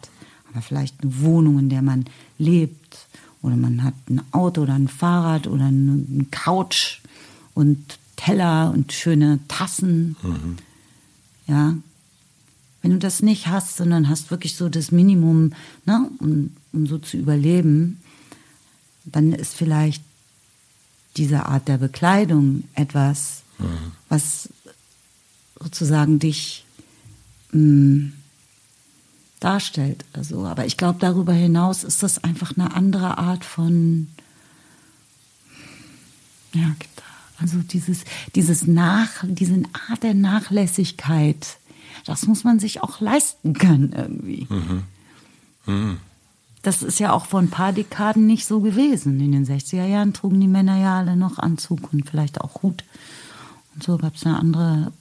aber 0.52 0.60
vielleicht 0.60 1.02
eine 1.02 1.20
Wohnung, 1.20 1.58
in 1.58 1.68
der 1.70 1.82
man 1.82 2.04
lebt 2.38 3.06
oder 3.42 3.56
man 3.56 3.82
hat 3.82 3.94
ein 4.08 4.20
Auto 4.32 4.62
oder 4.62 4.74
ein 4.74 4.88
Fahrrad 4.88 5.46
oder 5.46 5.66
eine 5.66 6.26
Couch 6.30 7.00
und 7.54 7.98
Teller 8.16 8.70
und 8.72 8.92
schöne 8.92 9.38
Tassen. 9.48 10.16
Ja, 11.46 11.74
wenn 12.82 12.90
du 12.90 12.98
das 12.98 13.22
nicht 13.22 13.46
hast, 13.46 13.78
sondern 13.78 14.08
hast 14.08 14.30
wirklich 14.30 14.56
so 14.56 14.68
das 14.68 14.92
Minimum, 14.92 15.52
ne, 15.86 16.10
um, 16.18 16.50
um 16.72 16.86
so 16.86 16.98
zu 16.98 17.16
überleben, 17.16 18.00
dann 19.04 19.32
ist 19.32 19.54
vielleicht 19.54 20.02
diese 21.16 21.46
Art 21.46 21.68
der 21.68 21.78
Bekleidung 21.78 22.64
etwas, 22.74 23.42
was 24.08 24.48
sozusagen 25.60 26.18
dich 26.18 26.64
mh, 27.52 28.12
darstellt. 29.40 30.04
Also, 30.12 30.44
aber 30.44 30.66
ich 30.66 30.76
glaube, 30.76 30.98
darüber 30.98 31.32
hinaus 31.32 31.84
ist 31.84 32.02
das 32.02 32.22
einfach 32.24 32.56
eine 32.56 32.74
andere 32.74 33.18
Art 33.18 33.44
von, 33.44 34.08
ja, 36.52 36.74
also 37.38 37.58
dieses, 37.58 38.04
dieses 38.34 38.66
Nach, 38.66 39.10
diese 39.22 39.62
Art 39.88 40.02
der 40.02 40.14
Nachlässigkeit, 40.14 41.58
das 42.06 42.26
muss 42.26 42.44
man 42.44 42.58
sich 42.58 42.82
auch 42.82 43.00
leisten 43.00 43.54
können 43.54 43.92
irgendwie. 43.92 44.46
Mhm. 44.48 44.82
Mhm. 45.66 45.98
Das 46.64 46.82
ist 46.82 46.98
ja 46.98 47.12
auch 47.12 47.26
vor 47.26 47.40
ein 47.40 47.50
paar 47.50 47.72
Dekaden 47.72 48.26
nicht 48.26 48.46
so 48.46 48.60
gewesen. 48.60 49.20
In 49.20 49.32
den 49.32 49.46
60er 49.46 49.84
Jahren 49.84 50.14
trugen 50.14 50.40
die 50.40 50.48
Männer 50.48 50.80
ja 50.80 50.98
alle 50.98 51.14
noch 51.14 51.38
Anzug 51.38 51.92
und 51.92 52.08
vielleicht 52.08 52.40
auch 52.40 52.62
Hut. 52.62 52.84
Und 53.74 53.82
so 53.82 53.98
gab 53.98 54.16
es 54.16 54.24
eine 54.24 54.38
andere 54.38 54.92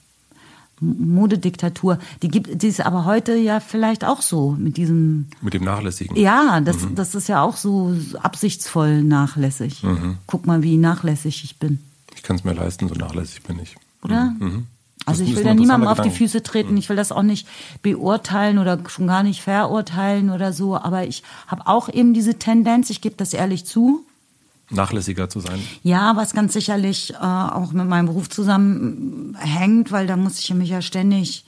Modediktatur. 0.80 1.98
Die 2.22 2.28
gibt, 2.28 2.62
die 2.62 2.68
ist 2.68 2.84
aber 2.84 3.06
heute 3.06 3.34
ja 3.34 3.60
vielleicht 3.60 4.04
auch 4.04 4.20
so 4.20 4.52
mit 4.52 4.76
diesem. 4.76 5.28
Mit 5.40 5.54
dem 5.54 5.64
Nachlässigen. 5.64 6.16
Ja, 6.16 6.60
das, 6.60 6.80
mhm. 6.80 6.96
das 6.96 7.14
ist 7.14 7.28
ja 7.28 7.42
auch 7.42 7.56
so 7.56 7.96
absichtsvoll 8.22 9.02
nachlässig. 9.02 9.82
Mhm. 9.82 10.18
Guck 10.26 10.46
mal, 10.46 10.62
wie 10.62 10.76
nachlässig 10.76 11.44
ich 11.44 11.58
bin. 11.58 11.78
Ich 12.14 12.22
kann 12.22 12.36
es 12.36 12.44
mir 12.44 12.52
leisten, 12.52 12.88
so 12.88 12.94
nachlässig 12.94 13.42
bin 13.42 13.58
ich. 13.58 13.76
Oder? 14.02 14.34
Mhm. 14.38 14.66
Also 15.06 15.22
ich 15.22 15.36
will 15.36 15.44
da 15.44 15.52
niemandem 15.52 15.88
auf 15.88 16.00
die 16.00 16.10
Füße 16.10 16.42
treten. 16.42 16.72
Mhm. 16.72 16.76
Ich 16.78 16.88
will 16.88 16.96
das 16.96 17.12
auch 17.12 17.22
nicht 17.22 17.46
beurteilen 17.82 18.58
oder 18.58 18.78
schon 18.88 19.06
gar 19.06 19.22
nicht 19.22 19.42
verurteilen 19.42 20.30
oder 20.30 20.52
so. 20.52 20.76
Aber 20.76 21.06
ich 21.06 21.22
habe 21.46 21.66
auch 21.66 21.88
eben 21.88 22.14
diese 22.14 22.38
Tendenz, 22.38 22.88
ich 22.90 23.00
gebe 23.00 23.16
das 23.16 23.34
ehrlich 23.34 23.66
zu, 23.66 24.04
nachlässiger 24.70 25.28
zu 25.28 25.40
sein? 25.40 25.60
Ja, 25.82 26.16
was 26.16 26.32
ganz 26.32 26.52
sicherlich 26.52 27.12
äh, 27.12 27.16
auch 27.16 27.72
mit 27.72 27.86
meinem 27.86 28.06
Beruf 28.06 28.28
zusammenhängt, 28.28 29.92
weil 29.92 30.06
da 30.06 30.16
muss 30.16 30.38
ich 30.38 30.52
mich 30.54 30.70
ja 30.70 30.82
ständig 30.82 31.44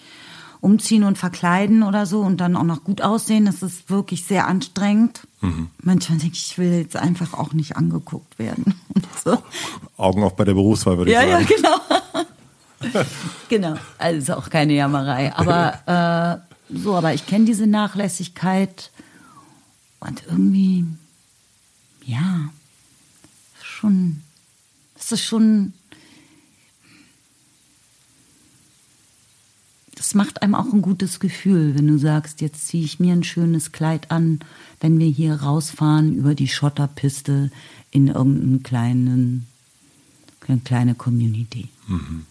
umziehen 0.60 1.04
und 1.04 1.18
verkleiden 1.18 1.82
oder 1.82 2.06
so 2.06 2.20
und 2.20 2.38
dann 2.40 2.56
auch 2.56 2.64
noch 2.64 2.84
gut 2.84 3.02
aussehen. 3.02 3.46
Das 3.46 3.62
ist 3.62 3.90
wirklich 3.90 4.24
sehr 4.24 4.46
anstrengend. 4.46 5.20
Mhm. 5.40 5.68
Manchmal 5.82 6.18
denke 6.18 6.36
ich, 6.36 6.50
ich 6.50 6.58
will 6.58 6.72
jetzt 6.72 6.96
einfach 6.96 7.34
auch 7.34 7.52
nicht 7.52 7.76
angeguckt 7.76 8.38
werden. 8.38 8.74
so. 9.24 9.38
Augen 9.96 10.22
auf 10.22 10.36
bei 10.36 10.44
der 10.44 10.54
Berufswahl, 10.54 10.98
würde 10.98 11.12
ja, 11.12 11.22
ich 11.22 11.30
sagen. 11.30 11.46
Ja, 11.48 11.56
genau. 11.56 12.24
genau. 13.48 13.76
Also 13.98 14.18
ist 14.18 14.30
auch 14.30 14.50
keine 14.50 14.74
Jammerei. 14.74 15.32
Aber 15.34 16.42
äh, 16.70 16.74
so, 16.74 16.94
aber 16.96 17.14
ich 17.14 17.26
kenne 17.26 17.44
diese 17.44 17.66
Nachlässigkeit 17.66 18.90
und 20.00 20.22
irgendwie, 20.28 20.84
ja, 22.04 22.50
schon, 23.62 24.22
das 24.94 25.12
ist 25.12 25.24
schon, 25.24 25.72
das 29.94 30.14
macht 30.14 30.42
einem 30.42 30.54
auch 30.54 30.72
ein 30.72 30.82
gutes 30.82 31.20
Gefühl, 31.20 31.74
wenn 31.76 31.86
du 31.86 31.98
sagst, 31.98 32.40
jetzt 32.40 32.66
ziehe 32.66 32.84
ich 32.84 33.00
mir 33.00 33.12
ein 33.12 33.24
schönes 33.24 33.72
Kleid 33.72 34.10
an, 34.10 34.40
wenn 34.80 34.98
wir 34.98 35.08
hier 35.08 35.34
rausfahren 35.42 36.14
über 36.14 36.34
die 36.34 36.48
Schotterpiste 36.48 37.50
in 37.90 38.08
irgendeinen 38.08 38.62
kleinen, 38.62 39.46
eine 40.46 40.58
kleine 40.58 40.94
Community. 40.94 41.68
Mhm. 41.86 42.26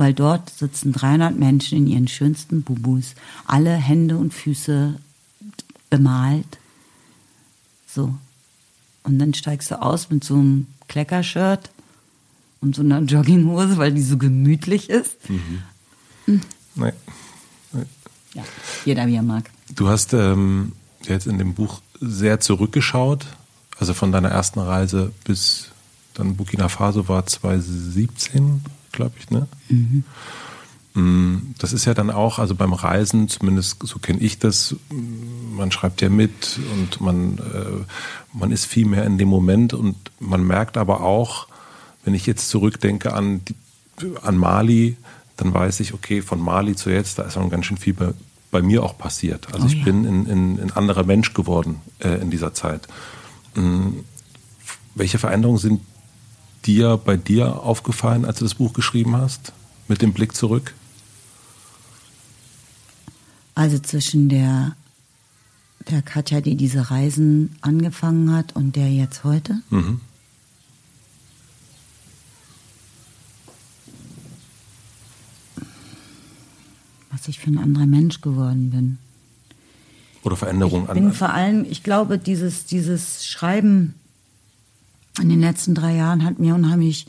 Weil 0.00 0.14
dort 0.14 0.48
sitzen 0.48 0.92
300 0.92 1.38
Menschen 1.38 1.76
in 1.76 1.86
ihren 1.86 2.08
schönsten 2.08 2.62
Bubus, 2.62 3.14
alle 3.44 3.74
Hände 3.74 4.16
und 4.16 4.32
Füße 4.32 4.94
bemalt. 5.90 6.58
So, 7.86 8.14
und 9.02 9.18
dann 9.18 9.34
steigst 9.34 9.70
du 9.70 9.82
aus 9.82 10.08
mit 10.08 10.24
so 10.24 10.36
einem 10.36 10.68
Kleckershirt 10.88 11.68
und 12.62 12.76
so 12.76 12.80
einer 12.80 13.00
Jogginghose, 13.00 13.76
weil 13.76 13.92
die 13.92 14.00
so 14.00 14.16
gemütlich 14.16 14.88
ist. 14.88 15.28
Mhm. 15.28 15.62
Hm. 16.24 16.40
Nein. 16.76 16.92
Nein. 17.74 17.86
Ja, 18.32 18.44
jeder 18.86 19.06
wie 19.06 19.16
er 19.16 19.22
mag. 19.22 19.50
Du 19.76 19.88
hast 19.88 20.14
ähm, 20.14 20.72
jetzt 21.02 21.26
in 21.26 21.36
dem 21.36 21.52
Buch 21.52 21.82
sehr 22.00 22.40
zurückgeschaut, 22.40 23.26
also 23.78 23.92
von 23.92 24.12
deiner 24.12 24.30
ersten 24.30 24.60
Reise 24.60 25.12
bis 25.24 25.72
dann 26.14 26.36
Burkina 26.36 26.70
Faso 26.70 27.06
war 27.06 27.26
2017, 27.26 28.62
glaube 28.92 29.14
ich, 29.18 29.30
ne? 29.30 29.48
Mhm. 29.68 30.04
Das 31.58 31.72
ist 31.72 31.84
ja 31.84 31.94
dann 31.94 32.10
auch, 32.10 32.38
also 32.38 32.54
beim 32.54 32.72
Reisen, 32.72 33.28
zumindest 33.28 33.86
so 33.86 33.98
kenne 33.98 34.18
ich 34.20 34.38
das, 34.38 34.74
man 34.90 35.70
schreibt 35.70 36.00
ja 36.02 36.08
mit 36.08 36.58
und 36.72 37.00
man, 37.00 37.38
äh, 37.38 37.84
man 38.32 38.50
ist 38.50 38.66
viel 38.66 38.86
mehr 38.86 39.04
in 39.04 39.16
dem 39.16 39.28
Moment 39.28 39.72
und 39.72 39.96
man 40.18 40.44
merkt 40.44 40.76
aber 40.76 41.02
auch, 41.02 41.46
wenn 42.04 42.14
ich 42.14 42.26
jetzt 42.26 42.48
zurückdenke 42.48 43.12
an, 43.12 43.42
die, 43.44 43.54
an 44.22 44.36
Mali, 44.36 44.96
dann 45.36 45.54
weiß 45.54 45.80
ich, 45.80 45.94
okay, 45.94 46.22
von 46.22 46.40
Mali 46.40 46.74
zu 46.74 46.90
jetzt, 46.90 47.18
da 47.18 47.22
ist 47.22 47.34
schon 47.34 47.50
ganz 47.50 47.66
schön 47.66 47.76
viel 47.76 47.94
bei, 47.94 48.12
bei 48.50 48.60
mir 48.60 48.82
auch 48.82 48.98
passiert. 48.98 49.52
Also 49.54 49.66
oh, 49.66 49.68
ich 49.68 49.76
ja. 49.76 49.84
bin 49.84 50.04
ein 50.04 50.26
in, 50.26 50.58
in 50.58 50.70
anderer 50.72 51.04
Mensch 51.04 51.34
geworden 51.34 51.80
äh, 52.00 52.20
in 52.20 52.30
dieser 52.30 52.52
Zeit. 52.52 52.88
Ähm, 53.56 54.04
welche 54.94 55.18
Veränderungen 55.18 55.58
sind 55.58 55.80
dir 56.66 56.96
bei 56.96 57.16
dir 57.16 57.62
aufgefallen, 57.62 58.24
als 58.24 58.38
du 58.38 58.44
das 58.44 58.54
Buch 58.54 58.72
geschrieben 58.72 59.16
hast, 59.16 59.52
mit 59.88 60.02
dem 60.02 60.12
Blick 60.12 60.34
zurück? 60.34 60.74
Also 63.54 63.78
zwischen 63.78 64.28
der, 64.28 64.74
der 65.90 66.02
Katja, 66.02 66.40
die 66.40 66.56
diese 66.56 66.90
Reisen 66.90 67.56
angefangen 67.60 68.32
hat, 68.32 68.56
und 68.56 68.76
der 68.76 68.90
jetzt 68.90 69.24
heute? 69.24 69.60
Mhm. 69.70 70.00
Was 77.10 77.28
ich 77.28 77.38
für 77.38 77.50
ein 77.50 77.58
anderer 77.58 77.86
Mensch 77.86 78.20
geworden 78.20 78.70
bin. 78.70 78.98
Oder 80.22 80.36
Veränderungen 80.36 80.88
an. 80.88 80.96
Ich 80.96 81.02
bin 81.02 81.12
vor 81.12 81.30
allem, 81.30 81.64
ich 81.68 81.82
glaube, 81.82 82.18
dieses, 82.18 82.66
dieses 82.66 83.26
Schreiben 83.26 83.94
in 85.18 85.28
den 85.28 85.40
letzten 85.40 85.74
drei 85.74 85.96
Jahren 85.96 86.24
hat 86.24 86.38
mir 86.38 86.54
unheimlich 86.54 87.06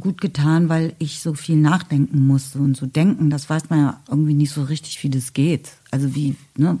gut 0.00 0.20
getan, 0.20 0.68
weil 0.68 0.94
ich 0.98 1.20
so 1.20 1.34
viel 1.34 1.56
nachdenken 1.56 2.26
musste 2.26 2.58
und 2.58 2.76
so 2.76 2.86
denken, 2.86 3.30
das 3.30 3.48
weiß 3.48 3.70
man 3.70 3.78
ja 3.78 4.00
irgendwie 4.08 4.34
nicht 4.34 4.50
so 4.50 4.62
richtig, 4.64 5.02
wie 5.02 5.10
das 5.10 5.32
geht. 5.32 5.70
Also 5.90 6.14
wie, 6.14 6.34
ne, 6.56 6.78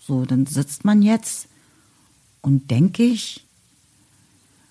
so, 0.00 0.24
dann 0.24 0.46
sitzt 0.46 0.84
man 0.84 1.02
jetzt 1.02 1.48
und 2.40 2.70
denke 2.70 3.02
ich. 3.02 3.42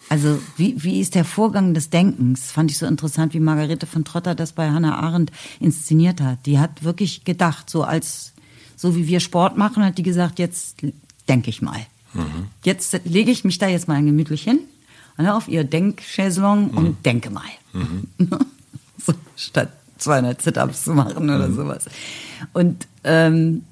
Also 0.07 0.39
wie, 0.55 0.83
wie 0.83 0.99
ist 0.99 1.15
der 1.15 1.25
Vorgang 1.25 1.73
des 1.73 1.89
Denkens? 1.89 2.51
Fand 2.51 2.71
ich 2.71 2.77
so 2.77 2.85
interessant, 2.85 3.33
wie 3.33 3.39
Margarete 3.39 3.87
von 3.87 4.05
Trotter 4.05 4.35
das 4.35 4.53
bei 4.53 4.69
Hannah 4.69 4.97
Arendt 4.99 5.31
inszeniert 5.59 6.21
hat. 6.21 6.45
Die 6.45 6.59
hat 6.59 6.83
wirklich 6.83 7.23
gedacht, 7.23 7.69
so 7.69 7.83
als, 7.83 8.33
so 8.75 8.95
wie 8.95 9.07
wir 9.07 9.19
Sport 9.19 9.57
machen, 9.57 9.83
hat 9.83 9.97
die 9.97 10.03
gesagt, 10.03 10.37
jetzt 10.37 10.77
denke 11.27 11.49
ich 11.49 11.61
mal. 11.61 11.79
Mhm. 12.13 12.47
Jetzt 12.63 12.99
lege 13.05 13.31
ich 13.31 13.43
mich 13.43 13.57
da 13.57 13.67
jetzt 13.67 13.87
mal 13.87 14.03
gemütlich 14.03 14.43
hin 14.43 14.59
ne, 15.17 15.33
auf 15.35 15.47
ihr 15.47 15.63
Denkchaiselong 15.63 16.71
mhm. 16.71 16.77
und 16.77 17.05
denke 17.05 17.29
mal. 17.29 17.43
Mhm. 17.73 18.07
so, 19.05 19.13
statt 19.35 19.71
200 19.97 20.41
Sit-Ups 20.41 20.83
zu 20.83 20.93
machen 20.93 21.29
oder 21.29 21.47
mhm. 21.47 21.55
sowas. 21.55 21.85
Und, 22.53 22.87
ähm, 23.03 23.63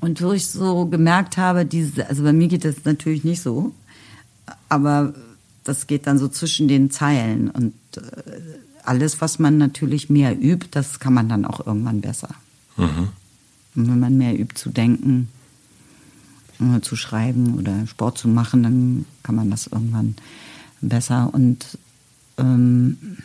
und 0.00 0.20
wo 0.20 0.32
ich 0.32 0.46
so 0.46 0.86
gemerkt 0.86 1.36
habe, 1.36 1.64
diese, 1.64 2.08
also 2.08 2.22
bei 2.22 2.32
mir 2.32 2.48
geht 2.48 2.64
das 2.64 2.84
natürlich 2.84 3.24
nicht 3.24 3.42
so, 3.42 3.72
aber 4.68 5.14
das 5.62 5.86
geht 5.86 6.06
dann 6.06 6.18
so 6.18 6.28
zwischen 6.28 6.68
den 6.68 6.90
Zeilen 6.90 7.50
und 7.50 7.74
äh, 7.96 8.00
alles, 8.84 9.20
was 9.22 9.38
man 9.38 9.56
natürlich 9.56 10.10
mehr 10.10 10.38
übt, 10.38 10.68
das 10.72 11.00
kann 11.00 11.14
man 11.14 11.28
dann 11.28 11.46
auch 11.46 11.66
irgendwann 11.66 12.02
besser. 12.02 12.28
Mhm. 12.76 13.08
Und 13.74 13.88
wenn 13.88 14.00
man 14.00 14.18
mehr 14.18 14.38
übt 14.38 14.56
zu 14.56 14.68
denken, 14.68 15.28
zu 16.82 16.96
schreiben 16.96 17.58
oder 17.58 17.86
Sport 17.86 18.18
zu 18.18 18.28
machen, 18.28 18.62
dann 18.62 19.06
kann 19.22 19.34
man 19.34 19.50
das 19.50 19.66
irgendwann 19.66 20.14
besser. 20.80 21.32
Und, 21.32 21.78
ähm, 22.38 23.18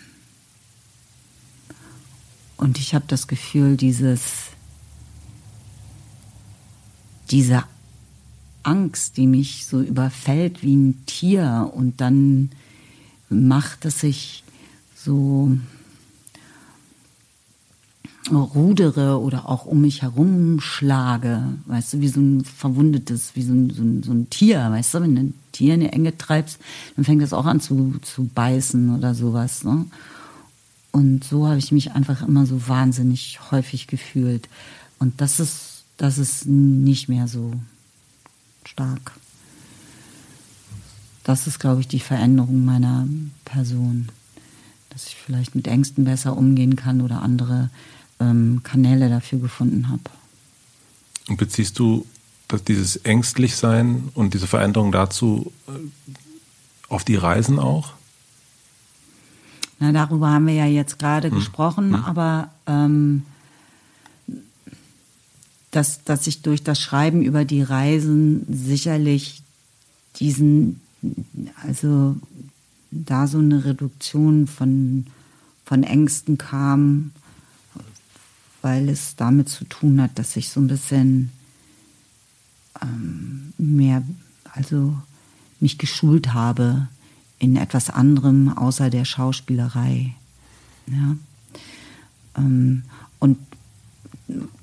und 2.58 2.78
ich 2.80 2.96
habe 2.96 3.06
das 3.08 3.28
Gefühl, 3.28 3.78
dieses, 3.78 4.48
diese 7.30 7.64
Angst, 8.64 9.18
die 9.18 9.28
mich 9.28 9.66
so 9.66 9.82
überfällt 9.82 10.64
wie 10.64 10.76
ein 10.76 11.06
Tier 11.06 11.72
und 11.74 12.02
dann 12.02 12.52
macht 13.30 13.86
es 13.86 14.02
sich 14.02 14.44
so 14.96 15.52
rudere 18.32 19.20
oder 19.20 19.48
auch 19.48 19.66
um 19.66 19.82
mich 19.82 20.02
herum 20.02 20.60
schlage, 20.60 21.44
weißt 21.66 21.94
du, 21.94 22.00
wie 22.02 22.08
so 22.10 22.20
ein 22.20 22.44
verwundetes, 22.44 23.32
wie 23.36 23.44
so 23.44 23.54
ein, 23.54 23.70
so 23.72 23.82
ein, 23.82 24.04
so 24.04 24.12
ein 24.12 24.30
Tier, 24.30 24.60
weißt 24.70 24.94
du, 24.94 25.02
wenn 25.02 25.16
du 25.16 25.22
ein 25.22 25.34
Tier 25.52 25.74
in 25.74 25.80
die 25.82 25.90
Enge 25.90 26.18
treibst, 26.18 26.60
dann 26.96 27.06
fängt 27.06 27.24
es 27.24 27.34
auch 27.34 27.46
an 27.46 27.60
zu, 27.60 27.96
zu 28.02 28.26
beißen 28.26 28.96
oder 28.96 29.16
sowas. 29.16 29.64
Ne? 29.64 29.86
Und 30.92 31.24
so 31.24 31.48
habe 31.48 31.60
ich 31.60 31.72
mich 31.72 31.94
einfach 31.94 32.28
immer 32.28 32.46
so 32.46 32.68
wahnsinnig 32.68 33.40
häufig 33.52 33.88
gefühlt. 33.88 34.50
Und 35.00 35.22
das 35.22 35.40
ist, 35.40 35.84
das 35.98 36.18
ist 36.18 36.46
nicht 36.46 37.10
mehr 37.10 37.28
so 37.28 37.54
stark. 38.66 39.14
Das 41.24 41.48
ist, 41.48 41.60
glaube 41.60 41.82
ich, 41.82 41.88
die 41.88 42.00
Veränderung 42.00 42.66
meiner 42.66 43.08
Person. 43.46 44.10
Dass 44.90 45.08
ich 45.08 45.16
vielleicht 45.16 45.56
mit 45.56 45.68
Ängsten 45.68 46.06
besser 46.06 46.36
umgehen 46.36 46.76
kann 46.76 47.02
oder 47.02 47.22
andere 47.22 47.70
ähm, 48.20 48.62
Kanäle 48.64 49.10
dafür 49.10 49.40
gefunden 49.40 49.90
habe. 49.90 50.04
Und 51.28 51.38
beziehst 51.38 51.78
du 51.80 52.06
dass 52.50 52.64
dieses 52.64 52.98
Ängstlichsein 52.98 54.10
und 54.16 54.34
diese 54.34 54.48
Veränderung 54.48 54.92
dazu 54.92 55.54
äh, 55.68 55.72
auf 56.90 57.06
die 57.06 57.16
Reisen 57.16 57.60
auch? 57.60 57.94
Na, 59.80 59.94
darüber 59.94 60.32
haben 60.32 60.48
wir 60.48 60.56
ja 60.56 60.66
jetzt 60.66 61.00
gerade 61.00 61.30
hm. 61.30 61.36
gesprochen, 61.36 61.94
hm. 61.94 62.04
aber 62.04 62.50
ähm, 62.66 63.24
dass, 65.72 66.04
dass 66.04 66.26
ich 66.26 66.42
durch 66.42 66.64
das 66.64 66.82
Schreiben 66.82 67.22
über 67.22 67.46
die 67.46 67.62
Reisen 67.62 68.46
sicherlich 68.52 69.44
diesen, 70.16 70.82
also 71.64 72.16
da 72.90 73.28
so 73.28 73.38
eine 73.38 73.64
Reduktion 73.64 74.48
von, 74.48 75.06
von 75.66 75.84
Ängsten 75.84 76.40
kam, 76.40 77.12
weil 78.62 78.90
es 78.90 79.16
damit 79.16 79.50
zu 79.50 79.66
tun 79.66 80.02
hat, 80.02 80.18
dass 80.20 80.36
ich 80.36 80.50
so 80.50 80.60
ein 80.60 80.68
bisschen 80.68 81.32
ähm, 82.82 83.54
mehr, 83.58 84.04
also 84.54 84.96
mich 85.60 85.78
geschult 85.78 86.34
habe 86.34 86.88
in 87.38 87.56
etwas 87.56 87.90
anderem 87.90 88.50
außer 88.50 88.90
der 88.90 89.06
Schauspielerei. 89.06 90.14
Ja. 90.88 91.16
Ähm, 92.38 92.84
und 93.20 93.38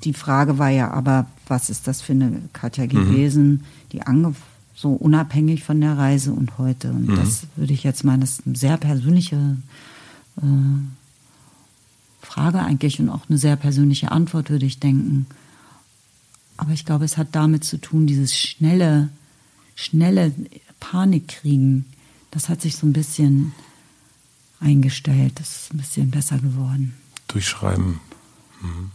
die 0.04 0.12
Frage 0.12 0.58
war 0.58 0.70
ja 0.70 0.90
aber, 0.90 1.26
was 1.48 1.70
ist 1.70 1.86
das 1.86 2.00
für 2.02 2.12
eine 2.12 2.42
Katja 2.52 2.84
mhm. 2.84 2.88
gewesen, 2.88 3.48
mhm. 3.48 3.60
die 3.92 4.00
so 4.74 4.92
unabhängig 4.92 5.64
von 5.64 5.80
der 5.80 5.96
Reise 5.96 6.32
und 6.32 6.58
heute. 6.58 6.90
Und 6.90 7.08
mhm. 7.08 7.16
das 7.16 7.46
würde 7.56 7.72
ich 7.72 7.82
jetzt 7.82 8.04
meinen, 8.04 8.20
das 8.20 8.38
ist 8.38 8.46
eine 8.46 8.56
sehr 8.56 8.76
persönliche 8.76 9.56
äh, 10.36 10.46
Frage 12.26 12.60
eigentlich 12.60 13.00
und 13.00 13.08
auch 13.08 13.28
eine 13.28 13.38
sehr 13.38 13.56
persönliche 13.56 14.12
Antwort, 14.12 14.50
würde 14.50 14.66
ich 14.66 14.80
denken. 14.80 15.26
Aber 16.56 16.72
ich 16.72 16.84
glaube, 16.84 17.04
es 17.04 17.16
hat 17.16 17.28
damit 17.32 17.64
zu 17.64 17.78
tun, 17.78 18.06
dieses 18.06 18.36
schnelle, 18.36 19.10
schnelle 19.74 20.32
Panikkriegen, 20.80 21.84
das 22.30 22.48
hat 22.48 22.60
sich 22.60 22.76
so 22.76 22.86
ein 22.86 22.92
bisschen 22.92 23.52
eingestellt. 24.60 25.32
Das 25.36 25.48
ist 25.48 25.74
ein 25.74 25.78
bisschen 25.78 26.10
besser 26.10 26.38
geworden. 26.38 26.94
Durchschreiben. 27.28 28.00
Mhm. 28.60 28.90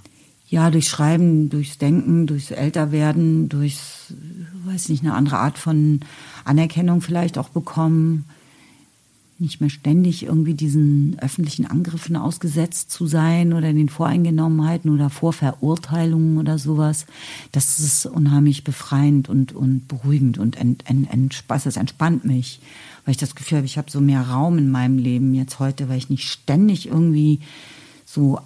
Ja, 0.48 0.70
durch 0.70 0.90
Schreiben, 0.90 1.50
durchs 1.50 1.78
Denken, 1.78 2.28
durchs 2.28 2.52
Älterwerden, 2.52 3.48
durchs, 3.48 4.14
weiß 4.66 4.90
nicht, 4.90 5.04
eine 5.04 5.14
andere 5.14 5.38
Art 5.38 5.58
von 5.58 6.02
Anerkennung 6.44 7.02
vielleicht 7.02 7.38
auch 7.38 7.50
bekommen. 7.50 8.26
Nicht 9.42 9.60
mehr 9.60 9.72
ständig 9.72 10.24
irgendwie 10.24 10.54
diesen 10.54 11.18
öffentlichen 11.20 11.66
Angriffen 11.66 12.16
ausgesetzt 12.16 12.92
zu 12.92 13.08
sein 13.08 13.54
oder 13.54 13.74
den 13.74 13.90
Voreingenommenheiten 13.90 14.92
oder 14.92 15.10
Vorverurteilungen 15.10 16.38
oder 16.38 16.60
sowas. 16.60 17.08
Das 17.52 17.80
ist 17.80 18.06
unheimlich 18.06 18.64
befreiend 18.64 19.30
und, 19.30 19.52
und 19.52 19.88
beruhigend 19.88 20.38
und 20.38 20.58
ent, 20.58 20.84
ent, 20.88 21.12
ent, 21.12 21.44
es 21.50 21.76
entspannt 21.76 22.24
mich, 22.24 22.60
weil 23.04 23.14
ich 23.14 23.18
das 23.18 23.34
Gefühl 23.34 23.58
habe, 23.58 23.66
ich 23.66 23.80
habe 23.80 23.90
so 23.90 24.00
mehr 24.00 24.22
Raum 24.22 24.60
in 24.60 24.70
meinem 24.70 25.00
Leben 25.00 25.34
jetzt 25.34 25.58
heute, 25.58 25.90
weil 25.90 25.98
ich 25.98 26.12
nicht 26.12 26.30
ständig 26.30 26.88
irgendwie 26.88 27.40
so, 28.06 28.40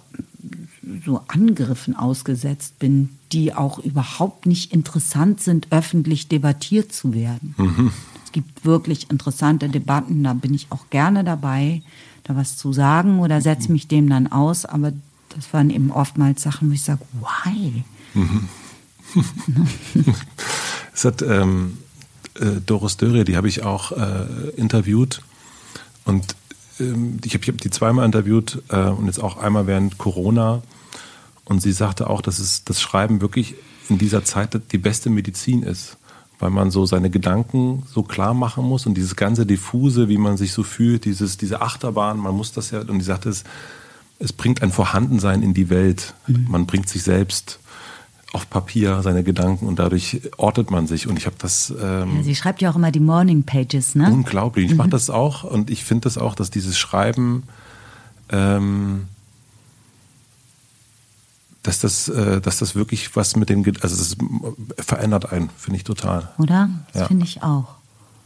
so 1.04 1.20
Angriffen 1.28 1.96
ausgesetzt 1.96 2.78
bin, 2.78 3.10
die 3.32 3.54
auch 3.54 3.78
überhaupt 3.78 4.46
nicht 4.46 4.72
interessant 4.72 5.40
sind, 5.40 5.68
öffentlich 5.70 6.28
debattiert 6.28 6.92
zu 6.92 7.12
werden. 7.12 7.54
Mhm. 7.58 7.92
Es 8.24 8.32
gibt 8.32 8.64
wirklich 8.64 9.10
interessante 9.10 9.68
Debatten, 9.68 10.22
da 10.24 10.32
bin 10.32 10.54
ich 10.54 10.68
auch 10.70 10.88
gerne 10.90 11.24
dabei, 11.24 11.82
da 12.24 12.36
was 12.36 12.56
zu 12.56 12.72
sagen 12.72 13.20
oder 13.20 13.40
setze 13.40 13.72
mich 13.72 13.88
dem 13.88 14.08
dann 14.08 14.30
aus, 14.30 14.64
aber 14.64 14.92
das 15.30 15.52
waren 15.52 15.70
eben 15.70 15.90
oftmals 15.90 16.42
Sachen, 16.42 16.70
wo 16.70 16.72
ich 16.72 16.82
sage, 16.82 17.00
why? 17.20 17.84
Mhm. 18.14 18.48
es 20.94 21.04
hat 21.04 21.22
ähm, 21.22 21.78
äh, 22.34 22.60
Doris 22.64 22.96
Dörre, 22.96 23.24
die 23.24 23.36
habe 23.36 23.48
ich 23.48 23.62
auch 23.62 23.92
äh, 23.92 24.50
interviewt 24.56 25.22
und 26.04 26.36
ähm, 26.80 27.18
ich 27.24 27.34
habe 27.34 27.44
hab 27.46 27.60
die 27.60 27.70
zweimal 27.70 28.04
interviewt 28.04 28.62
äh, 28.68 28.88
und 28.88 29.06
jetzt 29.06 29.20
auch 29.20 29.36
einmal 29.36 29.66
während 29.66 29.98
Corona. 29.98 30.62
Und 31.46 31.62
sie 31.62 31.72
sagte 31.72 32.10
auch, 32.10 32.20
dass 32.20 32.38
es 32.38 32.64
das 32.64 32.80
Schreiben 32.80 33.20
wirklich 33.20 33.54
in 33.88 33.98
dieser 33.98 34.24
Zeit 34.24 34.60
die 34.72 34.78
beste 34.78 35.10
Medizin 35.10 35.62
ist, 35.62 35.96
weil 36.38 36.50
man 36.50 36.70
so 36.70 36.84
seine 36.86 37.08
Gedanken 37.08 37.84
so 37.86 38.02
klar 38.02 38.34
machen 38.34 38.64
muss 38.64 38.84
und 38.86 38.94
dieses 38.94 39.16
ganze 39.16 39.46
diffuse, 39.46 40.08
wie 40.08 40.18
man 40.18 40.36
sich 40.36 40.52
so 40.52 40.62
fühlt, 40.62 41.04
dieses 41.04 41.38
diese 41.38 41.62
Achterbahn, 41.62 42.18
man 42.18 42.34
muss 42.34 42.52
das 42.52 42.72
ja. 42.72 42.80
Und 42.80 43.00
sie 43.00 43.06
sagte 43.06 43.28
es, 43.28 43.44
es 44.18 44.32
bringt 44.32 44.62
ein 44.62 44.72
Vorhandensein 44.72 45.42
in 45.42 45.54
die 45.54 45.70
Welt. 45.70 46.14
Mhm. 46.26 46.46
Man 46.48 46.66
bringt 46.66 46.88
sich 46.88 47.02
selbst 47.02 47.60
auf 48.32 48.50
Papier 48.50 49.02
seine 49.02 49.22
Gedanken 49.22 49.66
und 49.66 49.78
dadurch 49.78 50.20
ortet 50.36 50.70
man 50.70 50.86
sich. 50.86 51.06
Und 51.06 51.16
ich 51.16 51.26
habe 51.26 51.36
das. 51.38 51.72
Ähm, 51.80 52.16
ja, 52.16 52.22
sie 52.22 52.34
schreibt 52.34 52.60
ja 52.60 52.70
auch 52.70 52.76
immer 52.76 52.90
die 52.90 53.00
Morning 53.00 53.44
Pages, 53.44 53.94
ne? 53.94 54.10
Unglaublich. 54.12 54.66
Ich 54.66 54.72
mhm. 54.72 54.78
mache 54.78 54.90
das 54.90 55.10
auch 55.10 55.44
und 55.44 55.70
ich 55.70 55.84
finde 55.84 56.02
das 56.02 56.18
auch, 56.18 56.34
dass 56.34 56.50
dieses 56.50 56.78
Schreiben, 56.78 57.44
ähm, 58.30 59.06
dass 61.66 61.80
das, 61.80 62.08
äh, 62.08 62.40
dass 62.40 62.58
das 62.58 62.74
wirklich 62.74 63.16
was 63.16 63.36
mit 63.36 63.48
dem, 63.48 63.64
also 63.80 63.96
das 63.96 64.16
verändert 64.84 65.32
einen, 65.32 65.50
finde 65.56 65.78
ich 65.78 65.84
total. 65.84 66.30
Oder? 66.38 66.70
Das 66.92 67.02
ja. 67.02 67.08
finde 67.08 67.24
ich 67.24 67.42
auch. 67.42 67.74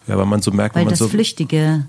Ja, 0.06 0.18
weil 0.18 0.26
man 0.26 0.42
so 0.42 0.50
merkt, 0.50 0.74
weil 0.74 0.84
man 0.84 0.90
das 0.90 0.98
so 0.98 1.08
Flüchtige 1.08 1.86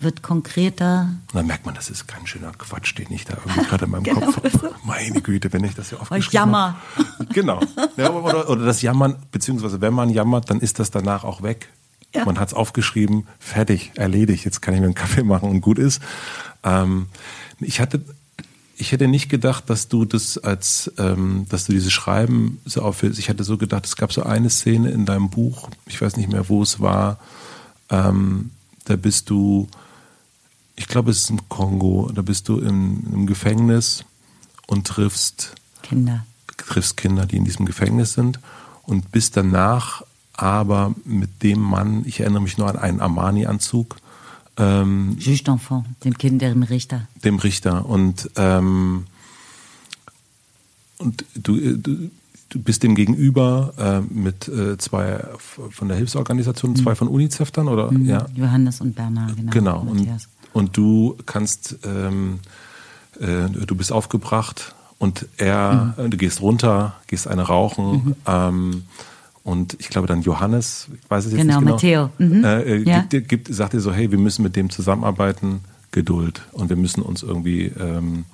wird 0.00 0.22
konkreter. 0.22 1.08
dann 1.32 1.46
merkt 1.46 1.66
man, 1.66 1.74
das 1.74 1.88
ist 1.88 2.06
kein 2.06 2.26
schöner 2.26 2.52
Quatsch, 2.52 2.96
den 2.98 3.10
ich 3.10 3.24
da 3.24 3.34
irgendwie 3.34 3.66
gerade 3.68 3.84
in 3.86 3.90
meinem 3.90 4.02
genau 4.04 4.20
Kopf 4.20 4.36
habe. 4.36 4.74
Meine 4.84 5.20
Güte, 5.20 5.52
wenn 5.52 5.64
ich 5.64 5.74
das 5.74 5.90
ja 5.90 5.98
aufgeschrieben 5.98 6.26
Ich 6.26 6.32
jammer. 6.32 6.76
Habe. 6.96 7.26
Genau. 7.32 7.60
Ja, 7.96 8.10
oder, 8.10 8.48
oder 8.50 8.64
das 8.64 8.82
Jammern, 8.82 9.16
beziehungsweise 9.30 9.80
wenn 9.80 9.94
man 9.94 10.10
jammert, 10.10 10.50
dann 10.50 10.60
ist 10.60 10.78
das 10.78 10.90
danach 10.90 11.24
auch 11.24 11.42
weg. 11.42 11.68
Ja. 12.14 12.24
Man 12.24 12.38
hat 12.38 12.48
es 12.48 12.54
aufgeschrieben, 12.54 13.26
fertig, 13.38 13.92
erledigt, 13.96 14.44
jetzt 14.44 14.62
kann 14.62 14.74
ich 14.74 14.80
mir 14.80 14.86
einen 14.86 14.94
Kaffee 14.94 15.24
machen 15.24 15.48
und 15.50 15.60
gut 15.60 15.78
ist. 15.78 16.00
Ähm, 16.62 17.06
ich 17.60 17.80
hatte 17.80 18.00
ich 18.76 18.92
hätte 18.92 19.08
nicht 19.08 19.28
gedacht, 19.28 19.70
dass 19.70 19.88
du 19.88 20.04
das 20.04 20.38
als, 20.38 20.92
ähm, 20.98 21.46
dass 21.48 21.66
du 21.66 21.72
dieses 21.72 21.92
Schreiben 21.92 22.60
so 22.64 22.82
aufhörst. 22.82 23.18
Ich 23.18 23.28
hatte 23.28 23.44
so 23.44 23.56
gedacht, 23.56 23.86
es 23.86 23.96
gab 23.96 24.12
so 24.12 24.22
eine 24.22 24.50
Szene 24.50 24.90
in 24.90 25.06
deinem 25.06 25.30
Buch, 25.30 25.68
ich 25.86 26.00
weiß 26.00 26.16
nicht 26.16 26.30
mehr, 26.30 26.48
wo 26.48 26.62
es 26.62 26.80
war, 26.80 27.18
ähm, 27.90 28.50
da 28.84 28.96
bist 28.96 29.30
du 29.30 29.68
ich 30.76 30.88
glaube, 30.88 31.10
es 31.10 31.22
ist 31.22 31.30
im 31.30 31.48
Kongo. 31.48 32.10
Da 32.12 32.22
bist 32.22 32.48
du 32.48 32.58
im, 32.58 33.04
im 33.12 33.26
Gefängnis 33.26 34.04
und 34.66 34.86
triffst 34.86 35.54
Kinder. 35.82 36.26
Triffst 36.56 36.96
Kinder, 36.96 37.26
die 37.26 37.36
in 37.36 37.44
diesem 37.44 37.66
Gefängnis 37.66 38.14
sind 38.14 38.40
und 38.82 39.12
bist 39.12 39.36
danach 39.36 40.02
aber 40.32 40.94
mit 41.04 41.42
dem 41.42 41.60
Mann, 41.60 42.04
ich 42.06 42.20
erinnere 42.20 42.42
mich 42.42 42.58
nur 42.58 42.68
an 42.68 42.76
einen 42.76 43.00
Armani-Anzug. 43.00 43.96
Ähm, 44.56 45.16
Juge 45.18 45.42
d'enfant, 45.42 45.84
dem 46.04 46.16
Kind, 46.16 46.40
dem 46.40 46.62
Richter. 46.62 47.08
Dem 47.24 47.38
Richter. 47.38 47.86
Und, 47.86 48.30
ähm, 48.36 49.06
und 50.98 51.24
du, 51.34 51.76
du, 51.76 52.10
du 52.50 52.58
bist 52.60 52.82
dem 52.82 52.94
gegenüber 52.94 53.74
äh, 53.78 54.14
mit 54.14 54.46
äh, 54.48 54.78
zwei 54.78 55.24
von 55.70 55.88
der 55.88 55.96
Hilfsorganisation, 55.96 56.72
mhm. 56.72 56.76
zwei 56.76 56.94
von 56.94 57.08
UNICEF 57.08 57.50
dann, 57.50 57.68
oder? 57.68 57.90
Mhm. 57.90 58.06
Ja. 58.06 58.26
Johannes 58.34 58.80
und 58.80 58.94
Bernhard, 58.94 59.36
genau. 59.36 59.50
Genau. 59.50 59.80
Und, 59.80 60.28
und 60.52 60.76
du 60.76 61.16
kannst, 61.26 61.76
ähm, 61.84 62.38
äh, 63.20 63.48
du 63.48 63.74
bist 63.74 63.90
aufgebracht 63.90 64.74
und 64.98 65.26
er, 65.36 65.94
mhm. 65.98 66.10
du 66.10 66.16
gehst 66.16 66.40
runter, 66.40 66.94
gehst 67.08 67.26
eine 67.26 67.42
rauchen. 67.42 67.92
Mhm. 67.92 68.14
Ähm, 68.26 68.84
und 69.44 69.76
ich 69.78 69.90
glaube 69.90 70.08
dann 70.08 70.22
Johannes, 70.22 70.88
ich 71.00 71.08
weiß 71.08 71.26
es 71.26 71.32
jetzt 71.32 71.40
genau, 71.40 71.60
nicht 71.60 71.80
genau. 71.80 72.08
Matteo. 72.08 72.10
Mhm. 72.18 72.44
Äh, 72.44 72.62
äh, 72.62 72.88
ja. 72.88 73.00
gibt, 73.02 73.28
gibt, 73.28 73.54
sagt 73.54 73.74
dir 73.74 73.80
so, 73.80 73.92
hey, 73.92 74.10
wir 74.10 74.18
müssen 74.18 74.42
mit 74.42 74.56
dem 74.56 74.70
zusammenarbeiten, 74.70 75.60
Geduld. 75.94 76.42
Und 76.52 76.68
wir 76.68 76.76
müssen 76.76 77.02
uns 77.02 77.22
irgendwie, 77.22 77.66
ähm, 77.66 78.24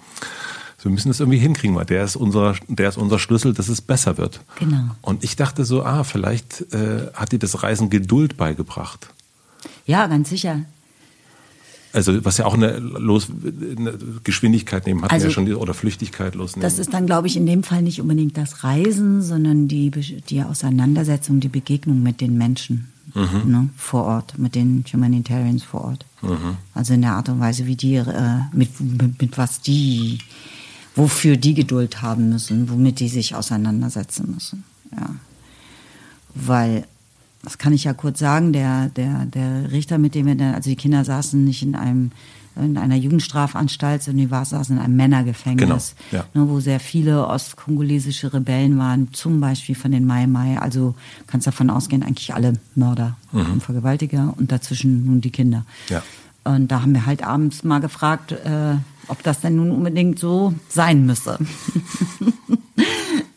wir 0.83 0.91
müssen 0.91 1.09
das 1.09 1.21
irgendwie 1.21 1.39
hinkriegen, 1.39 1.77
weil 1.77 1.85
der 1.85 2.03
ist 2.05 2.17
unser, 2.17 2.55
der 2.69 2.89
ist 2.89 2.97
unser 2.97 3.19
Schlüssel, 3.19 3.53
dass 3.53 3.69
es 3.69 3.83
besser 3.83 4.17
wird. 4.17 4.41
Genau. 4.59 4.97
Und 5.03 5.23
ich 5.23 5.37
dachte 5.37 5.67
so, 5.67 5.85
ah, 5.85 6.03
vielleicht 6.03 6.73
äh, 6.73 7.09
hat 7.13 7.33
dir 7.33 7.39
das 7.39 7.63
Reisen 7.63 7.91
Geduld 7.91 8.39
beigebracht. 8.39 9.09
Ja, 9.85 10.07
ganz 10.07 10.31
sicher. 10.31 10.61
Also 11.93 12.25
was 12.25 12.39
ja 12.39 12.47
auch 12.47 12.55
eine, 12.55 12.79
Los, 12.79 13.29
eine 13.31 13.99
Geschwindigkeit 14.23 14.87
nehmen 14.87 15.03
hat 15.03 15.11
also, 15.11 15.27
ja 15.27 15.33
schon 15.33 15.53
oder 15.55 15.75
Flüchtigkeit 15.75 16.35
losnehmen. 16.35 16.63
Das 16.63 16.79
ist 16.79 16.95
dann, 16.95 17.07
glaube 17.07 17.27
ich, 17.27 17.37
in 17.37 17.47
dem 17.47 17.63
Fall 17.63 17.83
nicht 17.83 18.01
unbedingt 18.01 18.37
das 18.37 18.63
Reisen, 18.63 19.23
sondern 19.23 19.67
die, 19.67 19.91
die 19.91 20.43
Auseinandersetzung, 20.43 21.41
die 21.41 21.49
Begegnung 21.49 22.03
mit 22.03 22.21
den 22.21 22.39
Menschen 22.39 22.93
mhm. 23.15 23.51
ne, 23.51 23.69
vor 23.77 24.05
Ort, 24.05 24.39
mit 24.39 24.55
den 24.55 24.85
Humanitarians 24.93 25.63
vor 25.63 25.85
Ort. 25.85 26.07
Mhm. 26.23 26.57
Also 26.75 26.95
in 26.95 27.03
der 27.03 27.13
Art 27.13 27.29
und 27.29 27.41
Weise, 27.41 27.67
wie 27.67 27.77
die, 27.77 27.97
äh, 27.97 28.05
mit, 28.53 28.81
mit, 28.81 29.21
mit 29.21 29.39
was 29.39 29.61
die, 29.61 30.19
wofür 30.95 31.37
die 31.37 31.55
Geduld 31.55 32.03
haben 32.03 32.31
müssen, 32.31 32.69
womit 32.71 33.01
die 33.01 33.09
sich 33.09 33.35
auseinandersetzen 33.35 34.33
müssen. 34.33 34.65
Ja. 34.93 35.15
Weil 36.35 36.85
das 37.43 37.59
kann 37.59 37.73
ich 37.73 37.85
ja 37.85 37.95
kurz 37.95 38.19
sagen, 38.19 38.53
der, 38.53 38.89
der, 38.91 39.27
der 39.27 39.73
Richter, 39.73 39.99
mit 39.99 40.15
dem 40.15 40.27
wir 40.27 40.35
dann, 40.35 40.55
also 40.55 40.69
die 40.69 40.77
Kinder 40.77 41.05
saßen 41.05 41.43
nicht 41.43 41.63
in 41.63 41.75
einem 41.75 42.11
in 42.57 42.77
einer 42.77 42.97
Jugendstrafanstalt, 42.97 44.03
sondern 44.03 44.29
die 44.29 44.45
saßen 44.45 44.77
in 44.77 44.83
einem 44.83 44.97
Männergefängnis, 44.97 45.95
genau, 46.11 46.23
ja. 46.23 46.29
ne, 46.35 46.49
wo 46.49 46.61
sehr 46.61 46.81
viele 46.81 47.27
ostkongolesische 47.27 48.35
Rebellen 48.35 48.77
waren, 48.77 49.13
zum 49.13 49.41
Beispiel 49.41 49.75
von 49.75 49.93
den 49.93 50.05
Mai 50.05 50.27
Mai. 50.27 50.59
Also 50.59 50.95
kannst 51.27 51.47
davon 51.47 51.71
ausgehen, 51.71 52.03
eigentlich 52.03 52.35
alle 52.35 52.55
Mörder 52.75 53.17
mhm. 53.33 53.53
und 53.53 53.63
Vergewaltiger 53.63 54.35
und 54.37 54.51
dazwischen 54.53 55.07
nun 55.07 55.21
die 55.21 55.31
Kinder. 55.31 55.65
Ja. 55.89 56.03
Und 56.45 56.69
da 56.69 56.83
haben 56.83 56.95
wir 56.95 57.07
halt 57.07 57.25
abends 57.25 57.65
mal 57.65 57.81
gefragt, 57.81 58.33
äh, 58.33 58.77
ob 59.09 59.23
das 59.23 59.41
denn 59.41 59.57
nun 59.57 59.71
unbedingt 59.71 60.19
so 60.19 60.55
sein 60.69 61.07
müsse. 61.07 61.39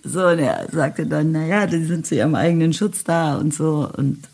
So, 0.05 0.27
und 0.27 0.39
er 0.39 0.67
sagte 0.71 1.07
dann, 1.07 1.31
naja, 1.31 1.65
die 1.65 1.83
sind 1.85 2.05
zu 2.05 2.15
ihrem 2.15 2.35
eigenen 2.35 2.73
Schutz 2.73 3.03
da 3.03 3.37
und 3.37 3.53
so. 3.53 3.89
Und 3.97 4.27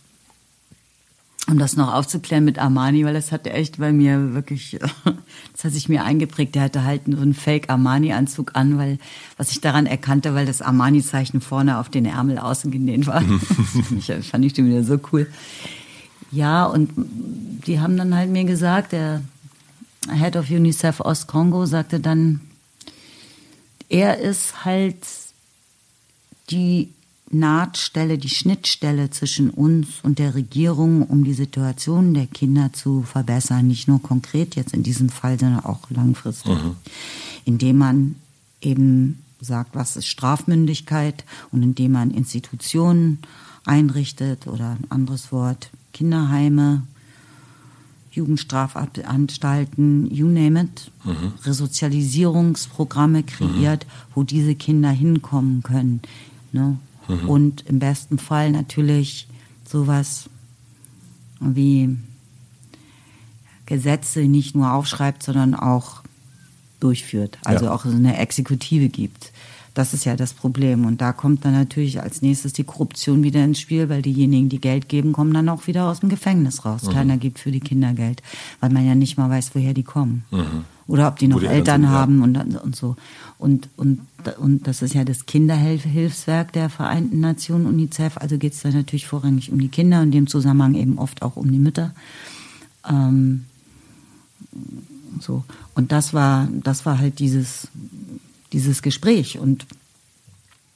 um 1.47 1.57
das 1.57 1.77
noch 1.77 1.93
aufzuklären 1.93 2.43
mit 2.43 2.59
Armani, 2.59 3.05
weil 3.05 3.13
das 3.13 3.31
hatte 3.31 3.51
echt 3.51 3.77
bei 3.77 3.91
mir 3.91 4.33
wirklich, 4.33 4.77
das 5.53 5.63
hat 5.63 5.71
sich 5.71 5.87
mir 5.87 6.03
eingeprägt. 6.03 6.55
Der 6.55 6.63
hatte 6.63 6.83
halt 6.83 7.03
so 7.05 7.21
einen 7.21 7.33
Fake 7.33 7.69
Armani-Anzug 7.69 8.55
an, 8.55 8.77
weil, 8.77 8.97
was 9.37 9.51
ich 9.51 9.61
daran 9.61 9.85
erkannte, 9.85 10.33
weil 10.33 10.45
das 10.45 10.61
Armani-Zeichen 10.61 11.39
vorne 11.39 11.77
auf 11.77 11.89
den 11.89 12.05
Ärmel 12.05 12.39
außen 12.39 12.71
genäht 12.71 13.05
war. 13.07 13.23
das 14.07 14.25
fand 14.25 14.45
ich 14.45 14.55
schon 14.55 14.65
wieder 14.65 14.83
so 14.83 14.99
cool. 15.13 15.27
Ja, 16.31 16.65
und 16.65 16.91
die 17.65 17.79
haben 17.79 17.97
dann 17.97 18.15
halt 18.15 18.29
mir 18.29 18.43
gesagt, 18.43 18.91
der 18.91 19.21
Head 20.11 20.35
of 20.35 20.49
UNICEF 20.49 20.99
Ostkongo 20.99 21.65
sagte 21.65 21.99
dann, 21.99 22.41
er 23.89 24.19
ist 24.19 24.65
halt 24.65 24.97
die 26.49 26.89
Nahtstelle, 27.31 28.17
die 28.17 28.29
Schnittstelle 28.29 29.09
zwischen 29.11 29.49
uns 29.49 29.87
und 30.01 30.19
der 30.19 30.33
Regierung, 30.33 31.03
um 31.03 31.23
die 31.23 31.33
Situation 31.33 32.13
der 32.13 32.27
Kinder 32.27 32.71
zu 32.73 33.03
verbessern. 33.03 33.67
Nicht 33.67 33.87
nur 33.87 34.01
konkret 34.01 34.55
jetzt 34.55 34.73
in 34.73 34.83
diesem 34.83 35.09
Fall, 35.09 35.39
sondern 35.39 35.63
auch 35.63 35.89
langfristig. 35.89 36.55
Mhm. 36.55 36.75
Indem 37.45 37.77
man 37.77 38.15
eben 38.61 39.23
sagt, 39.41 39.75
was 39.75 39.95
ist 39.95 40.07
Strafmündigkeit 40.07 41.23
und 41.51 41.63
indem 41.63 41.93
man 41.93 42.11
Institutionen 42.11 43.19
einrichtet 43.65 44.47
oder 44.47 44.71
ein 44.71 44.89
anderes 44.89 45.31
Wort, 45.31 45.69
Kinderheime, 45.93 46.83
Jugendstrafanstalten, 48.11 50.13
you 50.13 50.27
name 50.27 50.61
it, 50.61 50.91
mhm. 51.03 51.33
Resozialisierungsprogramme 51.43 53.23
kreiert, 53.23 53.85
mhm. 53.85 53.89
wo 54.15 54.23
diese 54.23 54.55
Kinder 54.55 54.89
hinkommen 54.89 55.63
können. 55.63 56.01
Ne? 56.51 56.77
Mhm. 57.07 57.29
Und 57.29 57.61
im 57.67 57.79
besten 57.79 58.17
Fall 58.17 58.51
natürlich 58.51 59.27
sowas 59.65 60.29
wie 61.39 61.97
Gesetze 63.65 64.21
nicht 64.21 64.55
nur 64.55 64.73
aufschreibt, 64.73 65.23
sondern 65.23 65.53
auch 65.53 66.01
durchführt. 66.79 67.37
Also 67.43 67.65
ja. 67.65 67.73
auch 67.73 67.85
eine 67.85 68.17
Exekutive 68.17 68.89
gibt. 68.89 69.31
Das 69.79 69.93
ist 69.93 70.03
ja 70.03 70.17
das 70.17 70.33
Problem. 70.33 70.83
Und 70.83 70.99
da 70.99 71.13
kommt 71.13 71.45
dann 71.45 71.53
natürlich 71.53 72.01
als 72.01 72.21
nächstes 72.21 72.51
die 72.51 72.65
Korruption 72.65 73.23
wieder 73.23 73.41
ins 73.45 73.61
Spiel, 73.61 73.87
weil 73.87 74.01
diejenigen, 74.01 74.49
die 74.49 74.59
Geld 74.59 74.89
geben, 74.89 75.13
kommen 75.13 75.33
dann 75.33 75.47
auch 75.47 75.67
wieder 75.67 75.85
aus 75.85 76.01
dem 76.01 76.09
Gefängnis 76.09 76.65
raus. 76.65 76.83
Mhm. 76.83 76.89
Keiner 76.89 77.15
gibt 77.15 77.39
für 77.39 77.49
die 77.49 77.61
Kinder 77.61 77.93
Geld, 77.93 78.21
weil 78.59 78.71
man 78.71 78.85
ja 78.85 78.93
nicht 78.93 79.17
mal 79.17 79.29
weiß, 79.29 79.51
woher 79.53 79.73
die 79.73 79.83
kommen. 79.83 80.25
Mhm. 80.31 80.65
Oder 80.87 81.07
ob 81.07 81.17
die 81.17 81.29
noch 81.29 81.39
die 81.39 81.45
Eltern 81.45 81.83
sind, 81.83 81.91
haben 81.91 82.21
und, 82.23 82.35
und 82.57 82.75
so. 82.75 82.97
Und, 83.37 83.69
und, 83.77 84.01
und 84.39 84.67
das 84.67 84.81
ist 84.81 84.95
ja 84.95 85.05
das 85.05 85.25
Kinderhilfswerk 85.25 86.51
der 86.51 86.69
Vereinten 86.69 87.21
Nationen, 87.21 87.65
UNICEF. 87.65 88.17
Also 88.17 88.37
geht 88.37 88.55
es 88.55 88.61
da 88.63 88.71
natürlich 88.71 89.07
vorrangig 89.07 89.49
um 89.49 89.61
die 89.61 89.69
Kinder 89.69 89.99
und 89.99 90.07
in 90.07 90.11
dem 90.11 90.27
Zusammenhang 90.27 90.73
eben 90.73 90.97
oft 90.97 91.21
auch 91.21 91.37
um 91.37 91.49
die 91.49 91.59
Mütter. 91.59 91.95
Ähm, 92.85 93.45
so. 95.21 95.45
Und 95.73 95.93
das 95.93 96.13
war, 96.13 96.49
das 96.51 96.85
war 96.85 96.97
halt 96.97 97.19
dieses, 97.19 97.69
dieses 98.53 98.81
Gespräch. 98.81 99.39
Und 99.39 99.65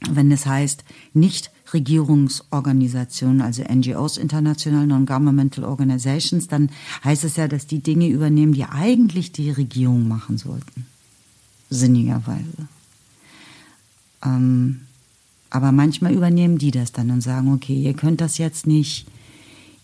wenn 0.10 0.32
es 0.32 0.46
heißt, 0.46 0.84
nicht 1.14 1.52
Regierungsorganisationen, 1.74 3.42
also 3.42 3.64
NGOs, 3.64 4.18
International 4.18 4.86
Non-Governmental 4.86 5.64
Organizations, 5.64 6.48
dann 6.48 6.70
heißt 7.04 7.24
es 7.24 7.36
ja, 7.36 7.48
dass 7.48 7.68
die 7.68 7.80
Dinge 7.80 8.08
übernehmen, 8.08 8.54
die 8.54 8.66
eigentlich 8.66 9.32
die 9.32 9.50
Regierung 9.50 10.08
machen 10.08 10.38
sollten. 10.38 10.86
Sinnigerweise. 11.70 12.68
Ähm, 14.24 14.82
aber 15.50 15.72
manchmal 15.72 16.14
übernehmen 16.14 16.58
die 16.58 16.72
das 16.72 16.92
dann 16.92 17.12
und 17.12 17.22
sagen, 17.22 17.54
okay, 17.54 17.80
ihr 17.80 17.94
könnt 17.94 18.22
das 18.22 18.38
jetzt 18.38 18.68
nicht, 18.68 19.08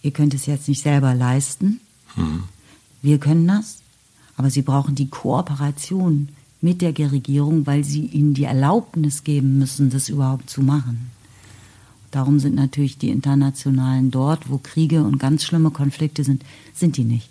ihr 0.01 0.11
könnt 0.11 0.33
es 0.33 0.45
jetzt 0.45 0.67
nicht 0.67 0.81
selber 0.81 1.15
leisten. 1.15 1.79
Hm. 2.15 2.43
Wir 3.01 3.17
können 3.17 3.47
das, 3.47 3.77
aber 4.35 4.49
sie 4.49 4.61
brauchen 4.61 4.95
die 4.95 5.09
Kooperation 5.09 6.29
mit 6.62 6.82
der 6.82 6.93
Regierung, 7.12 7.66
weil 7.66 7.84
sie 7.84 8.05
ihnen 8.05 8.34
die 8.34 8.43
Erlaubnis 8.43 9.24
geben 9.24 9.57
müssen, 9.60 9.89
das 9.89 10.10
überhaupt 10.10 10.49
zu 10.49 10.62
machen. 10.62 11.12
Darum 12.12 12.39
sind 12.39 12.55
natürlich 12.55 12.97
die 12.97 13.10
Internationalen 13.10 14.12
dort, 14.12 14.49
wo 14.49 14.57
Kriege 14.57 15.03
und 15.03 15.20
ganz 15.20 15.43
schlimme 15.43 15.72
Konflikte 15.72 16.24
sind, 16.24 16.43
sind 16.74 16.97
die 16.97 17.03
nicht. 17.03 17.30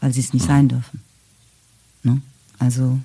Weil 0.00 0.12
sie 0.12 0.20
es 0.20 0.32
nicht 0.32 0.44
sein 0.44 0.68
dürfen. 0.68 1.00
Ne? 2.02 2.20
Also 2.58 2.98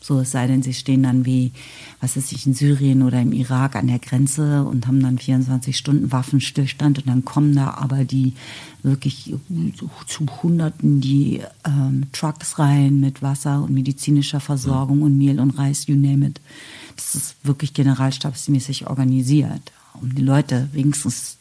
so, 0.00 0.20
es 0.20 0.30
sei 0.30 0.46
denn, 0.46 0.62
sie 0.62 0.74
stehen 0.74 1.02
dann 1.02 1.24
wie, 1.24 1.52
was 2.00 2.16
ist 2.16 2.32
ich, 2.32 2.46
in 2.46 2.54
Syrien 2.54 3.02
oder 3.02 3.20
im 3.20 3.32
Irak 3.32 3.74
an 3.74 3.88
der 3.88 3.98
Grenze 3.98 4.64
und 4.64 4.86
haben 4.86 5.02
dann 5.02 5.18
24 5.18 5.76
Stunden 5.76 6.12
Waffenstillstand 6.12 7.00
und 7.00 7.08
dann 7.08 7.24
kommen 7.24 7.54
da 7.54 7.74
aber 7.74 8.04
die 8.04 8.34
wirklich 8.82 9.34
zu 10.06 10.26
Hunderten 10.42 11.00
die 11.00 11.42
ähm, 11.66 12.06
Trucks 12.12 12.58
rein 12.60 13.00
mit 13.00 13.22
Wasser 13.22 13.62
und 13.62 13.72
medizinischer 13.72 14.40
Versorgung 14.40 15.02
und 15.02 15.18
Mehl 15.18 15.40
und 15.40 15.50
Reis, 15.58 15.86
you 15.88 15.96
name 15.96 16.26
it. 16.26 16.40
Das 16.94 17.14
ist 17.16 17.36
wirklich 17.42 17.74
generalstabsmäßig 17.74 18.86
organisiert, 18.86 19.72
um 19.94 20.14
die 20.14 20.22
Leute 20.22 20.68
wenigstens 20.72 21.38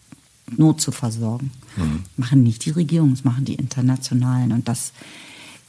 Not 0.55 0.81
zu 0.81 0.91
versorgen. 0.91 1.51
Mhm. 1.75 2.03
Machen 2.15 2.43
nicht 2.43 2.65
die 2.65 2.71
Regierungen, 2.71 3.13
das 3.13 3.23
machen 3.23 3.45
die 3.45 3.55
Internationalen 3.55 4.51
und 4.51 4.67
das, 4.67 4.93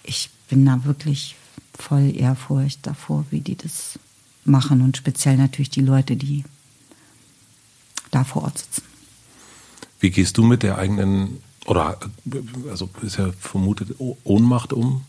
ich 0.05 0.31
bin 0.49 0.65
da 0.65 0.85
wirklich 0.85 1.37
voll 1.77 2.15
Ehrfurcht 2.15 2.87
davor, 2.87 3.25
wie 3.31 3.41
die 3.41 3.57
das 3.57 3.99
machen 4.45 4.81
und 4.81 4.97
speziell 4.97 5.37
natürlich 5.37 5.71
die 5.71 5.81
Leute, 5.81 6.17
die 6.17 6.45
da 8.11 8.25
vor 8.25 8.45
Ort 8.45 8.59
sitzen. 8.59 8.83
Wie 10.01 10.11
gehst 10.11 10.39
du 10.39 10.45
mit 10.45 10.63
der 10.63 10.79
eigenen, 10.79 11.43
oder 11.67 11.99
also 12.71 12.89
ist 13.03 13.19
ja 13.19 13.31
vermutet, 13.39 13.97
Ohnmacht 14.25 14.73
um? 14.73 15.03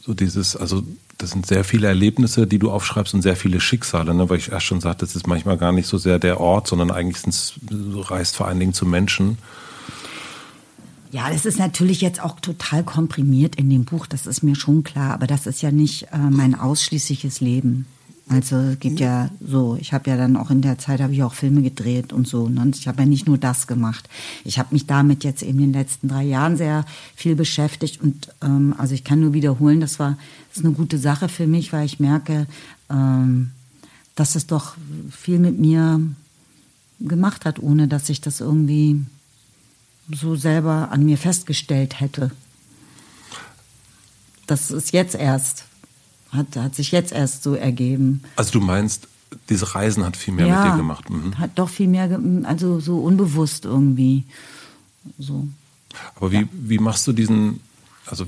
So 0.00 0.14
dieses, 0.14 0.56
also 0.56 0.82
das 1.18 1.30
sind 1.30 1.46
sehr 1.46 1.64
viele 1.64 1.86
Erlebnisse, 1.86 2.46
die 2.46 2.58
du 2.58 2.70
aufschreibst 2.70 3.14
und 3.14 3.22
sehr 3.22 3.36
viele 3.36 3.60
Schicksale, 3.60 4.14
ne? 4.14 4.28
weil 4.28 4.38
ich 4.38 4.50
erst 4.50 4.66
schon 4.66 4.80
sagte, 4.80 5.06
das 5.06 5.14
ist 5.14 5.26
manchmal 5.26 5.56
gar 5.56 5.72
nicht 5.72 5.86
so 5.86 5.98
sehr 5.98 6.18
der 6.18 6.40
Ort, 6.40 6.66
sondern 6.66 6.90
eigentlich 6.90 7.54
reist 7.70 8.36
vor 8.36 8.48
allen 8.48 8.58
Dingen 8.58 8.74
zu 8.74 8.86
Menschen. 8.86 9.38
Ja, 11.12 11.30
das 11.30 11.44
ist 11.44 11.58
natürlich 11.58 12.00
jetzt 12.00 12.22
auch 12.22 12.40
total 12.40 12.82
komprimiert 12.82 13.56
in 13.56 13.68
dem 13.68 13.84
Buch, 13.84 14.06
das 14.06 14.26
ist 14.26 14.42
mir 14.42 14.56
schon 14.56 14.82
klar, 14.82 15.12
aber 15.12 15.26
das 15.26 15.46
ist 15.46 15.60
ja 15.60 15.70
nicht 15.70 16.04
äh, 16.04 16.16
mein 16.18 16.54
ausschließliches 16.54 17.42
Leben. 17.42 17.86
Also 18.28 18.56
es 18.56 18.80
gibt 18.80 18.98
ja 18.98 19.28
so, 19.46 19.76
ich 19.78 19.92
habe 19.92 20.08
ja 20.08 20.16
dann 20.16 20.36
auch 20.38 20.50
in 20.50 20.62
der 20.62 20.78
Zeit 20.78 21.02
habe 21.02 21.12
ich 21.12 21.22
auch 21.22 21.34
Filme 21.34 21.60
gedreht 21.60 22.14
und 22.14 22.26
so. 22.26 22.48
Ne? 22.48 22.70
Ich 22.74 22.88
habe 22.88 23.02
ja 23.02 23.06
nicht 23.06 23.26
nur 23.26 23.36
das 23.36 23.66
gemacht. 23.66 24.08
Ich 24.44 24.58
habe 24.58 24.70
mich 24.72 24.86
damit 24.86 25.22
jetzt 25.22 25.42
eben 25.42 25.58
in 25.58 25.72
den 25.72 25.80
letzten 25.80 26.08
drei 26.08 26.22
Jahren 26.22 26.56
sehr 26.56 26.86
viel 27.14 27.34
beschäftigt 27.34 28.00
und 28.00 28.28
ähm, 28.40 28.74
also 28.78 28.94
ich 28.94 29.04
kann 29.04 29.20
nur 29.20 29.34
wiederholen, 29.34 29.80
das 29.80 29.98
war 29.98 30.16
das 30.48 30.58
ist 30.58 30.64
eine 30.64 30.74
gute 30.74 30.98
Sache 30.98 31.28
für 31.28 31.46
mich, 31.46 31.74
weil 31.74 31.84
ich 31.84 32.00
merke, 32.00 32.46
ähm, 32.88 33.50
dass 34.14 34.34
es 34.34 34.46
doch 34.46 34.76
viel 35.10 35.38
mit 35.38 35.58
mir 35.58 36.00
gemacht 37.00 37.44
hat, 37.44 37.58
ohne 37.58 37.86
dass 37.86 38.08
ich 38.08 38.22
das 38.22 38.40
irgendwie 38.40 39.02
so 40.14 40.36
selber 40.36 40.90
an 40.90 41.04
mir 41.04 41.18
festgestellt 41.18 42.00
hätte. 42.00 42.30
Das 44.46 44.70
ist 44.70 44.92
jetzt 44.92 45.14
erst, 45.14 45.64
hat, 46.30 46.56
hat 46.56 46.74
sich 46.74 46.92
jetzt 46.92 47.12
erst 47.12 47.42
so 47.42 47.54
ergeben. 47.54 48.22
Also 48.36 48.52
du 48.52 48.60
meinst, 48.60 49.08
diese 49.48 49.74
Reisen 49.74 50.04
hat 50.04 50.16
viel 50.16 50.34
mehr 50.34 50.46
ja, 50.46 50.64
mit 50.64 50.72
dir 50.72 50.76
gemacht? 50.76 51.10
Mhm. 51.10 51.38
Hat 51.38 51.50
doch 51.54 51.68
viel 51.68 51.88
mehr, 51.88 52.20
also 52.44 52.80
so 52.80 53.00
unbewusst 53.00 53.64
irgendwie. 53.64 54.24
So. 55.18 55.46
Aber 56.16 56.32
wie, 56.32 56.36
ja. 56.36 56.48
wie 56.52 56.78
machst 56.78 57.06
du 57.06 57.12
diesen, 57.12 57.60
also 58.06 58.26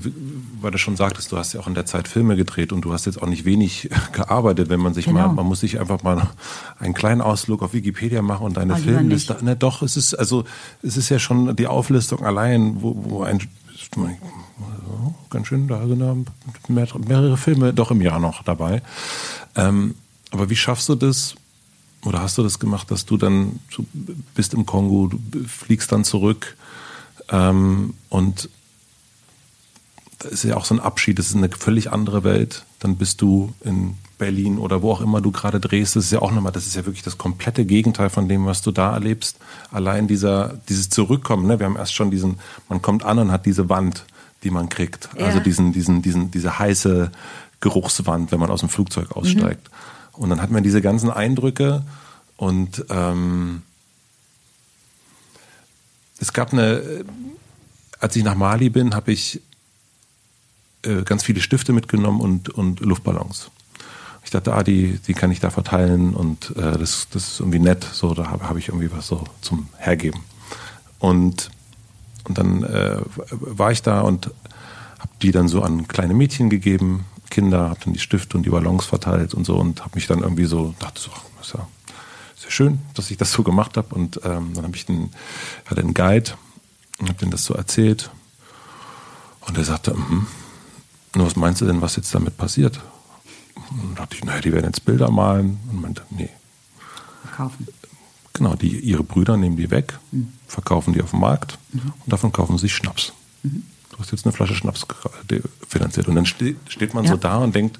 weil 0.61 0.71
du 0.71 0.77
schon 0.77 0.95
sagtest, 0.95 1.31
du 1.31 1.37
hast 1.37 1.53
ja 1.53 1.59
auch 1.59 1.67
in 1.67 1.73
der 1.73 1.85
Zeit 1.85 2.07
Filme 2.07 2.35
gedreht 2.35 2.71
und 2.71 2.81
du 2.81 2.93
hast 2.93 3.05
jetzt 3.05 3.21
auch 3.21 3.27
nicht 3.27 3.45
wenig 3.45 3.89
gearbeitet, 4.13 4.69
wenn 4.69 4.79
man 4.79 4.93
sich 4.93 5.05
genau. 5.05 5.27
mal, 5.27 5.33
man 5.33 5.45
muss 5.45 5.59
sich 5.59 5.79
einfach 5.79 6.01
mal 6.03 6.29
einen 6.79 6.93
kleinen 6.93 7.21
Ausflug 7.21 7.61
auf 7.61 7.73
Wikipedia 7.73 8.21
machen 8.21 8.45
und 8.45 8.57
deine 8.57 8.73
oh, 8.73 8.77
Filmliste. 8.77 9.37
Ne, 9.41 9.55
doch, 9.55 9.81
es 9.81 9.97
ist 9.97 10.13
also 10.13 10.45
es 10.81 10.97
ist 10.97 11.09
ja 11.09 11.19
schon 11.19 11.55
die 11.55 11.67
Auflistung 11.67 12.25
allein, 12.25 12.81
wo, 12.81 12.95
wo 12.97 13.23
ein 13.23 13.39
ganz 15.29 15.47
schön, 15.47 15.67
da 15.67 15.85
sind 15.85 15.99
da 15.99 16.15
mehrere 16.67 17.37
Filme 17.37 17.73
doch 17.73 17.91
im 17.91 18.01
Jahr 18.01 18.19
noch 18.19 18.43
dabei. 18.43 18.81
Ähm, 19.55 19.95
aber 20.31 20.49
wie 20.49 20.55
schaffst 20.55 20.89
du 20.89 20.95
das? 20.95 21.35
Oder 22.03 22.21
hast 22.21 22.37
du 22.37 22.43
das 22.43 22.59
gemacht, 22.59 22.91
dass 22.91 23.05
du 23.05 23.17
dann 23.17 23.59
du 23.75 23.85
bist 24.35 24.53
im 24.53 24.65
Kongo, 24.65 25.07
du 25.07 25.43
fliegst 25.45 25.91
dann 25.91 26.03
zurück 26.03 26.55
ähm, 27.29 27.95
und 28.09 28.49
das 30.19 30.31
ist 30.31 30.43
ja 30.43 30.57
auch 30.57 30.65
so 30.65 30.75
ein 30.75 30.79
Abschied, 30.79 31.19
das 31.19 31.27
ist 31.27 31.35
eine 31.35 31.49
völlig 31.49 31.91
andere 31.91 32.23
Welt. 32.23 32.65
Dann 32.79 32.95
bist 32.95 33.21
du 33.21 33.53
in 33.63 33.95
Berlin 34.17 34.57
oder 34.57 34.81
wo 34.81 34.91
auch 34.91 35.01
immer 35.01 35.21
du 35.21 35.31
gerade 35.31 35.59
drehst. 35.59 35.95
Das 35.95 36.05
ist 36.05 36.11
ja 36.11 36.21
auch 36.21 36.31
nochmal, 36.31 36.51
das 36.51 36.67
ist 36.67 36.75
ja 36.75 36.85
wirklich 36.85 37.03
das 37.03 37.17
komplette 37.17 37.65
Gegenteil 37.65 38.09
von 38.09 38.27
dem, 38.29 38.45
was 38.45 38.61
du 38.61 38.71
da 38.71 38.93
erlebst. 38.93 39.37
Allein 39.71 40.07
dieser, 40.07 40.59
dieses 40.69 40.89
Zurückkommen, 40.89 41.47
ne? 41.47 41.59
wir 41.59 41.65
haben 41.65 41.75
erst 41.75 41.93
schon 41.93 42.11
diesen, 42.11 42.39
man 42.69 42.81
kommt 42.81 43.03
an 43.03 43.19
und 43.19 43.31
hat 43.31 43.45
diese 43.45 43.69
Wand, 43.69 44.05
die 44.43 44.51
man 44.51 44.69
kriegt. 44.69 45.09
Ja. 45.17 45.25
Also 45.25 45.39
diesen, 45.39 45.73
diesen, 45.73 46.01
diesen, 46.01 46.31
diese 46.31 46.59
heiße 46.59 47.11
Geruchswand, 47.59 48.31
wenn 48.31 48.39
man 48.39 48.51
aus 48.51 48.61
dem 48.61 48.69
Flugzeug 48.69 49.11
aussteigt. 49.11 49.69
Mhm. 49.69 50.23
Und 50.23 50.29
dann 50.29 50.41
hat 50.41 50.51
man 50.51 50.63
diese 50.63 50.81
ganzen 50.81 51.09
Eindrücke 51.09 51.83
und 52.37 52.85
ähm, 52.89 53.63
es 56.19 56.33
gab 56.33 56.53
eine, 56.53 57.03
als 57.99 58.15
ich 58.15 58.23
nach 58.23 58.35
Mali 58.35 58.69
bin, 58.69 58.95
habe 58.95 59.11
ich 59.11 59.41
äh, 60.85 61.03
ganz 61.03 61.23
viele 61.23 61.41
Stifte 61.41 61.73
mitgenommen 61.73 62.21
und, 62.21 62.49
und 62.49 62.79
Luftballons. 62.79 63.51
Ich 64.23 64.31
dachte, 64.31 64.53
ah, 64.53 64.63
die, 64.63 64.99
die 65.07 65.13
kann 65.13 65.31
ich 65.31 65.39
da 65.39 65.51
verteilen 65.51 66.15
und 66.15 66.55
äh, 66.55 66.77
das, 66.77 67.07
das 67.11 67.27
ist 67.27 67.39
irgendwie 67.39 67.59
nett. 67.59 67.83
So, 67.83 68.13
da 68.13 68.27
habe 68.27 68.49
hab 68.49 68.57
ich 68.57 68.69
irgendwie 68.69 68.91
was 68.91 69.07
so 69.07 69.23
zum 69.41 69.67
Hergeben. 69.77 70.21
Und, 70.99 71.51
und 72.23 72.37
dann 72.37 72.63
äh, 72.63 72.97
war 73.29 73.71
ich 73.71 73.83
da 73.83 74.01
und 74.01 74.31
habe 74.99 75.11
die 75.21 75.31
dann 75.31 75.47
so 75.47 75.61
an 75.61 75.87
kleine 75.87 76.15
Mädchen 76.15 76.49
gegeben, 76.49 77.05
Kinder, 77.29 77.69
habe 77.69 77.79
dann 77.83 77.93
die 77.93 77.99
Stifte 77.99 78.37
und 78.37 78.45
die 78.45 78.49
Ballons 78.49 78.85
verteilt 78.85 79.33
und 79.33 79.45
so 79.45 79.57
und 79.57 79.81
habe 79.81 79.91
mich 79.95 80.07
dann 80.07 80.19
irgendwie 80.19 80.45
so, 80.45 80.73
dachte 80.79 81.01
so, 81.01 81.11
ist 81.41 81.53
ja 81.53 81.67
sehr 82.35 82.51
schön, 82.51 82.79
dass 82.93 83.11
ich 83.11 83.17
das 83.17 83.31
so 83.31 83.43
gemacht 83.43 83.77
habe. 83.77 83.93
Und 83.93 84.21
ähm, 84.23 84.53
dann 84.53 84.63
habe 84.63 84.75
ich 84.75 84.85
den, 84.85 85.11
hatte 85.65 85.81
einen 85.81 85.93
Guide 85.93 86.31
und 86.99 87.09
habe 87.09 87.19
denen 87.19 87.31
das 87.31 87.45
so 87.45 87.53
erzählt. 87.53 88.09
Und 89.41 89.57
er 89.57 89.63
sagte, 89.63 89.93
mhm, 89.93 90.27
was 91.23 91.35
meinst 91.35 91.61
du 91.61 91.65
denn, 91.65 91.81
was 91.81 91.95
jetzt 91.95 92.13
damit 92.13 92.37
passiert? 92.37 92.79
Und 93.69 93.83
dann 93.83 93.95
dachte 93.95 94.15
ich, 94.15 94.23
naja, 94.23 94.41
die 94.41 94.51
werden 94.51 94.65
jetzt 94.65 94.85
Bilder 94.85 95.09
malen. 95.09 95.59
Und 95.69 95.81
meinte, 95.81 96.03
nee. 96.09 96.29
Verkaufen. 97.23 97.67
Genau, 98.33 98.55
die, 98.55 98.79
ihre 98.79 99.03
Brüder 99.03 99.37
nehmen 99.37 99.55
die 99.55 99.71
weg, 99.71 99.97
mhm. 100.11 100.33
verkaufen 100.47 100.93
die 100.93 101.01
auf 101.01 101.11
dem 101.11 101.21
Markt 101.21 101.57
mhm. 101.71 101.93
und 102.03 102.11
davon 102.11 102.33
kaufen 102.33 102.57
sie 102.57 102.63
sich 102.63 102.75
Schnaps. 102.75 103.13
Mhm. 103.43 103.63
Du 103.91 103.99
hast 103.99 104.11
jetzt 104.11 104.25
eine 104.25 104.33
Flasche 104.33 104.55
Schnaps 104.55 104.85
finanziert. 105.69 106.09
Und 106.09 106.15
dann 106.15 106.25
steht, 106.25 106.57
steht 106.67 106.93
man 106.93 107.05
ja. 107.05 107.11
so 107.11 107.17
da 107.17 107.37
und 107.37 107.55
denkt, 107.55 107.79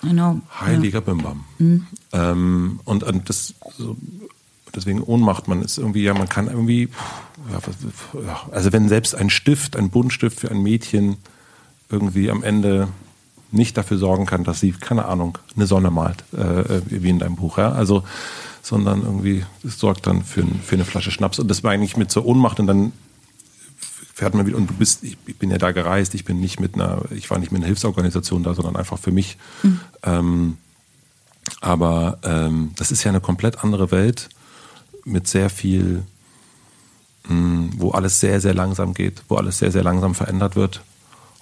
genau. 0.00 0.40
heiliger 0.58 1.00
ja. 1.00 1.04
Bimbam. 1.04 1.44
Mhm. 1.58 1.86
Ähm, 2.12 2.80
und, 2.84 3.02
und 3.02 3.28
das 3.28 3.54
so, 3.76 3.96
deswegen 4.74 5.02
Ohnmacht, 5.02 5.48
man 5.48 5.60
ist 5.60 5.76
irgendwie, 5.76 6.04
ja, 6.04 6.14
man 6.14 6.28
kann 6.28 6.46
irgendwie, 6.46 6.88
ja, 7.50 8.40
also 8.50 8.72
wenn 8.72 8.88
selbst 8.88 9.14
ein 9.14 9.28
Stift, 9.28 9.76
ein 9.76 9.90
Buntstift 9.90 10.40
für 10.40 10.50
ein 10.50 10.62
Mädchen 10.62 11.18
irgendwie 11.92 12.30
am 12.30 12.42
Ende 12.42 12.88
nicht 13.52 13.76
dafür 13.76 13.98
sorgen 13.98 14.26
kann, 14.26 14.44
dass 14.44 14.60
sie, 14.60 14.72
keine 14.72 15.04
Ahnung, 15.04 15.38
eine 15.54 15.66
Sonne 15.66 15.90
malt, 15.90 16.24
äh, 16.32 16.80
wie 16.86 17.10
in 17.10 17.18
deinem 17.18 17.36
Buch, 17.36 17.58
ja. 17.58 17.70
Also, 17.70 18.02
sondern 18.62 19.02
irgendwie, 19.02 19.44
es 19.64 19.78
sorgt 19.78 20.06
dann 20.06 20.22
für, 20.22 20.44
für 20.64 20.76
eine 20.76 20.84
Flasche 20.84 21.10
Schnaps. 21.10 21.38
Und 21.38 21.48
das 21.48 21.62
war 21.62 21.72
eigentlich 21.72 21.96
mit 21.96 22.10
zur 22.10 22.24
Ohnmacht 22.24 22.60
und 22.60 22.66
dann 22.66 22.92
fährt 24.14 24.34
man 24.34 24.46
wieder, 24.46 24.56
und 24.56 24.70
du 24.70 24.74
bist, 24.74 25.04
ich, 25.04 25.18
bin 25.38 25.50
ja 25.50 25.58
da 25.58 25.72
gereist, 25.72 26.14
ich 26.14 26.24
bin 26.24 26.40
nicht 26.40 26.60
mit 26.60 26.74
einer, 26.74 27.02
ich 27.10 27.28
war 27.30 27.38
nicht 27.38 27.52
mit 27.52 27.60
einer 27.60 27.66
Hilfsorganisation 27.66 28.42
da, 28.42 28.54
sondern 28.54 28.76
einfach 28.76 28.98
für 28.98 29.10
mich. 29.10 29.36
Mhm. 29.62 29.80
Ähm, 30.02 30.56
aber 31.60 32.18
ähm, 32.22 32.72
das 32.76 32.90
ist 32.90 33.04
ja 33.04 33.10
eine 33.10 33.20
komplett 33.20 33.64
andere 33.64 33.90
Welt 33.90 34.28
mit 35.04 35.26
sehr 35.26 35.50
viel, 35.50 36.04
mh, 37.24 37.30
hm, 37.30 37.70
wo 37.78 37.90
alles 37.90 38.20
sehr, 38.20 38.40
sehr 38.40 38.54
langsam 38.54 38.94
geht, 38.94 39.22
wo 39.28 39.36
alles 39.36 39.58
sehr, 39.58 39.72
sehr 39.72 39.82
langsam 39.82 40.14
verändert 40.14 40.56
wird 40.56 40.82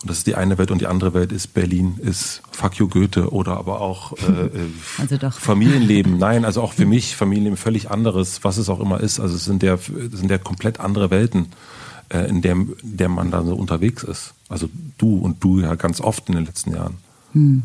und 0.02 0.08
das 0.08 0.18
ist 0.18 0.26
die 0.26 0.34
eine 0.34 0.56
Welt 0.56 0.70
und 0.70 0.80
die 0.80 0.86
andere 0.86 1.12
Welt 1.12 1.30
ist 1.30 1.52
Berlin, 1.52 1.98
ist 2.02 2.40
Fuck 2.52 2.76
you 2.76 2.88
Goethe 2.88 3.32
oder 3.32 3.58
aber 3.58 3.82
auch 3.82 4.12
äh, 4.12 4.46
äh 4.46 4.50
also 4.98 5.30
Familienleben. 5.30 6.16
Nein, 6.18 6.46
also 6.46 6.62
auch 6.62 6.72
für 6.72 6.86
mich 6.86 7.16
Familienleben 7.16 7.58
völlig 7.58 7.90
anderes, 7.90 8.42
was 8.42 8.56
es 8.56 8.70
auch 8.70 8.80
immer 8.80 9.00
ist. 9.00 9.20
Also 9.20 9.36
es 9.36 9.44
sind 9.44 9.62
ja, 9.62 9.76
sind 9.76 10.30
ja 10.30 10.38
komplett 10.38 10.80
andere 10.80 11.10
Welten, 11.10 11.52
äh, 12.08 12.28
in, 12.30 12.40
der, 12.40 12.52
in 12.52 12.76
der 12.82 13.10
man 13.10 13.30
da 13.30 13.44
so 13.44 13.54
unterwegs 13.54 14.02
ist. 14.02 14.32
Also 14.48 14.70
du 14.96 15.18
und 15.18 15.44
du 15.44 15.60
ja 15.60 15.74
ganz 15.74 16.00
oft 16.00 16.28
in 16.30 16.34
den 16.34 16.46
letzten 16.46 16.72
Jahren. 16.72 16.94
Hm. 17.32 17.64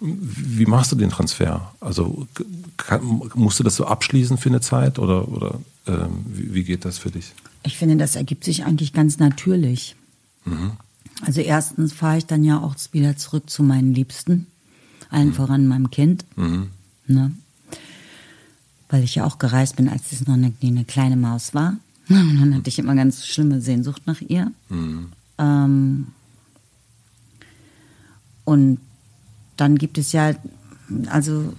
Wie 0.00 0.66
machst 0.66 0.92
du 0.92 0.96
den 0.96 1.08
Transfer? 1.08 1.72
Also 1.80 2.28
kann, 2.76 3.22
musst 3.34 3.58
du 3.58 3.64
das 3.64 3.76
so 3.76 3.86
abschließen 3.86 4.36
für 4.36 4.50
eine 4.50 4.60
Zeit 4.60 4.98
oder, 4.98 5.28
oder 5.28 5.60
ähm, 5.86 6.26
wie, 6.26 6.52
wie 6.52 6.64
geht 6.64 6.84
das 6.84 6.98
für 6.98 7.10
dich? 7.10 7.32
Ich 7.62 7.78
finde, 7.78 7.96
das 7.96 8.16
ergibt 8.16 8.44
sich 8.44 8.66
eigentlich 8.66 8.92
ganz 8.92 9.18
natürlich. 9.18 9.96
Mhm. 10.44 10.72
Also 11.22 11.40
erstens 11.40 11.92
fahre 11.92 12.18
ich 12.18 12.26
dann 12.26 12.44
ja 12.44 12.60
auch 12.60 12.74
wieder 12.92 13.16
zurück 13.16 13.48
zu 13.48 13.62
meinen 13.62 13.94
Liebsten, 13.94 14.46
allen 15.10 15.28
mhm. 15.28 15.34
voran 15.34 15.66
meinem 15.66 15.90
Kind. 15.90 16.24
Mhm. 16.36 16.68
Ne? 17.06 17.32
Weil 18.88 19.02
ich 19.02 19.14
ja 19.14 19.24
auch 19.24 19.38
gereist 19.38 19.76
bin, 19.76 19.88
als 19.88 20.12
es 20.12 20.26
noch 20.26 20.34
eine, 20.34 20.52
eine 20.62 20.84
kleine 20.84 21.16
Maus 21.16 21.54
war. 21.54 21.76
Und 22.08 22.40
dann 22.40 22.54
hatte 22.54 22.68
ich 22.68 22.78
immer 22.78 22.94
ganz 22.94 23.26
schlimme 23.26 23.60
Sehnsucht 23.60 24.02
nach 24.06 24.20
ihr. 24.20 24.52
Mhm. 24.68 25.08
Ähm, 25.38 26.06
und 28.44 28.78
dann 29.56 29.76
gibt 29.76 29.98
es 29.98 30.12
ja, 30.12 30.34
also 31.10 31.52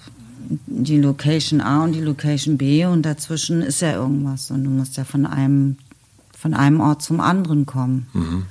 die 0.65 0.99
Location 1.01 1.59
A 1.59 1.83
und 1.83 1.91
die 1.93 2.01
Location 2.01 2.57
B 2.57 2.85
und 2.85 3.03
dazwischen 3.03 3.61
ist 3.61 3.81
ja 3.81 3.93
irgendwas 3.93 4.49
und 4.51 4.63
du 4.63 4.69
musst 4.69 4.95
ja 4.95 5.03
von 5.03 5.25
einem, 5.25 5.77
von 6.31 6.53
einem 6.53 6.79
Ort 6.79 7.01
zum 7.01 7.19
anderen 7.19 7.65
kommen. 7.65 8.07
Mhm. 8.13 8.45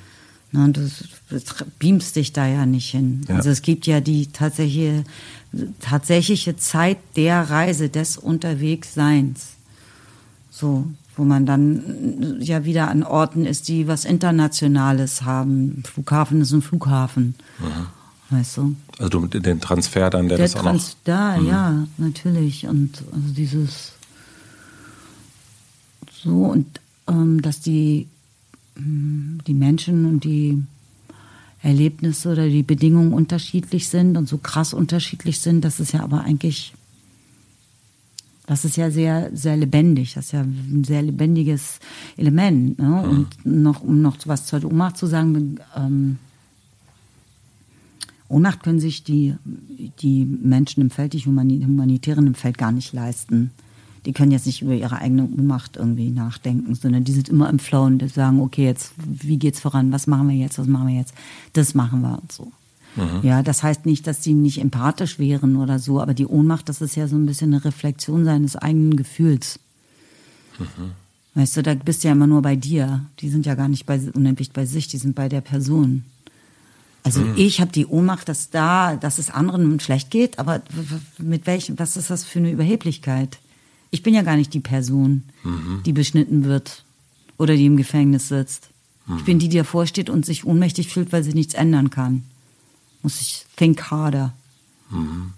Na, 0.53 0.68
du, 0.68 0.88
du 1.28 1.40
beamst 1.78 2.16
dich 2.16 2.32
da 2.32 2.47
ja 2.47 2.66
nicht 2.66 2.90
hin. 2.90 3.22
Ja. 3.28 3.36
Also 3.36 3.51
es 3.51 3.62
gibt 3.62 3.86
ja 3.86 4.01
die 4.01 4.28
tatsächliche, 4.28 5.05
tatsächliche 5.80 6.57
Zeit 6.57 6.99
der 7.16 7.51
Reise, 7.51 7.88
des 7.88 8.16
Unterwegsseins. 8.16 9.49
So, 10.51 10.86
wo 11.16 11.24
man 11.24 11.47
dann 11.47 12.38
ja 12.40 12.64
wieder 12.64 12.88
an 12.88 13.03
Orten 13.03 13.44
ist, 13.44 13.68
die 13.68 13.88
was 13.88 14.05
Internationales 14.05 15.22
haben. 15.22 15.82
Flughafen 15.84 16.40
ist 16.40 16.53
ein 16.53 16.62
Flughafen. 16.62 17.34
Mhm. 17.59 17.86
Weißt 18.30 18.57
du? 18.57 18.76
Also 18.99 19.09
du, 19.09 19.26
den 19.26 19.61
Transfer 19.61 20.11
dann, 20.11 20.28
der, 20.28 20.38
der 20.38 20.47
das 20.47 20.57
auch 20.57 20.62
Trans 20.62 20.88
noch... 20.88 20.97
Da, 21.05 21.36
mhm. 21.38 21.47
ja, 21.47 21.86
natürlich. 21.99 22.66
Und 22.66 23.03
also 23.12 23.34
dieses... 23.34 23.92
So, 26.22 26.47
und 26.47 26.80
ähm, 27.09 27.42
dass 27.42 27.61
die 27.61 28.09
die 28.77 29.55
Menschen 29.55 30.05
und 30.05 30.24
die 30.24 30.62
Erlebnisse 31.62 32.33
oder 32.33 32.49
die 32.49 32.62
Bedingungen 32.62 33.12
unterschiedlich 33.12 33.89
sind 33.89 34.16
und 34.16 34.29
so 34.29 34.39
krass 34.39 34.74
unterschiedlich 34.74 35.41
sind, 35.41 35.64
das 35.64 35.81
ist 35.81 35.93
ja 35.93 36.03
aber 36.03 36.22
eigentlich, 36.22 36.74
das 38.47 38.64
ist 38.64 38.77
ja 38.77 38.91
sehr, 38.91 39.31
sehr 39.35 39.57
lebendig, 39.57 40.14
das 40.14 40.27
ist 40.27 40.33
ja 40.33 40.43
ein 40.43 40.85
sehr 40.87 41.03
lebendiges 41.03 41.81
Element. 42.16 42.79
Ne? 42.79 42.87
Mhm. 42.87 43.11
Und 43.11 43.47
noch, 43.47 43.83
um 43.83 44.03
noch 44.03 44.16
was 44.27 44.47
zur 44.47 44.64
Ohnmacht 44.64 44.97
zu 44.97 45.07
sagen, 45.07 45.59
ähm, 45.74 46.18
Ohnmacht 48.29 48.62
können 48.62 48.81
sich 48.81 49.05
die, 49.05 49.35
die 50.01 50.24
Menschen 50.24 50.81
im 50.83 50.91
Feld, 50.91 51.12
die 51.12 51.20
Humanitären 51.20 52.27
im 52.27 52.35
Feld 52.35 52.59
gar 52.59 52.72
nicht 52.72 52.93
leisten 52.93 53.53
die 54.07 54.12
können 54.12 54.30
jetzt 54.30 54.46
nicht 54.46 54.62
über 54.62 54.74
ihre 54.74 54.98
eigene 54.98 55.24
Ohnmacht 55.24 55.76
irgendwie 55.76 56.11
nachdenken, 56.11 56.74
sondern 56.76 57.04
die 57.04 57.12
sind 57.12 57.28
immer 57.28 57.50
im 57.50 57.59
Flow 57.59 57.84
und 57.84 58.09
sagen, 58.09 58.40
okay, 58.40 58.64
jetzt, 58.64 58.92
wie 58.96 59.36
geht's 59.36 59.61
voran? 59.61 59.92
Was 59.92 60.07
machen 60.07 60.28
wir 60.28 60.36
jetzt? 60.36 60.59
Was 60.59 60.68
machen 60.68 60.88
wir 60.88 60.94
jetzt? 60.94 61.12
Das 61.52 61.74
machen 61.74 62.02
wir 62.02 62.18
und 62.20 62.30
so. 62.30 62.52
Mhm. 62.94 63.20
Ja, 63.22 63.42
das 63.42 63.62
heißt 63.62 63.84
nicht, 63.84 64.07
dass 64.07 64.22
sie 64.22 64.32
nicht 64.32 64.61
empathisch 64.61 65.18
wären 65.18 65.57
oder 65.57 65.78
so, 65.78 66.00
aber 66.00 66.14
die 66.14 66.26
Ohnmacht, 66.26 66.68
das 66.68 66.80
ist 66.80 66.96
ja 66.96 67.09
so 67.09 67.16
ein 67.16 67.26
bisschen 67.26 67.52
eine 67.52 67.64
Reflexion 67.64 68.24
seines 68.24 68.57
eigenen 68.57 68.96
Gefühls. 68.96 69.59
Mhm. 70.59 70.92
Weißt 71.34 71.57
du, 71.57 71.62
da 71.62 71.74
bist 71.74 72.02
du 72.02 72.09
ja 72.09 72.12
immer 72.12 72.26
nur 72.26 72.40
bei 72.40 72.57
dir. 72.57 73.04
Die 73.20 73.28
sind 73.28 73.44
ja 73.44 73.54
gar 73.57 73.68
nicht 73.68 73.84
bei, 73.84 74.00
unendlich 74.14 74.52
bei 74.52 74.64
sich, 74.64 74.88
die 74.88 74.96
sind 74.96 75.14
bei 75.14 75.28
der 75.28 75.42
Person. 75.42 76.04
Also 77.02 77.20
mhm. 77.20 77.34
ich 77.36 77.61
habe 77.61 77.72
die 77.72 77.86
Ohnmacht, 77.86 78.28
dass 78.28 78.50
da, 78.50 78.96
dass 78.96 79.18
es 79.18 79.30
anderen 79.30 79.78
schlecht 79.80 80.11
geht, 80.11 80.38
aber 80.38 80.62
mit 81.18 81.46
welchem, 81.46 81.78
was 81.78 81.96
ist 81.96 82.09
das 82.09 82.24
für 82.24 82.38
eine 82.38 82.50
Überheblichkeit? 82.50 83.38
Ich 83.97 84.03
bin 84.03 84.12
ja 84.12 84.20
gar 84.20 84.36
nicht 84.36 84.53
die 84.53 84.61
Person, 84.61 85.22
mhm. 85.42 85.80
die 85.86 85.94
beschnitten 85.94 86.44
wird 86.44 86.84
oder 87.38 87.57
die 87.57 87.64
im 87.64 87.78
Gefängnis 87.78 88.28
sitzt. 88.28 88.68
Mhm. 89.07 89.16
Ich 89.16 89.24
bin 89.24 89.38
die, 89.38 89.49
die 89.49 89.57
davor 89.57 89.86
steht 89.86 90.11
und 90.11 90.26
sich 90.26 90.44
ohnmächtig 90.44 90.88
fühlt, 90.92 91.12
weil 91.12 91.24
sie 91.24 91.32
nichts 91.32 91.55
ändern 91.55 91.88
kann. 91.88 92.24
Muss 93.03 93.22
ich 93.22 93.47
think 93.57 93.90
harder. 93.90 94.34
Mhm. 94.90 95.32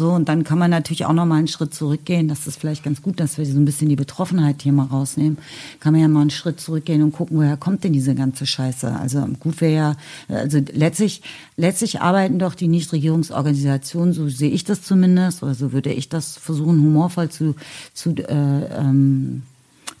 So, 0.00 0.12
und 0.12 0.30
dann 0.30 0.44
kann 0.44 0.58
man 0.58 0.70
natürlich 0.70 1.04
auch 1.04 1.12
noch 1.12 1.26
mal 1.26 1.34
einen 1.34 1.46
Schritt 1.46 1.74
zurückgehen. 1.74 2.26
Das 2.26 2.46
ist 2.46 2.58
vielleicht 2.58 2.82
ganz 2.82 3.02
gut, 3.02 3.20
dass 3.20 3.36
wir 3.36 3.44
so 3.44 3.58
ein 3.58 3.66
bisschen 3.66 3.90
die 3.90 3.96
Betroffenheit 3.96 4.62
hier 4.62 4.72
mal 4.72 4.86
rausnehmen. 4.86 5.36
Kann 5.78 5.92
man 5.92 6.00
ja 6.00 6.08
mal 6.08 6.22
einen 6.22 6.30
Schritt 6.30 6.58
zurückgehen 6.58 7.02
und 7.02 7.12
gucken, 7.12 7.36
woher 7.36 7.58
kommt 7.58 7.84
denn 7.84 7.92
diese 7.92 8.14
ganze 8.14 8.46
Scheiße? 8.46 8.96
Also 8.98 9.26
gut 9.40 9.60
wäre 9.60 9.74
ja, 9.74 9.96
also 10.34 10.58
letztlich, 10.72 11.20
letztlich 11.58 12.00
arbeiten 12.00 12.38
doch 12.38 12.54
die 12.54 12.68
Nichtregierungsorganisationen, 12.68 14.14
so 14.14 14.26
sehe 14.30 14.50
ich 14.50 14.64
das 14.64 14.80
zumindest, 14.80 15.42
oder 15.42 15.54
so 15.54 15.72
würde 15.72 15.92
ich 15.92 16.08
das 16.08 16.38
versuchen, 16.38 16.80
humorvoll 16.80 17.28
zu, 17.28 17.54
zu, 17.92 18.12
äh, 18.16 18.78
ähm, 18.78 19.42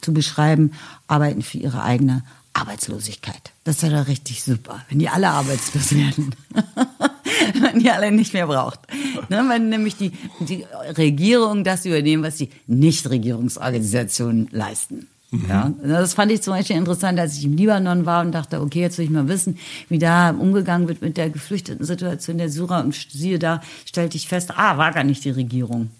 zu 0.00 0.14
beschreiben, 0.14 0.72
arbeiten 1.08 1.42
für 1.42 1.58
ihre 1.58 1.82
eigene 1.82 2.24
Arbeitslosigkeit. 2.54 3.52
Das 3.64 3.82
wäre 3.82 4.00
doch 4.00 4.08
richtig 4.08 4.44
super, 4.44 4.80
wenn 4.88 4.98
die 4.98 5.10
alle 5.10 5.28
arbeitslos 5.28 5.94
werden. 5.94 6.34
wenn 7.60 7.80
die 7.80 7.90
alle 7.90 8.10
nicht 8.10 8.32
mehr 8.32 8.46
braucht. 8.46 8.80
Ne, 9.28 9.44
wenn 9.48 9.68
nämlich 9.68 9.96
die, 9.96 10.12
die 10.40 10.64
Regierung 10.96 11.64
das 11.64 11.84
übernehmen, 11.84 12.22
was 12.22 12.36
die 12.36 12.50
Nichtregierungsorganisationen 12.66 14.48
leisten. 14.50 15.06
Mhm. 15.30 15.44
Ja, 15.48 15.72
das 15.82 16.14
fand 16.14 16.32
ich 16.32 16.42
zum 16.42 16.54
Beispiel 16.54 16.76
interessant, 16.76 17.18
als 17.18 17.36
ich 17.36 17.44
im 17.44 17.56
Libanon 17.56 18.04
war 18.04 18.22
und 18.22 18.32
dachte, 18.32 18.60
okay, 18.60 18.80
jetzt 18.80 18.98
will 18.98 19.04
ich 19.04 19.10
mal 19.10 19.28
wissen, 19.28 19.58
wie 19.88 19.98
da 19.98 20.30
umgegangen 20.30 20.88
wird 20.88 21.02
mit 21.02 21.16
der 21.16 21.30
geflüchteten 21.30 21.84
Situation 21.84 22.38
der 22.38 22.48
Syrer 22.48 22.82
und 22.82 22.94
siehe 22.94 23.38
da, 23.38 23.60
stellte 23.84 24.16
ich 24.16 24.26
fest, 24.26 24.52
ah, 24.56 24.76
war 24.76 24.92
gar 24.92 25.04
nicht 25.04 25.24
die 25.24 25.30
Regierung. 25.30 25.90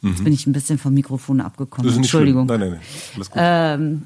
Mhm. 0.00 0.10
Jetzt 0.10 0.24
bin 0.24 0.32
ich 0.32 0.46
ein 0.46 0.52
bisschen 0.52 0.78
vom 0.78 0.94
Mikrofon 0.94 1.40
abgekommen. 1.42 1.94
Entschuldigung. 1.94 2.46
Nein, 2.46 2.60
nein, 2.60 2.70
nein. 2.70 2.80
Alles 3.14 3.30
gut. 3.30 3.40
Ähm, 3.42 4.02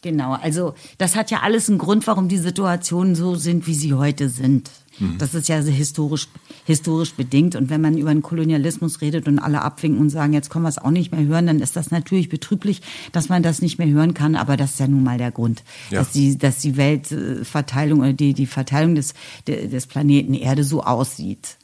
genau, 0.00 0.34
also 0.34 0.74
das 0.98 1.16
hat 1.16 1.32
ja 1.32 1.40
alles 1.40 1.68
einen 1.68 1.78
Grund, 1.78 2.06
warum 2.06 2.28
die 2.28 2.38
Situationen 2.38 3.16
so 3.16 3.34
sind, 3.34 3.66
wie 3.66 3.74
sie 3.74 3.94
heute 3.94 4.28
sind. 4.28 4.70
Mhm. 4.98 5.18
Das 5.18 5.34
ist 5.34 5.48
ja 5.48 5.58
historisch, 5.60 6.28
historisch 6.64 7.14
bedingt. 7.14 7.56
Und 7.56 7.70
wenn 7.70 7.80
man 7.80 7.96
über 7.96 8.12
den 8.12 8.22
Kolonialismus 8.22 9.00
redet 9.00 9.26
und 9.28 9.38
alle 9.38 9.62
abwinken 9.62 10.00
und 10.00 10.10
sagen, 10.10 10.32
jetzt 10.32 10.50
können 10.50 10.64
wir 10.64 10.68
es 10.68 10.78
auch 10.78 10.90
nicht 10.90 11.12
mehr 11.12 11.24
hören, 11.24 11.46
dann 11.46 11.60
ist 11.60 11.76
das 11.76 11.90
natürlich 11.90 12.28
betrüblich, 12.28 12.82
dass 13.12 13.28
man 13.28 13.42
das 13.42 13.62
nicht 13.62 13.78
mehr 13.78 13.88
hören 13.88 14.14
kann. 14.14 14.36
Aber 14.36 14.56
das 14.56 14.72
ist 14.72 14.80
ja 14.80 14.88
nun 14.88 15.04
mal 15.04 15.18
der 15.18 15.30
Grund, 15.30 15.62
ja. 15.90 16.00
dass, 16.00 16.12
die, 16.12 16.38
dass 16.38 16.58
die 16.58 16.76
Weltverteilung 16.76 18.00
oder 18.00 18.12
die, 18.12 18.34
die 18.34 18.46
Verteilung 18.46 18.94
des, 18.94 19.14
des 19.46 19.86
Planeten 19.86 20.34
Erde 20.34 20.64
so 20.64 20.82
aussieht. 20.82 21.56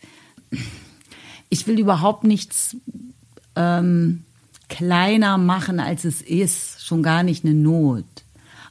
Ich 1.50 1.66
will 1.66 1.78
überhaupt 1.78 2.24
nichts 2.24 2.76
ähm, 3.56 4.24
kleiner 4.68 5.38
machen, 5.38 5.80
als 5.80 6.04
es 6.04 6.22
ist. 6.22 6.84
Schon 6.84 7.02
gar 7.02 7.22
nicht 7.22 7.44
eine 7.44 7.54
Not. 7.54 8.04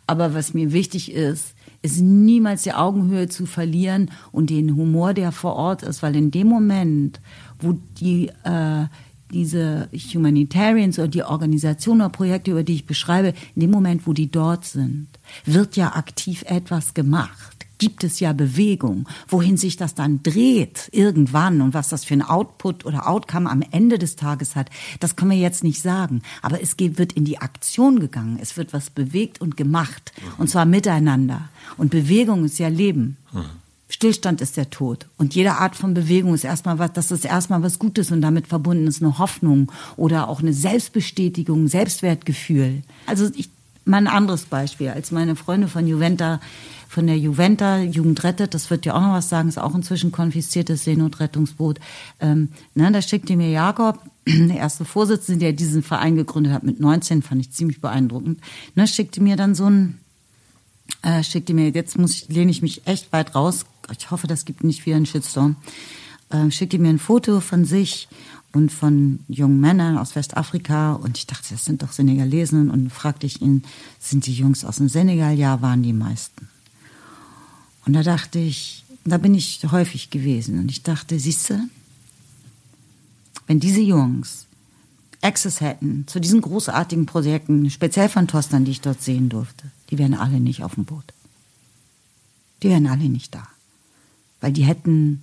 Aber 0.08 0.34
was 0.34 0.54
mir 0.54 0.72
wichtig 0.72 1.12
ist, 1.12 1.54
ist 1.82 2.02
niemals 2.02 2.64
die 2.64 2.74
Augenhöhe 2.74 3.28
zu 3.30 3.46
verlieren 3.46 4.12
und 4.32 4.50
den 4.50 4.76
Humor, 4.76 5.14
der 5.14 5.32
vor 5.32 5.56
Ort 5.56 5.84
ist, 5.84 6.04
weil 6.04 6.16
in 6.16 6.32
dem 6.32 6.48
Moment, 6.48 7.20
wo 7.60 7.78
die 8.00 8.30
äh, 8.44 8.86
diese 9.32 9.90
Humanitarians 10.14 11.00
oder 11.00 11.08
die 11.08 11.24
Organisationen 11.24 12.02
oder 12.02 12.10
Projekte, 12.10 12.52
über 12.52 12.64
die 12.64 12.76
ich 12.76 12.86
beschreibe, 12.86 13.34
in 13.56 13.62
dem 13.62 13.72
Moment, 13.72 14.08
wo 14.08 14.14
die 14.14 14.32
dort 14.32 14.66
sind, 14.66 15.08
wird 15.46 15.76
ja 15.76 15.96
aktiv 15.96 16.44
etwas 16.48 16.94
gemacht 16.94 17.57
gibt 17.78 18.04
es 18.04 18.20
ja 18.20 18.34
Bewegung. 18.34 19.08
Wohin 19.28 19.58
sich 19.58 19.78
das 19.78 19.96
dann 19.96 20.24
dreht 20.24 20.90
irgendwann 20.92 21.62
und 21.62 21.74
was 21.74 21.90
das 21.90 22.06
für 22.06 22.14
ein 22.14 22.22
Output 22.22 22.86
oder 22.86 23.08
Outcome 23.08 23.50
am 23.50 23.64
Ende 23.72 24.00
des 24.00 24.16
Tages 24.16 24.56
hat, 24.56 24.70
das 25.00 25.16
können 25.16 25.32
wir 25.32 25.38
jetzt 25.38 25.64
nicht 25.64 25.82
sagen. 25.82 26.22
Aber 26.42 26.62
es 26.62 26.78
wird 26.78 27.14
in 27.14 27.26
die 27.26 27.40
Aktion 27.40 28.00
gegangen. 28.00 28.40
Es 28.42 28.58
wird 28.58 28.74
was 28.74 28.90
bewegt 28.90 29.42
und 29.42 29.58
gemacht. 29.58 30.12
Und 30.38 30.50
zwar 30.50 30.66
miteinander. 30.66 31.50
Und 31.78 31.92
Bewegung 31.92 32.46
ist 32.46 32.60
ja 32.60 32.68
Leben. 32.68 33.18
Stillstand 33.90 34.42
ist 34.42 34.58
der 34.58 34.70
Tod. 34.70 35.08
Und 35.18 35.34
jede 35.34 35.54
Art 35.54 35.76
von 35.76 35.94
Bewegung 35.94 36.34
ist 36.34 36.44
erstmal 36.44 36.78
was, 36.78 36.92
das 36.94 37.12
ist 37.12 37.26
erstmal 37.26 37.64
was 37.64 37.80
Gutes 37.80 38.12
und 38.12 38.22
damit 38.22 38.48
verbunden 38.48 38.88
ist 38.88 39.02
eine 39.02 39.18
Hoffnung 39.18 39.72
oder 39.96 40.28
auch 40.28 40.42
eine 40.42 40.54
Selbstbestätigung, 40.54 41.68
Selbstwertgefühl. 41.68 42.82
Also 43.06 43.30
ich, 43.36 43.50
mal 43.86 43.98
ein 43.98 44.08
anderes 44.08 44.46
Beispiel. 44.46 44.90
Als 44.90 45.12
meine 45.12 45.36
Freunde 45.36 45.68
von 45.68 45.88
Juventa 45.88 46.42
von 46.90 47.08
der 47.08 47.18
Juventa, 47.18 47.80
Jugend 47.80 48.24
rettet, 48.24 48.54
das 48.54 48.70
wird 48.70 48.86
ja 48.86 48.96
auch 48.96 49.02
noch 49.02 49.14
was 49.14 49.30
sagen, 49.30 49.50
ist 49.50 49.60
auch 49.60 49.76
inzwischen 49.76 50.12
konfisziertes 50.12 50.84
Seenotrettungsboot. 50.84 51.80
Ähm, 52.20 52.50
ne, 52.76 52.92
da 52.92 53.02
schickte 53.02 53.36
mir 53.36 53.50
Jakob, 53.50 54.00
der 54.28 54.58
erste 54.58 54.86
Vorsitzende, 54.86 55.40
der 55.40 55.54
diesen 55.54 55.84
Verein 55.84 56.16
gegründet 56.16 56.54
hat 56.54 56.64
mit 56.64 56.80
19, 56.80 57.22
fand 57.22 57.42
ich 57.42 57.52
ziemlich 57.52 57.82
beeindruckend, 57.82 58.40
ne, 58.76 58.88
schickte 58.88 59.22
mir 59.22 59.36
dann 59.36 59.56
so 59.56 59.70
ein, 59.70 59.98
äh, 61.02 61.24
schickte 61.24 61.54
mir, 61.54 61.70
jetzt 61.70 61.98
muss 61.98 62.14
ich, 62.14 62.30
lehne 62.30 62.52
ich 62.52 62.62
mich 62.62 62.88
echt 62.88 63.12
weit 63.12 63.36
raus, 63.36 63.66
ich 63.98 64.12
hoffe, 64.12 64.28
das 64.28 64.46
gibt 64.46 64.64
nicht 64.64 64.86
wieder 64.86 64.96
einen 64.96 65.06
Shitstorm, 65.06 65.56
äh, 66.30 66.50
schickte 66.52 66.80
mir 66.80 66.90
ein 66.90 67.00
Foto 67.00 67.40
von 67.40 67.66
sich 67.66 68.08
und 68.54 68.72
von 68.72 69.20
jungen 69.28 69.60
Männern 69.60 69.98
aus 69.98 70.16
Westafrika 70.16 70.94
und 70.94 71.18
ich 71.18 71.28
dachte, 71.28 71.50
das 71.52 71.66
sind 71.66 71.84
doch 71.84 71.92
Senegalesen 71.92 72.72
und 72.72 72.92
fragte 72.92 73.26
ich 73.26 73.42
ihn, 73.42 73.64
sind 74.00 74.26
die 74.26 74.34
Jungs 74.34 74.66
aus 74.66 74.78
dem 74.78 74.90
Senegal? 74.90 75.38
Ja, 75.38 75.62
waren 75.62 75.84
die 75.84 75.94
meisten. 75.94 76.50
Und 77.88 77.94
da 77.94 78.04
dachte 78.04 78.38
ich, 78.38 78.84
da 79.06 79.18
bin 79.18 79.34
ich 79.34 79.62
häufig 79.72 80.10
gewesen. 80.10 80.60
Und 80.60 80.70
ich 80.70 80.84
dachte, 80.84 81.18
siehst 81.18 81.50
du, 81.50 81.70
wenn 83.48 83.62
diese 83.62 83.80
Jungs 83.80 84.46
Access 85.22 85.62
hätten 85.62 86.06
zu 86.06 86.20
diesen 86.20 86.42
großartigen 86.42 87.06
Projekten, 87.06 87.70
speziell 87.70 88.10
von 88.10 88.28
Tostern, 88.28 88.66
die 88.66 88.72
ich 88.72 88.82
dort 88.82 89.02
sehen 89.02 89.30
durfte, 89.30 89.72
die 89.90 89.98
wären 89.98 90.14
alle 90.14 90.42
nicht 90.42 90.64
auf 90.64 90.76
dem 90.76 90.84
Boot. 90.84 91.14
Die 92.62 92.70
wären 92.70 92.88
alle 92.88 93.08
nicht 93.08 93.34
da. 93.34 93.48
Weil 94.42 94.52
die 94.52 94.66
hätten 94.66 95.22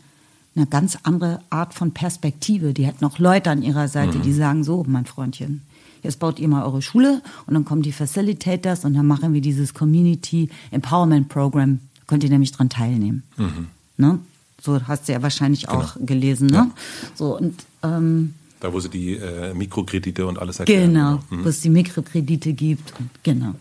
eine 0.56 0.66
ganz 0.66 0.98
andere 1.02 1.42
Art 1.50 1.74
von 1.74 1.92
Perspektive. 1.92 2.72
Die 2.72 2.86
hätten 2.86 3.04
auch 3.04 3.18
Leute 3.18 3.50
an 3.50 3.62
ihrer 3.62 3.88
Seite, 3.88 4.18
mhm. 4.18 4.22
die 4.22 4.32
sagen, 4.32 4.64
so, 4.64 4.84
mein 4.88 5.04
Freundchen, 5.04 5.62
jetzt 6.02 6.18
baut 6.18 6.38
ihr 6.38 6.48
mal 6.48 6.64
eure 6.64 6.80
Schule 6.80 7.22
und 7.46 7.54
dann 7.54 7.66
kommen 7.66 7.82
die 7.82 7.92
Facilitators 7.92 8.86
und 8.86 8.94
dann 8.94 9.06
machen 9.06 9.34
wir 9.34 9.42
dieses 9.42 9.74
Community 9.74 10.48
Empowerment 10.70 11.28
Program 11.28 11.80
könnt 12.06 12.24
ihr 12.24 12.30
nämlich 12.30 12.52
dran 12.52 12.68
teilnehmen. 12.68 13.22
Mhm. 13.36 13.68
Ne? 13.96 14.18
So 14.60 14.80
hast 14.86 15.08
du 15.08 15.12
ja 15.12 15.22
wahrscheinlich 15.22 15.66
genau. 15.66 15.80
auch 15.80 15.96
gelesen. 16.00 16.48
Ne? 16.48 16.56
Ja. 16.56 16.70
So 17.14 17.36
und 17.36 17.54
ähm, 17.82 18.34
da, 18.60 18.72
wo 18.72 18.80
sie 18.80 18.88
die 18.88 19.16
äh, 19.16 19.52
Mikrokredite 19.52 20.26
und 20.26 20.38
alles 20.38 20.58
erklären. 20.58 20.94
Genau, 20.94 21.22
mhm. 21.28 21.44
wo 21.44 21.48
es 21.50 21.60
die 21.60 21.68
Mikrokredite 21.68 22.54
gibt. 22.54 22.98
Und, 22.98 23.10
genau. 23.22 23.54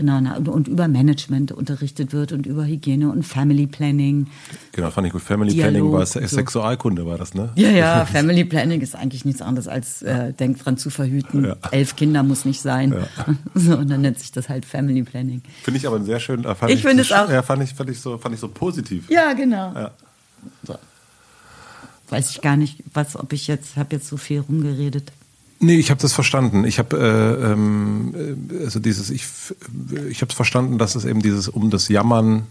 Genau, 0.00 0.16
und 0.50 0.66
über 0.66 0.88
Management 0.88 1.52
unterrichtet 1.52 2.14
wird 2.14 2.32
und 2.32 2.46
über 2.46 2.64
Hygiene 2.64 3.10
und 3.10 3.22
Family 3.22 3.66
Planning. 3.66 4.28
Genau, 4.72 4.90
fand 4.90 5.08
ich 5.08 5.12
gut. 5.12 5.20
Family 5.20 5.52
Dialog, 5.52 5.72
Planning 5.72 5.92
war 5.92 6.06
so. 6.06 6.26
Sexualkunde, 6.26 7.04
war 7.04 7.18
das, 7.18 7.34
ne? 7.34 7.50
Ja, 7.54 7.68
ja, 7.68 8.06
Family 8.10 8.46
Planning 8.46 8.80
ist 8.80 8.96
eigentlich 8.96 9.26
nichts 9.26 9.42
anderes 9.42 9.68
als 9.68 10.00
äh, 10.00 10.32
denkt 10.32 10.64
dran 10.64 10.78
zu 10.78 10.88
verhüten. 10.88 11.44
Ja. 11.44 11.56
Elf 11.70 11.96
Kinder 11.96 12.22
muss 12.22 12.46
nicht 12.46 12.62
sein. 12.62 12.92
Ja. 12.92 13.34
So, 13.54 13.76
und 13.76 13.90
dann 13.90 14.00
nennt 14.00 14.18
sich 14.18 14.32
das 14.32 14.48
halt 14.48 14.64
Family 14.64 15.02
Planning. 15.02 15.42
Finde 15.62 15.78
ich 15.78 15.86
aber 15.86 15.96
ein 15.96 16.04
sehr 16.04 16.18
schön. 16.18 16.44
Äh, 16.44 16.54
ich, 16.68 16.74
ich 16.76 16.82
finde 16.82 17.02
es 17.02 17.12
auch. 17.12 17.28
Ja, 17.28 17.42
fand 17.42 17.62
ich, 17.62 17.74
fand 17.74 17.90
ich 17.90 18.00
so, 18.00 18.16
fand 18.16 18.34
ich 18.34 18.40
so 18.40 18.48
positiv. 18.48 19.10
Ja, 19.10 19.34
genau. 19.34 19.74
Ja. 19.74 19.90
So. 20.66 20.76
Weiß 22.08 22.30
ich 22.30 22.40
gar 22.40 22.56
nicht, 22.56 22.82
was, 22.94 23.16
ob 23.16 23.32
ich 23.34 23.48
jetzt, 23.48 23.76
habe 23.76 23.96
jetzt 23.96 24.08
so 24.08 24.16
viel 24.16 24.40
rumgeredet. 24.40 25.12
Nee, 25.62 25.76
ich 25.76 25.90
habe 25.90 26.00
das 26.00 26.14
verstanden. 26.14 26.64
Ich 26.64 26.78
habe 26.78 26.96
äh, 26.98 27.52
ähm, 27.52 28.14
äh, 28.50 28.64
also 28.64 28.80
dieses 28.80 29.10
ich 29.10 29.26
ich 30.08 30.22
habe 30.22 30.34
verstanden, 30.34 30.78
dass 30.78 30.94
es 30.94 31.04
eben 31.04 31.20
dieses 31.20 31.48
um 31.48 31.70
das 31.70 31.88
Jammern 31.88 32.46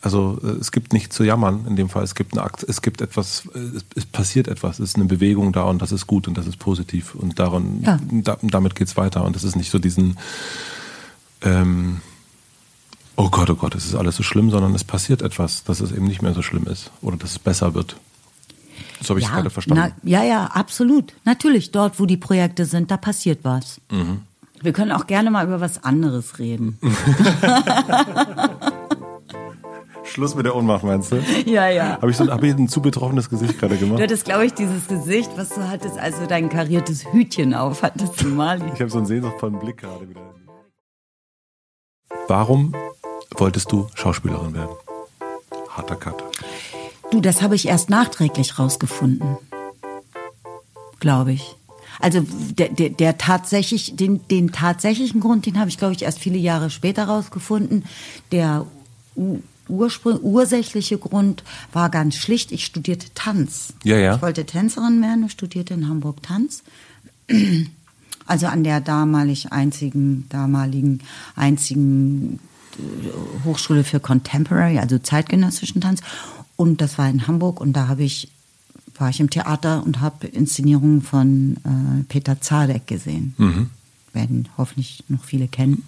also 0.00 0.38
äh, 0.42 0.58
es 0.60 0.72
gibt 0.72 0.92
nicht 0.92 1.12
zu 1.12 1.24
jammern 1.24 1.66
in 1.68 1.76
dem 1.76 1.88
Fall. 1.88 2.04
Es 2.04 2.14
gibt 2.14 2.32
eine 2.32 2.42
Akt, 2.42 2.62
es 2.62 2.82
gibt 2.82 3.00
etwas, 3.00 3.44
es, 3.54 3.84
es, 3.94 4.06
passiert 4.06 4.48
etwas, 4.48 4.78
es 4.78 4.90
ist 4.90 4.96
eine 4.96 5.06
Bewegung 5.06 5.52
da 5.52 5.64
und 5.64 5.82
das 5.82 5.92
ist 5.92 6.06
gut 6.06 6.28
und 6.28 6.38
das 6.38 6.46
ist 6.46 6.58
positiv 6.58 7.14
und 7.14 7.38
daran, 7.38 7.82
ja. 7.82 7.98
da, 8.10 8.38
damit 8.42 8.74
geht's 8.74 8.96
weiter 8.96 9.24
und 9.24 9.34
es 9.36 9.44
ist 9.44 9.56
nicht 9.56 9.70
so 9.70 9.78
diesen, 9.78 10.18
ähm, 11.42 12.00
oh 13.16 13.28
Gott, 13.28 13.50
oh 13.50 13.56
Gott, 13.56 13.74
es 13.74 13.86
ist 13.86 13.96
alles 13.96 14.16
so 14.16 14.22
schlimm, 14.22 14.50
sondern 14.50 14.74
es 14.74 14.84
passiert 14.84 15.20
etwas, 15.20 15.64
dass 15.64 15.80
es 15.80 15.90
eben 15.90 16.06
nicht 16.06 16.22
mehr 16.22 16.34
so 16.34 16.42
schlimm 16.42 16.66
ist 16.66 16.92
oder 17.02 17.16
dass 17.16 17.32
es 17.32 17.38
besser 17.38 17.74
wird. 17.74 17.96
So 19.00 19.10
habe 19.10 19.20
ich 19.20 19.26
ja, 19.26 19.34
gerade 19.34 19.50
verstanden. 19.50 19.94
Na, 20.02 20.10
ja, 20.10 20.24
ja, 20.24 20.46
absolut. 20.46 21.14
Natürlich, 21.24 21.70
dort, 21.70 22.00
wo 22.00 22.06
die 22.06 22.16
Projekte 22.16 22.64
sind, 22.64 22.90
da 22.90 22.96
passiert 22.96 23.40
was. 23.42 23.80
Mhm. 23.90 24.22
Wir 24.60 24.72
können 24.72 24.92
auch 24.92 25.06
gerne 25.06 25.30
mal 25.30 25.46
über 25.46 25.60
was 25.60 25.84
anderes 25.84 26.38
reden. 26.38 26.78
Schluss 30.04 30.34
mit 30.34 30.46
der 30.46 30.56
Ohnmacht, 30.56 30.82
meinst 30.84 31.12
du? 31.12 31.22
Ja, 31.46 31.68
ja. 31.68 31.98
Habe 32.00 32.10
ich, 32.10 32.16
so, 32.16 32.26
hab 32.26 32.42
ich 32.42 32.52
ein 32.52 32.68
zu 32.68 32.80
betroffenes 32.80 33.28
Gesicht 33.28 33.58
gerade 33.58 33.76
gemacht? 33.76 33.98
Du 33.98 34.02
hattest, 34.02 34.24
glaube 34.24 34.46
ich, 34.46 34.54
dieses 34.54 34.88
Gesicht, 34.88 35.30
was 35.36 35.50
du 35.50 35.68
hattest, 35.68 35.98
als 35.98 36.18
du 36.18 36.26
dein 36.26 36.48
kariertes 36.48 37.04
Hütchen 37.12 37.54
auf 37.54 37.82
hattest, 37.82 38.24
Mali. 38.24 38.64
Ich 38.74 38.80
habe 38.80 38.90
so 38.90 38.98
einen 38.98 39.06
sehnsuchtvollen 39.06 39.58
Blick 39.58 39.76
gerade 39.78 40.08
wieder. 40.08 40.22
Warum 42.26 42.74
wolltest 43.36 43.70
du 43.70 43.86
Schauspielerin 43.94 44.54
werden? 44.54 44.74
Harter 45.68 45.96
Cut. 45.96 46.24
Du, 47.10 47.20
das 47.20 47.42
habe 47.42 47.54
ich 47.54 47.68
erst 47.68 47.90
nachträglich 47.90 48.58
rausgefunden. 48.58 49.38
Glaube 51.00 51.32
ich. 51.32 51.56
Also 52.00 52.24
der, 52.56 52.68
der, 52.68 52.90
der 52.90 53.18
tatsächlich, 53.18 53.96
den, 53.96 54.26
den 54.28 54.52
tatsächlichen 54.52 55.20
Grund, 55.20 55.46
den 55.46 55.58
habe 55.58 55.68
ich, 55.68 55.78
glaube 55.78 55.94
ich, 55.94 56.02
erst 56.02 56.18
viele 56.18 56.38
Jahre 56.38 56.70
später 56.70 57.04
rausgefunden. 57.04 57.84
Der 58.30 58.66
Ursprung, 59.68 60.20
ursächliche 60.22 60.98
Grund 60.98 61.42
war 61.72 61.90
ganz 61.90 62.16
schlicht, 62.16 62.52
ich 62.52 62.64
studierte 62.64 63.08
Tanz. 63.14 63.74
Ja, 63.84 63.96
ja. 63.96 64.16
Ich 64.16 64.22
wollte 64.22 64.46
Tänzerin 64.46 65.02
werden, 65.02 65.28
studierte 65.28 65.74
in 65.74 65.88
Hamburg 65.88 66.22
Tanz. 66.22 66.62
Also 68.26 68.46
an 68.46 68.62
der 68.62 68.82
damalig 68.82 69.52
einzigen, 69.52 70.26
damaligen 70.28 71.00
einzigen 71.34 72.38
äh, 72.76 73.44
Hochschule 73.46 73.84
für 73.84 74.00
Contemporary, 74.00 74.78
also 74.78 74.98
zeitgenössischen 74.98 75.80
Tanz. 75.80 76.02
Und 76.58 76.80
das 76.80 76.98
war 76.98 77.08
in 77.08 77.28
Hamburg 77.28 77.60
und 77.60 77.72
da 77.72 77.86
habe 77.86 78.02
ich 78.02 78.32
war 78.96 79.10
ich 79.10 79.20
im 79.20 79.30
Theater 79.30 79.84
und 79.86 80.00
habe 80.00 80.26
Inszenierungen 80.26 81.02
von 81.02 81.56
äh, 81.58 82.02
Peter 82.08 82.40
Zadek 82.40 82.88
gesehen. 82.88 83.32
Mhm. 83.38 83.70
Werden 84.12 84.48
hoffentlich 84.58 85.04
noch 85.06 85.22
viele 85.22 85.46
kennen. 85.46 85.84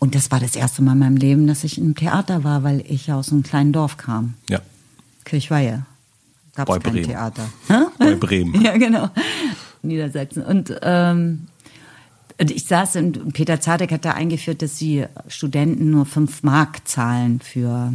Und 0.00 0.16
das 0.16 0.32
war 0.32 0.40
das 0.40 0.56
erste 0.56 0.82
Mal 0.82 0.94
in 0.94 0.98
meinem 0.98 1.16
Leben, 1.16 1.46
dass 1.46 1.62
ich 1.62 1.78
im 1.78 1.94
Theater 1.94 2.42
war, 2.42 2.64
weil 2.64 2.82
ich 2.88 3.12
aus 3.12 3.30
einem 3.30 3.44
kleinen 3.44 3.72
Dorf 3.72 3.96
kam. 3.96 4.34
Ja. 4.48 4.60
Kirchweihe. 5.24 5.86
Gab 6.56 6.68
es 6.68 6.82
kein 6.82 6.92
Bremen. 6.92 7.06
Theater. 7.06 7.48
Bei 7.96 8.14
Bremen. 8.16 8.60
ja, 8.62 8.76
genau. 8.76 9.08
Niedersachsen. 9.82 10.42
Und 10.42 10.74
ähm, 10.82 11.46
ich 12.38 12.64
saß 12.64 12.96
und 12.96 13.34
Peter 13.34 13.60
Zadek 13.60 13.92
hat 13.92 14.04
da 14.04 14.14
eingeführt, 14.14 14.62
dass 14.62 14.76
die 14.76 15.04
Studenten 15.28 15.90
nur 15.90 16.06
fünf 16.06 16.42
Mark 16.42 16.88
zahlen 16.88 17.38
für 17.40 17.92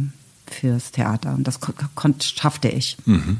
fürs 0.50 0.92
Theater 0.92 1.34
und 1.34 1.46
das 1.46 1.60
konnte 1.60 2.26
schaffte 2.26 2.68
ich. 2.68 2.96
Mhm. 3.06 3.38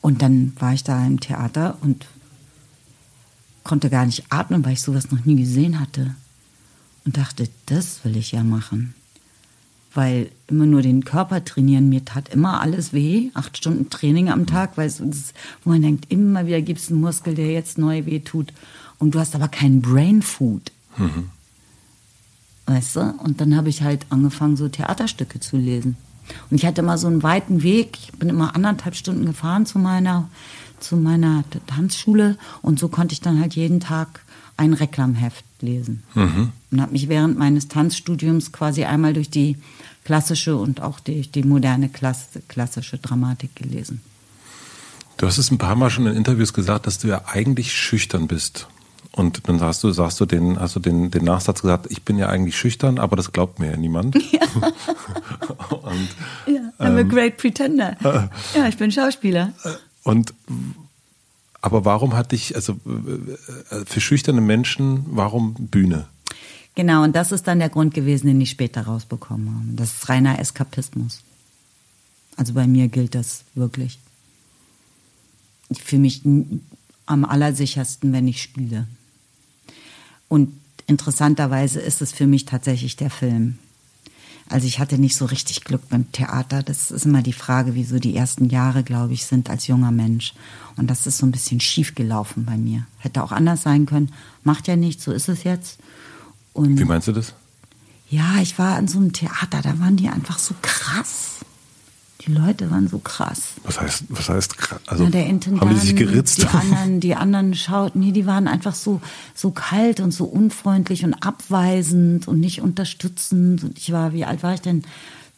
Und 0.00 0.20
dann 0.20 0.52
war 0.58 0.74
ich 0.74 0.84
da 0.84 1.04
im 1.06 1.18
Theater 1.20 1.78
und 1.80 2.06
konnte 3.64 3.88
gar 3.88 4.04
nicht 4.04 4.24
atmen, 4.28 4.64
weil 4.64 4.74
ich 4.74 4.82
sowas 4.82 5.10
noch 5.10 5.24
nie 5.24 5.36
gesehen 5.36 5.80
hatte. 5.80 6.14
Und 7.06 7.16
dachte, 7.16 7.48
das 7.66 8.04
will 8.04 8.16
ich 8.16 8.32
ja 8.32 8.44
machen. 8.44 8.94
Weil 9.94 10.30
immer 10.46 10.66
nur 10.66 10.82
den 10.82 11.04
Körper 11.04 11.44
trainieren, 11.44 11.88
mir 11.88 12.04
tat 12.04 12.28
immer 12.28 12.60
alles 12.60 12.92
weh. 12.92 13.30
Acht 13.34 13.56
Stunden 13.56 13.90
Training 13.90 14.28
am 14.28 14.46
Tag, 14.46 14.76
weil 14.76 14.88
es, 14.88 15.00
wo 15.62 15.70
man 15.70 15.82
denkt, 15.82 16.10
immer 16.10 16.46
wieder 16.46 16.60
gibt 16.62 16.80
es 16.80 16.90
einen 16.90 17.00
Muskel, 17.00 17.34
der 17.34 17.52
jetzt 17.52 17.78
neu 17.78 18.04
weh 18.06 18.20
tut. 18.20 18.52
Und 18.98 19.14
du 19.14 19.18
hast 19.18 19.34
aber 19.34 19.48
keinen 19.48 19.80
Brain 19.82 20.22
Food. 20.22 20.72
Mhm. 20.96 21.30
Weißt 22.66 22.96
du? 22.96 23.14
Und 23.18 23.40
dann 23.40 23.56
habe 23.56 23.68
ich 23.68 23.82
halt 23.82 24.06
angefangen, 24.10 24.56
so 24.56 24.68
Theaterstücke 24.68 25.40
zu 25.40 25.56
lesen. 25.56 25.96
Und 26.50 26.56
ich 26.56 26.64
hatte 26.64 26.80
immer 26.80 26.96
so 26.96 27.06
einen 27.06 27.22
weiten 27.22 27.62
Weg. 27.62 27.98
Ich 28.02 28.12
bin 28.12 28.28
immer 28.28 28.54
anderthalb 28.54 28.94
Stunden 28.94 29.26
gefahren 29.26 29.66
zu 29.66 29.78
meiner, 29.78 30.28
zu 30.80 30.96
meiner 30.96 31.44
Tanzschule. 31.66 32.38
Und 32.62 32.78
so 32.78 32.88
konnte 32.88 33.12
ich 33.12 33.20
dann 33.20 33.40
halt 33.40 33.54
jeden 33.54 33.80
Tag 33.80 34.20
ein 34.56 34.72
Reklamheft 34.72 35.44
lesen. 35.60 36.02
Mhm. 36.14 36.52
Und 36.70 36.80
habe 36.80 36.92
mich 36.92 37.08
während 37.08 37.38
meines 37.38 37.68
Tanzstudiums 37.68 38.52
quasi 38.52 38.84
einmal 38.84 39.12
durch 39.12 39.30
die 39.30 39.56
klassische 40.04 40.56
und 40.56 40.80
auch 40.80 41.00
die, 41.00 41.22
die 41.22 41.42
moderne 41.42 41.88
Klass, 41.88 42.28
klassische 42.48 42.98
Dramatik 42.98 43.56
gelesen. 43.56 44.00
Du 45.16 45.26
hast 45.26 45.38
es 45.38 45.50
ein 45.50 45.58
paar 45.58 45.76
Mal 45.76 45.90
schon 45.90 46.06
in 46.06 46.16
Interviews 46.16 46.52
gesagt, 46.52 46.86
dass 46.86 46.98
du 46.98 47.08
ja 47.08 47.22
eigentlich 47.26 47.72
schüchtern 47.72 48.26
bist. 48.26 48.68
Und 49.16 49.48
dann 49.48 49.60
sagst 49.60 49.84
du, 49.84 49.92
sagst 49.92 50.20
du 50.20 50.26
den, 50.26 50.58
hast 50.58 50.74
du 50.74 50.80
den, 50.80 51.10
den 51.12 51.24
Nachsatz 51.24 51.62
gesagt, 51.62 51.86
ich 51.88 52.02
bin 52.02 52.18
ja 52.18 52.28
eigentlich 52.28 52.58
schüchtern, 52.58 52.98
aber 52.98 53.14
das 53.14 53.30
glaubt 53.30 53.60
mir 53.60 53.70
ja 53.70 53.76
niemand. 53.76 54.16
Ja. 54.32 54.40
und, 55.76 56.08
ja, 56.46 56.72
I'm 56.78 56.98
ähm, 56.98 56.98
a 56.98 57.02
great 57.02 57.36
pretender. 57.36 57.96
Äh, 58.02 58.28
ja, 58.58 58.68
ich 58.68 58.76
bin 58.76 58.90
Schauspieler. 58.90 59.52
Und 60.02 60.34
aber 61.60 61.84
warum 61.84 62.14
hat 62.14 62.32
dich, 62.32 62.56
also 62.56 62.72
äh, 62.74 63.84
für 63.86 64.00
schüchterne 64.00 64.40
Menschen, 64.40 65.06
warum 65.06 65.54
Bühne? 65.54 66.06
Genau, 66.74 67.04
und 67.04 67.14
das 67.14 67.30
ist 67.30 67.46
dann 67.46 67.60
der 67.60 67.68
Grund 67.68 67.94
gewesen, 67.94 68.26
den 68.26 68.40
ich 68.40 68.50
später 68.50 68.82
rausbekommen 68.82 69.54
habe. 69.54 69.64
Das 69.76 69.94
ist 69.94 70.08
reiner 70.08 70.40
Eskapismus. 70.40 71.22
Also 72.36 72.52
bei 72.52 72.66
mir 72.66 72.88
gilt 72.88 73.14
das 73.14 73.44
wirklich. 73.54 73.98
Ich 75.68 75.82
fühle 75.82 76.02
mich 76.02 76.22
am 77.06 77.24
allersichersten, 77.24 78.12
wenn 78.12 78.26
ich 78.26 78.42
spiele. 78.42 78.86
Und 80.34 80.52
interessanterweise 80.88 81.78
ist 81.78 82.02
es 82.02 82.10
für 82.10 82.26
mich 82.26 82.44
tatsächlich 82.44 82.96
der 82.96 83.08
Film. 83.08 83.56
Also 84.48 84.66
ich 84.66 84.80
hatte 84.80 84.98
nicht 84.98 85.14
so 85.14 85.26
richtig 85.26 85.62
Glück 85.62 85.88
beim 85.88 86.10
Theater. 86.10 86.64
Das 86.64 86.90
ist 86.90 87.06
immer 87.06 87.22
die 87.22 87.32
Frage, 87.32 87.76
wie 87.76 87.84
so 87.84 88.00
die 88.00 88.16
ersten 88.16 88.48
Jahre, 88.48 88.82
glaube 88.82 89.12
ich, 89.12 89.26
sind 89.26 89.48
als 89.48 89.68
junger 89.68 89.92
Mensch. 89.92 90.34
Und 90.76 90.90
das 90.90 91.06
ist 91.06 91.18
so 91.18 91.26
ein 91.26 91.30
bisschen 91.30 91.60
schief 91.60 91.94
gelaufen 91.94 92.46
bei 92.46 92.56
mir. 92.56 92.84
Hätte 92.98 93.22
auch 93.22 93.30
anders 93.30 93.62
sein 93.62 93.86
können. 93.86 94.10
Macht 94.42 94.66
ja 94.66 94.74
nichts, 94.74 95.04
so 95.04 95.12
ist 95.12 95.28
es 95.28 95.44
jetzt. 95.44 95.78
Und 96.52 96.80
wie 96.80 96.84
meinst 96.84 97.06
du 97.06 97.12
das? 97.12 97.32
Ja, 98.10 98.38
ich 98.42 98.58
war 98.58 98.76
in 98.76 98.88
so 98.88 98.98
einem 98.98 99.12
Theater, 99.12 99.62
da 99.62 99.78
waren 99.78 99.96
die 99.96 100.08
einfach 100.08 100.40
so 100.40 100.56
krass. 100.62 101.43
Die 102.26 102.32
Leute 102.32 102.70
waren 102.70 102.88
so 102.88 102.98
krass. 102.98 103.54
Was 103.64 103.80
heißt, 103.80 104.04
was 104.08 104.28
heißt 104.28 104.56
krass? 104.56 104.80
Also, 104.86 105.04
ja, 105.04 105.10
der 105.10 105.26
Intendant, 105.26 105.62
haben 105.62 105.74
die 105.74 105.80
sich 105.80 105.96
geritzt? 105.96 106.42
Die 106.42 106.46
anderen, 106.46 107.00
die 107.00 107.14
anderen 107.14 107.54
schauten, 107.54 108.00
nee, 108.00 108.12
die 108.12 108.26
waren 108.26 108.48
einfach 108.48 108.74
so, 108.74 109.00
so 109.34 109.50
kalt 109.50 110.00
und 110.00 110.12
so 110.12 110.24
unfreundlich 110.24 111.04
und 111.04 111.14
abweisend 111.14 112.26
und 112.26 112.40
nicht 112.40 112.62
unterstützend. 112.62 113.64
Und 113.64 113.78
ich 113.78 113.92
war, 113.92 114.12
wie 114.12 114.24
alt 114.24 114.42
war 114.42 114.54
ich 114.54 114.60
denn? 114.60 114.84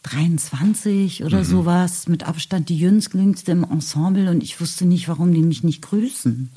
23 0.03 1.23
oder 1.25 1.39
mhm. 1.39 1.43
sowas, 1.43 2.07
mit 2.07 2.23
Abstand 2.23 2.69
die 2.69 2.77
jüngste 2.77 3.17
im 3.51 3.65
Ensemble 3.65 4.29
und 4.29 4.41
ich 4.43 4.61
wusste 4.61 4.85
nicht, 4.85 5.09
warum 5.09 5.33
die 5.33 5.41
mich 5.41 5.63
nicht 5.63 5.81
grüßen. 5.81 6.49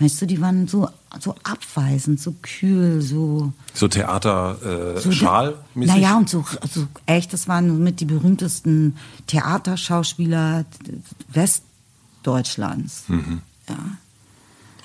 Weißt 0.00 0.22
du, 0.22 0.26
die 0.26 0.40
waren 0.40 0.68
so, 0.68 0.88
so 1.18 1.34
abweisend, 1.42 2.20
so 2.20 2.34
kühl, 2.40 3.02
so. 3.02 3.52
So 3.74 3.88
Theater-Schal? 3.88 5.48
Äh, 5.48 5.50
so, 5.50 5.74
naja, 5.74 6.16
und 6.16 6.30
so, 6.30 6.44
also 6.60 6.86
echt, 7.06 7.32
das 7.32 7.48
waren 7.48 7.82
mit 7.82 7.98
die 7.98 8.04
berühmtesten 8.04 8.96
Theaterschauspieler 9.26 10.66
Westdeutschlands. 11.32 13.04
Mhm. 13.08 13.42
Ja. 13.68 13.76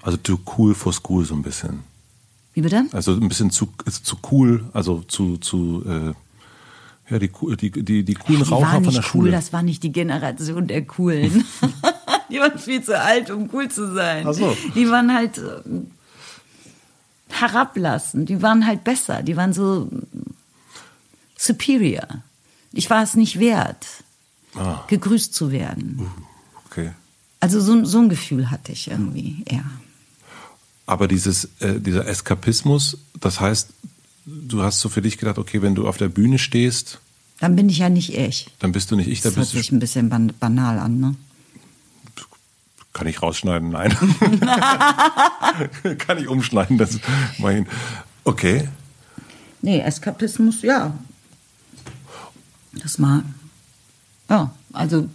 Also 0.02 0.18
too 0.18 0.40
cool 0.58 0.74
for 0.74 0.92
school 0.92 1.24
so 1.26 1.36
ein 1.36 1.44
bisschen. 1.44 1.84
Wie 2.54 2.62
bitte? 2.62 2.86
Also 2.92 3.14
ein 3.14 3.28
bisschen 3.28 3.52
zu, 3.52 3.70
zu 3.86 4.18
cool, 4.32 4.66
also 4.74 5.04
zu, 5.08 5.38
zu 5.38 5.84
äh, 5.88 6.14
ja, 7.10 7.20
die, 7.20 7.30
die, 7.58 7.84
die, 7.84 8.04
die 8.04 8.14
coolen 8.16 8.44
die 8.44 8.50
Raucher 8.50 8.82
von 8.82 8.84
der 8.84 8.94
cool, 8.96 9.04
Schule. 9.04 9.32
Das 9.32 9.54
war 9.54 9.62
nicht 9.62 9.84
die 9.84 9.92
Generation 9.92 10.68
der 10.68 10.86
Coolen. 10.86 11.46
die 12.34 12.40
waren 12.40 12.58
viel 12.58 12.84
zu 12.84 13.00
alt, 13.00 13.30
um 13.30 13.48
cool 13.54 13.70
zu 13.70 13.94
sein. 13.94 14.26
Ach 14.28 14.34
so. 14.34 14.58
Die 14.74 14.90
waren 14.90 15.14
halt 15.14 15.38
äh, 15.38 15.62
herablassend, 17.30 18.28
die 18.28 18.42
waren 18.42 18.66
halt 18.66 18.84
besser, 18.84 19.22
die 19.22 19.38
waren 19.38 19.54
so 19.54 19.88
superior. 21.38 22.08
Ich 22.72 22.90
war 22.90 23.04
es 23.04 23.14
nicht 23.14 23.40
wert, 23.40 23.86
ah. 24.56 24.84
gegrüßt 24.88 25.34
zu 25.34 25.52
werden. 25.52 26.00
Uh, 26.00 26.66
okay. 26.66 26.92
Also 27.40 27.60
so, 27.60 27.86
so 27.86 28.00
ein 28.00 28.10
Gefühl 28.10 28.50
hatte 28.50 28.72
ich 28.72 28.90
irgendwie, 28.90 29.44
ja. 29.50 29.64
Aber 30.88 31.08
dieses, 31.08 31.50
äh, 31.60 31.80
dieser 31.80 32.08
Eskapismus, 32.08 32.98
das 33.20 33.40
heißt, 33.40 33.70
du 34.26 34.64
hast 34.64 34.80
so 34.80 34.90
für 34.90 35.04
dich 35.04 35.20
gedacht, 35.20 35.38
okay, 35.38 35.62
wenn 35.62 35.76
du 35.76 35.88
auf 35.88 35.98
der 35.98 36.10
Bühne 36.10 36.40
stehst. 36.40 37.00
Dann 37.40 37.56
bin 37.56 37.70
ich 37.70 37.78
ja 37.78 37.90
nicht 37.90 38.18
ich. 38.18 38.48
Dann 38.60 38.72
bist 38.72 38.90
du 38.90 38.96
nicht 38.96 39.08
ich, 39.08 39.22
dann 39.22 39.34
das 39.34 39.40
bist 39.40 39.54
hört 39.54 39.64
sich 39.64 39.72
ein 39.72 39.80
bisschen 39.80 40.10
banal 40.40 40.80
an, 40.80 41.00
ne? 41.00 41.16
Kann 42.94 43.08
ich 43.08 43.22
rausschneiden? 43.22 43.70
Nein. 43.70 43.92
Kann 45.98 46.20
ich 46.20 46.28
umschneiden, 46.28 46.78
das 46.78 47.00
mein. 47.40 47.68
Okay. 48.24 48.70
Nee, 49.62 49.80
Eskapismus, 49.80 50.62
ja. 50.62 50.94
Das 52.74 53.00
mal. 53.00 53.24
Ja, 54.30 54.52
also 54.72 55.10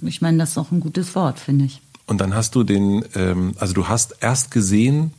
ich 0.00 0.22
meine, 0.22 0.38
das 0.38 0.50
ist 0.50 0.56
doch 0.56 0.72
ein 0.72 0.80
gutes 0.80 1.14
Wort, 1.14 1.38
finde 1.38 1.66
ich. 1.66 1.82
Und 2.06 2.20
dann 2.20 2.34
hast 2.34 2.54
du 2.54 2.64
den, 2.64 3.04
ähm, 3.14 3.54
also 3.58 3.74
du 3.74 3.88
hast 3.88 4.16
erst 4.20 4.50
gesehen, 4.50 5.12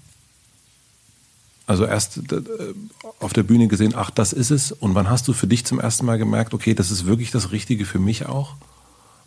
also 1.67 1.85
erst 1.85 2.31
äh, 2.31 2.41
auf 3.19 3.33
der 3.33 3.43
Bühne 3.43 3.67
gesehen, 3.67 3.93
ach, 3.95 4.09
das 4.09 4.33
ist 4.33 4.49
es. 4.49 4.71
Und 4.71 4.95
wann 4.95 5.09
hast 5.09 5.27
du 5.27 5.33
für 5.33 5.47
dich 5.47 5.65
zum 5.65 5.79
ersten 5.79 6.05
Mal 6.05 6.17
gemerkt, 6.17 6.53
okay, 6.53 6.73
das 6.73 6.91
ist 6.91 7.05
wirklich 7.05 7.31
das 7.31 7.51
Richtige 7.51 7.85
für 7.85 7.99
mich 7.99 8.25
auch? 8.25 8.55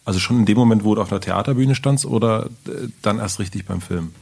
Also 0.05 0.20
schon 0.20 0.40
in 0.40 0.46
dem 0.46 0.59
Moment, 0.59 0.84
wo 0.84 0.94
du 0.94 1.00
auf 1.00 1.09
der 1.09 1.20
Theaterbühne 1.20 1.74
standst 1.74 2.05
oder 2.05 2.46
äh, 2.66 2.88
dann 3.02 3.18
erst 3.18 3.38
richtig 3.38 3.66
beim 3.66 3.80
Film? 3.80 4.12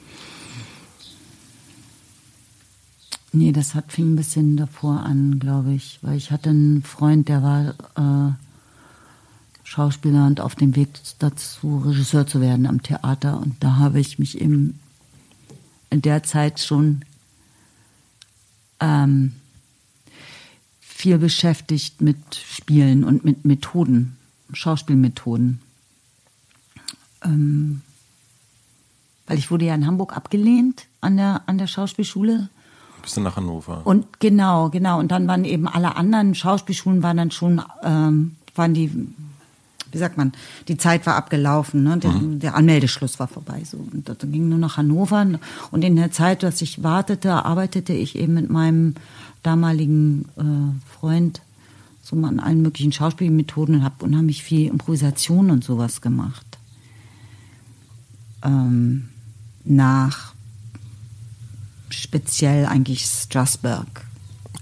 Nee, 3.33 3.53
das 3.53 3.75
hat 3.75 3.91
fing 3.91 4.13
ein 4.13 4.17
bisschen 4.17 4.57
davor 4.57 5.01
an, 5.01 5.39
glaube 5.41 5.73
ich. 5.73 5.99
Weil 6.03 6.17
ich 6.17 6.31
hatte 6.31 6.51
einen 6.51 6.83
Freund, 6.83 7.29
der 7.29 7.43
war 7.43 8.29
äh, 8.29 8.33
Schauspieler 9.65 10.27
und 10.27 10.41
auf 10.41 10.55
dem 10.55 10.77
Weg 10.77 10.91
dazu, 11.19 11.79
Regisseur 11.79 12.27
zu 12.27 12.43
werden 12.43 12.67
am 12.67 12.83
Theater. 12.83 13.41
Und 13.41 13.57
da 13.61 13.77
habe 13.77 14.01
ich 14.01 14.19
mich 14.19 14.41
eben 14.41 14.79
in 15.89 16.03
der 16.03 16.23
Zeit 16.23 16.61
schon 16.61 17.03
ähm, 18.81 19.33
viel 20.81 21.17
beschäftigt 21.17 22.03
mit 22.03 22.19
Spielen 22.35 23.03
und 23.03 23.25
mit 23.25 23.47
Methoden, 23.47 24.17
Schauspielmethoden. 24.53 25.61
Ähm, 27.25 27.83
weil 29.27 29.39
ich 29.39 29.51
wurde 29.51 29.65
ja 29.65 29.75
in 29.75 29.87
Hamburg 29.87 30.17
abgelehnt 30.17 30.87
an 31.01 31.17
der, 31.17 31.43
an 31.47 31.59
der 31.59 31.67
Schauspielschule. 31.67 32.49
Bist 33.03 33.17
du 33.17 33.21
nach 33.21 33.37
Hannover? 33.37 33.81
Und 33.85 34.21
genau, 34.21 34.69
genau. 34.69 34.99
Und 34.99 35.11
dann 35.11 35.27
waren 35.27 35.45
eben 35.45 35.67
alle 35.67 35.97
anderen 35.97 36.35
Schauspielschulen 36.35 37.03
waren 37.03 37.17
dann 37.17 37.31
schon, 37.31 37.63
ähm, 37.83 38.37
waren 38.55 38.75
die, 38.75 38.91
wie 39.91 39.99
sagt 39.99 40.17
man, 40.17 40.33
die 40.69 40.77
Zeit 40.77 41.07
war 41.07 41.17
abgelaufen, 41.17 41.83
ne? 41.83 41.99
der, 41.99 42.11
mhm. 42.11 42.41
der 42.41 42.55
Anmeldeschluss 42.55 43.19
war 43.19 43.27
vorbei. 43.27 43.63
So. 43.65 43.79
Und 43.79 44.09
dann 44.09 44.33
ging 44.33 44.49
nur 44.49 44.59
nach 44.59 44.77
Hannover. 44.77 45.27
Und 45.71 45.83
in 45.83 45.97
der 45.97 46.13
Zeit, 46.13 46.43
dass 46.43 46.63
ich 46.63 46.83
wartete, 46.83 47.45
arbeitete 47.45 47.93
ich 47.93 48.17
eben 48.17 48.35
mit 48.35 48.51
meinem 48.51 48.95
damaligen 49.43 50.27
äh, 50.37 50.99
Freund 50.99 51.41
so 52.03 52.17
an 52.17 52.39
allen 52.39 52.63
möglichen 52.63 52.93
Schauspielmethoden 52.93 53.77
und 53.77 53.85
habe 53.85 54.05
unheimlich 54.05 54.43
viel 54.43 54.69
Improvisation 54.69 55.51
und 55.51 55.65
sowas 55.65 56.01
gemacht 56.01 56.52
ähm, 58.45 59.09
nach 59.65 60.35
speziell 61.91 62.67
eigentlich 62.67 63.05
Strasbourg. 63.05 64.05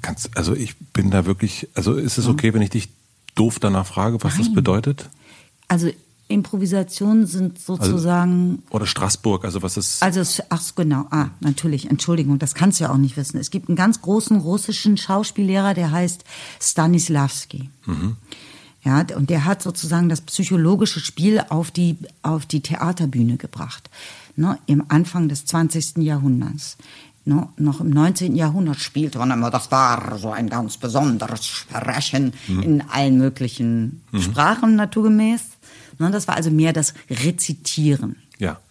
Kannst, 0.03 0.37
also 0.37 0.55
ich 0.55 0.77
bin 0.79 1.11
da 1.11 1.27
wirklich, 1.27 1.69
also 1.75 1.95
ist 1.95 2.19
es 2.19 2.27
okay, 2.27 2.55
wenn 2.55 2.63
ich 2.63 2.71
dich 2.71 2.89
doof 3.35 3.59
danach 3.59 3.87
frage, 3.87 4.23
was 4.23 4.35
Nein. 4.35 4.47
das 4.47 4.55
bedeutet? 4.55 5.09
Also 5.69 5.91
Improvisationen 6.31 7.27
sind 7.27 7.59
sozusagen. 7.59 8.63
Also, 8.65 8.77
oder 8.77 8.87
Straßburg, 8.87 9.45
also 9.45 9.63
was 9.63 9.77
ist. 9.77 10.03
Also, 10.03 10.43
ach 10.49 10.63
genau, 10.77 11.07
ah, 11.11 11.31
natürlich, 11.41 11.91
Entschuldigung, 11.91 12.39
das 12.39 12.55
kannst 12.55 12.79
du 12.79 12.85
ja 12.85 12.93
auch 12.93 12.99
nicht 12.99 13.17
wissen. 13.17 13.39
Es 13.39 13.51
gibt 13.51 13.69
einen 13.69 13.77
ganz 13.77 14.01
großen 14.01 14.39
russischen 14.39 14.97
Schauspiellehrer, 14.97 15.75
der 15.75 15.91
heißt 15.91 16.25
Stanislavski. 16.61 17.71
Mhm. 17.85 18.17
Ja, 18.83 19.05
und 19.15 19.29
der 19.29 19.45
hat 19.45 19.63
sozusagen 19.63 20.09
das 20.09 20.23
psychologische 20.23 21.01
Spiel 21.01 21.43
auf 21.51 21.71
die, 21.71 21.99
auf 22.23 22.47
die 22.47 22.61
Theaterbühne 22.61 23.37
gebracht. 23.37 23.91
Ne, 24.37 24.59
Im 24.67 24.85
Anfang 24.89 25.29
des 25.29 25.45
20. 25.45 25.99
Jahrhunderts. 25.99 26.79
Ne, 27.27 27.47
noch 27.59 27.81
im 27.81 27.91
19. 27.91 28.35
Jahrhundert 28.35 28.79
spielte 28.79 29.19
man 29.19 29.31
immer, 29.31 29.51
das 29.51 29.71
war 29.71 30.17
so 30.17 30.31
ein 30.31 30.49
ganz 30.49 30.79
besonderes 30.79 31.47
Sprechen 31.47 32.33
mhm. 32.49 32.63
in 32.63 32.83
allen 32.89 33.19
möglichen 33.19 34.01
mhm. 34.11 34.23
Sprachen 34.23 34.77
naturgemäß. 34.77 35.43
Ne, 35.99 36.11
das 36.11 36.27
war 36.27 36.37
also 36.37 36.51
mehr 36.51 36.73
das 36.73 36.95
Rezitieren. 37.11 38.17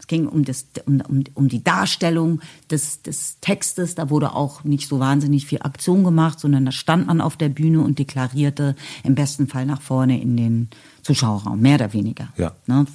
Ging 0.10 0.28
um, 0.28 0.44
das, 0.44 0.66
um, 0.88 1.02
um, 1.08 1.24
um 1.36 1.50
die 1.50 1.64
Darstellung 1.64 2.42
des, 2.72 3.04
des 3.04 3.38
Textes. 3.42 3.94
Da 3.94 4.10
wurde 4.10 4.34
auch 4.34 4.64
nicht 4.64 4.90
so 4.90 5.00
wahnsinnig 5.00 5.46
viel 5.46 5.60
Aktion 5.62 6.04
gemacht, 6.04 6.40
sondern 6.40 6.66
da 6.66 6.72
stand 6.72 7.06
man 7.06 7.22
auf 7.22 7.38
der 7.38 7.50
Bühne 7.50 7.82
und 7.82 8.00
deklarierte 8.00 8.76
im 9.04 9.14
besten 9.14 9.48
Fall 9.48 9.68
nach 9.68 9.82
vorne 9.82 10.20
in 10.20 10.36
den 10.36 10.70
Zuschauerraum, 11.04 11.62
mehr 11.62 11.76
oder 11.76 11.94
weniger. 11.94 12.30
Ja. 12.38 12.54
Ne, 12.66 12.88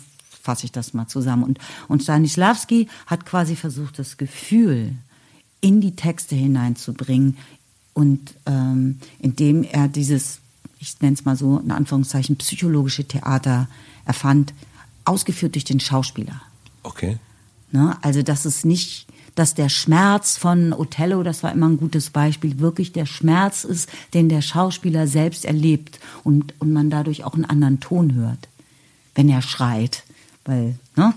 fasse 0.43 0.67
ich 0.67 0.73
das 0.73 0.93
mal 0.93 1.07
zusammen. 1.07 1.45
Und, 1.45 1.61
und 1.87 2.03
Stanislavski 2.03 2.89
hat 3.07 3.25
quasi 3.25 3.55
versucht, 3.55 4.01
das 4.01 4.17
Gefühl 4.17 4.97
in 5.61 5.81
die 5.81 5.95
Texte 5.95 6.35
hineinzubringen 6.35 7.37
und 7.93 8.35
ähm, 8.47 8.99
indem 9.21 9.63
er 9.63 9.87
dieses, 9.87 10.41
ich 10.81 11.01
nenne 11.01 11.15
es 11.15 11.25
mal 11.25 11.37
so, 11.37 11.61
in 11.61 11.71
Anführungszeichen, 11.71 12.35
psychologische 12.39 13.05
Theater 13.05 13.69
erfand, 14.05 14.53
ausgeführt 15.05 15.55
durch 15.55 15.65
den 15.65 15.79
Schauspieler. 15.79 16.43
Okay. 16.85 17.19
Ne? 17.73 17.97
Also, 18.03 18.23
dass 18.23 18.45
es 18.45 18.65
nicht, 18.65 19.09
dass 19.35 19.55
der 19.55 19.69
Schmerz 19.69 20.37
von 20.37 20.73
Othello, 20.73 21.25
das 21.25 21.43
war 21.43 21.53
immer 21.53 21.69
ein 21.69 21.77
gutes 21.77 22.11
Beispiel, 22.11 22.61
wirklich 22.61 22.93
der 22.93 23.07
Schmerz 23.07 23.65
ist, 23.65 23.89
den 24.15 24.29
der 24.29 24.43
Schauspieler 24.43 25.09
selbst 25.09 25.45
erlebt 25.45 25.99
und, 26.23 26.55
und 26.61 26.73
man 26.73 26.91
dadurch 26.91 27.25
auch 27.25 27.35
einen 27.35 27.45
anderen 27.45 27.81
Ton 27.81 28.15
hört, 28.15 28.49
wenn 29.17 29.29
er 29.29 29.43
schreit, 29.43 30.05
weil 30.45 30.79
ne, 30.95 31.15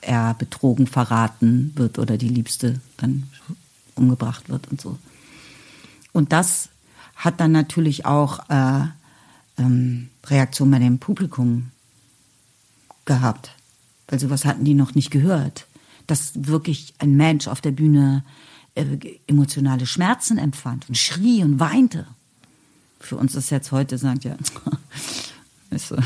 er 0.00 0.34
betrogen, 0.34 0.88
verraten 0.88 1.72
wird 1.76 2.00
oder 2.00 2.16
die 2.18 2.28
Liebste 2.28 2.80
dann 2.96 3.28
umgebracht 3.94 4.48
wird 4.48 4.66
und 4.68 4.80
so. 4.80 4.98
Und 6.12 6.32
das 6.32 6.70
hat 7.14 7.40
dann 7.40 7.52
natürlich 7.52 8.06
auch 8.06 8.48
äh, 8.48 8.86
ähm, 9.58 10.08
Reaktion 10.26 10.70
bei 10.70 10.78
dem 10.78 10.98
Publikum 10.98 11.70
gehabt. 13.04 13.52
Weil 14.14 14.20
sowas 14.20 14.44
hatten 14.44 14.62
die 14.62 14.74
noch 14.74 14.94
nicht 14.94 15.10
gehört. 15.10 15.66
Dass 16.06 16.30
wirklich 16.36 16.94
ein 17.00 17.16
Mensch 17.16 17.48
auf 17.48 17.60
der 17.60 17.72
Bühne 17.72 18.22
äh, 18.76 18.84
emotionale 19.26 19.86
Schmerzen 19.86 20.38
empfand 20.38 20.88
und 20.88 20.96
schrie 20.96 21.42
und 21.42 21.58
weinte. 21.58 22.06
Für 23.00 23.16
uns 23.16 23.34
ist 23.34 23.50
jetzt 23.50 23.72
heute, 23.72 23.98
sagt 23.98 24.22
ja, 24.22 24.36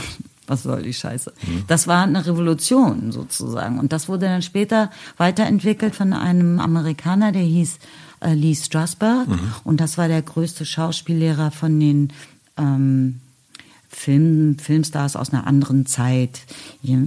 was 0.46 0.62
soll 0.62 0.84
die 0.84 0.94
Scheiße? 0.94 1.34
Mhm. 1.46 1.64
Das 1.66 1.86
war 1.86 2.04
eine 2.04 2.24
Revolution 2.24 3.12
sozusagen. 3.12 3.78
Und 3.78 3.92
das 3.92 4.08
wurde 4.08 4.24
dann 4.24 4.40
später 4.40 4.90
weiterentwickelt 5.18 5.94
von 5.94 6.14
einem 6.14 6.60
Amerikaner, 6.60 7.30
der 7.30 7.42
hieß 7.42 7.78
äh, 8.20 8.32
Lee 8.32 8.54
Strasberg. 8.54 9.28
Mhm. 9.28 9.52
Und 9.64 9.82
das 9.82 9.98
war 9.98 10.08
der 10.08 10.22
größte 10.22 10.64
Schauspiellehrer 10.64 11.50
von 11.50 11.78
den 11.78 12.10
ähm, 12.56 13.20
Film, 13.90 14.58
Filmstars 14.58 15.16
aus 15.16 15.30
einer 15.32 15.46
anderen 15.46 15.86
Zeit, 15.86 16.40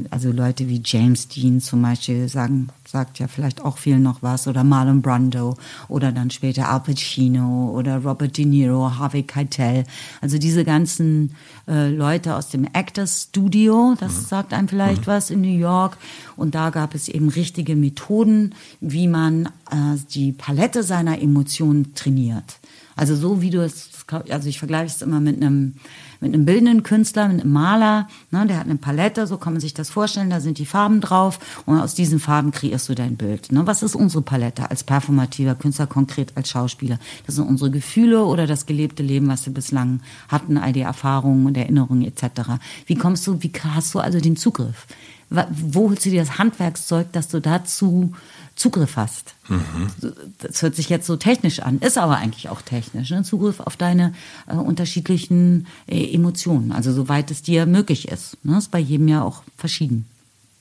also 0.10 0.32
Leute 0.32 0.68
wie 0.68 0.82
James 0.84 1.28
Dean 1.28 1.62
zum 1.62 1.84
Beispiel 1.84 2.28
sagen, 2.28 2.70
sagt 2.92 3.20
ja 3.20 3.28
vielleicht 3.28 3.62
auch 3.62 3.78
viel 3.78 4.00
noch 4.00 4.24
was, 4.24 4.48
oder 4.48 4.64
Marlon 4.64 5.02
Brando 5.02 5.58
oder 5.88 6.12
dann 6.12 6.32
später 6.32 6.70
Al 6.70 6.82
Pacino 6.82 7.72
oder 7.76 8.04
Robert 8.04 8.36
De 8.38 8.46
Niro, 8.46 8.98
Harvey 8.98 9.24
Keitel. 9.24 9.84
Also 10.22 10.40
diese 10.40 10.66
ganzen 10.66 11.36
äh, 11.68 11.90
Leute 11.90 12.36
aus 12.36 12.50
dem 12.50 12.66
Actors 12.74 13.28
Studio, 13.30 13.96
das 14.00 14.14
mhm. 14.14 14.26
sagt 14.26 14.54
einem 14.54 14.68
vielleicht 14.68 15.02
mhm. 15.02 15.08
was 15.08 15.30
in 15.30 15.42
New 15.42 15.58
York. 15.58 15.98
Und 16.36 16.56
da 16.56 16.72
gab 16.72 16.96
es 16.96 17.08
eben 17.08 17.30
richtige 17.30 17.76
Methoden, 17.76 18.56
wie 18.82 19.08
man 19.08 19.46
äh, 19.70 19.98
die 20.14 20.32
Palette 20.32 20.84
seiner 20.84 21.22
Emotionen 21.22 21.94
trainiert. 21.94 22.60
Also 22.96 23.16
so 23.16 23.42
wie 23.42 23.52
du 23.52 23.64
es, 23.64 23.90
also 24.30 24.50
ich 24.50 24.60
vergleiche 24.60 24.96
es 24.96 25.02
immer 25.02 25.20
mit 25.20 25.42
einem 25.42 25.76
mit 26.22 26.34
einem 26.34 26.46
bildenden 26.46 26.84
Künstler, 26.84 27.28
mit 27.28 27.42
einem 27.42 27.52
Maler, 27.52 28.08
ne, 28.30 28.46
der 28.46 28.60
hat 28.60 28.66
eine 28.66 28.76
Palette, 28.76 29.28
so 29.28 29.38
kann 29.38 29.54
man 29.54 29.60
sich 29.60 29.74
das 29.74 29.90
vorstellen, 29.90 30.30
da 30.30 30.40
sind 30.40 30.60
die 30.60 30.66
Farben 30.66 31.02
drauf 31.02 31.40
und 31.66 31.80
aus 31.80 31.96
diesen 31.96 32.20
Farben 32.20 32.52
kreierst 32.52 32.88
du 32.88 32.96
dein 32.96 33.18
Bild. 33.18 33.52
Ne? 33.52 33.66
Was 33.66 33.84
ist 33.84 33.96
unsere 33.96 34.22
Palette 34.22 34.70
als 34.70 34.84
performativer 34.84 35.56
Künstler, 35.56 35.88
konkret 35.88 36.38
als 36.38 36.50
Schauspieler? 36.50 37.00
Das 37.26 37.36
sind 37.36 37.48
unsere 37.48 37.72
Gefühle 37.72 38.24
oder 38.24 38.48
das 38.48 38.68
gelebte 38.68 39.04
Leben, 39.04 39.28
was 39.28 39.46
wir 39.46 39.54
bislang 39.54 40.02
hatten, 40.30 40.58
all 40.58 40.74
die 40.74 40.82
Erfahrungen 40.82 41.46
und 41.48 41.58
Erinnerungen 41.58 42.04
etc. 42.04 42.52
Wie 42.86 42.96
kommst 42.96 43.26
du, 43.26 43.42
wie 43.42 43.52
hast 43.64 43.94
du 43.94 44.00
also 44.00 44.20
den 44.20 44.38
Zugriff? 44.38 44.86
Wo 45.32 45.90
holst 45.90 46.06
du 46.06 46.10
dir 46.10 46.22
das 46.22 46.38
Handwerkszeug, 46.38 47.12
dass 47.14 47.30
du 47.30 47.40
dazu 47.40 48.14
Zugriff 48.56 48.96
hast. 48.96 49.34
Mhm. 49.50 49.90
Das 50.38 50.62
hört 50.62 50.76
sich 50.76 50.90
jetzt 50.90 51.08
so 51.08 51.16
technisch 51.16 51.62
an, 51.62 51.80
ist 51.80 51.98
aber 51.98 52.18
eigentlich 52.18 52.50
auch 52.50 52.62
technisch. 52.62 53.10
Ne? 53.10 53.24
Zugriff 53.24 53.60
auf 53.60 53.76
deine 53.76 54.14
äh, 54.48 54.56
unterschiedlichen 54.56 55.68
äh, 55.88 56.14
Emotionen, 56.14 56.72
also 56.72 56.94
soweit 56.94 57.32
es 57.32 57.42
dir 57.42 57.66
möglich 57.66 58.10
ist. 58.10 58.38
Ne? 58.44 58.58
Ist 58.58 58.70
bei 58.70 58.80
jedem 58.80 59.08
ja 59.08 59.24
auch 59.24 59.42
verschieden. 59.58 60.06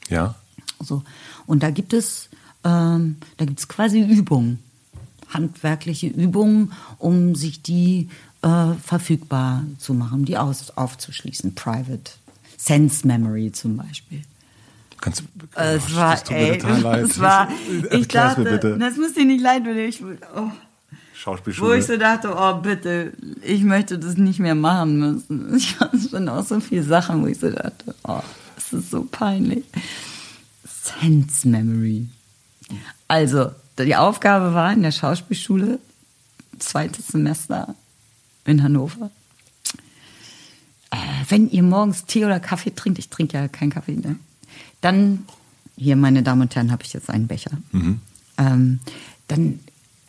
Ja. 0.09 0.35
So. 0.79 1.03
Und 1.47 1.63
da 1.63 1.71
gibt 1.71 1.93
es, 1.93 2.31
ähm, 2.65 3.17
da 3.37 3.45
gibt 3.45 3.59
es 3.59 3.69
quasi 3.69 4.01
Übungen, 4.01 4.61
handwerkliche 5.29 6.07
Übungen, 6.07 6.73
um 6.99 7.35
sich 7.35 7.61
die 7.61 8.09
äh, 8.43 8.73
verfügbar 8.83 9.65
zu 9.79 9.93
machen, 9.95 10.25
die 10.25 10.39
aus, 10.39 10.71
aufzuschließen. 10.71 11.55
Private 11.55 12.13
Sense 12.57 13.07
Memory 13.07 13.53
zum 13.53 13.77
Beispiel. 13.77 14.23
Kannst, 15.01 15.23
es 15.55 15.83
oh, 15.93 15.97
war, 15.97 16.17
das 16.17 16.31
ey, 16.31 16.59
es 16.59 17.21
war, 17.21 17.49
ich 17.91 18.09
dachte, 18.09 18.77
das 18.79 18.97
muss 18.97 19.15
dir 19.15 19.25
nicht 19.25 19.43
leid, 19.43 19.65
weil 19.65 19.79
ich, 19.79 20.03
oh. 20.03 20.51
Schauspielschule. 21.15 21.71
Wo 21.71 21.75
ich 21.75 21.87
so 21.87 21.97
dachte, 21.97 22.35
oh 22.37 22.55
bitte, 22.61 23.13
ich 23.43 23.63
möchte 23.63 23.99
das 23.99 24.17
nicht 24.17 24.41
mehr 24.41 24.55
machen 24.55 24.99
müssen. 24.99 25.57
Ich 25.93 26.11
bin 26.11 26.29
auch 26.29 26.45
so 26.45 26.61
viele 26.61 26.83
Sachen, 26.83 27.23
wo 27.23 27.27
ich 27.27 27.39
so 27.39 27.51
dachte, 27.51 27.95
oh, 28.05 28.21
das 28.57 28.73
ist 28.73 28.91
so 28.91 29.05
peinlich. 29.05 29.65
Sense 30.65 31.49
Memory. 31.49 32.09
Also, 33.09 33.51
die 33.79 33.97
Aufgabe 33.97 34.55
war 34.55 34.73
in 34.73 34.83
der 34.83 34.93
Schauspielschule, 34.93 35.79
zweites 36.59 37.09
Semester 37.09 37.75
in 38.45 38.63
Hannover. 38.63 39.11
Äh, 40.91 40.97
wenn 41.29 41.51
ihr 41.51 41.63
morgens 41.63 42.05
Tee 42.05 42.25
oder 42.25 42.41
Kaffee 42.41 42.75
trinkt, 42.75 42.99
ich 42.99 43.09
trinke 43.09 43.37
ja 43.39 43.49
keinen 43.49 43.71
Kaffee, 43.71 43.97
ne? 43.97 44.17
Dann, 44.81 45.24
hier, 45.77 45.97
meine 45.97 46.23
Damen 46.23 46.43
und 46.43 46.55
Herren, 46.55 46.73
habe 46.73 46.82
ich 46.85 46.93
jetzt 46.93 47.11
einen 47.11 47.27
Becher. 47.27 47.52
Mhm. 47.73 48.01
Ähm, 48.39 48.81
dann, 49.28 49.61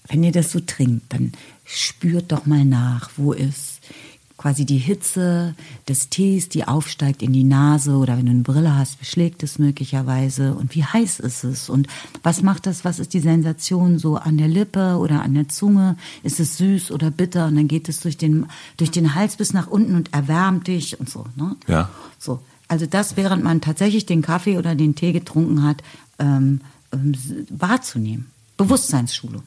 wenn 0.08 0.24
ihr 0.24 0.32
das 0.32 0.52
so 0.52 0.60
trinkt, 0.60 1.14
dann 1.14 1.34
spürt 1.66 2.32
doch 2.32 2.46
mal 2.46 2.66
nach, 2.66 3.12
wo 3.18 3.34
ist 3.34 3.82
quasi 4.42 4.66
die 4.66 4.80
Hitze 4.80 5.54
des 5.88 6.10
Tees, 6.10 6.50
die 6.50 6.68
aufsteigt 6.68 7.22
in 7.22 7.32
die 7.32 7.44
Nase 7.44 7.92
oder 7.92 8.18
wenn 8.18 8.26
du 8.26 8.32
eine 8.32 8.42
Brille 8.42 8.76
hast, 8.76 8.98
beschlägt 8.98 9.44
es 9.44 9.60
möglicherweise 9.60 10.56
und 10.56 10.74
wie 10.74 10.84
heiß 10.84 11.20
ist 11.20 11.44
es 11.44 11.70
und 11.70 11.88
was 12.24 12.42
macht 12.42 12.66
das, 12.66 12.84
was 12.84 12.98
ist 12.98 13.14
die 13.14 13.20
Sensation 13.20 14.00
so 14.00 14.16
an 14.16 14.40
der 14.40 14.48
Lippe 14.48 14.98
oder 14.98 15.22
an 15.22 15.36
der 15.36 15.48
Zunge, 15.48 15.96
ist 16.24 16.40
es 16.40 16.58
süß 16.58 16.92
oder 16.92 17.12
bitter 17.12 17.46
und 17.46 17.56
dann 17.56 17.68
geht 17.68 17.88
es 17.88 18.00
durch 18.00 18.18
den, 18.18 18.48
durch 18.78 18.90
den 18.90 19.14
Hals 19.14 19.36
bis 19.36 19.54
nach 19.54 19.68
unten 19.68 19.94
und 19.94 20.12
erwärmt 20.12 20.66
dich 20.66 21.00
und 21.00 21.08
so. 21.08 21.28
Ne? 21.36 21.56
Ja. 21.68 21.92
So, 22.18 22.40
also 22.72 22.86
das, 22.86 23.18
während 23.18 23.44
man 23.44 23.60
tatsächlich 23.60 24.06
den 24.06 24.22
Kaffee 24.22 24.58
oder 24.58 24.76
den 24.76 24.96
Tee 24.96 25.12
getrunken 25.12 25.64
hat, 25.64 25.84
ähm, 26.20 26.62
ähm, 26.94 27.14
wahrzunehmen. 27.50 28.32
Bewusstseinsschulung. 28.56 29.44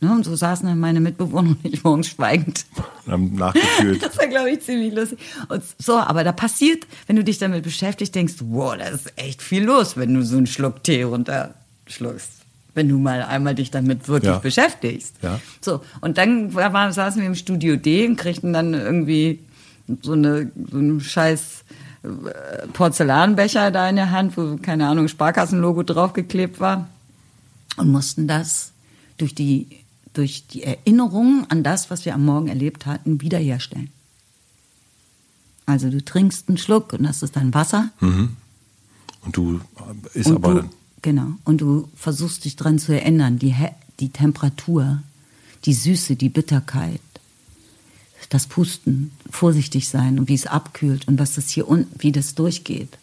Ne? 0.00 0.10
Und 0.10 0.24
so 0.24 0.34
saßen 0.34 0.66
dann 0.66 0.80
meine 0.80 0.98
Mitbewohner 0.98 1.50
und 1.50 1.58
ich 1.62 1.84
morgens 1.84 2.08
schweigend. 2.08 2.66
Haben 3.06 3.36
nachgefühlt. 3.36 4.02
Das 4.02 4.18
war, 4.18 4.26
glaube 4.26 4.50
ich, 4.50 4.62
ziemlich 4.62 4.92
lustig. 4.92 5.20
Und 5.48 5.62
so, 5.78 5.98
aber 5.98 6.24
da 6.24 6.32
passiert, 6.32 6.84
wenn 7.06 7.14
du 7.14 7.22
dich 7.22 7.38
damit 7.38 7.62
beschäftigst, 7.62 8.12
denkst 8.12 8.38
du, 8.38 8.46
wow, 8.50 8.76
da 8.76 8.86
ist 8.86 9.12
echt 9.14 9.40
viel 9.40 9.62
los, 9.62 9.96
wenn 9.96 10.12
du 10.12 10.24
so 10.24 10.36
einen 10.36 10.48
Schluck 10.48 10.82
Tee 10.82 11.04
runterschluckst. 11.04 12.30
Wenn 12.74 12.88
du 12.88 12.98
mal 12.98 13.22
einmal 13.22 13.54
dich 13.54 13.70
damit 13.70 14.08
wirklich 14.08 14.32
ja. 14.32 14.38
beschäftigst. 14.40 15.14
Ja. 15.22 15.40
So, 15.60 15.80
und 16.00 16.18
dann 16.18 16.54
war, 16.54 16.92
saßen 16.92 17.20
wir 17.20 17.28
im 17.28 17.36
Studio 17.36 17.76
D 17.76 18.08
und 18.08 18.16
kriegten 18.16 18.52
dann 18.52 18.74
irgendwie 18.74 19.38
so 20.02 20.14
eine, 20.14 20.50
so 20.72 20.78
eine 20.78 21.00
scheiß 21.00 21.62
Porzellanbecher 22.72 23.70
da 23.70 23.88
in 23.88 23.96
der 23.96 24.10
Hand, 24.10 24.36
wo, 24.36 24.56
keine 24.56 24.88
Ahnung, 24.88 25.08
Sparkassenlogo 25.08 25.82
draufgeklebt 25.82 26.60
war. 26.60 26.88
Und 27.76 27.90
mussten 27.90 28.28
das 28.28 28.72
durch 29.16 29.34
die, 29.34 29.68
durch 30.12 30.46
die 30.46 30.62
Erinnerung 30.62 31.46
an 31.48 31.62
das, 31.62 31.90
was 31.90 32.04
wir 32.04 32.14
am 32.14 32.24
Morgen 32.24 32.48
erlebt 32.48 32.86
hatten, 32.86 33.20
wiederherstellen. 33.20 33.90
Also 35.66 35.90
du 35.90 36.04
trinkst 36.04 36.48
einen 36.48 36.58
Schluck 36.58 36.92
und 36.92 37.04
das 37.04 37.22
ist 37.22 37.36
dann 37.36 37.54
Wasser. 37.54 37.90
Mhm. 38.00 38.36
Und 39.22 39.36
du 39.36 39.60
äh, 40.14 40.24
Und 40.24 40.36
aber 40.36 40.54
du, 40.54 40.70
genau. 41.02 41.28
Und 41.44 41.60
du 41.60 41.88
versuchst 41.96 42.44
dich 42.44 42.56
dran 42.56 42.78
zu 42.78 42.92
erinnern, 42.92 43.38
die, 43.38 43.54
die 43.98 44.10
Temperatur, 44.10 45.02
die 45.64 45.74
Süße, 45.74 46.16
die 46.16 46.28
Bitterkeit, 46.28 47.00
das 48.28 48.46
Pusten, 48.46 49.12
vorsichtig 49.30 49.88
sein 49.88 50.18
und 50.18 50.28
wie 50.28 50.34
es 50.34 50.46
abkühlt 50.46 51.08
und 51.08 51.18
was 51.18 51.34
das 51.34 51.48
hier 51.48 51.68
unten, 51.68 51.94
wie 51.98 52.12
das 52.12 52.34
durchgeht. 52.34 52.98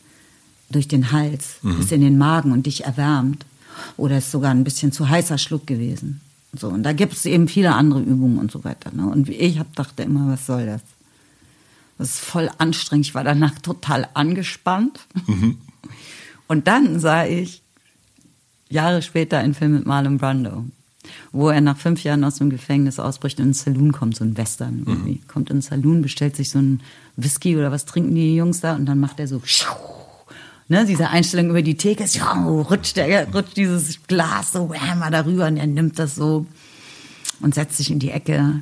Durch 0.69 0.87
den 0.87 1.11
Hals, 1.11 1.57
bis 1.61 1.91
in 1.91 1.99
den 2.01 2.17
Magen 2.17 2.53
und 2.53 2.65
dich 2.65 2.85
erwärmt. 2.85 3.45
Oder 3.97 4.19
ist 4.19 4.31
sogar 4.31 4.51
ein 4.51 4.63
bisschen 4.63 4.91
zu 4.91 5.09
heißer 5.09 5.37
Schluck 5.37 5.67
gewesen. 5.67 6.21
So, 6.53 6.69
und 6.69 6.83
da 6.83 6.93
gibt 6.93 7.13
es 7.13 7.25
eben 7.25 7.47
viele 7.47 7.73
andere 7.73 8.01
Übungen 8.01 8.37
und 8.37 8.51
so 8.51 8.63
weiter. 8.63 8.91
Ne? 8.93 9.05
Und 9.05 9.29
ich 9.29 9.59
hab, 9.59 9.75
dachte 9.75 10.03
immer, 10.03 10.31
was 10.31 10.45
soll 10.45 10.65
das? 10.65 10.81
Das 11.97 12.09
ist 12.09 12.19
voll 12.19 12.49
anstrengend. 12.57 13.05
Ich 13.05 13.15
war 13.15 13.23
danach 13.23 13.59
total 13.59 14.07
angespannt. 14.13 14.99
Und 16.47 16.67
dann 16.67 16.99
sah 16.99 17.25
ich 17.25 17.61
Jahre 18.69 19.01
später 19.01 19.37
einen 19.37 19.53
Film 19.53 19.73
mit 19.73 19.85
Marlon 19.85 20.17
Brando, 20.17 20.65
wo 21.31 21.49
er 21.49 21.61
nach 21.61 21.77
fünf 21.77 22.03
Jahren 22.03 22.23
aus 22.23 22.35
dem 22.35 22.49
Gefängnis 22.49 22.99
ausbricht 22.99 23.39
und 23.39 23.47
ins 23.47 23.63
Saloon 23.63 23.91
kommt, 23.91 24.15
so 24.15 24.23
ein 24.23 24.37
Western 24.37 24.83
irgendwie. 24.85 25.21
Kommt 25.27 25.49
ins 25.49 25.67
Saloon, 25.67 26.01
bestellt 26.01 26.35
sich 26.35 26.49
so 26.49 26.59
ein 26.59 26.81
Whisky 27.15 27.55
oder 27.57 27.71
was 27.71 27.85
trinken 27.85 28.15
die 28.15 28.35
Jungs 28.35 28.61
da 28.61 28.75
und 28.75 28.85
dann 28.85 28.99
macht 28.99 29.19
er 29.19 29.27
so 29.27 29.41
Ne, 30.67 30.85
diese 30.85 31.09
Einstellung 31.09 31.49
über 31.49 31.61
die 31.61 31.75
Theke, 31.75 32.05
rutscht, 32.45 32.95
der, 32.95 33.27
rutscht 33.33 33.57
dieses 33.57 34.03
Glas 34.07 34.53
so 34.53 34.69
whammer 34.69 35.11
darüber 35.11 35.47
und 35.47 35.57
er 35.57 35.67
nimmt 35.67 35.99
das 35.99 36.15
so 36.15 36.45
und 37.41 37.53
setzt 37.55 37.75
sich 37.75 37.91
in 37.91 37.99
die 37.99 38.11
Ecke 38.11 38.61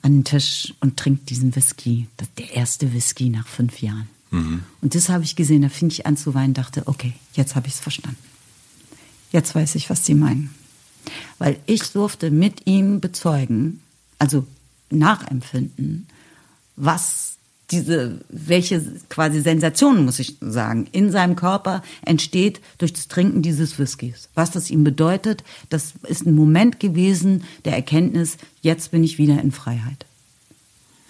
an 0.00 0.12
den 0.12 0.24
Tisch 0.24 0.72
und 0.80 0.96
trinkt 0.96 1.28
diesen 1.28 1.54
Whisky. 1.54 2.06
Das 2.16 2.32
der 2.38 2.54
erste 2.54 2.94
Whisky 2.94 3.28
nach 3.28 3.46
fünf 3.46 3.82
Jahren. 3.82 4.08
Und 4.80 4.94
das 4.94 5.08
habe 5.10 5.24
ich 5.24 5.36
gesehen, 5.36 5.62
da 5.62 5.68
fing 5.68 5.88
ich 5.88 6.06
an 6.06 6.16
zu 6.16 6.34
weinen, 6.34 6.54
dachte, 6.54 6.84
okay, 6.86 7.12
jetzt 7.34 7.56
habe 7.56 7.66
ich 7.66 7.74
es 7.74 7.80
verstanden. 7.80 8.16
Jetzt 9.32 9.54
weiß 9.54 9.74
ich, 9.74 9.90
was 9.90 10.06
sie 10.06 10.14
meinen. 10.14 10.54
Weil 11.38 11.58
ich 11.66 11.92
durfte 11.92 12.30
mit 12.30 12.66
ihm 12.66 13.00
bezeugen, 13.00 13.80
also 14.18 14.46
nachempfinden, 14.90 16.06
was 16.76 17.30
diese, 17.70 18.20
welche 18.28 18.82
quasi 19.08 19.40
Sensation, 19.40 20.04
muss 20.04 20.18
ich 20.18 20.36
sagen, 20.40 20.88
in 20.92 21.12
seinem 21.12 21.36
Körper 21.36 21.82
entsteht 22.02 22.60
durch 22.78 22.92
das 22.92 23.06
Trinken 23.08 23.42
dieses 23.42 23.78
Whiskys. 23.78 24.28
Was 24.34 24.50
das 24.50 24.70
ihm 24.70 24.82
bedeutet, 24.82 25.44
das 25.68 25.94
ist 26.08 26.26
ein 26.26 26.34
Moment 26.34 26.80
gewesen 26.80 27.44
der 27.64 27.74
Erkenntnis, 27.74 28.38
jetzt 28.60 28.90
bin 28.90 29.04
ich 29.04 29.18
wieder 29.18 29.40
in 29.40 29.52
Freiheit. 29.52 30.04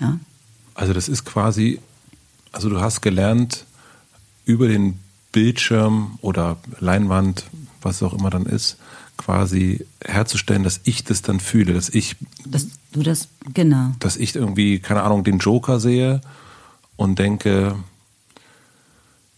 Ja? 0.00 0.18
Also 0.74 0.92
das 0.92 1.08
ist 1.08 1.24
quasi, 1.24 1.80
also 2.52 2.68
du 2.68 2.80
hast 2.80 3.00
gelernt, 3.00 3.64
über 4.44 4.68
den 4.68 4.98
Bildschirm 5.32 6.18
oder 6.22 6.58
Leinwand, 6.78 7.44
was 7.82 7.96
es 7.96 8.02
auch 8.02 8.12
immer 8.12 8.30
dann 8.30 8.46
ist, 8.46 8.76
quasi 9.20 9.86
herzustellen, 10.02 10.62
dass 10.62 10.80
ich 10.84 11.04
das 11.04 11.20
dann 11.20 11.40
fühle, 11.40 11.74
dass 11.74 11.90
ich, 11.90 12.16
Dass 12.46 12.68
du 12.92 13.02
das, 13.02 13.28
genau. 13.52 13.92
dass 13.98 14.16
ich 14.16 14.34
irgendwie, 14.34 14.78
keine 14.78 15.02
Ahnung, 15.02 15.24
den 15.24 15.38
Joker 15.38 15.78
sehe 15.78 16.22
und 16.96 17.18
denke, 17.18 17.76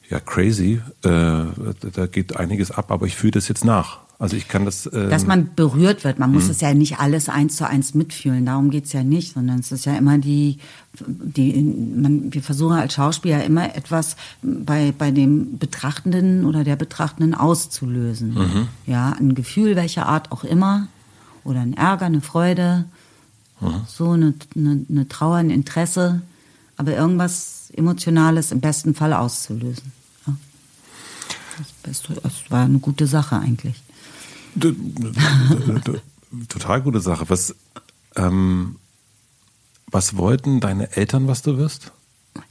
ja, 0.09 0.21
crazy, 0.21 0.81
äh, 1.03 1.09
da 1.09 2.07
geht 2.07 2.37
einiges 2.37 2.71
ab, 2.71 2.93
aber 2.93 3.07
ich 3.07 3.17
fühle 3.17 3.33
das 3.33 3.49
jetzt 3.49 3.65
nach. 3.65 3.99
Also 4.23 4.37
ich 4.37 4.47
kann 4.47 4.65
das. 4.65 4.89
Ähm, 4.93 5.11
Dass 5.11 5.27
man 5.27 5.53
berührt 5.57 6.05
wird. 6.05 6.21
Man 6.21 6.31
muss 6.31 6.49
es 6.49 6.61
ja 6.61 6.73
nicht 6.75 7.01
alles 7.01 7.29
eins 7.29 7.57
zu 7.57 7.67
eins 7.67 7.93
mitfühlen. 7.95 8.47
Darum 8.47 8.71
geht's 8.71 8.93
ja 8.93 9.03
nicht, 9.03 9.35
sondern 9.35 9.59
es 9.59 9.73
ist 9.73 9.85
ja 9.85 9.97
immer 9.97 10.17
die, 10.17 10.59
die 11.01 11.61
man, 11.61 12.33
wir 12.33 12.41
versuchen 12.41 12.77
als 12.77 12.95
Schauspieler 12.95 13.43
immer 13.43 13.75
etwas 13.75 14.15
bei, 14.41 14.95
bei 14.97 15.11
dem 15.11 15.59
Betrachtenden 15.59 16.45
oder 16.45 16.63
der 16.63 16.77
Betrachtenden 16.77 17.35
auszulösen. 17.35 18.69
Ja, 18.87 19.11
ein 19.19 19.35
Gefühl 19.35 19.75
welcher 19.75 20.07
Art 20.07 20.31
auch 20.31 20.45
immer. 20.45 20.87
Oder 21.43 21.59
ein 21.63 21.73
Ärger, 21.73 22.07
eine 22.07 22.21
Freude, 22.21 22.85
so 23.89 24.11
eine, 24.11 24.35
eine, 24.55 24.87
eine 24.89 25.09
Trauer, 25.09 25.39
ein 25.39 25.51
Interesse. 25.51 26.23
Aber 26.77 26.95
irgendwas 26.95 27.73
Emotionales 27.75 28.53
im 28.53 28.61
besten 28.61 28.95
Fall 28.95 29.15
auszulösen. 29.15 29.91
Ja. 30.29 30.37
Das, 31.59 31.73
Beste, 31.83 32.15
das 32.23 32.35
war 32.51 32.67
eine 32.67 32.79
gute 32.79 33.09
Sache 33.09 33.41
eigentlich. 33.41 33.83
Total 36.49 36.81
gute 36.83 37.01
Sache. 37.01 37.29
Was, 37.29 37.55
ähm, 38.17 38.77
was 39.87 40.17
wollten 40.17 40.61
deine 40.61 40.95
Eltern, 40.97 41.29
was 41.29 41.43
du 41.43 41.57
wirst? 41.57 41.93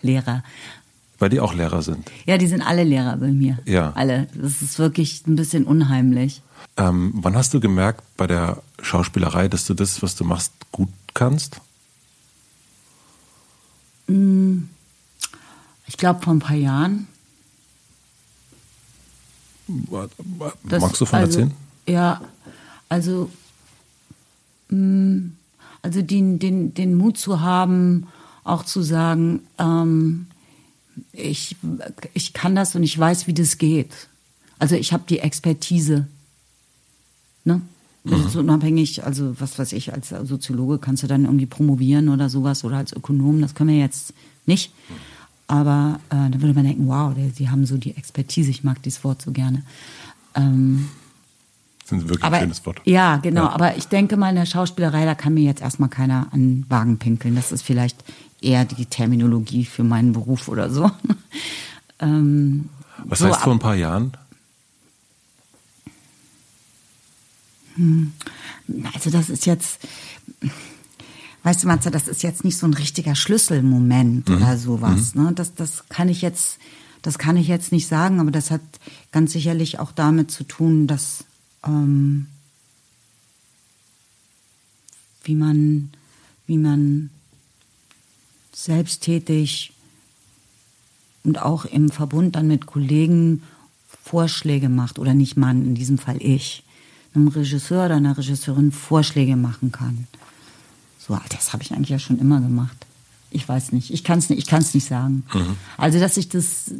Lehrer. 0.01 0.43
Weil 1.19 1.29
die 1.29 1.39
auch 1.39 1.53
Lehrer 1.53 1.81
sind. 1.81 2.09
Ja, 2.25 2.37
die 2.37 2.47
sind 2.47 2.61
alle 2.61 2.83
Lehrer 2.83 3.17
bei 3.17 3.27
mir. 3.27 3.59
Ja. 3.65 3.91
Alle. 3.93 4.27
Das 4.33 4.61
ist 4.61 4.79
wirklich 4.79 5.25
ein 5.27 5.35
bisschen 5.35 5.65
unheimlich. 5.65 6.41
Ähm, 6.77 7.11
wann 7.15 7.35
hast 7.35 7.53
du 7.53 7.59
gemerkt 7.59 8.03
bei 8.17 8.27
der 8.27 8.61
Schauspielerei, 8.81 9.47
dass 9.47 9.65
du 9.65 9.73
das, 9.73 10.01
was 10.01 10.15
du 10.15 10.23
machst, 10.23 10.51
gut 10.71 10.89
kannst? 11.13 11.61
Ich 15.87 15.97
glaube, 15.97 16.21
vor 16.21 16.33
ein 16.33 16.39
paar 16.39 16.55
Jahren. 16.55 17.07
Das- 20.63 20.81
Magst 20.81 20.99
du 20.99 21.05
von 21.05 21.19
also, 21.19 21.39
erzählen? 21.39 21.53
Ja, 21.91 22.21
also, 22.87 23.29
mh, 24.69 25.31
also 25.81 26.01
den, 26.01 26.39
den, 26.39 26.73
den 26.73 26.95
Mut 26.95 27.17
zu 27.17 27.41
haben, 27.41 28.07
auch 28.45 28.63
zu 28.63 28.81
sagen, 28.81 29.41
ähm, 29.57 30.27
ich, 31.11 31.57
ich 32.13 32.33
kann 32.33 32.55
das 32.55 32.75
und 32.75 32.83
ich 32.83 32.97
weiß, 32.97 33.27
wie 33.27 33.33
das 33.33 33.57
geht. 33.57 34.07
Also 34.57 34.75
ich 34.75 34.93
habe 34.93 35.03
die 35.09 35.19
Expertise. 35.19 36.07
Ne? 37.43 37.61
Das 38.03 38.25
ist 38.25 38.35
unabhängig, 38.35 39.03
also 39.03 39.35
was 39.39 39.59
weiß 39.59 39.73
ich, 39.73 39.93
als 39.93 40.09
Soziologe 40.09 40.79
kannst 40.79 41.03
du 41.03 41.07
dann 41.07 41.25
irgendwie 41.25 41.45
promovieren 41.45 42.09
oder 42.09 42.29
sowas 42.29 42.63
oder 42.63 42.77
als 42.77 42.93
Ökonom, 42.93 43.41
das 43.41 43.53
können 43.53 43.71
wir 43.71 43.77
jetzt 43.77 44.13
nicht. 44.45 44.73
Aber 45.47 45.99
äh, 46.09 46.29
da 46.29 46.41
würde 46.41 46.53
man 46.53 46.63
denken, 46.63 46.87
wow, 46.87 47.13
der, 47.13 47.27
die 47.27 47.49
haben 47.49 47.65
so 47.65 47.77
die 47.77 47.95
Expertise, 47.97 48.49
ich 48.49 48.63
mag 48.63 48.81
dieses 48.81 49.03
Wort 49.03 49.21
so 49.21 49.31
gerne. 49.31 49.63
Ähm, 50.35 50.87
Das 51.91 52.03
ist 52.03 52.09
wirklich 52.09 52.23
aber, 52.23 52.37
ein 52.37 52.43
schönes 52.43 52.65
Wort. 52.65 52.81
Ja, 52.85 53.17
genau. 53.17 53.43
Ja. 53.43 53.49
Aber 53.49 53.75
ich 53.75 53.87
denke 53.87 54.17
mal, 54.17 54.29
in 54.29 54.35
der 54.35 54.45
Schauspielerei, 54.45 55.05
da 55.05 55.13
kann 55.13 55.33
mir 55.33 55.43
jetzt 55.43 55.61
erstmal 55.61 55.89
keiner 55.89 56.27
an 56.31 56.39
den 56.39 56.65
Wagen 56.69 56.97
pinkeln. 56.97 57.35
Das 57.35 57.51
ist 57.51 57.63
vielleicht 57.63 58.03
eher 58.41 58.65
die 58.65 58.85
Terminologie 58.85 59.65
für 59.65 59.83
meinen 59.83 60.13
Beruf 60.13 60.47
oder 60.47 60.69
so. 60.69 60.89
ähm, 61.99 62.69
Was 63.03 63.19
so 63.19 63.27
heißt 63.27 63.41
vor 63.41 63.53
ein 63.53 63.59
paar 63.59 63.75
Jahren? 63.75 64.13
Also 68.93 69.09
das 69.09 69.29
ist 69.29 69.45
jetzt, 69.45 69.79
weißt 71.43 71.63
du, 71.63 71.67
Matze, 71.67 71.91
das 71.91 72.07
ist 72.07 72.23
jetzt 72.23 72.43
nicht 72.43 72.57
so 72.57 72.67
ein 72.67 72.73
richtiger 72.73 73.15
Schlüsselmoment 73.15 74.29
oder 74.29 74.57
sowas. 74.57 75.15
Ne? 75.15 75.31
Das, 75.33 75.55
das 75.55 75.87
kann 75.89 76.09
ich 76.09 76.21
jetzt, 76.21 76.57
das 77.01 77.17
kann 77.17 77.37
ich 77.37 77.47
jetzt 77.47 77.71
nicht 77.71 77.87
sagen, 77.87 78.19
aber 78.19 78.31
das 78.31 78.51
hat 78.51 78.61
ganz 79.11 79.33
sicherlich 79.33 79.79
auch 79.79 79.91
damit 79.91 80.31
zu 80.31 80.43
tun, 80.43 80.87
dass 80.87 81.25
ähm, 81.65 82.27
wie 85.23 85.35
man, 85.35 85.91
wie 86.47 86.57
man 86.57 87.09
selbsttätig 88.53 89.73
und 91.23 91.41
auch 91.41 91.65
im 91.65 91.89
Verbund 91.89 92.35
dann 92.35 92.47
mit 92.47 92.65
Kollegen 92.65 93.43
Vorschläge 94.03 94.69
macht 94.69 94.99
oder 94.99 95.13
nicht 95.13 95.37
man, 95.37 95.65
in 95.65 95.75
diesem 95.75 95.97
Fall 95.97 96.17
ich, 96.19 96.63
einem 97.13 97.27
Regisseur 97.27 97.85
oder 97.85 97.95
einer 97.95 98.17
Regisseurin 98.17 98.71
Vorschläge 98.71 99.35
machen 99.35 99.71
kann. 99.71 100.07
So, 100.97 101.19
das 101.29 101.53
habe 101.53 101.63
ich 101.63 101.71
eigentlich 101.71 101.89
ja 101.89 101.99
schon 101.99 102.19
immer 102.19 102.41
gemacht. 102.41 102.77
Ich 103.29 103.47
weiß 103.47 103.71
nicht, 103.71 103.91
ich 103.91 104.03
kann 104.03 104.19
es 104.19 104.29
nicht, 104.29 104.39
ich 104.39 104.47
kann's 104.47 104.73
nicht 104.73 104.87
sagen. 104.87 105.23
Also, 105.77 105.99
dass 105.99 106.17
ich 106.17 106.29
das, 106.29 106.71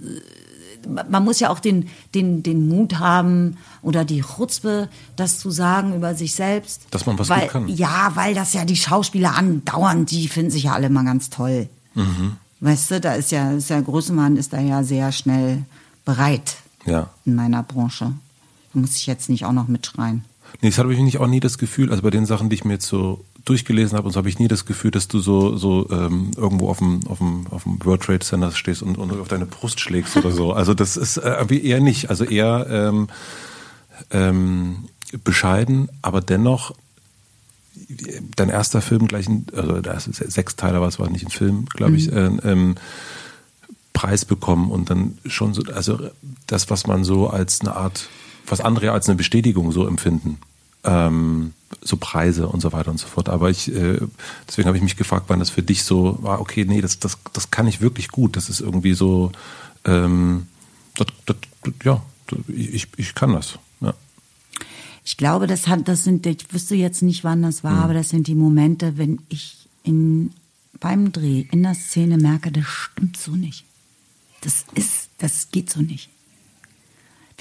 man 0.88 1.24
muss 1.24 1.40
ja 1.40 1.50
auch 1.50 1.60
den, 1.60 1.88
den, 2.16 2.44
den 2.44 2.68
Mut 2.68 3.00
haben 3.00 3.58
oder 3.82 4.06
die 4.06 4.22
Chutzpe, 4.22 4.90
das 5.16 5.40
zu 5.40 5.52
sagen 5.52 5.96
über 5.96 6.16
sich 6.16 6.34
selbst. 6.36 6.82
Dass 6.92 7.06
man 7.06 7.18
was 7.20 7.30
weil, 7.30 7.42
gut 7.42 7.50
kann. 7.50 7.68
Ja, 7.68 8.12
weil 8.16 8.34
das 8.34 8.54
ja 8.54 8.66
die 8.66 8.76
Schauspieler 8.76 9.36
andauern, 9.36 10.06
die 10.06 10.28
finden 10.28 10.52
sich 10.52 10.64
ja 10.64 10.74
alle 10.74 10.90
mal 10.90 11.06
ganz 11.06 11.30
toll. 11.30 11.70
Weißt 12.60 12.92
du, 12.92 13.00
da 13.02 13.14
ist 13.14 13.32
ja, 13.32 13.52
ist 13.52 13.70
ja 13.70 13.80
Größenmann 13.82 14.38
ist 14.38 14.54
da 14.54 14.60
ja 14.60 14.84
sehr 14.84 15.12
schnell 15.12 15.64
bereit 16.06 16.58
Ja. 16.86 17.10
in 17.26 17.36
meiner 17.36 17.64
Branche. 17.64 18.14
Da 18.74 18.80
muss 18.80 18.96
ich 18.96 19.08
jetzt 19.08 19.30
nicht 19.30 19.46
auch 19.46 19.52
noch 19.52 19.68
mitschreien. 19.68 20.24
Nee, 20.62 20.70
das 20.70 20.78
habe 20.78 20.94
ich 20.94 21.00
nicht 21.00 21.20
auch 21.20 21.28
nie 21.28 21.40
das 21.40 21.58
Gefühl, 21.58 21.90
also 21.92 22.04
bei 22.04 22.10
den 22.10 22.26
Sachen, 22.26 22.50
die 22.50 22.56
ich 22.56 22.66
mir 22.66 22.74
jetzt 22.74 22.88
so 22.88 23.24
durchgelesen 23.46 23.98
habe, 23.98 24.08
und 24.08 24.14
so 24.14 24.18
habe 24.18 24.30
ich 24.30 24.40
nie 24.40 24.48
das 24.48 24.66
Gefühl, 24.66 24.92
dass 24.92 25.08
du 25.08 25.20
so, 25.20 25.58
so 25.58 25.90
ähm, 25.90 26.32
irgendwo 26.36 26.70
auf 26.70 26.80
dem, 26.80 27.02
auf, 27.08 27.18
dem, 27.20 27.48
auf 27.50 27.64
dem 27.64 27.84
World 27.84 28.02
Trade 28.02 28.20
Center 28.20 28.52
stehst 28.52 28.82
und, 28.82 28.98
und 28.98 29.12
auf 29.20 29.28
deine 29.28 29.46
Brust 29.46 29.80
schlägst 29.80 30.16
oder 30.18 30.32
so. 30.32 30.54
Also 30.54 30.74
das 30.74 30.98
ist 30.98 31.18
äh, 31.18 31.56
eher 31.56 31.82
nicht. 31.82 32.10
Also 32.10 32.24
eher 32.24 32.68
ähm, 32.70 33.08
ähm, 34.12 34.86
bescheiden, 35.24 35.90
aber 36.02 36.22
dennoch 36.22 36.74
dein 38.36 38.50
erster 38.50 38.82
Film 38.82 39.08
gleich, 39.08 39.28
ein, 39.28 39.46
also 39.56 39.82
das 39.82 40.08
ist 40.08 40.18
Sechsteiler 40.32 40.82
war 40.82 40.88
es, 40.88 41.00
war 41.00 41.10
nicht 41.10 41.26
ein 41.26 41.32
Film, 41.32 41.66
glaube 41.66 41.96
ich, 41.96 42.12
äh, 42.12 42.26
ähm, 42.44 42.76
Preis 43.94 44.26
bekommen 44.26 44.72
und 44.72 44.90
dann 44.90 45.18
schon 45.26 45.54
so, 45.54 45.64
also 45.74 46.00
das, 46.48 46.70
was 46.70 46.88
man 46.88 47.04
so 47.04 47.30
als 47.30 47.62
eine 47.62 47.76
Art, 47.76 48.10
was 48.48 48.62
andere 48.62 48.92
als 48.92 49.08
eine 49.08 49.18
Bestätigung 49.18 49.72
so 49.72 49.88
empfinden. 49.88 50.38
Ähm, 50.84 51.54
so 51.82 51.98
Preise 51.98 52.48
und 52.48 52.62
so 52.62 52.72
weiter 52.74 52.92
und 52.92 53.00
so 53.00 53.08
fort. 53.08 53.30
Aber 53.30 53.50
ich, 53.50 53.74
äh, 53.74 54.00
deswegen 54.48 54.68
habe 54.68 54.78
ich 54.78 54.84
mich 54.84 54.98
gefragt, 54.98 55.26
wann 55.28 55.40
das 55.40 55.50
für 55.50 55.64
dich 55.64 55.84
so 55.84 56.18
war, 56.22 56.42
okay, 56.42 56.66
nee, 56.66 56.82
das, 56.82 57.00
das, 57.00 57.18
das 57.34 57.52
kann 57.52 57.68
ich 57.68 57.82
wirklich 57.82 58.10
gut. 58.10 58.36
Das 58.36 58.50
ist 58.50 58.62
irgendwie 58.62 58.94
so, 58.94 59.32
ähm, 59.86 60.48
das, 60.96 61.08
das, 61.26 61.38
ja, 61.84 62.02
ich, 62.48 62.88
ich 62.98 63.16
kann 63.16 63.34
das. 63.34 63.60
Ja. 63.82 63.94
Ich 65.04 65.18
glaube, 65.18 65.48
das 65.48 65.68
hat, 65.68 65.88
das 65.88 66.04
sind, 66.04 66.26
ich 66.26 66.54
wüsste 66.54 66.76
jetzt 66.76 67.02
nicht, 67.02 67.24
wann 67.24 67.42
das 67.42 67.64
war, 67.64 67.74
mhm. 67.74 67.84
aber 67.84 67.94
das 67.94 68.10
sind 68.10 68.28
die 68.28 68.36
Momente, 68.36 68.98
wenn 68.98 69.20
ich 69.30 69.68
in, 69.84 70.32
beim 70.80 71.12
Dreh 71.12 71.46
in 71.52 71.64
der 71.64 71.76
Szene 71.76 72.18
merke, 72.18 72.52
das 72.52 72.66
stimmt 72.66 73.18
so 73.18 73.32
nicht. 73.32 73.66
Das 74.42 74.66
ist, 74.76 75.10
das 75.20 75.50
geht 75.52 75.70
so 75.70 75.82
nicht. 75.82 76.10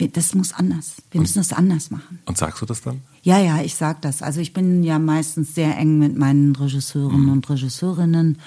Wir, 0.01 0.09
das 0.09 0.35
muss 0.35 0.55
anders. 0.55 0.94
Wir 1.10 1.18
und, 1.18 1.24
müssen 1.24 1.40
das 1.40 1.52
anders 1.52 1.90
machen. 1.90 2.20
Und 2.24 2.39
sagst 2.39 2.62
du 2.62 2.66
das 2.66 2.81
dann? 2.81 3.02
Ja, 3.22 3.39
ja, 3.39 3.60
ich 3.60 3.74
sag 3.74 4.01
das. 4.01 4.22
Also 4.22 4.40
ich 4.40 4.55
bin 4.55 4.82
ja 4.82 4.98
meistens 4.98 5.55
sehr 5.55 5.77
eng 5.77 5.98
mit 5.98 6.16
meinen 6.16 6.56
Regisseuren 6.56 7.24
mhm. 7.24 7.32
und 7.32 7.51
Regisseurinnen. 7.51 8.39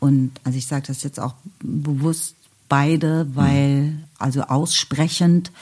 Und 0.00 0.32
also 0.42 0.58
ich 0.58 0.66
sage 0.66 0.88
das 0.88 1.04
jetzt 1.04 1.20
auch 1.20 1.34
bewusst 1.60 2.34
beide, 2.68 3.28
weil, 3.34 3.82
mhm. 3.82 4.04
also 4.18 4.42
aussprechend, 4.42 5.52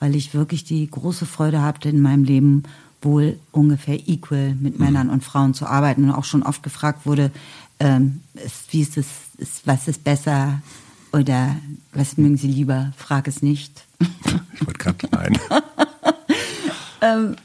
weil 0.00 0.14
ich 0.14 0.34
wirklich 0.34 0.64
die 0.64 0.88
große 0.88 1.24
Freude 1.24 1.62
hatte, 1.62 1.88
in 1.88 2.02
meinem 2.02 2.24
Leben 2.24 2.64
wohl 3.00 3.38
ungefähr 3.52 4.06
equal 4.06 4.54
mit 4.54 4.78
mhm. 4.78 4.84
Männern 4.84 5.08
und 5.08 5.24
Frauen 5.24 5.54
zu 5.54 5.64
arbeiten 5.64 6.04
und 6.04 6.10
auch 6.10 6.24
schon 6.24 6.42
oft 6.42 6.62
gefragt 6.62 7.06
wurde, 7.06 7.30
ähm, 7.78 8.20
ist, 8.34 8.70
wie 8.70 8.82
ist 8.82 8.98
es, 8.98 9.06
ist, 9.38 9.66
was 9.66 9.88
ist 9.88 10.04
besser 10.04 10.60
oder 11.14 11.56
was 11.94 12.18
mögen 12.18 12.36
Sie 12.36 12.48
lieber? 12.48 12.92
Frag 12.98 13.28
es 13.28 13.40
nicht. 13.40 13.86
Ich 14.54 14.66
wollte 14.66 14.78
gerade 14.78 15.08
nein. 15.10 15.38
ähm, 17.00 17.36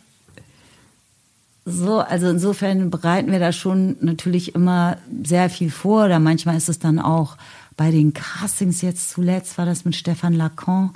so, 1.66 2.00
also 2.00 2.28
insofern 2.30 2.90
bereiten 2.90 3.32
wir 3.32 3.40
da 3.40 3.52
schon 3.52 3.98
natürlich 4.02 4.56
immer 4.56 4.98
sehr 5.24 5.50
viel 5.50 5.72
vor. 5.72 6.06
Oder 6.06 6.20
manchmal 6.20 6.58
ist 6.58 6.70
es 6.70 6.80
dann 6.80 7.00
auch 7.00 7.38
bei 7.78 7.92
den 7.92 8.14
Castings 8.14 8.82
jetzt 8.82 9.10
zuletzt 9.10 9.58
war 9.58 9.66
das 9.66 9.86
mit 9.86 9.96
Stefan 9.96 10.34
Lacan. 10.34 10.92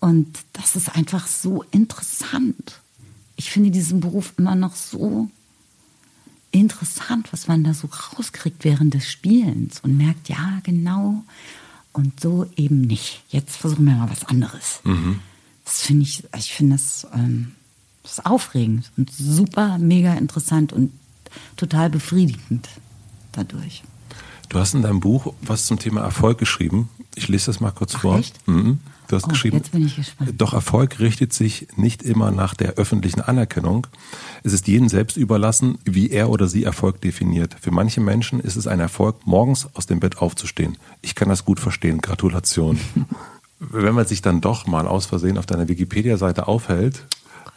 Und 0.00 0.38
das 0.52 0.76
ist 0.76 0.94
einfach 0.94 1.26
so 1.26 1.64
interessant. 1.70 2.80
Ich 3.36 3.50
finde 3.50 3.70
diesen 3.70 4.00
Beruf 4.00 4.34
immer 4.36 4.54
noch 4.54 4.74
so 4.74 5.30
interessant, 6.50 7.32
was 7.32 7.48
man 7.48 7.64
da 7.64 7.74
so 7.74 7.88
rauskriegt 7.88 8.64
während 8.64 8.94
des 8.94 9.10
Spielens 9.10 9.80
und 9.80 9.96
merkt, 9.96 10.28
ja, 10.28 10.60
genau. 10.62 11.24
Und 11.96 12.20
so 12.20 12.46
eben 12.56 12.82
nicht. 12.82 13.22
Jetzt 13.30 13.56
versuchen 13.56 13.86
wir 13.86 13.94
mal 13.94 14.10
was 14.10 14.24
anderes. 14.24 14.80
Mhm. 14.84 15.20
Das 15.64 15.80
finde 15.80 16.02
ich, 16.02 16.24
ich 16.36 16.52
finde 16.52 16.74
das, 16.74 17.06
ähm, 17.14 17.52
das 18.02 18.18
ist 18.18 18.26
aufregend 18.26 18.92
und 18.98 19.10
super, 19.10 19.78
mega 19.78 20.12
interessant 20.12 20.74
und 20.74 20.92
total 21.56 21.88
befriedigend 21.88 22.68
dadurch. 23.32 23.82
Du 24.50 24.58
hast 24.58 24.74
in 24.74 24.82
deinem 24.82 25.00
Buch 25.00 25.32
was 25.40 25.64
zum 25.64 25.78
Thema 25.78 26.02
Erfolg 26.02 26.36
geschrieben. 26.36 26.90
Ich 27.14 27.28
lese 27.28 27.46
das 27.46 27.60
mal 27.60 27.70
kurz 27.70 27.94
Ach, 27.96 28.02
vor. 28.02 28.20
Mhm. 28.44 28.78
Du 29.08 29.16
hast 29.16 29.24
oh, 29.26 29.28
geschrieben, 29.28 29.62
doch 30.36 30.52
Erfolg 30.52 30.98
richtet 30.98 31.32
sich 31.32 31.68
nicht 31.76 32.02
immer 32.02 32.30
nach 32.30 32.54
der 32.54 32.74
öffentlichen 32.74 33.20
Anerkennung. 33.20 33.86
Es 34.42 34.52
ist 34.52 34.66
jedem 34.66 34.88
selbst 34.88 35.16
überlassen, 35.16 35.78
wie 35.84 36.10
er 36.10 36.30
oder 36.30 36.48
sie 36.48 36.64
Erfolg 36.64 37.00
definiert. 37.00 37.56
Für 37.60 37.70
manche 37.70 38.00
Menschen 38.00 38.40
ist 38.40 38.56
es 38.56 38.66
ein 38.66 38.80
Erfolg, 38.80 39.26
morgens 39.26 39.68
aus 39.74 39.86
dem 39.86 40.00
Bett 40.00 40.18
aufzustehen. 40.18 40.76
Ich 41.02 41.14
kann 41.14 41.28
das 41.28 41.44
gut 41.44 41.60
verstehen. 41.60 42.00
Gratulation. 42.00 42.80
Wenn 43.58 43.94
man 43.94 44.06
sich 44.06 44.22
dann 44.22 44.40
doch 44.40 44.66
mal 44.66 44.86
aus 44.86 45.06
Versehen 45.06 45.38
auf 45.38 45.46
deiner 45.46 45.68
Wikipedia-Seite 45.68 46.46
aufhält, 46.46 47.04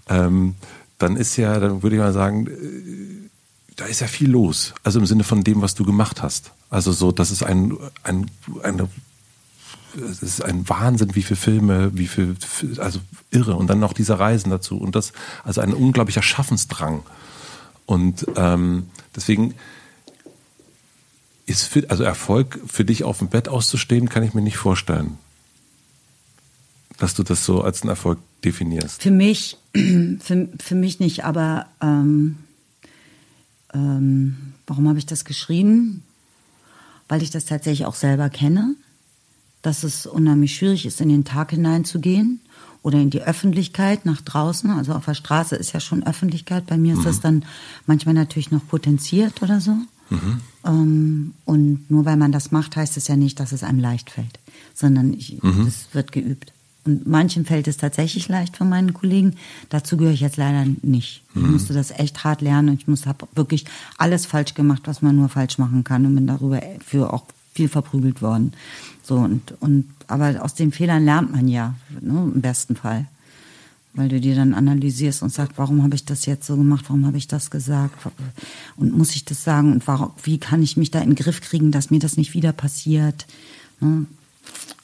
ähm, 0.08 0.56
dann 0.98 1.16
ist 1.16 1.36
ja, 1.38 1.60
dann 1.60 1.84
würde 1.84 1.96
ich 1.96 2.02
mal 2.02 2.14
sagen, 2.14 2.48
äh, 2.48 3.30
da 3.76 3.86
ist 3.86 4.02
ja 4.02 4.08
viel 4.08 4.30
los. 4.30 4.74
Also 4.84 5.00
im 5.00 5.06
Sinne 5.06 5.24
von 5.24 5.44
dem, 5.44 5.62
was 5.62 5.74
du 5.74 5.86
gemacht 5.86 6.22
hast. 6.22 6.52
Also 6.70 6.92
so, 6.92 7.12
das 7.12 7.32
ist 7.32 7.44
ein, 7.44 7.78
ein, 8.04 8.30
eine, 8.62 8.90
es 10.00 10.22
ist 10.22 10.44
ein 10.44 10.68
Wahnsinn, 10.68 11.16
wie 11.16 11.24
viele 11.24 11.40
Filme, 11.40 11.92
wie 11.98 12.08
viel, 12.08 12.36
also 12.78 13.00
irre. 13.32 13.56
Und 13.56 13.68
dann 13.68 13.80
noch 13.80 13.94
diese 13.94 14.20
Reisen 14.20 14.50
dazu. 14.50 14.78
Und 14.78 14.96
das, 14.96 15.14
also 15.44 15.62
ein 15.62 15.74
unglaublicher 15.74 16.22
Schaffensdrang. 16.22 17.04
Und 17.86 18.26
ähm, 18.36 18.88
deswegen 19.16 19.56
ist 21.46 21.64
für, 21.64 21.90
also 21.90 22.04
Erfolg 22.04 22.60
für 22.68 22.86
dich 22.86 23.04
auf 23.04 23.20
dem 23.20 23.30
Bett 23.30 23.48
auszustehen, 23.48 24.10
kann 24.10 24.24
ich 24.24 24.34
mir 24.34 24.42
nicht 24.42 24.58
vorstellen. 24.58 25.18
Dass 26.98 27.16
du 27.16 27.24
das 27.24 27.46
so 27.46 27.62
als 27.62 27.82
einen 27.82 27.90
Erfolg 27.90 28.20
definierst. 28.44 29.02
Für 29.02 29.12
mich, 29.12 29.58
für, 29.74 30.50
für 30.60 30.76
mich 30.76 31.00
nicht, 31.00 31.26
aber 31.26 31.66
ähm, 31.82 32.38
ähm, 33.74 34.54
warum 34.68 34.88
habe 34.88 35.00
ich 35.00 35.06
das 35.06 35.26
geschrieben? 35.26 36.04
Weil 37.08 37.24
ich 37.24 37.32
das 37.32 37.46
tatsächlich 37.46 37.88
auch 37.88 37.96
selber 37.96 38.30
kenne, 38.30 38.76
dass 39.62 39.84
es 39.84 40.06
unheimlich 40.06 40.56
schwierig 40.56 40.86
ist, 40.86 41.02
in 41.02 41.10
den 41.10 41.26
Tag 41.26 41.52
hineinzugehen 41.52 42.40
oder 42.82 43.00
in 43.00 43.10
die 43.10 43.22
Öffentlichkeit 43.22 44.06
nach 44.06 44.22
draußen. 44.22 44.70
Also 44.72 44.94
auf 44.94 45.06
der 45.06 45.14
Straße 45.14 45.56
ist 45.56 45.74
ja 45.74 45.80
schon 45.80 46.06
Öffentlichkeit. 46.06 46.66
Bei 46.68 46.78
mir 46.78 46.94
ist 46.94 47.00
mhm. 47.00 47.06
das 47.06 47.20
dann 47.20 47.46
manchmal 47.86 48.16
natürlich 48.16 48.52
noch 48.52 48.66
potenziert 48.68 49.42
oder 49.42 49.60
so. 49.60 49.76
Mhm. 50.10 50.42
Ähm, 50.66 51.34
und 51.46 51.92
nur 51.92 52.06
weil 52.06 52.18
man 52.18 52.32
das 52.32 52.52
macht, 52.52 52.76
heißt 52.76 52.98
es 52.98 53.08
ja 53.08 53.16
nicht, 53.16 53.40
dass 53.40 53.52
es 53.52 53.64
einem 53.64 53.80
leicht 53.80 54.10
fällt, 54.10 54.40
sondern 54.74 55.14
ich, 55.14 55.42
mhm. 55.44 55.68
es 55.68 55.88
wird 55.94 56.12
geübt. 56.12 56.54
Und 56.86 57.06
manchen 57.06 57.46
fällt 57.46 57.68
es 57.68 57.78
tatsächlich 57.78 58.30
leicht 58.30 58.56
von 58.56 58.70
meinen 58.70 58.94
Kollegen. 58.94 59.36
Dazu 59.68 59.98
gehöre 59.98 60.14
ich 60.14 60.22
jetzt 60.22 60.38
leider 60.38 60.66
nicht. 60.82 61.24
Ich 61.36 61.42
mhm. 61.42 61.52
musste 61.52 61.74
das 61.74 61.92
echt 61.92 62.24
hart 62.24 62.42
lernen 62.42 62.70
und 62.70 62.84
ich 62.88 63.06
habe 63.06 63.28
wirklich 63.36 63.66
alles 63.98 64.26
falsch 64.26 64.54
gemacht, 64.54 64.84
was 64.86 65.02
man 65.02 65.16
nur 65.16 65.30
falsch 65.30 65.58
machen 65.58 65.84
kann 65.84 66.06
und 66.06 66.16
bin 66.16 66.28
darüber 66.28 66.62
für 66.86 67.14
auch 67.14 67.26
viel 67.60 67.68
verprügelt 67.68 68.22
worden. 68.22 68.54
So 69.04 69.16
und, 69.16 69.54
und 69.60 69.84
aber 70.08 70.42
aus 70.46 70.56
den 70.56 70.72
Fehlern 70.72 71.04
lernt 71.04 71.34
man 71.34 71.50
ja, 71.50 71.76
ne, 72.00 72.32
im 72.34 72.40
besten 72.40 72.78
Fall. 72.78 73.08
Weil 73.94 74.08
du 74.08 74.22
dir 74.22 74.34
dann 74.34 74.54
analysierst 74.54 75.22
und 75.24 75.34
sagst, 75.34 75.58
warum 75.58 75.84
habe 75.84 75.96
ich 75.96 76.06
das 76.06 76.26
jetzt 76.26 76.48
so 76.48 76.56
gemacht, 76.56 76.86
warum 76.88 77.06
habe 77.06 77.18
ich 77.18 77.28
das 77.28 77.52
gesagt 77.52 77.96
und 78.78 78.98
muss 78.98 79.14
ich 79.14 79.26
das 79.26 79.44
sagen 79.44 79.74
und 79.74 79.88
warum, 79.88 80.12
wie 80.24 80.38
kann 80.38 80.64
ich 80.64 80.78
mich 80.78 80.90
da 80.90 81.02
in 81.02 81.10
den 81.10 81.16
Griff 81.16 81.42
kriegen, 81.42 81.72
dass 81.72 81.92
mir 81.92 82.00
das 82.00 82.16
nicht 82.16 82.34
wieder 82.34 82.54
passiert. 82.54 83.28
Ne? 83.82 84.06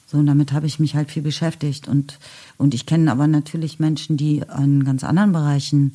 So, 0.06 0.18
und 0.18 0.26
damit 0.26 0.52
habe 0.52 0.66
ich 0.66 0.78
mich 0.78 0.94
halt 0.96 1.10
viel 1.10 1.22
beschäftigt. 1.22 1.88
Und, 1.88 2.18
und 2.58 2.74
ich 2.74 2.84
kenne 2.84 3.10
aber 3.10 3.26
natürlich 3.26 3.78
Menschen, 3.78 4.18
die 4.18 4.42
in 4.58 4.84
ganz 4.84 5.02
anderen 5.02 5.32
Bereichen 5.32 5.92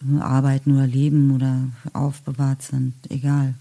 äh, 0.00 0.20
arbeiten 0.20 0.72
oder 0.72 0.86
leben 0.86 1.34
oder 1.34 1.68
aufbewahrt 1.92 2.62
sind. 2.62 2.94
Egal. 3.10 3.54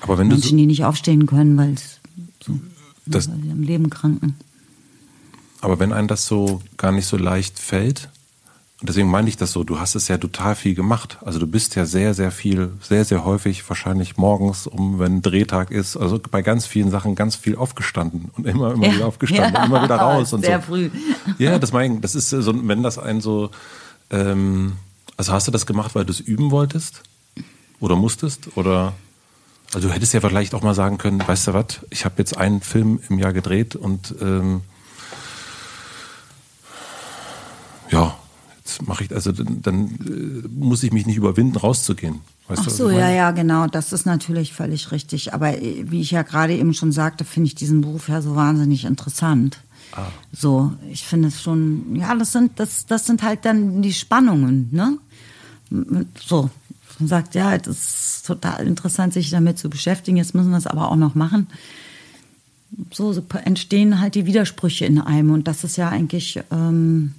Aber 0.00 0.18
wenn 0.18 0.28
Menschen, 0.28 0.50
so, 0.50 0.56
die 0.56 0.66
nicht 0.66 0.84
aufstehen 0.84 1.26
können, 1.26 1.56
weil 1.56 1.74
es 1.74 2.00
so, 2.44 2.58
das, 3.06 3.28
weil 3.30 3.40
sie 3.42 3.50
am 3.50 3.62
Leben 3.62 3.90
kranken. 3.90 4.36
Aber 5.60 5.78
wenn 5.78 5.92
einem 5.92 6.08
das 6.08 6.26
so 6.26 6.62
gar 6.76 6.92
nicht 6.92 7.06
so 7.06 7.16
leicht 7.16 7.58
fällt, 7.58 8.08
und 8.80 8.88
deswegen 8.88 9.10
meine 9.10 9.28
ich 9.28 9.36
das 9.36 9.52
so, 9.52 9.62
du 9.62 9.78
hast 9.78 9.94
es 9.94 10.08
ja 10.08 10.16
total 10.16 10.54
viel 10.54 10.74
gemacht. 10.74 11.18
Also 11.20 11.38
du 11.38 11.46
bist 11.46 11.76
ja 11.76 11.84
sehr, 11.84 12.14
sehr 12.14 12.30
viel, 12.30 12.70
sehr, 12.80 13.04
sehr 13.04 13.26
häufig, 13.26 13.68
wahrscheinlich 13.68 14.16
morgens, 14.16 14.66
um 14.66 14.98
wenn 14.98 15.20
Drehtag 15.20 15.70
ist, 15.70 15.98
also 15.98 16.18
bei 16.18 16.40
ganz 16.40 16.64
vielen 16.64 16.90
Sachen 16.90 17.14
ganz 17.14 17.36
viel 17.36 17.56
aufgestanden 17.56 18.30
und 18.38 18.46
immer, 18.46 18.72
immer 18.72 18.86
ja, 18.86 18.94
wieder 18.94 19.06
aufgestanden, 19.06 19.52
ja, 19.52 19.64
immer 19.66 19.82
wieder 19.84 19.96
raus 19.96 20.32
und 20.32 20.46
sehr 20.46 20.60
so. 20.60 20.66
früh. 20.68 20.90
Ja, 21.36 21.58
das 21.58 21.72
meine 21.72 21.96
ich, 21.96 22.00
das 22.00 22.14
ist 22.14 22.30
so, 22.30 22.68
wenn 22.68 22.82
das 22.82 22.98
ein 22.98 23.20
so, 23.20 23.50
ähm, 24.08 24.72
also 25.18 25.32
hast 25.32 25.46
du 25.46 25.52
das 25.52 25.66
gemacht, 25.66 25.94
weil 25.94 26.06
du 26.06 26.12
es 26.12 26.20
üben 26.20 26.50
wolltest? 26.50 27.02
Oder 27.80 27.96
musstest? 27.96 28.56
Oder 28.56 28.94
also 29.72 29.88
du 29.88 29.94
hättest 29.94 30.12
ja 30.12 30.20
vielleicht 30.20 30.54
auch 30.54 30.62
mal 30.62 30.74
sagen 30.74 30.98
können, 30.98 31.26
weißt 31.26 31.48
du 31.48 31.52
was, 31.54 31.80
ich 31.90 32.04
habe 32.04 32.16
jetzt 32.18 32.36
einen 32.36 32.60
Film 32.60 33.00
im 33.08 33.18
Jahr 33.18 33.32
gedreht 33.32 33.76
und 33.76 34.14
ähm, 34.20 34.62
ja, 37.90 38.16
mache 38.86 39.04
ich, 39.04 39.14
also 39.14 39.32
dann, 39.32 39.62
dann 39.62 39.86
äh, 39.86 40.48
muss 40.48 40.82
ich 40.82 40.92
mich 40.92 41.06
nicht 41.06 41.16
überwinden, 41.16 41.56
rauszugehen. 41.56 42.20
Weißt 42.48 42.62
Ach 42.66 42.70
so, 42.70 42.90
ja, 42.90 43.10
ja, 43.10 43.30
genau. 43.30 43.66
Das 43.68 43.92
ist 43.92 44.06
natürlich 44.06 44.52
völlig 44.52 44.90
richtig. 44.90 45.34
Aber 45.34 45.56
äh, 45.56 45.84
wie 45.88 46.00
ich 46.00 46.10
ja 46.10 46.22
gerade 46.22 46.54
eben 46.54 46.74
schon 46.74 46.92
sagte, 46.92 47.24
finde 47.24 47.48
ich 47.48 47.54
diesen 47.54 47.80
Beruf 47.80 48.08
ja 48.08 48.22
so 48.22 48.34
wahnsinnig 48.34 48.84
interessant. 48.84 49.60
Ah. 49.92 50.06
So, 50.32 50.72
ich 50.90 51.04
finde 51.04 51.28
es 51.28 51.42
schon, 51.42 51.96
ja, 51.96 52.14
das 52.14 52.32
sind, 52.32 52.58
das, 52.58 52.86
das 52.86 53.06
sind 53.06 53.22
halt 53.22 53.44
dann 53.44 53.82
die 53.82 53.92
Spannungen, 53.92 54.68
ne? 54.72 54.98
So, 56.20 56.50
man 57.00 57.08
sagt, 57.08 57.34
ja, 57.34 57.58
das 57.58 57.76
ist 57.76 58.26
total 58.26 58.66
interessant, 58.66 59.12
sich 59.12 59.30
damit 59.30 59.58
zu 59.58 59.70
beschäftigen. 59.70 60.16
Jetzt 60.16 60.34
müssen 60.34 60.50
wir 60.50 60.58
es 60.58 60.66
aber 60.66 60.90
auch 60.90 60.96
noch 60.96 61.14
machen. 61.14 61.48
So, 62.92 63.12
so 63.12 63.22
entstehen 63.44 64.00
halt 64.00 64.14
die 64.14 64.26
Widersprüche 64.26 64.86
in 64.86 65.00
einem. 65.00 65.30
Und 65.30 65.48
das 65.48 65.64
ist 65.64 65.76
ja 65.76 65.88
eigentlich 65.88 66.40
ähm, 66.50 67.14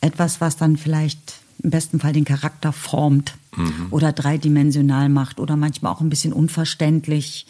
etwas, 0.00 0.40
was 0.40 0.56
dann 0.56 0.76
vielleicht 0.76 1.34
im 1.62 1.70
besten 1.70 2.00
Fall 2.00 2.12
den 2.12 2.24
Charakter 2.24 2.72
formt 2.72 3.34
mhm. 3.56 3.86
oder 3.90 4.12
dreidimensional 4.12 5.08
macht 5.08 5.40
oder 5.40 5.56
manchmal 5.56 5.92
auch 5.92 6.00
ein 6.00 6.10
bisschen 6.10 6.32
unverständlich 6.32 7.46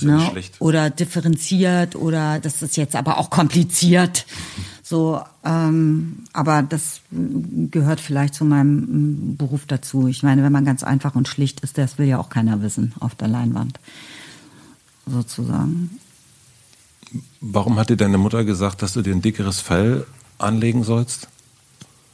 ne? 0.00 0.30
oder 0.58 0.90
differenziert 0.90 1.96
oder 1.96 2.40
das 2.40 2.62
ist 2.62 2.76
jetzt 2.76 2.96
aber 2.96 3.18
auch 3.18 3.30
kompliziert. 3.30 4.26
So, 4.94 5.20
ähm, 5.44 6.18
aber 6.32 6.62
das 6.62 7.00
gehört 7.10 8.00
vielleicht 8.00 8.32
zu 8.32 8.44
meinem 8.44 9.32
mm, 9.32 9.36
Beruf 9.36 9.66
dazu. 9.66 10.06
Ich 10.06 10.22
meine, 10.22 10.44
wenn 10.44 10.52
man 10.52 10.64
ganz 10.64 10.84
einfach 10.84 11.16
und 11.16 11.26
schlicht 11.26 11.62
ist, 11.62 11.78
das 11.78 11.98
will 11.98 12.06
ja 12.06 12.20
auch 12.20 12.28
keiner 12.28 12.62
wissen 12.62 12.92
auf 13.00 13.16
der 13.16 13.26
Leinwand, 13.26 13.80
sozusagen. 15.04 15.98
Warum 17.40 17.76
hat 17.76 17.90
dir 17.90 17.96
deine 17.96 18.18
Mutter 18.18 18.44
gesagt, 18.44 18.82
dass 18.82 18.92
du 18.92 19.02
dir 19.02 19.12
ein 19.12 19.20
dickeres 19.20 19.58
Fell 19.58 20.06
anlegen 20.38 20.84
sollst? 20.84 21.26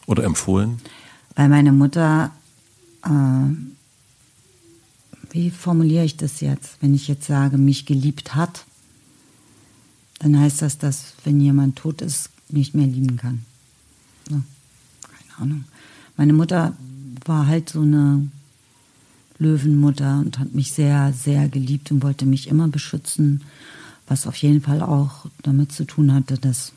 Oder 0.06 0.24
empfohlen? 0.24 0.80
Weil 1.36 1.50
meine 1.50 1.72
Mutter, 1.72 2.30
äh, 3.04 3.10
wie 5.32 5.50
formuliere 5.50 6.06
ich 6.06 6.16
das 6.16 6.40
jetzt, 6.40 6.78
wenn 6.80 6.94
ich 6.94 7.08
jetzt 7.08 7.26
sage, 7.26 7.58
mich 7.58 7.84
geliebt 7.84 8.34
hat, 8.34 8.64
dann 10.20 10.40
heißt 10.40 10.62
das, 10.62 10.78
dass 10.78 11.12
wenn 11.24 11.42
jemand 11.42 11.76
tot 11.76 12.00
ist, 12.00 12.30
nicht 12.52 12.74
mehr 12.74 12.86
lieben 12.86 13.16
kann. 13.16 13.44
So, 14.28 14.40
keine 15.02 15.42
Ahnung. 15.42 15.64
Meine 16.16 16.32
Mutter 16.32 16.76
war 17.24 17.46
halt 17.46 17.70
so 17.70 17.80
eine 17.82 18.28
Löwenmutter 19.38 20.18
und 20.20 20.38
hat 20.38 20.54
mich 20.54 20.72
sehr, 20.72 21.12
sehr 21.12 21.48
geliebt 21.48 21.90
und 21.90 22.02
wollte 22.02 22.26
mich 22.26 22.46
immer 22.46 22.68
beschützen, 22.68 23.42
was 24.06 24.26
auf 24.26 24.36
jeden 24.36 24.60
Fall 24.60 24.82
auch 24.82 25.26
damit 25.42 25.72
zu 25.72 25.84
tun 25.84 26.12
hatte, 26.12 26.36
dass, 26.36 26.72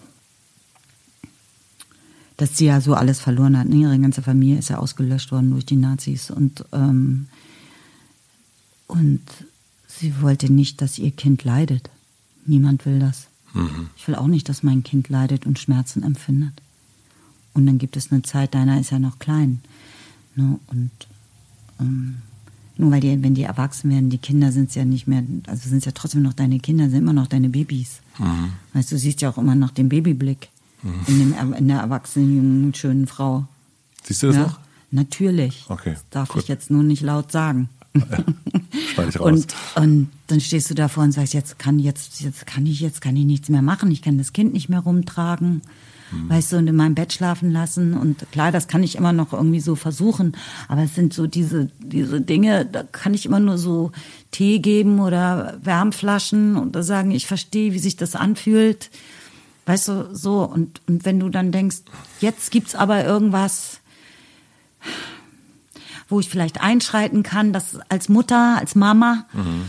dass 2.38 2.58
sie 2.58 2.66
ja 2.66 2.80
so 2.80 2.94
alles 2.94 3.20
verloren 3.20 3.58
hat. 3.58 3.68
Ihre 3.68 4.00
ganze 4.00 4.22
Familie 4.22 4.60
ist 4.60 4.70
ja 4.70 4.78
ausgelöscht 4.78 5.32
worden 5.32 5.52
durch 5.52 5.66
die 5.66 5.76
Nazis 5.76 6.32
und, 6.32 6.64
ähm, 6.72 7.28
und 8.88 9.22
sie 9.88 10.22
wollte 10.22 10.52
nicht, 10.52 10.82
dass 10.82 11.00
ihr 11.00 11.12
Kind 11.12 11.44
leidet. 11.44 11.90
Niemand 12.46 12.86
will 12.86 13.00
das. 13.00 13.28
Mhm. 13.54 13.90
Ich 13.96 14.08
will 14.08 14.16
auch 14.16 14.28
nicht, 14.28 14.50
dass 14.50 14.64
mein 14.64 14.84
Kind 14.84 15.10
leidet 15.10 15.46
und 15.46 15.60
Schmerzen 15.60 16.04
empfindet. 16.04 16.54
Und 17.54 17.66
dann 17.66 17.78
gibt 17.78 17.98
es 17.98 18.12
eine 18.12 18.24
Zeit, 18.24 18.56
deiner 18.56 18.80
ist 18.80 18.92
ja 18.92 19.00
noch 19.00 19.20
klein. 19.20 19.62
Ne? 20.36 20.60
Und 20.68 20.92
ähm, 21.80 22.18
nur 22.78 22.92
weil 22.92 23.02
die, 23.02 23.22
wenn 23.22 23.36
die 23.36 23.44
erwachsen 23.44 23.92
werden, 23.92 24.10
die 24.10 24.18
Kinder 24.18 24.52
sind 24.52 24.70
es 24.70 24.76
ja 24.76 24.84
nicht 24.84 25.08
mehr, 25.08 25.24
also 25.48 25.70
sind 25.70 25.80
es 25.80 25.86
ja 25.86 25.92
trotzdem 25.92 26.24
noch 26.24 26.34
deine 26.34 26.60
Kinder, 26.60 26.90
sind 26.90 27.00
immer 27.00 27.14
noch 27.14 27.28
deine 27.28 27.50
Babys. 27.50 28.02
Mhm. 28.18 28.54
Weißt 28.74 28.92
du, 28.92 28.98
siehst 28.98 29.22
ja 29.22 29.30
auch 29.30 29.38
immer 29.38 29.56
noch 29.56 29.72
den 29.72 29.90
Babyblick 29.90 30.50
mhm. 30.82 30.94
in, 31.08 31.20
dem, 31.20 31.54
in 31.54 31.68
der 31.68 31.80
erwachsenen, 31.80 32.36
jungen, 32.36 32.74
schönen 32.74 33.06
Frau. 33.06 33.46
Siehst 34.04 34.24
du 34.24 34.28
das 34.28 34.36
ja? 34.36 34.42
noch? 34.44 34.60
Natürlich. 34.90 35.66
Okay. 35.70 35.94
Das 35.94 36.06
darf 36.10 36.30
gut. 36.30 36.44
ich 36.44 36.48
jetzt 36.48 36.72
nur 36.72 36.84
nicht 36.84 37.02
laut 37.02 37.32
sagen. 37.32 37.70
Ja, 37.94 39.08
ich 39.08 39.20
raus. 39.20 39.32
Und, 39.32 39.56
und 39.76 40.10
dann 40.28 40.42
stehst 40.42 40.70
du 40.70 40.74
davor 40.74 41.04
und 41.04 41.12
sagst, 41.12 41.34
jetzt 41.34 41.60
kann 41.60 41.80
jetzt, 41.80 42.22
jetzt 42.22 42.46
kann 42.46 42.66
ich, 42.66 42.80
jetzt 42.80 43.02
kann 43.02 43.16
ich 43.16 43.26
nichts 43.26 43.50
mehr 43.50 43.62
machen, 43.62 43.92
ich 43.92 44.02
kann 44.02 44.18
das 44.18 44.34
Kind 44.34 44.54
nicht 44.54 44.70
mehr 44.70 44.80
rumtragen. 44.80 45.62
Mhm. 46.12 46.30
Weißt 46.30 46.52
du, 46.52 46.58
und 46.58 46.68
in 46.68 46.76
meinem 46.76 46.96
Bett 46.96 47.14
schlafen 47.14 47.52
lassen. 47.52 47.94
Und 47.94 48.26
klar, 48.32 48.52
das 48.52 48.68
kann 48.68 48.84
ich 48.84 48.96
immer 48.96 49.14
noch 49.14 49.34
irgendwie 49.34 49.60
so 49.60 49.76
versuchen. 49.76 50.36
Aber 50.68 50.84
es 50.84 50.96
sind 50.96 51.14
so 51.14 51.28
diese, 51.28 51.70
diese 51.80 52.22
Dinge, 52.22 52.66
da 52.66 52.84
kann 52.84 53.14
ich 53.14 53.26
immer 53.26 53.40
nur 53.40 53.58
so 53.58 53.92
Tee 54.32 54.60
geben 54.60 55.00
oder 55.00 55.60
Wärmflaschen 55.64 56.56
und 56.56 56.76
da 56.76 56.84
sagen, 56.84 57.12
ich 57.12 57.28
verstehe, 57.28 57.74
wie 57.74 57.80
sich 57.80 57.96
das 57.96 58.16
anfühlt. 58.16 58.90
Weißt 59.66 59.88
du, 59.88 60.10
so. 60.14 60.44
Und, 60.44 60.82
und 60.88 61.06
wenn 61.06 61.20
du 61.20 61.30
dann 61.30 61.52
denkst, 61.52 61.78
jetzt 62.20 62.52
gibt's 62.52 62.76
aber 62.76 63.06
irgendwas, 63.06 63.80
wo 66.14 66.20
ich 66.20 66.30
vielleicht 66.30 66.62
einschreiten 66.62 67.24
kann, 67.24 67.54
das 67.54 67.80
als 67.90 68.08
Mutter, 68.08 68.58
als 68.60 68.76
Mama, 68.76 69.26
mhm. 69.34 69.66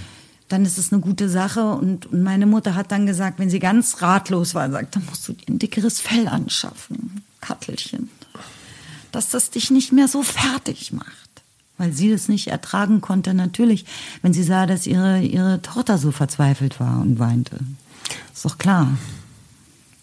dann 0.49 0.67
ist 0.67 0.77
es 0.77 0.93
eine 0.93 1.01
gute 1.01 1.31
Sache. 1.31 1.73
Und, 1.73 2.07
und, 2.07 2.23
meine 2.23 2.45
Mutter 2.45 2.75
hat 2.75 2.93
dann 2.93 3.07
gesagt, 3.07 3.39
wenn 3.39 3.49
sie 3.49 3.59
ganz 3.59 4.03
ratlos 4.03 4.55
war, 4.55 4.71
sagt, 4.71 4.95
dann 4.95 5.07
musst 5.07 5.27
du 5.27 5.33
dir 5.33 5.49
ein 5.49 5.59
dickeres 5.59 6.01
Fell 6.01 6.29
anschaffen, 6.29 7.23
Kattelchen, 7.41 8.11
dass 9.11 9.31
das 9.31 9.51
dich 9.51 9.71
nicht 9.71 9.93
mehr 9.93 10.07
so 10.07 10.23
fertig 10.23 10.93
macht. 10.93 11.13
Weil 11.79 11.93
sie 11.93 12.11
das 12.11 12.29
nicht 12.29 12.49
ertragen 12.49 13.01
konnte, 13.01 13.35
natürlich, 13.35 13.87
wenn 14.23 14.33
sie 14.33 14.45
sah, 14.45 14.67
dass 14.67 14.87
ihre, 14.87 15.21
ihre 15.23 15.61
Tochter 15.61 15.99
so 15.99 16.13
verzweifelt 16.13 16.79
war 16.79 17.01
und 17.01 17.19
weinte. 17.19 17.59
Ist 18.33 18.45
doch 18.45 18.59
klar. 18.59 18.97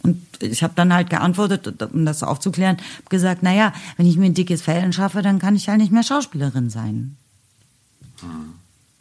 Und 0.04 0.22
ich 0.42 0.64
habe 0.64 0.74
dann 0.76 0.94
halt 0.94 1.10
geantwortet, 1.10 1.82
um 1.94 2.06
das 2.06 2.24
aufzuklären, 2.24 2.78
habe 2.78 3.10
gesagt, 3.10 3.44
naja, 3.44 3.74
wenn 3.98 4.08
ich 4.08 4.18
mir 4.18 4.26
ein 4.26 4.34
dickes 4.34 4.62
Fell 4.62 4.92
schaffe, 4.94 5.22
dann 5.22 5.40
kann 5.40 5.56
ich 5.56 5.70
halt 5.70 5.80
nicht 5.80 5.92
mehr 5.92 6.04
Schauspielerin 6.04 6.70
sein. 6.70 7.18
Mhm. 8.22 8.54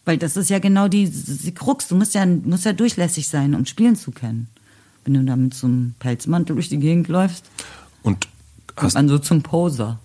Weil 0.05 0.19
das 0.19 0.37
ist 0.37 0.51
ja 0.51 0.59
genau 0.59 0.89
die, 0.89 1.09
die 1.09 1.55
Krux. 1.55 1.89
Du 1.89 1.95
musst 1.95 2.15
ja, 2.15 2.27
musst 2.27 2.65
ja 2.65 2.73
durchlässig 2.73 3.29
sein, 3.29 3.55
um 3.55 3.67
spielen 3.67 3.97
zu 3.97 4.11
können. 4.11 4.49
Wenn 5.05 5.15
du 5.15 5.25
da 5.25 5.37
mit 5.37 5.55
so 5.55 5.67
einem 5.67 5.95
Pelzmantel 5.99 6.57
durch 6.57 6.69
die 6.69 6.79
Gegend 6.79 7.09
läufst. 7.09 7.45
Und 8.03 8.29
hast 8.77 8.95
man 8.95 9.09
so 9.09 9.19
zum 9.19 9.43
Poser. 9.43 10.01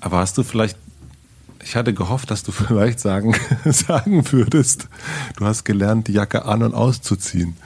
Aber 0.00 0.18
hast 0.18 0.38
du 0.38 0.42
vielleicht 0.42 0.78
ich 1.66 1.74
hatte 1.74 1.92
gehofft, 1.92 2.30
dass 2.30 2.44
du 2.44 2.52
vielleicht 2.52 3.00
sagen, 3.00 3.34
sagen 3.64 4.32
würdest, 4.32 4.88
du 5.36 5.44
hast 5.44 5.64
gelernt, 5.64 6.08
die 6.08 6.12
Jacke 6.12 6.44
an 6.44 6.62
und 6.62 6.74
auszuziehen. 6.74 7.56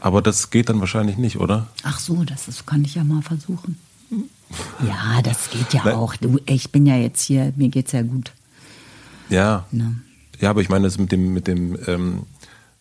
Aber 0.00 0.22
das 0.22 0.50
geht 0.50 0.68
dann 0.68 0.80
wahrscheinlich 0.80 1.18
nicht, 1.18 1.38
oder? 1.38 1.66
Ach 1.82 2.00
so, 2.00 2.24
das 2.24 2.48
ist, 2.48 2.66
kann 2.66 2.84
ich 2.84 2.94
ja 2.94 3.04
mal 3.04 3.22
versuchen. 3.22 3.78
Ja, 4.86 5.20
das 5.22 5.50
geht 5.50 5.74
ja 5.74 5.82
Nein. 5.84 5.94
auch. 5.94 6.14
Du, 6.14 6.38
ich 6.46 6.70
bin 6.70 6.86
ja 6.86 6.94
jetzt 6.94 7.20
hier, 7.22 7.52
mir 7.56 7.68
geht's 7.68 7.90
ja 7.90 8.02
gut. 8.02 8.30
Ja. 9.28 9.66
Ne? 9.72 9.96
Ja, 10.38 10.50
aber 10.50 10.60
ich 10.60 10.68
meine, 10.68 10.84
das 10.84 10.98
mit 10.98 11.10
dem, 11.10 11.32
mit 11.32 11.48
dem, 11.48 11.76
ähm, 11.88 12.26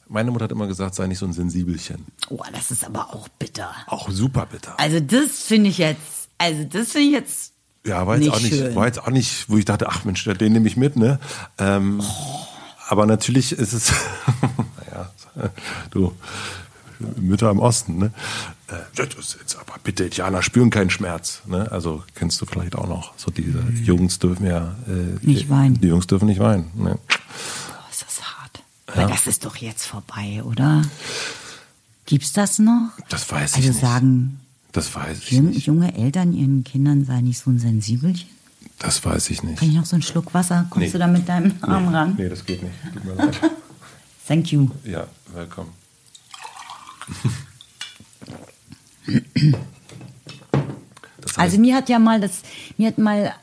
meine 0.07 0.29
Mutter 0.29 0.43
hat 0.43 0.51
immer 0.51 0.67
gesagt, 0.67 0.93
sei 0.93 1.07
nicht 1.07 1.17
so 1.17 1.25
ein 1.25 1.33
Sensibelchen. 1.33 2.05
Oh, 2.29 2.43
das 2.53 2.69
ist 2.69 2.85
aber 2.85 3.15
auch 3.15 3.27
bitter. 3.29 3.73
Auch 3.87 4.11
super 4.11 4.45
bitter. 4.45 4.79
Also 4.79 4.99
das 4.99 5.41
finde 5.41 5.71
ich 5.71 5.79
jetzt, 5.79 6.29
also 6.37 6.65
das 6.65 6.91
finde 6.91 7.07
ich 7.07 7.13
jetzt 7.13 7.54
ja, 7.85 8.07
war 8.07 8.17
jetzt, 8.17 8.33
auch 8.33 8.41
nicht, 8.41 8.75
war 8.75 8.85
jetzt 8.87 8.99
auch 8.99 9.09
nicht, 9.09 9.49
wo 9.49 9.57
ich 9.57 9.65
dachte, 9.65 9.87
ach 9.89 10.03
Mensch, 10.05 10.23
den 10.23 10.53
nehme 10.53 10.67
ich 10.67 10.77
mit, 10.77 10.95
ne? 10.95 11.19
Ähm, 11.57 12.01
oh. 12.01 12.47
Aber 12.87 13.05
natürlich 13.05 13.51
ist 13.51 13.73
es, 13.73 13.93
naja, 14.89 15.11
du, 15.91 16.13
Mütter 17.17 17.51
im 17.51 17.59
Osten, 17.59 17.97
ne? 17.97 18.11
Äh, 18.67 18.75
jetzt 18.97 19.57
aber 19.59 19.75
bitte, 19.83 20.09
Diana 20.09 20.41
spüren 20.41 20.69
keinen 20.69 20.89
Schmerz, 20.89 21.41
ne? 21.45 21.71
Also 21.71 22.03
kennst 22.15 22.41
du 22.41 22.45
vielleicht 22.45 22.75
auch 22.75 22.87
noch, 22.87 23.13
so 23.17 23.31
diese 23.31 23.59
mhm. 23.59 23.83
Jungs 23.83 24.19
dürfen 24.19 24.45
ja 24.47 24.75
äh, 24.87 25.25
nicht 25.25 25.49
weinen. 25.49 25.79
Die 25.79 25.87
Jungs 25.87 26.07
dürfen 26.07 26.27
nicht 26.27 26.39
weinen. 26.39 26.71
Ne? 26.75 26.97
Oh, 27.07 27.89
ist 27.91 28.03
das 28.03 28.21
hart. 28.23 28.63
Ja. 28.95 29.03
Aber 29.03 29.11
das 29.11 29.27
ist 29.27 29.45
doch 29.45 29.57
jetzt 29.57 29.85
vorbei, 29.85 30.41
oder? 30.43 30.83
Gibt's 32.05 32.33
das 32.33 32.59
noch? 32.59 32.89
Das 33.09 33.31
weiß 33.31 33.55
also 33.55 33.59
ich 33.59 33.75
nicht. 33.75 33.83
Also 33.83 33.93
sagen 33.93 34.39
das 34.75 34.93
weiß 34.93 35.19
ich 35.19 35.31
Jung, 35.31 35.49
nicht. 35.49 35.65
Junge 35.65 35.95
Eltern 35.95 36.33
ihren 36.33 36.63
Kindern 36.63 37.05
sei 37.05 37.21
nicht 37.21 37.39
so 37.39 37.49
ein 37.49 37.59
Sensibelchen? 37.59 38.29
Das 38.79 39.03
weiß 39.03 39.29
ich 39.29 39.43
nicht. 39.43 39.59
Kann 39.59 39.69
ich 39.69 39.75
noch 39.75 39.85
so 39.85 39.95
einen 39.95 40.03
Schluck 40.03 40.33
Wasser? 40.33 40.67
Kommst 40.69 40.87
nee. 40.87 40.91
du 40.91 40.97
da 40.99 41.07
mit 41.07 41.29
deinem 41.29 41.53
Arm 41.61 41.85
nee. 41.85 41.95
ran? 41.95 42.15
Nee, 42.17 42.29
das 42.29 42.45
geht 42.45 42.61
nicht. 42.61 42.75
Tut 42.93 43.05
mir 43.05 43.13
leid. 43.13 43.39
Thank 44.27 44.51
you. 44.51 44.69
Ja, 44.83 45.07
willkommen. 45.33 45.69
heißt, 51.37 51.39
also 51.39 51.57
mir 51.59 51.75
hat 51.75 51.89
ja 51.89 51.99
mal 51.99 52.19
das, 52.19 52.41
mir 52.77 52.87
hat 52.87 52.97
mal 52.97 53.33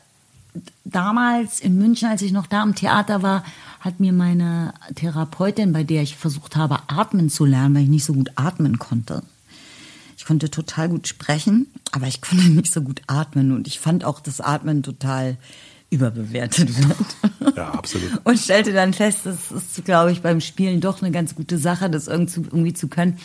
damals 0.85 1.59
in 1.59 1.77
München, 1.77 2.09
als 2.09 2.21
ich 2.21 2.31
noch 2.31 2.47
da 2.47 2.61
am 2.61 2.75
Theater 2.75 3.21
war, 3.23 3.43
hat 3.79 3.99
mir 3.99 4.13
meine 4.13 4.73
Therapeutin, 4.95 5.73
bei 5.73 5.83
der 5.83 6.03
ich 6.03 6.15
versucht 6.15 6.55
habe, 6.55 6.79
atmen 6.87 7.29
zu 7.29 7.45
lernen, 7.45 7.75
weil 7.75 7.83
ich 7.83 7.89
nicht 7.89 8.05
so 8.05 8.13
gut 8.13 8.31
atmen 8.35 8.79
konnte, 8.79 9.23
ich 10.23 10.27
konnte 10.27 10.49
total 10.49 10.87
gut 10.87 11.05
sprechen, 11.09 11.67
aber 11.91 12.07
ich 12.07 12.21
konnte 12.21 12.45
nicht 12.45 12.71
so 12.71 12.81
gut 12.81 13.01
atmen 13.07 13.51
und 13.51 13.67
ich 13.67 13.81
fand 13.81 14.05
auch 14.05 14.21
das 14.21 14.39
Atmen 14.39 14.81
total 14.81 15.37
überbewertet 15.89 16.69
wird. 16.77 17.57
Ja, 17.57 17.71
absolut. 17.71 18.09
Und 18.23 18.39
stellte 18.39 18.71
dann 18.71 18.93
fest, 18.93 19.25
das 19.25 19.51
ist, 19.51 19.83
glaube 19.83 20.13
ich, 20.13 20.21
beim 20.21 20.39
Spielen 20.39 20.79
doch 20.79 21.01
eine 21.01 21.11
ganz 21.11 21.35
gute 21.35 21.57
Sache, 21.57 21.89
das 21.89 22.07
irgendwie 22.07 22.71
zu 22.71 22.87
können. 22.87 23.17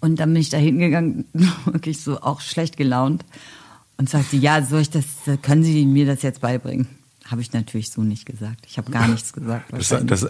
Und 0.00 0.18
dann 0.18 0.32
bin 0.32 0.40
ich 0.40 0.48
da 0.48 0.56
hingegangen, 0.56 1.26
wirklich 1.66 2.00
so 2.00 2.22
auch 2.22 2.40
schlecht 2.40 2.78
gelaunt 2.78 3.26
und 3.98 4.08
sagte, 4.08 4.38
ja, 4.38 4.62
soll 4.64 4.80
ich 4.80 4.90
das, 4.90 5.04
können 5.42 5.62
Sie 5.62 5.84
mir 5.84 6.06
das 6.06 6.22
jetzt 6.22 6.40
beibringen? 6.40 6.88
Habe 7.30 7.42
ich 7.42 7.52
natürlich 7.52 7.90
so 7.90 8.02
nicht 8.02 8.26
gesagt. 8.26 8.66
Ich 8.66 8.76
habe 8.76 8.90
gar 8.90 9.06
nichts 9.06 9.32
gesagt. 9.32 9.72
Das, 9.72 9.88
das, 10.04 10.26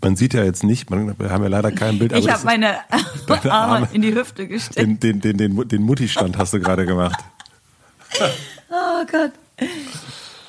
man 0.00 0.14
sieht 0.14 0.34
ja 0.34 0.44
jetzt 0.44 0.62
nicht, 0.62 0.88
man, 0.88 1.18
wir 1.18 1.30
haben 1.30 1.42
ja 1.42 1.48
leider 1.48 1.72
kein 1.72 1.98
Bild. 1.98 2.12
Ich 2.12 2.28
habe 2.28 2.44
meine 2.44 2.76
Arme, 3.28 3.50
Arme 3.50 3.88
in 3.92 4.02
die 4.02 4.14
Hüfte 4.14 4.46
gestellt. 4.46 5.02
Den, 5.02 5.20
den, 5.20 5.36
den, 5.36 5.56
den, 5.56 5.68
den 5.68 5.82
Mutti-Stand 5.82 6.38
hast 6.38 6.52
du 6.52 6.60
gerade 6.60 6.86
gemacht. 6.86 7.18
oh 8.70 9.04
Gott. 9.10 9.32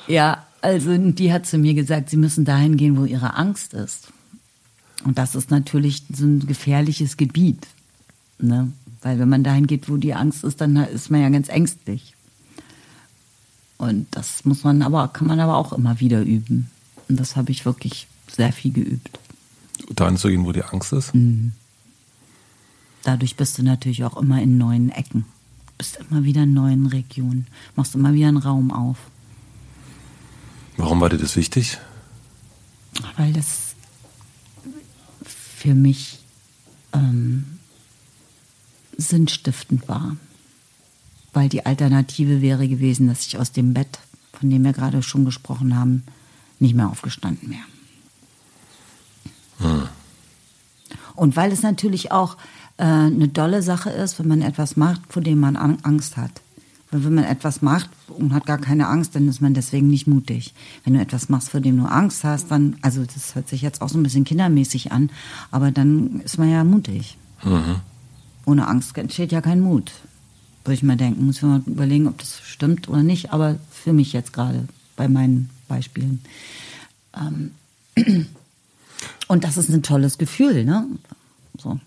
Ja, 0.06 0.44
also 0.62 0.96
die 0.96 1.32
hat 1.32 1.46
zu 1.46 1.58
mir 1.58 1.74
gesagt, 1.74 2.10
sie 2.10 2.16
müssen 2.16 2.44
dahin 2.44 2.76
gehen, 2.76 2.96
wo 2.96 3.04
ihre 3.04 3.34
Angst 3.34 3.74
ist. 3.74 4.08
Und 5.04 5.18
das 5.18 5.34
ist 5.34 5.50
natürlich 5.50 6.04
so 6.12 6.24
ein 6.24 6.46
gefährliches 6.46 7.16
Gebiet. 7.16 7.66
Ne? 8.38 8.72
Weil 9.02 9.18
wenn 9.18 9.28
man 9.28 9.44
dahin 9.44 9.66
geht, 9.66 9.88
wo 9.88 9.96
die 9.96 10.14
Angst 10.14 10.44
ist, 10.44 10.60
dann 10.60 10.76
ist 10.76 11.10
man 11.10 11.20
ja 11.20 11.28
ganz 11.28 11.48
ängstlich. 11.48 12.15
Und 13.78 14.06
das 14.10 14.44
muss 14.44 14.64
man 14.64 14.82
aber, 14.82 15.08
kann 15.08 15.26
man 15.26 15.40
aber 15.40 15.56
auch 15.56 15.72
immer 15.72 16.00
wieder 16.00 16.22
üben. 16.22 16.70
Und 17.08 17.20
das 17.20 17.36
habe 17.36 17.52
ich 17.52 17.64
wirklich 17.64 18.08
sehr 18.30 18.52
viel 18.52 18.72
geübt. 18.72 19.18
Dahin 19.90 20.16
zu 20.16 20.28
gehen, 20.28 20.44
wo 20.44 20.52
die 20.52 20.64
Angst 20.64 20.92
ist? 20.92 21.14
Mhm. 21.14 21.52
Dadurch 23.02 23.36
bist 23.36 23.58
du 23.58 23.62
natürlich 23.62 24.04
auch 24.04 24.16
immer 24.16 24.42
in 24.42 24.58
neuen 24.58 24.90
Ecken. 24.90 25.26
Bist 25.78 25.98
immer 26.10 26.24
wieder 26.24 26.42
in 26.42 26.54
neuen 26.54 26.86
Regionen. 26.86 27.46
Machst 27.76 27.94
immer 27.94 28.14
wieder 28.14 28.28
einen 28.28 28.38
Raum 28.38 28.72
auf. 28.72 28.96
Warum 30.76 31.00
war 31.00 31.08
dir 31.08 31.18
das 31.18 31.36
wichtig? 31.36 31.78
Weil 33.16 33.32
das 33.32 33.74
für 35.22 35.74
mich 35.74 36.18
ähm, 36.92 37.58
sinnstiftend 38.96 39.88
war. 39.88 40.16
Weil 41.36 41.50
die 41.50 41.66
Alternative 41.66 42.40
wäre 42.40 42.66
gewesen, 42.66 43.08
dass 43.08 43.26
ich 43.26 43.36
aus 43.36 43.52
dem 43.52 43.74
Bett, 43.74 43.98
von 44.32 44.48
dem 44.48 44.64
wir 44.64 44.72
gerade 44.72 45.02
schon 45.02 45.26
gesprochen 45.26 45.76
haben, 45.76 46.02
nicht 46.60 46.74
mehr 46.74 46.88
aufgestanden 46.88 47.50
wäre. 47.50 47.60
Hm. 49.58 49.88
Und 51.14 51.36
weil 51.36 51.52
es 51.52 51.60
natürlich 51.60 52.10
auch 52.10 52.38
äh, 52.78 52.84
eine 52.84 53.28
dolle 53.28 53.60
Sache 53.60 53.90
ist, 53.90 54.18
wenn 54.18 54.28
man 54.28 54.40
etwas 54.40 54.78
macht, 54.78 55.02
vor 55.10 55.20
dem 55.20 55.38
man 55.38 55.56
Angst 55.56 56.16
hat. 56.16 56.30
Weil 56.90 57.04
wenn 57.04 57.16
man 57.16 57.24
etwas 57.24 57.60
macht 57.60 57.90
und 58.08 58.32
hat 58.32 58.46
gar 58.46 58.56
keine 58.56 58.88
Angst, 58.88 59.14
dann 59.14 59.28
ist 59.28 59.42
man 59.42 59.52
deswegen 59.52 59.88
nicht 59.88 60.06
mutig. 60.06 60.54
Wenn 60.84 60.94
du 60.94 61.00
etwas 61.00 61.28
machst, 61.28 61.50
vor 61.50 61.60
dem 61.60 61.76
du 61.76 61.84
Angst 61.84 62.24
hast, 62.24 62.50
dann, 62.50 62.78
also 62.80 63.04
das 63.04 63.34
hört 63.34 63.50
sich 63.50 63.60
jetzt 63.60 63.82
auch 63.82 63.90
so 63.90 63.98
ein 63.98 64.02
bisschen 64.02 64.24
kindermäßig 64.24 64.90
an, 64.90 65.10
aber 65.50 65.70
dann 65.70 66.20
ist 66.20 66.38
man 66.38 66.50
ja 66.50 66.64
mutig. 66.64 67.18
Mhm. 67.44 67.80
Ohne 68.46 68.66
Angst 68.68 68.96
entsteht 68.96 69.32
ja 69.32 69.42
kein 69.42 69.60
Mut. 69.60 69.92
Würde 70.66 70.74
ich 70.74 70.82
mal 70.82 70.96
denken. 70.96 71.24
Muss 71.24 71.42
man 71.42 71.50
mal 71.52 71.62
überlegen, 71.66 72.08
ob 72.08 72.18
das 72.18 72.40
stimmt 72.40 72.88
oder 72.88 73.02
nicht, 73.02 73.32
aber 73.32 73.56
für 73.70 73.92
mich 73.92 74.12
jetzt 74.12 74.32
gerade 74.32 74.66
bei 74.96 75.08
meinen 75.08 75.50
Beispielen. 75.68 76.22
Ähm 77.16 77.52
und 79.28 79.44
das 79.44 79.56
ist 79.56 79.68
ein 79.70 79.82
tolles 79.82 80.18
Gefühl, 80.18 80.64
ne? 80.64 80.86
So. 81.58 81.78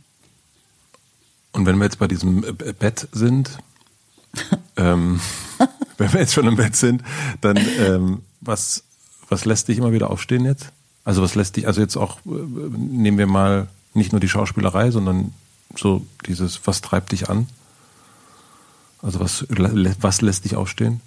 Und 1.51 1.65
wenn 1.65 1.77
wir 1.77 1.85
jetzt 1.85 1.99
bei 1.99 2.07
diesem 2.07 2.41
Bett 2.80 3.07
sind, 3.11 3.57
ähm, 4.77 5.19
wenn 5.97 6.14
wir 6.14 6.22
jetzt 6.22 6.34
schon 6.34 6.47
im 6.47 6.56
Bett 6.56 6.76
sind, 6.76 7.03
dann 7.41 7.57
ähm, 7.80 8.22
was, 8.41 8.84
was 9.27 9.45
lässt 9.45 9.68
dich 9.68 9.77
immer 9.77 9.91
wieder 9.91 10.10
aufstehen 10.10 10.45
jetzt? 10.45 10.72
Also 11.03 11.22
was 11.22 11.35
lässt 11.35 11.57
dich, 11.57 11.68
also 11.68 11.81
jetzt 11.81 11.97
auch, 11.97 12.19
äh, 12.26 12.30
nehmen 12.30 13.18
wir 13.18 13.27
mal 13.27 13.68
nicht 13.93 14.11
nur 14.11 14.22
die 14.22 14.30
Schauspielerei, 14.30 14.91
sondern 14.91 15.34
so 15.76 16.06
dieses, 16.27 16.61
was 16.65 16.81
treibt 16.81 17.11
dich 17.11 17.30
an? 17.30 17.47
Also 19.01 19.19
was, 19.19 19.45
was 19.49 20.21
lässt 20.21 20.45
dich 20.45 20.55
aufstehen? 20.55 21.01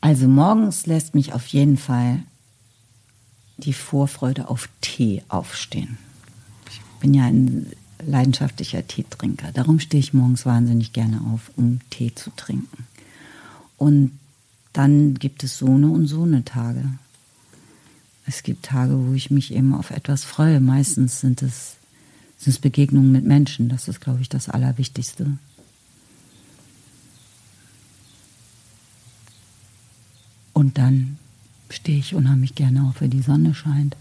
Also 0.00 0.26
morgens 0.26 0.86
lässt 0.86 1.14
mich 1.14 1.32
auf 1.34 1.46
jeden 1.48 1.76
Fall 1.76 2.22
die 3.58 3.72
Vorfreude 3.72 4.48
auf 4.48 4.68
Tee 4.80 5.22
aufstehen. 5.28 5.98
Ich 6.70 6.80
bin 7.00 7.12
ja 7.12 7.24
ein 7.24 7.66
leidenschaftlicher 8.04 8.86
Teetrinker. 8.86 9.52
Darum 9.52 9.80
stehe 9.80 10.00
ich 10.00 10.14
morgens 10.14 10.46
wahnsinnig 10.46 10.92
gerne 10.92 11.20
auf, 11.32 11.50
um 11.56 11.80
Tee 11.90 12.14
zu 12.14 12.30
trinken. 12.36 12.86
Und 13.76 14.12
dann 14.72 15.14
gibt 15.14 15.42
es 15.42 15.58
so 15.58 15.66
eine 15.66 15.88
und 15.88 16.06
so 16.06 16.22
eine 16.22 16.44
Tage. 16.44 16.84
Es 18.26 18.42
gibt 18.42 18.66
Tage, 18.66 18.94
wo 19.08 19.14
ich 19.14 19.30
mich 19.30 19.52
eben 19.52 19.74
auf 19.74 19.90
etwas 19.90 20.24
freue. 20.24 20.60
Meistens 20.60 21.20
sind 21.20 21.42
es, 21.42 21.77
sind 22.38 22.52
es 22.52 22.58
Begegnungen 22.58 23.12
mit 23.12 23.24
Menschen. 23.24 23.68
Das 23.68 23.88
ist, 23.88 24.00
glaube 24.00 24.20
ich, 24.20 24.28
das 24.28 24.48
Allerwichtigste. 24.48 25.38
Und 30.52 30.78
dann 30.78 31.18
stehe 31.70 31.98
ich 31.98 32.14
unheimlich 32.14 32.54
gerne 32.54 32.84
auf, 32.84 33.00
wenn 33.00 33.10
die 33.10 33.22
Sonne 33.22 33.54
scheint. 33.54 33.96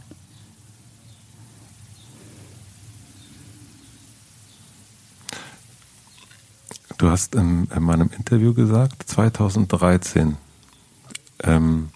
Du 6.98 7.10
hast 7.10 7.36
in, 7.36 7.66
in 7.66 7.84
meinem 7.84 8.10
Interview 8.18 8.56
gesagt, 8.56 9.04
2013, 9.08 10.36
ähm, 11.44 11.90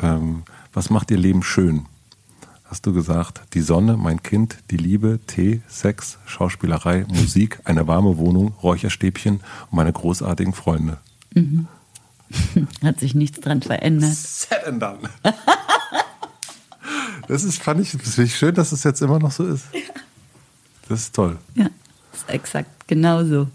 ähm, 0.00 0.44
was 0.72 0.90
macht 0.90 1.10
ihr 1.10 1.18
Leben 1.18 1.42
schön? 1.42 1.86
Hast 2.68 2.84
du 2.84 2.92
gesagt, 2.92 3.40
die 3.54 3.62
Sonne, 3.62 3.96
mein 3.96 4.22
Kind, 4.22 4.58
die 4.70 4.76
Liebe, 4.76 5.20
Tee, 5.26 5.62
Sex, 5.68 6.18
Schauspielerei, 6.26 7.06
Musik, 7.08 7.60
eine 7.64 7.86
warme 7.86 8.18
Wohnung, 8.18 8.52
Räucherstäbchen 8.62 9.36
und 9.36 9.72
meine 9.72 9.90
großartigen 9.90 10.52
Freunde. 10.52 10.98
Mhm. 11.32 11.66
Hat 12.82 13.00
sich 13.00 13.14
nichts 13.14 13.40
dran 13.40 13.62
verändert. 13.62 14.14
Set 14.14 14.64
and 14.66 14.82
done. 14.82 14.98
Das 17.26 17.44
ist, 17.44 17.62
fand 17.62 17.82
ich, 17.82 17.92
das 17.92 18.16
ich 18.16 18.34
schön, 18.36 18.54
dass 18.54 18.72
es 18.72 18.84
jetzt 18.84 19.02
immer 19.02 19.18
noch 19.18 19.32
so 19.32 19.46
ist. 19.46 19.66
Das 20.88 21.00
ist 21.00 21.14
toll. 21.14 21.36
Ja, 21.54 21.68
das 22.10 22.22
ist 22.22 22.30
exakt 22.30 22.88
genauso. 22.88 23.48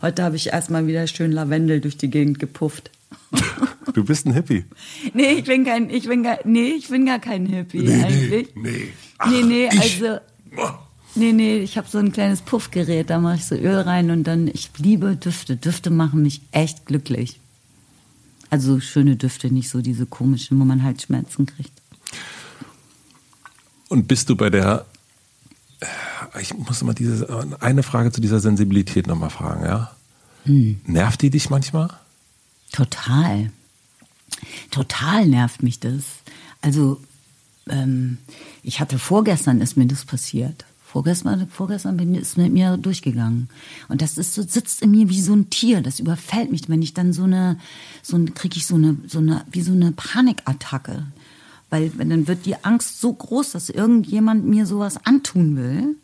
Heute 0.00 0.22
habe 0.22 0.36
ich 0.36 0.52
erstmal 0.52 0.86
wieder 0.86 1.04
schön 1.08 1.32
Lavendel 1.32 1.80
durch 1.80 1.96
die 1.96 2.10
Gegend 2.10 2.38
gepufft. 2.38 2.92
Du 3.92 4.04
bist 4.04 4.26
ein 4.26 4.32
Hippie. 4.32 4.64
Nee, 5.14 5.32
ich 5.32 5.44
bin 5.44 5.64
kein, 5.64 5.90
ich 5.90 6.08
bin 6.08 6.22
gar, 6.22 6.38
nee, 6.44 6.72
ich 6.76 6.88
bin 6.88 7.06
gar 7.06 7.18
kein 7.18 7.46
Hippie 7.46 7.80
nee, 7.80 8.02
eigentlich. 8.02 8.54
Nee, 8.54 8.62
nee. 8.62 8.88
Ach, 9.18 9.30
nee, 9.30 9.42
nee, 9.42 9.68
also. 9.68 10.18
Nee, 11.14 11.32
nee, 11.32 11.58
ich 11.58 11.76
habe 11.76 11.88
so 11.88 11.98
ein 11.98 12.12
kleines 12.12 12.42
Puffgerät, 12.42 13.10
da 13.10 13.18
mache 13.18 13.36
ich 13.36 13.44
so 13.44 13.56
Öl 13.56 13.80
rein 13.80 14.10
und 14.10 14.24
dann, 14.24 14.46
ich 14.46 14.70
liebe 14.78 15.16
Düfte. 15.16 15.56
Düfte 15.56 15.90
machen 15.90 16.22
mich 16.22 16.42
echt 16.52 16.86
glücklich. 16.86 17.40
Also 18.50 18.80
schöne 18.80 19.16
Düfte, 19.16 19.52
nicht 19.52 19.68
so 19.68 19.80
diese 19.80 20.06
komischen, 20.06 20.60
wo 20.60 20.64
man 20.64 20.82
halt 20.82 21.02
Schmerzen 21.02 21.46
kriegt. 21.46 21.72
Und 23.88 24.06
bist 24.06 24.28
du 24.28 24.36
bei 24.36 24.50
der, 24.50 24.86
äh, 25.80 26.40
ich 26.40 26.56
muss 26.56 26.82
mal 26.82 26.94
diese, 26.94 27.56
eine 27.60 27.82
Frage 27.82 28.12
zu 28.12 28.20
dieser 28.20 28.40
Sensibilität 28.40 29.06
nochmal 29.06 29.30
fragen, 29.30 29.64
ja? 29.64 29.90
Hm. 30.44 30.80
Nervt 30.86 31.22
die 31.22 31.30
dich 31.30 31.50
manchmal? 31.50 31.90
Total. 32.70 33.50
Total 34.70 35.26
nervt 35.26 35.62
mich 35.62 35.80
das. 35.80 36.04
Also, 36.60 37.00
ähm, 37.68 38.18
ich 38.62 38.80
hatte 38.80 38.98
vorgestern 38.98 39.60
ist 39.60 39.76
mir 39.76 39.86
das 39.86 40.04
passiert. 40.04 40.64
Vorgestern, 40.84 41.48
vorgestern 41.50 41.98
bin, 41.98 42.14
ist 42.14 42.38
mit 42.38 42.50
mir 42.50 42.78
durchgegangen. 42.78 43.50
Und 43.88 44.00
das 44.00 44.16
ist 44.16 44.34
so, 44.34 44.42
sitzt 44.42 44.80
in 44.80 44.90
mir 44.90 45.10
wie 45.10 45.20
so 45.20 45.34
ein 45.34 45.50
Tier. 45.50 45.82
Das 45.82 46.00
überfällt 46.00 46.50
mich, 46.50 46.68
wenn 46.68 46.80
ich 46.80 46.94
dann 46.94 47.12
so 47.12 47.24
eine, 47.24 47.58
so 48.02 48.16
ein, 48.16 48.32
kriege 48.32 48.56
ich 48.56 48.64
so 48.64 48.76
eine, 48.76 48.96
so 49.06 49.18
eine, 49.18 49.44
wie 49.50 49.60
so 49.60 49.72
eine 49.72 49.92
Panikattacke. 49.92 51.06
Weil, 51.68 51.90
dann 51.90 52.26
wird 52.26 52.46
die 52.46 52.64
Angst 52.64 53.02
so 53.02 53.12
groß, 53.12 53.52
dass 53.52 53.68
irgendjemand 53.68 54.46
mir 54.46 54.64
sowas 54.64 55.04
antun 55.04 55.56
will. 55.56 55.96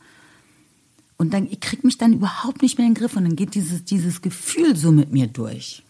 Und 1.17 1.33
dann, 1.33 1.47
ich 1.47 1.61
krieg 1.61 1.83
mich 1.83 1.97
dann 1.97 2.13
überhaupt 2.13 2.61
nicht 2.61 2.77
mehr 2.77 2.87
in 2.87 2.93
den 2.93 3.01
Griff. 3.01 3.17
Und 3.17 3.25
dann 3.25 3.37
geht 3.37 3.55
dieses, 3.55 3.85
dieses 3.85 4.21
Gefühl 4.21 4.77
so 4.77 4.93
mit 4.93 5.13
mir 5.13 5.29
durch. 5.29 5.84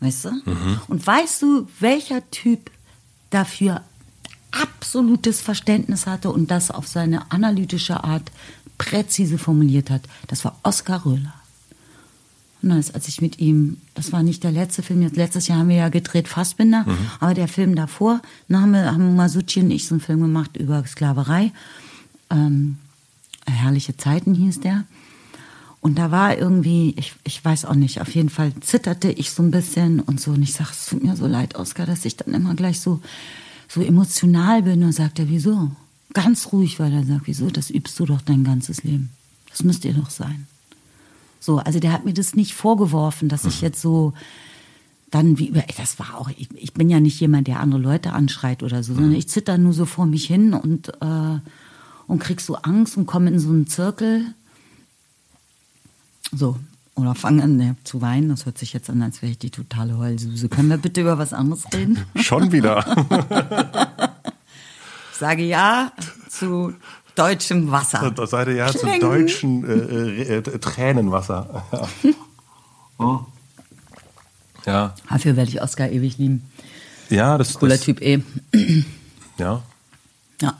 Weißt 0.00 0.26
du? 0.26 0.30
Mhm. 0.30 0.80
Und 0.88 1.06
weißt 1.06 1.42
du, 1.42 1.68
welcher 1.80 2.28
Typ 2.30 2.70
dafür 3.30 3.82
absolutes 4.50 5.40
Verständnis 5.40 6.06
hatte 6.06 6.30
und 6.30 6.50
das 6.50 6.70
auf 6.70 6.86
seine 6.86 7.30
analytische 7.30 8.02
Art 8.04 8.30
präzise 8.78 9.38
formuliert 9.38 9.90
hat. 9.90 10.02
Das 10.28 10.44
war 10.44 10.58
Oskar 10.62 11.04
Röhler. 11.04 11.34
Und 12.62 12.70
das, 12.70 12.92
als 12.92 13.06
ich 13.06 13.20
mit 13.20 13.38
ihm, 13.38 13.78
das 13.94 14.12
war 14.12 14.22
nicht 14.22 14.42
der 14.42 14.50
letzte 14.50 14.82
Film, 14.82 15.02
jetzt 15.02 15.16
letztes 15.16 15.46
Jahr 15.46 15.58
haben 15.58 15.68
wir 15.68 15.76
ja 15.76 15.88
gedreht 15.90 16.26
Fassbinder, 16.26 16.84
mhm. 16.86 16.96
aber 17.20 17.34
der 17.34 17.46
Film 17.46 17.76
davor, 17.76 18.20
dann 18.48 18.62
haben, 18.62 18.70
wir, 18.72 18.86
haben 18.86 19.14
Masucci 19.14 19.60
und 19.60 19.70
ich 19.70 19.86
so 19.86 19.94
einen 19.94 20.00
Film 20.00 20.20
gemacht 20.20 20.56
über 20.56 20.84
Sklaverei. 20.84 21.52
Ähm, 22.30 22.78
Herrliche 23.46 23.96
Zeiten 23.96 24.34
hieß 24.34 24.60
der. 24.60 24.84
Und 25.80 25.98
da 25.98 26.10
war 26.10 26.36
irgendwie, 26.36 26.94
ich, 26.96 27.14
ich 27.24 27.44
weiß 27.44 27.64
auch 27.64 27.74
nicht, 27.74 28.00
auf 28.00 28.14
jeden 28.14 28.30
Fall 28.30 28.52
zitterte 28.60 29.10
ich 29.10 29.30
so 29.30 29.42
ein 29.42 29.50
bisschen 29.50 30.00
und 30.00 30.20
so. 30.20 30.32
Und 30.32 30.42
ich 30.42 30.52
sag, 30.52 30.72
es 30.72 30.86
tut 30.86 31.04
mir 31.04 31.16
so 31.16 31.26
leid, 31.26 31.54
Oskar, 31.54 31.86
dass 31.86 32.04
ich 32.04 32.16
dann 32.16 32.34
immer 32.34 32.54
gleich 32.54 32.80
so 32.80 33.00
so 33.68 33.82
emotional 33.82 34.62
bin, 34.62 34.80
dann 34.80 34.92
sagt 34.92 35.18
er, 35.18 35.28
wieso? 35.28 35.70
Ganz 36.14 36.52
ruhig, 36.52 36.80
weil 36.80 36.92
er 36.92 37.04
sagt, 37.04 37.26
wieso? 37.26 37.50
Das 37.50 37.70
übst 37.70 38.00
du 38.00 38.06
doch 38.06 38.22
dein 38.22 38.42
ganzes 38.42 38.82
Leben. 38.82 39.10
Das 39.50 39.62
müsst 39.62 39.84
ihr 39.84 39.92
doch 39.92 40.10
sein. 40.10 40.46
So, 41.38 41.58
also 41.58 41.78
der 41.78 41.92
hat 41.92 42.04
mir 42.04 42.14
das 42.14 42.34
nicht 42.34 42.54
vorgeworfen, 42.54 43.28
dass 43.28 43.44
ich 43.44 43.60
mhm. 43.60 43.66
jetzt 43.66 43.80
so 43.82 44.14
dann 45.10 45.38
wie 45.38 45.48
über, 45.48 45.62
das 45.76 45.98
war 45.98 46.18
auch, 46.18 46.30
ich, 46.36 46.48
ich 46.54 46.72
bin 46.74 46.90
ja 46.90 47.00
nicht 47.00 47.20
jemand, 47.20 47.46
der 47.46 47.60
andere 47.60 47.80
Leute 47.80 48.12
anschreit 48.12 48.62
oder 48.62 48.82
so, 48.82 48.94
sondern 48.94 49.12
mhm. 49.12 49.18
ich 49.18 49.28
zitter 49.28 49.56
nur 49.58 49.72
so 49.72 49.84
vor 49.84 50.06
mich 50.06 50.26
hin 50.26 50.54
und, 50.54 50.88
äh, 51.00 51.38
und 52.06 52.18
krieg 52.18 52.40
so 52.40 52.56
Angst 52.56 52.96
und 52.96 53.06
komme 53.06 53.30
in 53.30 53.38
so 53.38 53.50
einen 53.50 53.66
Zirkel. 53.66 54.34
So, 56.32 56.56
oder 56.98 57.14
fange 57.14 57.44
an 57.44 57.56
ne, 57.56 57.76
zu 57.84 58.00
weinen. 58.00 58.28
Das 58.28 58.44
hört 58.44 58.58
sich 58.58 58.72
jetzt 58.72 58.90
an, 58.90 59.02
als 59.02 59.22
wäre 59.22 59.32
ich 59.32 59.38
die 59.38 59.50
totale 59.50 59.96
Heulsuse. 59.98 60.48
Können 60.48 60.68
wir 60.68 60.78
bitte 60.78 61.00
über 61.00 61.18
was 61.18 61.32
anderes 61.32 61.64
reden? 61.72 62.04
Schon 62.16 62.52
wieder. 62.52 62.84
ich 65.12 65.18
sage 65.18 65.44
ja 65.44 65.92
zu 66.28 66.74
deutschem 67.14 67.70
Wasser. 67.70 68.10
Da 68.10 68.26
seid 68.26 68.48
ihr 68.48 68.54
ja 68.54 68.72
zu 68.72 68.86
Kling. 68.86 69.00
deutschen 69.00 69.64
äh, 69.64 70.38
äh, 70.38 70.42
Tränenwasser. 70.42 71.64
Hm. 72.02 72.14
ja. 74.66 74.94
Dafür 75.08 75.36
werde 75.36 75.50
ich 75.50 75.62
Oscar 75.62 75.88
ewig 75.90 76.18
lieben. 76.18 76.44
Ja, 77.10 77.38
das 77.38 77.54
Cooler 77.54 77.76
das, 77.76 77.84
Typ 77.84 78.00
eh. 78.02 78.22
Ja. 79.38 79.62
Ja. 80.42 80.58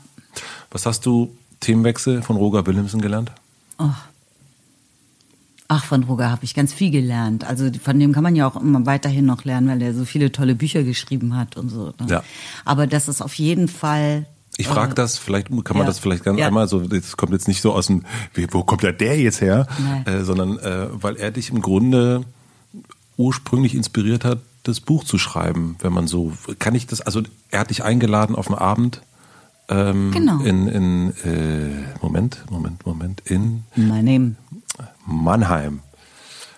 Was 0.71 0.85
hast 0.85 1.05
du 1.05 1.35
Themenwechsel 1.59 2.21
von 2.21 2.37
Roger 2.37 2.65
Willemsen 2.65 3.01
gelernt? 3.01 3.33
Ach, 5.71 5.85
von 5.85 6.03
Roger 6.03 6.31
habe 6.31 6.43
ich 6.43 6.55
ganz 6.55 6.73
viel 6.73 6.89
gelernt. 6.89 7.45
Also 7.45 7.69
von 7.81 7.99
dem 7.99 8.11
kann 8.11 8.23
man 8.23 8.35
ja 8.35 8.47
auch 8.47 8.59
immer 8.59 8.85
weiterhin 8.87 9.25
noch 9.25 9.45
lernen, 9.45 9.69
weil 9.69 9.81
er 9.83 9.93
so 9.93 10.03
viele 10.03 10.31
tolle 10.31 10.55
Bücher 10.55 10.83
geschrieben 10.83 11.37
hat 11.37 11.57
und 11.57 11.69
so. 11.69 11.93
ne? 11.99 12.07
Ja. 12.09 12.23
Aber 12.65 12.87
das 12.87 13.07
ist 13.07 13.21
auf 13.21 13.35
jeden 13.35 13.67
Fall. 13.67 14.25
Ich 14.57 14.67
frage 14.67 14.95
das, 14.95 15.19
vielleicht 15.19 15.47
kann 15.47 15.77
man 15.77 15.81
ja. 15.81 15.85
das 15.85 15.99
vielleicht 15.99 16.23
ganz 16.25 16.39
Ja. 16.39 16.47
einmal 16.47 16.67
so, 16.67 16.79
das 16.81 17.15
kommt 17.17 17.31
jetzt 17.33 17.47
nicht 17.47 17.61
so 17.61 17.71
aus 17.73 17.85
dem, 17.87 18.03
wo 18.51 18.63
kommt 18.63 18.81
der 18.83 18.91
der 18.93 19.17
jetzt 19.19 19.41
her, 19.41 19.67
äh, 20.05 20.23
sondern 20.23 20.57
äh, 20.57 20.87
weil 20.91 21.15
er 21.17 21.29
dich 21.31 21.51
im 21.51 21.61
Grunde 21.61 22.25
ursprünglich 23.15 23.75
inspiriert 23.75 24.25
hat, 24.25 24.39
das 24.63 24.79
Buch 24.79 25.03
zu 25.03 25.17
schreiben, 25.17 25.75
wenn 25.81 25.93
man 25.93 26.07
so, 26.07 26.33
kann 26.57 26.75
ich 26.75 26.87
das, 26.87 26.99
also 27.01 27.21
er 27.51 27.59
hat 27.61 27.69
dich 27.69 27.83
eingeladen 27.83 28.35
auf 28.35 28.47
einen 28.49 28.57
Abend 28.57 29.01
ähm, 29.69 30.11
Genau. 30.11 30.39
in, 30.41 30.67
in 30.67 31.09
äh, 31.23 31.69
Moment, 32.01 32.43
Moment, 32.49 32.85
Moment, 32.85 33.21
in 33.25 33.63
Name. 33.75 34.35
Mannheim. 35.09 35.81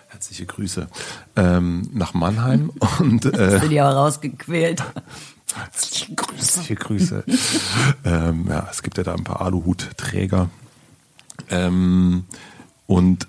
Herzliche 0.08 0.46
Grüße. 0.46 0.88
Ähm, 1.36 1.88
nach 1.92 2.14
Mannheim 2.14 2.70
und 2.98 3.24
äh, 3.24 3.58
Bin 3.60 3.72
ich 3.72 3.80
aber 3.80 3.94
rausgequält. 3.94 4.82
Herzliche 5.54 6.14
Grüße. 6.14 6.36
Herzliche 6.36 6.74
Grüße. 6.76 7.24
ähm, 8.04 8.46
ja, 8.48 8.68
es 8.70 8.82
gibt 8.82 8.98
ja 8.98 9.04
da 9.04 9.14
ein 9.14 9.24
paar 9.24 9.40
Aluhutträger. 9.40 10.50
Ähm, 11.50 12.24
und 12.86 13.26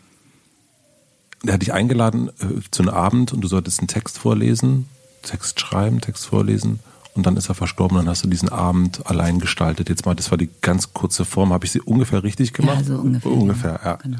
er 1.46 1.54
hat 1.54 1.62
dich 1.62 1.74
eingeladen 1.74 2.30
äh, 2.40 2.62
zu 2.72 2.84
einem 2.84 2.94
Abend 2.94 3.34
und 3.34 3.42
du 3.42 3.48
solltest 3.48 3.80
einen 3.80 3.88
Text 3.88 4.18
vorlesen, 4.18 4.88
Text 5.24 5.60
schreiben, 5.60 6.02
Text 6.02 6.26
vorlesen. 6.26 6.80
Und 7.16 7.28
dann 7.28 7.38
ist 7.38 7.48
er 7.50 7.56
verstorben, 7.56 7.98
dann 7.98 8.10
hast 8.10 8.24
du 8.24 8.28
diesen 8.30 8.50
Abend 8.50 9.06
allein 9.06 9.40
gestaltet. 9.40 9.88
Jetzt 9.88 10.06
mal, 10.06 10.16
das 10.16 10.32
war 10.32 10.38
die 10.38 10.50
ganz 10.62 10.94
kurze 10.94 11.26
Form. 11.26 11.54
Habe 11.54 11.66
ich 11.66 11.72
sie 11.72 11.82
ungefähr 11.82 12.24
richtig 12.24 12.54
gemacht? 12.54 12.80
Ja, 12.80 12.84
so 12.84 12.96
ungefähr. 12.96 13.32
Ungefähr, 13.32 13.80
ja. 13.84 13.96
Genau. 13.98 14.18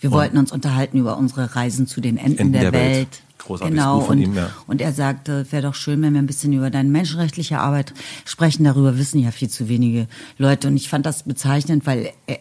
Wir 0.00 0.10
wollten 0.10 0.38
uns 0.38 0.52
unterhalten 0.52 0.98
über 0.98 1.16
unsere 1.16 1.54
Reisen 1.56 1.86
zu 1.86 2.00
den 2.00 2.16
Enden, 2.16 2.38
Enden 2.38 2.52
der, 2.52 2.70
der 2.70 2.72
Welt. 2.72 2.96
Welt. 2.96 3.22
Großartiges 3.38 3.82
genau. 3.82 4.00
Und, 4.00 4.18
ihm, 4.18 4.34
ja. 4.34 4.50
und 4.66 4.80
er 4.80 4.92
sagte, 4.92 5.46
wäre 5.50 5.62
doch 5.62 5.74
schön, 5.74 6.02
wenn 6.02 6.12
wir 6.12 6.20
ein 6.20 6.26
bisschen 6.26 6.52
über 6.52 6.70
deine 6.70 6.88
menschenrechtliche 6.88 7.60
Arbeit 7.60 7.94
sprechen. 8.24 8.64
Darüber 8.64 8.98
wissen 8.98 9.20
ja 9.20 9.30
viel 9.30 9.48
zu 9.48 9.68
wenige 9.68 10.08
Leute. 10.38 10.68
Und 10.68 10.76
ich 10.76 10.88
fand 10.88 11.06
das 11.06 11.22
bezeichnend, 11.22 11.86
weil 11.86 12.12
er- 12.26 12.38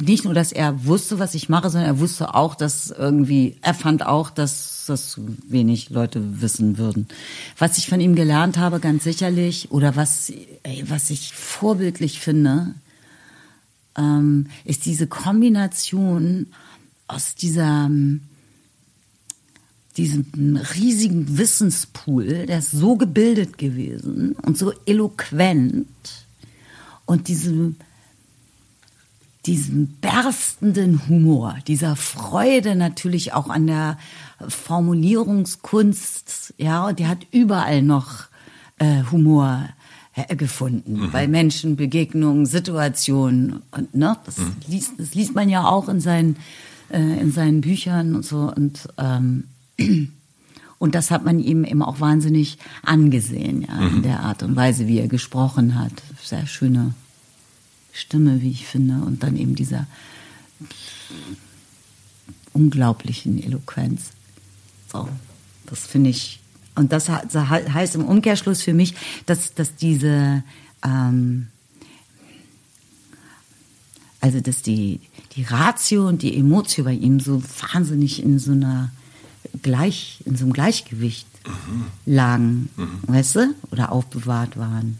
nicht 0.00 0.24
nur, 0.24 0.34
dass 0.34 0.52
er 0.52 0.86
wusste, 0.86 1.18
was 1.18 1.34
ich 1.34 1.48
mache, 1.48 1.68
sondern 1.68 1.90
er 1.90 1.98
wusste 1.98 2.34
auch, 2.34 2.54
dass 2.54 2.90
irgendwie, 2.90 3.56
er 3.62 3.74
fand 3.74 4.06
auch, 4.06 4.30
dass 4.30 4.84
das 4.86 5.20
wenig 5.48 5.90
Leute 5.90 6.40
wissen 6.40 6.78
würden. 6.78 7.08
Was 7.58 7.78
ich 7.78 7.88
von 7.88 8.00
ihm 8.00 8.14
gelernt 8.14 8.58
habe, 8.58 8.80
ganz 8.80 9.04
sicherlich, 9.04 9.70
oder 9.70 9.96
was, 9.96 10.32
ey, 10.62 10.84
was 10.88 11.10
ich 11.10 11.34
vorbildlich 11.34 12.20
finde, 12.20 12.74
ähm, 13.96 14.46
ist 14.64 14.86
diese 14.86 15.06
Kombination 15.06 16.46
aus 17.12 17.34
dieser, 17.34 17.90
diesem 19.96 20.56
riesigen 20.74 21.38
Wissenspool, 21.38 22.46
der 22.46 22.58
ist 22.58 22.70
so 22.70 22.96
gebildet 22.96 23.58
gewesen 23.58 24.34
und 24.42 24.56
so 24.56 24.72
eloquent 24.86 25.86
und 27.04 27.28
diesem, 27.28 27.76
diesem 29.44 29.88
berstenden 30.00 31.06
Humor, 31.08 31.56
dieser 31.66 31.96
Freude 31.96 32.74
natürlich 32.74 33.34
auch 33.34 33.48
an 33.48 33.66
der 33.66 33.98
Formulierungskunst, 34.48 36.54
ja, 36.56 36.86
und 36.86 36.98
der 36.98 37.08
hat 37.08 37.26
überall 37.30 37.82
noch 37.82 38.24
äh, 38.78 39.02
Humor 39.10 39.68
äh, 40.14 40.34
gefunden 40.36 41.10
bei 41.12 41.28
Menschen, 41.28 41.76
Begegnungen, 41.76 42.46
Situationen 42.46 43.62
und 43.70 43.94
ne, 43.94 44.16
das, 44.24 44.36
liest, 44.66 44.92
das 44.98 45.14
liest 45.14 45.34
man 45.34 45.48
ja 45.48 45.66
auch 45.66 45.88
in 45.88 46.00
seinen 46.00 46.36
äh, 46.92 47.20
in 47.20 47.32
seinen 47.32 47.60
Büchern 47.60 48.14
und 48.14 48.24
so 48.24 48.52
und 48.54 48.88
ähm, 48.98 49.44
und 50.78 50.94
das 50.94 51.10
hat 51.10 51.24
man 51.24 51.38
ihm 51.40 51.64
eben 51.64 51.82
auch 51.82 52.00
wahnsinnig 52.00 52.58
angesehen, 52.82 53.62
ja, 53.62 53.88
in 53.88 54.02
der 54.02 54.20
Art 54.20 54.42
und 54.42 54.56
Weise, 54.56 54.86
wie 54.88 54.98
er 54.98 55.08
gesprochen 55.08 55.78
hat. 55.78 55.92
Sehr 56.22 56.46
schöne 56.46 56.94
Stimme, 57.92 58.40
wie 58.42 58.50
ich 58.50 58.66
finde, 58.66 58.94
und 59.04 59.22
dann 59.22 59.36
eben 59.36 59.54
dieser 59.54 59.86
unglaublichen 62.52 63.42
Eloquenz. 63.42 64.10
So, 64.90 65.08
das 65.66 65.80
finde 65.86 66.10
ich. 66.10 66.40
Und 66.74 66.92
das 66.92 67.06
he- 67.08 67.26
das 67.30 67.48
he- 67.50 67.70
heißt 67.70 67.94
im 67.96 68.04
Umkehrschluss 68.04 68.62
für 68.62 68.74
mich, 68.74 68.94
dass, 69.26 69.54
dass 69.54 69.76
diese, 69.76 70.42
ähm, 70.84 71.48
also 74.22 74.40
dass 74.40 74.62
die, 74.62 75.00
die 75.36 75.42
Ratio 75.42 76.08
und 76.08 76.22
die 76.22 76.38
Emotio 76.38 76.84
bei 76.84 76.92
ihm 76.92 77.20
so 77.20 77.42
wahnsinnig 77.72 78.22
in 78.22 78.38
so 78.38 78.52
einer 78.52 78.90
gleich, 79.62 80.22
in 80.24 80.36
so 80.36 80.44
einem 80.44 80.52
Gleichgewicht 80.52 81.26
lagen, 82.06 82.70
weißt 83.08 83.36
du, 83.36 83.54
oder 83.72 83.90
aufbewahrt 83.90 84.56
waren. 84.56 84.98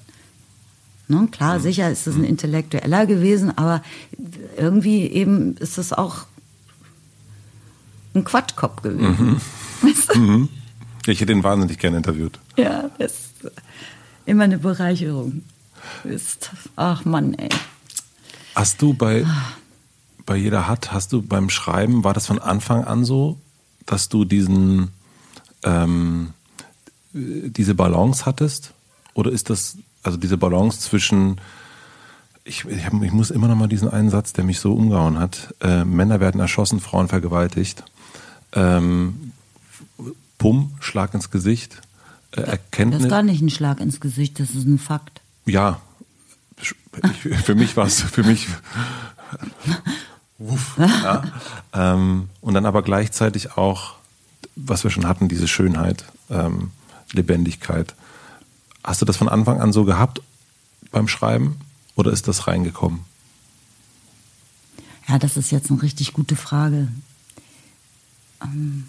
Ne? 1.06 1.28
Klar, 1.30 1.60
sicher 1.60 1.88
ist 1.90 2.08
es 2.08 2.16
ein 2.16 2.24
Intellektueller 2.24 3.06
gewesen, 3.06 3.56
aber 3.56 3.82
irgendwie 4.56 5.06
eben 5.06 5.56
ist 5.58 5.78
es 5.78 5.92
auch 5.92 6.26
ein 8.14 8.24
Quatschkopf 8.24 8.82
gewesen. 8.82 9.40
Weißt 9.82 10.14
du? 10.14 10.48
Ich 11.06 11.20
hätte 11.20 11.32
ihn 11.32 11.42
wahnsinnig 11.42 11.78
gerne 11.78 11.96
interviewt. 11.96 12.38
Ja, 12.56 12.90
das 12.98 13.12
ist 13.12 13.52
immer 14.26 14.44
eine 14.44 14.58
Bereicherung. 14.58 15.42
Ist, 16.04 16.50
ach 16.76 17.04
Mann, 17.04 17.34
ey. 17.34 17.48
Hast 18.54 18.82
du 18.82 18.94
bei, 18.94 19.26
bei 20.26 20.36
jeder 20.36 20.68
Hat, 20.68 20.92
hast 20.92 21.12
du 21.12 21.22
beim 21.22 21.50
Schreiben, 21.50 22.04
war 22.04 22.14
das 22.14 22.26
von 22.26 22.38
Anfang 22.38 22.84
an 22.84 23.04
so, 23.04 23.38
dass 23.86 24.08
du 24.08 24.24
diesen, 24.24 24.88
ähm, 25.62 26.34
äh, 27.14 27.48
diese 27.48 27.74
Balance 27.74 28.26
hattest? 28.26 28.72
Oder 29.14 29.30
ist 29.30 29.50
das, 29.50 29.76
also 30.02 30.18
diese 30.18 30.36
Balance 30.36 30.80
zwischen, 30.80 31.40
ich, 32.44 32.64
ich, 32.64 32.84
hab, 32.86 33.02
ich 33.02 33.12
muss 33.12 33.30
immer 33.30 33.48
noch 33.48 33.56
mal 33.56 33.68
diesen 33.68 33.88
einen 33.88 34.10
Satz, 34.10 34.32
der 34.32 34.44
mich 34.44 34.60
so 34.60 34.72
umgehauen 34.74 35.18
hat, 35.18 35.54
äh, 35.60 35.84
Männer 35.84 36.20
werden 36.20 36.40
erschossen, 36.40 36.80
Frauen 36.80 37.08
vergewaltigt, 37.08 37.84
ähm, 38.52 39.32
Bumm, 40.38 40.74
Schlag 40.80 41.14
ins 41.14 41.30
Gesicht, 41.30 41.80
äh, 42.32 42.40
Das 42.40 42.48
Erkenntnis. 42.48 43.02
ist 43.04 43.08
gar 43.08 43.22
nicht 43.22 43.42
ein 43.42 43.50
Schlag 43.50 43.80
ins 43.80 44.00
Gesicht, 44.00 44.40
das 44.40 44.50
ist 44.50 44.66
ein 44.66 44.78
Fakt. 44.78 45.20
Ja, 45.46 45.80
ich, 47.02 47.36
für 47.38 47.54
mich 47.54 47.76
war 47.76 47.86
es, 47.86 48.02
für 48.02 48.22
mich, 48.22 48.48
wuff, 50.38 50.76
ja. 50.78 51.22
ähm, 51.72 52.28
und 52.40 52.54
dann 52.54 52.66
aber 52.66 52.82
gleichzeitig 52.82 53.56
auch, 53.56 53.94
was 54.56 54.84
wir 54.84 54.90
schon 54.90 55.06
hatten, 55.06 55.28
diese 55.28 55.48
Schönheit, 55.48 56.04
ähm, 56.30 56.70
Lebendigkeit. 57.12 57.94
Hast 58.84 59.00
du 59.00 59.06
das 59.06 59.16
von 59.16 59.28
Anfang 59.28 59.60
an 59.60 59.72
so 59.72 59.84
gehabt 59.84 60.20
beim 60.90 61.08
Schreiben 61.08 61.56
oder 61.94 62.10
ist 62.12 62.28
das 62.28 62.46
reingekommen? 62.46 63.00
Ja, 65.08 65.18
das 65.18 65.36
ist 65.36 65.50
jetzt 65.50 65.70
eine 65.70 65.82
richtig 65.82 66.12
gute 66.12 66.36
Frage. 66.36 66.88
Ähm 68.42 68.84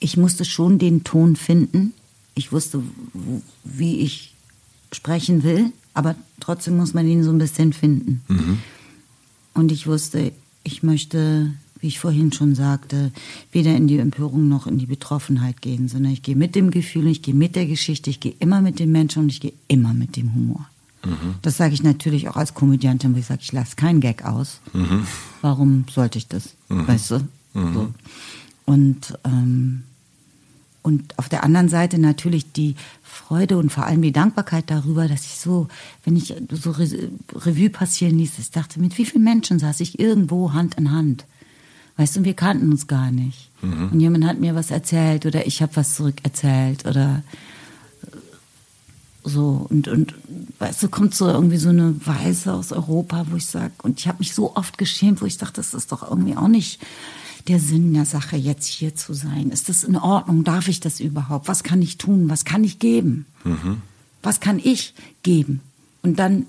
ich 0.00 0.16
musste 0.16 0.44
schon 0.44 0.78
den 0.78 1.04
Ton 1.04 1.36
finden. 1.36 1.94
Ich 2.34 2.52
wusste, 2.52 2.82
wie 3.64 3.98
ich 4.00 4.34
sprechen 4.92 5.42
will, 5.42 5.72
aber 5.92 6.14
trotzdem 6.40 6.76
muss 6.76 6.94
man 6.94 7.06
ihn 7.06 7.22
so 7.22 7.30
ein 7.30 7.38
bisschen 7.38 7.72
finden. 7.72 8.22
Und 9.54 9.70
ich 9.72 9.86
wusste, 9.86 10.32
ich 10.64 10.82
möchte, 10.82 11.52
wie 11.80 11.86
ich 11.88 12.00
vorhin 12.00 12.32
schon 12.32 12.54
sagte, 12.54 13.12
weder 13.52 13.76
in 13.76 13.86
die 13.86 13.98
Empörung 13.98 14.48
noch 14.48 14.66
in 14.66 14.78
die 14.78 14.86
Betroffenheit 14.86 15.62
gehen, 15.62 15.88
sondern 15.88 16.12
ich 16.12 16.22
gehe 16.22 16.36
mit 16.36 16.54
dem 16.54 16.70
Gefühl, 16.70 17.06
ich 17.06 17.22
gehe 17.22 17.34
mit 17.34 17.54
der 17.54 17.66
Geschichte, 17.66 18.10
ich 18.10 18.18
gehe 18.20 18.34
immer 18.40 18.60
mit 18.60 18.78
den 18.78 18.90
Menschen 18.90 19.22
und 19.24 19.28
ich 19.28 19.40
gehe 19.40 19.52
immer 19.68 19.94
mit 19.94 20.16
dem 20.16 20.34
Humor. 20.34 20.68
Das 21.42 21.58
sage 21.58 21.74
ich 21.74 21.82
natürlich 21.82 22.28
auch 22.28 22.36
als 22.36 22.54
Komödiantin, 22.54 23.14
wo 23.14 23.18
ich 23.18 23.26
sage, 23.26 23.42
ich 23.42 23.52
lasse 23.52 23.76
keinen 23.76 24.00
Gag 24.00 24.24
aus. 24.24 24.60
Warum 25.42 25.84
sollte 25.90 26.16
ich 26.18 26.26
das? 26.28 26.54
Weißt 26.68 27.10
du? 27.10 27.28
So. 27.74 27.94
Und, 28.64 29.18
ähm, 29.24 29.82
und 30.84 31.18
auf 31.18 31.30
der 31.30 31.42
anderen 31.44 31.70
Seite 31.70 31.98
natürlich 31.98 32.52
die 32.52 32.76
Freude 33.02 33.56
und 33.56 33.70
vor 33.70 33.86
allem 33.86 34.02
die 34.02 34.12
Dankbarkeit 34.12 34.70
darüber, 34.70 35.08
dass 35.08 35.24
ich 35.24 35.36
so, 35.36 35.66
wenn 36.04 36.14
ich 36.14 36.34
so 36.50 36.72
Re 36.72 37.10
Revue 37.34 37.70
passieren 37.70 38.18
ließ, 38.18 38.38
ich 38.38 38.50
dachte, 38.50 38.78
mit 38.78 38.98
wie 38.98 39.06
vielen 39.06 39.24
Menschen 39.24 39.58
saß 39.58 39.80
ich 39.80 39.98
irgendwo 39.98 40.52
Hand 40.52 40.74
in 40.74 40.92
Hand? 40.92 41.24
Weißt 41.96 42.16
du, 42.16 42.24
wir 42.24 42.34
kannten 42.34 42.70
uns 42.70 42.86
gar 42.86 43.10
nicht. 43.10 43.50
Und 43.92 44.00
jemand 44.00 44.26
hat 44.26 44.38
mir 44.40 44.54
was 44.54 44.70
erzählt 44.70 45.24
oder 45.24 45.46
ich 45.46 45.62
habe 45.62 45.74
was 45.76 45.94
zurückerzählt 45.94 46.84
oder 46.86 47.22
So, 49.24 49.66
und, 49.70 49.88
und 49.88 50.14
weißt 50.58 50.82
du, 50.82 50.88
kommt 50.88 51.14
so 51.14 51.26
irgendwie 51.26 51.56
so 51.56 51.70
eine 51.70 51.94
Weise 52.04 52.52
aus 52.52 52.72
Europa, 52.72 53.24
wo 53.30 53.36
ich 53.36 53.46
sage, 53.46 53.72
und 53.82 53.98
ich 53.98 54.06
habe 54.06 54.18
mich 54.18 54.34
so 54.34 54.54
oft 54.54 54.76
geschämt, 54.76 55.22
wo 55.22 55.24
ich 55.24 55.38
dachte, 55.38 55.54
das 55.54 55.72
ist 55.72 55.92
doch 55.92 56.02
irgendwie 56.10 56.36
auch 56.36 56.48
nicht 56.48 56.78
der 57.48 57.60
Sinn 57.60 57.92
der 57.92 58.06
Sache, 58.06 58.36
jetzt 58.36 58.66
hier 58.66 58.94
zu 58.94 59.12
sein. 59.12 59.50
Ist 59.50 59.68
das 59.68 59.84
in 59.84 59.96
Ordnung? 59.96 60.44
Darf 60.44 60.68
ich 60.68 60.80
das 60.80 61.00
überhaupt? 61.00 61.48
Was 61.48 61.62
kann 61.62 61.82
ich 61.82 61.98
tun? 61.98 62.28
Was 62.30 62.44
kann 62.44 62.64
ich 62.64 62.78
geben? 62.78 63.26
Mhm. 63.44 63.82
Was 64.22 64.40
kann 64.40 64.58
ich 64.58 64.94
geben? 65.22 65.60
Und 66.02 66.18
dann 66.18 66.46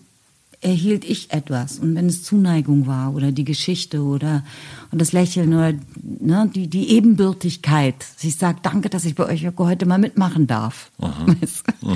erhielt 0.62 1.06
ich 1.06 1.32
etwas. 1.32 1.80
Und 1.80 1.96
wenn 1.96 2.08
es 2.08 2.24
Zuneigung 2.24 2.88
war 2.88 3.14
oder 3.14 3.32
die 3.32 3.44
Geschichte 3.44 4.02
oder 4.02 4.44
und 4.92 5.00
das 5.00 5.12
Lächeln 5.12 5.54
oder 5.54 5.74
ne, 6.02 6.50
die, 6.54 6.68
die 6.68 6.90
Ebenbürtigkeit. 6.90 7.96
Ich 8.22 8.38
sage, 8.38 8.60
danke, 8.64 8.90
dass 8.90 9.06
ich 9.06 9.16
bei 9.16 9.26
euch 9.26 9.46
heute 9.58 9.86
mal 9.86 10.00
mitmachen 10.00 10.48
darf. 10.48 10.90
Weißt 10.98 11.66
du? 11.82 11.96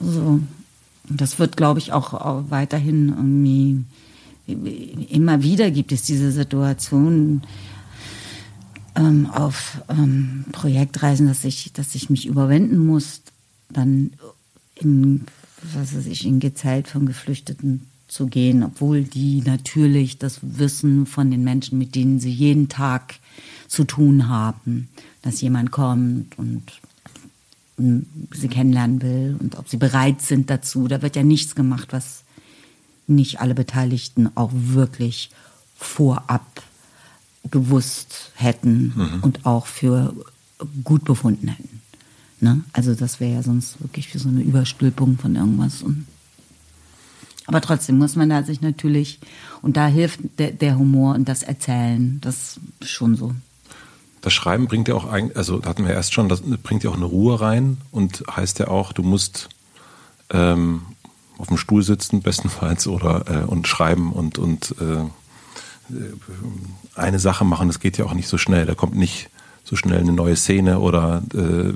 So. 0.00 0.40
Und 1.08 1.20
das 1.20 1.38
wird, 1.38 1.56
glaube 1.56 1.78
ich, 1.78 1.92
auch, 1.92 2.14
auch 2.14 2.44
weiterhin 2.48 3.08
irgendwie 3.08 3.84
immer 4.52 5.42
wieder 5.42 5.70
gibt 5.70 5.92
es 5.92 6.02
diese 6.02 6.32
Situation 6.32 7.42
ähm, 8.94 9.26
auf 9.30 9.82
ähm, 9.88 10.44
Projektreisen, 10.52 11.26
dass 11.26 11.44
ich, 11.44 11.72
dass 11.72 11.94
ich 11.94 12.10
mich 12.10 12.26
überwinden 12.26 12.78
muss, 12.78 13.22
dann 13.70 14.12
in, 14.74 15.24
was 15.62 15.96
weiß 15.96 16.06
ich, 16.06 16.26
in 16.26 16.40
Gezelt 16.40 16.88
von 16.88 17.06
Geflüchteten 17.06 17.86
zu 18.08 18.26
gehen, 18.26 18.62
obwohl 18.62 19.04
die 19.04 19.42
natürlich 19.42 20.18
das 20.18 20.40
Wissen 20.42 21.06
von 21.06 21.30
den 21.30 21.44
Menschen, 21.44 21.78
mit 21.78 21.94
denen 21.94 22.20
sie 22.20 22.30
jeden 22.30 22.68
Tag 22.68 23.14
zu 23.68 23.84
tun 23.84 24.28
haben, 24.28 24.88
dass 25.22 25.40
jemand 25.40 25.70
kommt 25.70 26.38
und 26.38 26.62
sie 27.78 28.48
kennenlernen 28.48 29.00
will 29.00 29.36
und 29.40 29.58
ob 29.58 29.68
sie 29.68 29.78
bereit 29.78 30.20
sind 30.20 30.50
dazu. 30.50 30.88
Da 30.88 31.00
wird 31.00 31.16
ja 31.16 31.22
nichts 31.22 31.54
gemacht, 31.54 31.88
was 31.90 32.22
nicht 33.14 33.40
alle 33.40 33.54
Beteiligten 33.54 34.30
auch 34.34 34.50
wirklich 34.52 35.30
vorab 35.76 36.62
gewusst 37.50 38.32
hätten 38.34 38.92
mhm. 38.94 39.18
und 39.22 39.46
auch 39.46 39.66
für 39.66 40.14
gut 40.84 41.04
befunden 41.04 41.48
hätten. 41.48 41.82
Ne? 42.40 42.62
Also 42.72 42.94
das 42.94 43.20
wäre 43.20 43.34
ja 43.34 43.42
sonst 43.42 43.80
wirklich 43.80 44.12
wie 44.14 44.18
so 44.18 44.28
eine 44.28 44.42
Überstülpung 44.42 45.18
von 45.18 45.36
irgendwas. 45.36 45.84
Aber 47.46 47.60
trotzdem 47.60 47.98
muss 47.98 48.16
man 48.16 48.28
da 48.28 48.42
sich 48.42 48.60
natürlich, 48.60 49.18
und 49.62 49.76
da 49.76 49.86
hilft 49.86 50.20
der, 50.38 50.52
der 50.52 50.78
Humor 50.78 51.14
und 51.14 51.28
das 51.28 51.42
Erzählen, 51.42 52.20
das 52.20 52.60
ist 52.80 52.90
schon 52.90 53.16
so. 53.16 53.34
Das 54.20 54.32
Schreiben 54.32 54.66
bringt 54.66 54.86
ja 54.86 54.94
auch, 54.94 55.04
ein, 55.04 55.34
also 55.34 55.58
da 55.58 55.70
hatten 55.70 55.84
wir 55.84 55.92
erst 55.92 56.14
schon, 56.14 56.28
das 56.28 56.42
bringt 56.42 56.84
ja 56.84 56.90
auch 56.90 56.96
eine 56.96 57.04
Ruhe 57.04 57.40
rein 57.40 57.78
und 57.90 58.22
heißt 58.30 58.60
ja 58.60 58.68
auch, 58.68 58.92
du 58.92 59.02
musst 59.02 59.48
ähm, 60.30 60.82
auf 61.38 61.48
dem 61.48 61.56
Stuhl 61.56 61.82
sitzen, 61.82 62.22
bestenfalls, 62.22 62.86
oder 62.86 63.24
äh, 63.28 63.44
und 63.44 63.66
schreiben 63.66 64.12
und, 64.12 64.38
und 64.38 64.74
äh, 64.80 65.04
eine 66.94 67.18
Sache 67.18 67.44
machen. 67.44 67.68
Das 67.68 67.80
geht 67.80 67.98
ja 67.98 68.04
auch 68.04 68.14
nicht 68.14 68.28
so 68.28 68.38
schnell. 68.38 68.66
Da 68.66 68.74
kommt 68.74 68.94
nicht 68.94 69.30
so 69.64 69.76
schnell 69.76 70.00
eine 70.00 70.12
neue 70.12 70.36
Szene 70.36 70.80
oder 70.80 71.22
äh, 71.34 71.72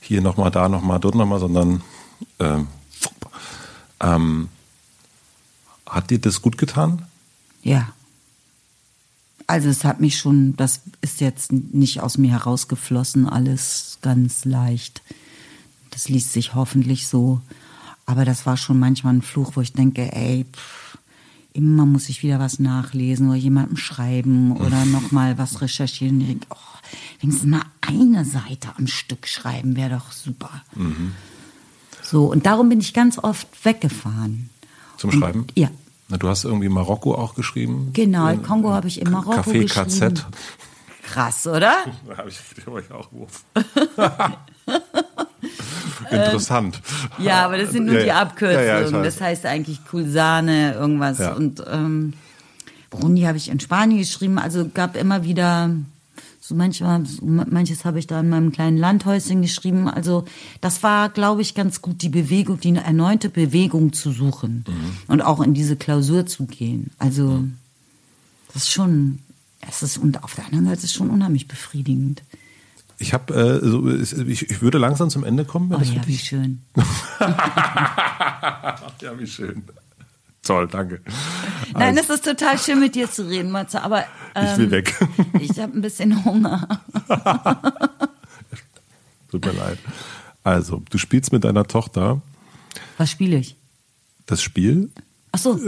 hier 0.00 0.20
nochmal, 0.20 0.50
da 0.50 0.68
nochmal, 0.68 1.00
dort 1.00 1.14
nochmal, 1.14 1.40
sondern 1.40 1.82
äh, 2.38 2.58
ähm, 4.00 4.48
hat 5.86 6.10
dir 6.10 6.18
das 6.18 6.42
gut 6.42 6.58
getan? 6.58 7.06
Ja. 7.62 7.92
Also 9.46 9.68
es 9.68 9.84
hat 9.84 10.00
mich 10.00 10.18
schon, 10.18 10.56
das 10.56 10.80
ist 11.02 11.20
jetzt 11.20 11.52
nicht 11.52 12.00
aus 12.00 12.18
mir 12.18 12.32
herausgeflossen, 12.32 13.28
alles 13.28 13.98
ganz 14.02 14.44
leicht. 14.44 15.02
Das 15.90 16.08
liest 16.08 16.32
sich 16.32 16.54
hoffentlich 16.54 17.06
so. 17.06 17.40
Aber 18.06 18.24
das 18.24 18.46
war 18.46 18.56
schon 18.56 18.78
manchmal 18.78 19.14
ein 19.14 19.22
Fluch, 19.22 19.52
wo 19.54 19.60
ich 19.60 19.72
denke, 19.72 20.12
ey, 20.12 20.46
pff, 20.50 20.98
immer 21.52 21.86
muss 21.86 22.08
ich 22.08 22.22
wieder 22.22 22.38
was 22.38 22.58
nachlesen 22.58 23.28
oder 23.28 23.36
jemandem 23.36 23.76
schreiben 23.76 24.52
oder 24.52 24.84
nochmal 24.84 25.38
was 25.38 25.60
recherchieren. 25.60 26.20
Ich 26.20 26.26
denke, 26.28 26.46
oh, 26.50 26.56
wenigstens 27.20 27.50
mal 27.50 27.62
eine 27.80 28.24
Seite 28.24 28.68
am 28.78 28.86
Stück 28.86 29.26
schreiben 29.26 29.74
wäre 29.76 29.96
doch 29.96 30.12
super. 30.12 30.62
Mhm. 30.74 31.12
So, 32.02 32.26
und 32.26 32.46
darum 32.46 32.68
bin 32.68 32.80
ich 32.80 32.94
ganz 32.94 33.18
oft 33.18 33.48
weggefahren. 33.64 34.50
Zum 34.96 35.10
Schreiben? 35.10 35.40
Und, 35.40 35.52
ja. 35.56 35.70
Na, 36.08 36.18
du 36.18 36.28
hast 36.28 36.44
irgendwie 36.44 36.68
Marokko 36.68 37.14
auch 37.16 37.34
geschrieben. 37.34 37.90
Genau, 37.92 38.28
in 38.28 38.42
Kongo 38.42 38.70
habe 38.70 38.86
ich 38.86 39.00
in 39.00 39.10
Marokko 39.10 39.50
Café 39.50 39.62
geschrieben. 39.62 40.14
KZ. 40.14 40.26
Krass, 41.02 41.46
oder? 41.46 41.74
Da 42.06 42.18
habe 42.18 42.28
ich, 42.28 42.38
ich 42.56 42.92
auch 42.92 43.12
Wurf. 43.12 43.44
Interessant. 46.10 46.80
Ähm, 47.18 47.24
ja, 47.24 47.44
aber 47.44 47.58
das 47.58 47.72
sind 47.72 47.86
nur 47.86 47.98
ja, 47.98 48.04
die 48.04 48.12
Abkürzungen. 48.12 48.66
Ja, 48.66 48.80
ja, 48.80 49.02
das 49.02 49.20
heißt 49.20 49.46
eigentlich 49.46 49.84
Kulsane, 49.84 50.74
irgendwas. 50.74 51.20
Und 51.36 51.62
ähm, 51.70 52.14
Burundi 52.90 53.22
habe 53.22 53.36
ich 53.36 53.48
in 53.50 53.60
Spanien 53.60 53.98
geschrieben. 53.98 54.38
Also 54.38 54.68
gab 54.72 54.96
immer 54.96 55.24
wieder 55.24 55.70
so 56.46 56.54
manchmal, 56.54 57.02
manches 57.22 57.84
habe 57.84 57.98
ich 57.98 58.06
da 58.06 58.20
in 58.20 58.28
meinem 58.28 58.52
kleinen 58.52 58.76
Landhäuschen 58.76 59.42
geschrieben. 59.42 59.88
Also 59.88 60.24
das 60.60 60.84
war, 60.84 61.08
glaube 61.08 61.42
ich, 61.42 61.54
ganz 61.54 61.82
gut, 61.82 62.02
die 62.02 62.08
Bewegung, 62.08 62.60
die 62.60 62.76
erneute 62.76 63.28
Bewegung 63.30 63.92
zu 63.92 64.12
suchen 64.12 64.64
mhm. 64.68 64.96
und 65.08 65.22
auch 65.22 65.40
in 65.40 65.54
diese 65.54 65.74
Klausur 65.74 66.26
zu 66.26 66.46
gehen. 66.46 66.92
Also 66.98 67.24
mhm. 67.24 67.56
das 68.52 68.62
ist 68.62 68.70
schon, 68.70 69.18
es 69.68 69.82
ist 69.82 69.98
und 69.98 70.22
auf 70.22 70.36
der 70.36 70.44
anderen 70.44 70.66
Seite 70.66 70.78
ist 70.78 70.84
es 70.84 70.92
schon 70.92 71.10
unheimlich 71.10 71.48
befriedigend. 71.48 72.22
Ich 72.98 73.12
habe, 73.12 73.34
äh, 73.34 73.60
so, 73.66 73.88
ich, 74.26 74.50
ich 74.50 74.62
würde 74.62 74.78
langsam 74.78 75.10
zum 75.10 75.22
Ende 75.24 75.44
kommen. 75.44 75.72
Oh, 75.74 75.80
ja, 75.80 76.06
wie 76.06 76.16
schön. 76.16 76.62
ja, 77.20 79.18
wie 79.18 79.26
schön. 79.26 79.64
Toll, 80.42 80.68
danke. 80.68 81.00
Nein, 81.74 81.98
also, 81.98 82.12
es 82.12 82.20
ist 82.20 82.24
total 82.24 82.58
schön, 82.58 82.80
mit 82.80 82.94
dir 82.94 83.10
zu 83.10 83.28
reden, 83.28 83.50
Matze, 83.50 83.82
aber 83.82 84.04
ähm, 84.34 84.46
ich 84.46 84.58
will 84.58 84.70
weg. 84.70 84.94
ich 85.40 85.58
habe 85.58 85.76
ein 85.76 85.82
bisschen 85.82 86.24
Hunger. 86.24 86.68
Tut 89.30 89.44
mir 89.44 89.52
leid. 89.52 89.78
Also, 90.44 90.82
du 90.88 90.98
spielst 90.98 91.32
mit 91.32 91.42
deiner 91.44 91.66
Tochter. 91.66 92.22
Was 92.96 93.10
spiele 93.10 93.36
ich? 93.38 93.56
Das 94.26 94.40
Spiel. 94.40 94.90
Ach 95.32 95.38
so. 95.38 95.58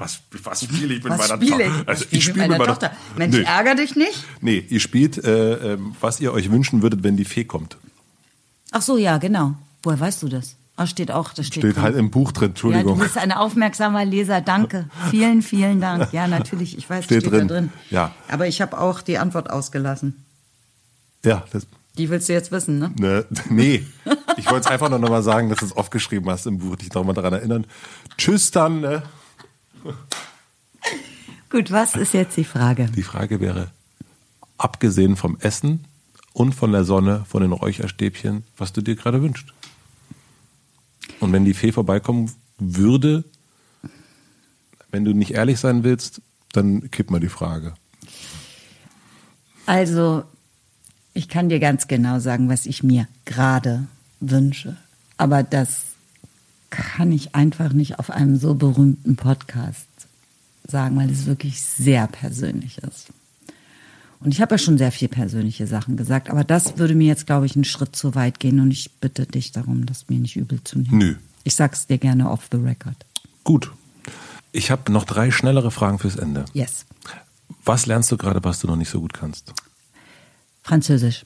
Was, 0.00 0.18
was 0.44 0.64
spiele 0.64 0.94
ich 0.94 1.04
mit 1.04 1.12
was 1.12 1.28
meiner 1.28 1.38
Tochter? 1.38 1.66
Ich? 1.66 1.88
Also 1.88 2.04
ich 2.10 2.24
spiele 2.24 2.48
mit 2.48 2.56
meiner 2.56 2.70
Tochter. 2.70 2.92
Mensch, 3.18 3.36
nee. 3.36 3.42
ärger 3.42 3.74
dich 3.74 3.96
nicht? 3.96 4.24
Nee, 4.40 4.64
ihr 4.70 4.80
spielt, 4.80 5.22
äh, 5.22 5.74
ähm, 5.74 5.94
was 6.00 6.20
ihr 6.20 6.32
euch 6.32 6.50
wünschen 6.50 6.80
würdet, 6.80 7.02
wenn 7.02 7.18
die 7.18 7.26
Fee 7.26 7.44
kommt. 7.44 7.76
Ach 8.70 8.80
so, 8.80 8.96
ja, 8.96 9.18
genau. 9.18 9.56
Woher 9.82 10.00
weißt 10.00 10.22
du 10.22 10.28
das? 10.28 10.56
Ah, 10.76 10.86
steht 10.86 11.10
auch, 11.10 11.34
das 11.34 11.48
steht, 11.48 11.64
steht 11.64 11.76
halt 11.76 11.96
im 11.96 12.10
Buch 12.10 12.32
drin, 12.32 12.50
Entschuldigung. 12.50 12.94
Ja, 12.94 12.98
du 12.98 13.02
bist 13.02 13.18
ein 13.18 13.30
aufmerksamer 13.30 14.06
Leser, 14.06 14.40
danke. 14.40 14.88
Vielen, 15.10 15.42
vielen 15.42 15.82
Dank. 15.82 16.10
Ja, 16.14 16.26
natürlich, 16.26 16.78
ich 16.78 16.88
weiß, 16.88 17.04
steht, 17.04 17.20
steht 17.20 17.32
drin. 17.32 17.48
da 17.48 17.54
drin. 17.54 17.72
Ja. 17.90 18.14
Aber 18.26 18.46
ich 18.46 18.62
habe 18.62 18.80
auch 18.80 19.02
die 19.02 19.18
Antwort 19.18 19.50
ausgelassen. 19.50 20.24
Ja, 21.22 21.44
das. 21.52 21.66
Die 21.98 22.08
willst 22.08 22.30
du 22.30 22.32
jetzt 22.32 22.52
wissen, 22.52 22.78
ne? 22.78 22.90
ne 22.98 23.26
nee. 23.50 23.84
Ich 24.38 24.50
wollte 24.50 24.60
es 24.60 24.66
einfach 24.68 24.88
nur 24.88 24.98
noch 24.98 25.10
mal 25.10 25.22
sagen, 25.22 25.50
dass 25.50 25.58
du 25.58 25.66
es 25.66 25.76
aufgeschrieben 25.76 26.30
hast 26.30 26.46
im 26.46 26.56
Buch, 26.56 26.76
dich 26.76 26.90
noch 26.94 27.04
mal 27.04 27.12
daran 27.12 27.34
erinnern. 27.34 27.66
Tschüss 28.16 28.50
dann, 28.50 28.80
ne? 28.80 29.02
Gut, 31.48 31.70
was 31.70 31.96
ist 31.96 32.14
jetzt 32.14 32.36
die 32.36 32.44
Frage? 32.44 32.86
Die 32.94 33.02
Frage 33.02 33.40
wäre, 33.40 33.70
abgesehen 34.56 35.16
vom 35.16 35.36
Essen 35.40 35.84
und 36.32 36.54
von 36.54 36.72
der 36.72 36.84
Sonne, 36.84 37.24
von 37.28 37.42
den 37.42 37.52
Räucherstäbchen, 37.52 38.44
was 38.56 38.72
du 38.72 38.82
dir 38.82 38.94
gerade 38.94 39.22
wünschst. 39.22 39.52
Und 41.18 41.32
wenn 41.32 41.44
die 41.44 41.54
Fee 41.54 41.72
vorbeikommen 41.72 42.30
würde, 42.58 43.24
wenn 44.90 45.04
du 45.04 45.12
nicht 45.12 45.32
ehrlich 45.32 45.58
sein 45.58 45.82
willst, 45.84 46.22
dann 46.52 46.90
kipp 46.90 47.10
mal 47.10 47.20
die 47.20 47.28
Frage. 47.28 47.74
Also, 49.66 50.24
ich 51.14 51.28
kann 51.28 51.48
dir 51.48 51.60
ganz 51.60 51.88
genau 51.88 52.18
sagen, 52.18 52.48
was 52.48 52.66
ich 52.66 52.82
mir 52.82 53.06
gerade 53.24 53.86
wünsche. 54.20 54.76
Aber 55.16 55.42
das 55.42 55.89
kann 56.70 57.12
ich 57.12 57.34
einfach 57.34 57.72
nicht 57.72 57.98
auf 57.98 58.10
einem 58.10 58.36
so 58.36 58.54
berühmten 58.54 59.16
Podcast 59.16 59.86
sagen, 60.66 60.96
weil 60.96 61.10
es 61.10 61.26
wirklich 61.26 61.60
sehr 61.60 62.06
persönlich 62.06 62.78
ist. 62.78 63.08
Und 64.20 64.32
ich 64.32 64.40
habe 64.40 64.54
ja 64.54 64.58
schon 64.58 64.78
sehr 64.78 64.92
viel 64.92 65.08
persönliche 65.08 65.66
Sachen 65.66 65.96
gesagt, 65.96 66.28
aber 66.30 66.44
das 66.44 66.78
würde 66.78 66.94
mir 66.94 67.06
jetzt, 67.06 67.26
glaube 67.26 67.46
ich, 67.46 67.56
einen 67.56 67.64
Schritt 67.64 67.96
zu 67.96 68.14
weit 68.14 68.38
gehen 68.38 68.60
und 68.60 68.70
ich 68.70 68.90
bitte 69.00 69.26
dich 69.26 69.50
darum, 69.52 69.86
das 69.86 70.08
mir 70.08 70.18
nicht 70.18 70.36
übel 70.36 70.62
zu 70.62 70.78
nehmen. 70.78 70.98
Nö. 70.98 71.14
Ich 71.42 71.54
sag's 71.54 71.86
dir 71.86 71.98
gerne 71.98 72.30
off 72.30 72.48
the 72.52 72.58
record. 72.58 72.96
Gut. 73.44 73.72
Ich 74.52 74.70
habe 74.70 74.92
noch 74.92 75.04
drei 75.04 75.30
schnellere 75.30 75.70
Fragen 75.70 75.98
fürs 75.98 76.16
Ende. 76.16 76.44
Yes. 76.52 76.84
Was 77.64 77.86
lernst 77.86 78.12
du 78.12 78.18
gerade, 78.18 78.44
was 78.44 78.60
du 78.60 78.66
noch 78.66 78.76
nicht 78.76 78.90
so 78.90 79.00
gut 79.00 79.14
kannst? 79.14 79.54
Französisch. 80.62 81.24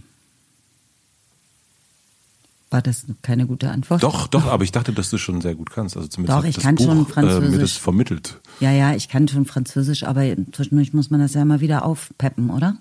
War 2.74 2.82
das 2.82 3.06
keine 3.22 3.46
gute 3.46 3.70
Antwort? 3.70 4.02
Doch, 4.02 4.26
doch, 4.26 4.46
aber 4.46 4.64
ich 4.64 4.72
dachte, 4.72 4.92
dass 4.92 5.08
du 5.08 5.16
schon 5.16 5.40
sehr 5.40 5.54
gut 5.54 5.70
kannst. 5.70 5.96
Also 5.96 6.08
zumindest 6.08 6.36
doch, 6.36 6.44
ich 6.44 6.58
kann 6.58 6.74
Buch, 6.74 6.86
schon 6.86 7.06
Französisch. 7.06 7.46
Äh, 7.46 7.50
mir 7.52 7.58
das 7.58 7.72
vermittelt. 7.74 8.40
Ja, 8.58 8.72
ja, 8.72 8.96
ich 8.96 9.08
kann 9.08 9.28
schon 9.28 9.46
Französisch, 9.46 10.02
aber 10.02 10.24
zwischendurch 10.50 10.92
muss 10.92 11.08
man 11.08 11.20
das 11.20 11.34
ja 11.34 11.42
immer 11.42 11.60
wieder 11.60 11.84
aufpeppen, 11.84 12.50
oder? 12.50 12.78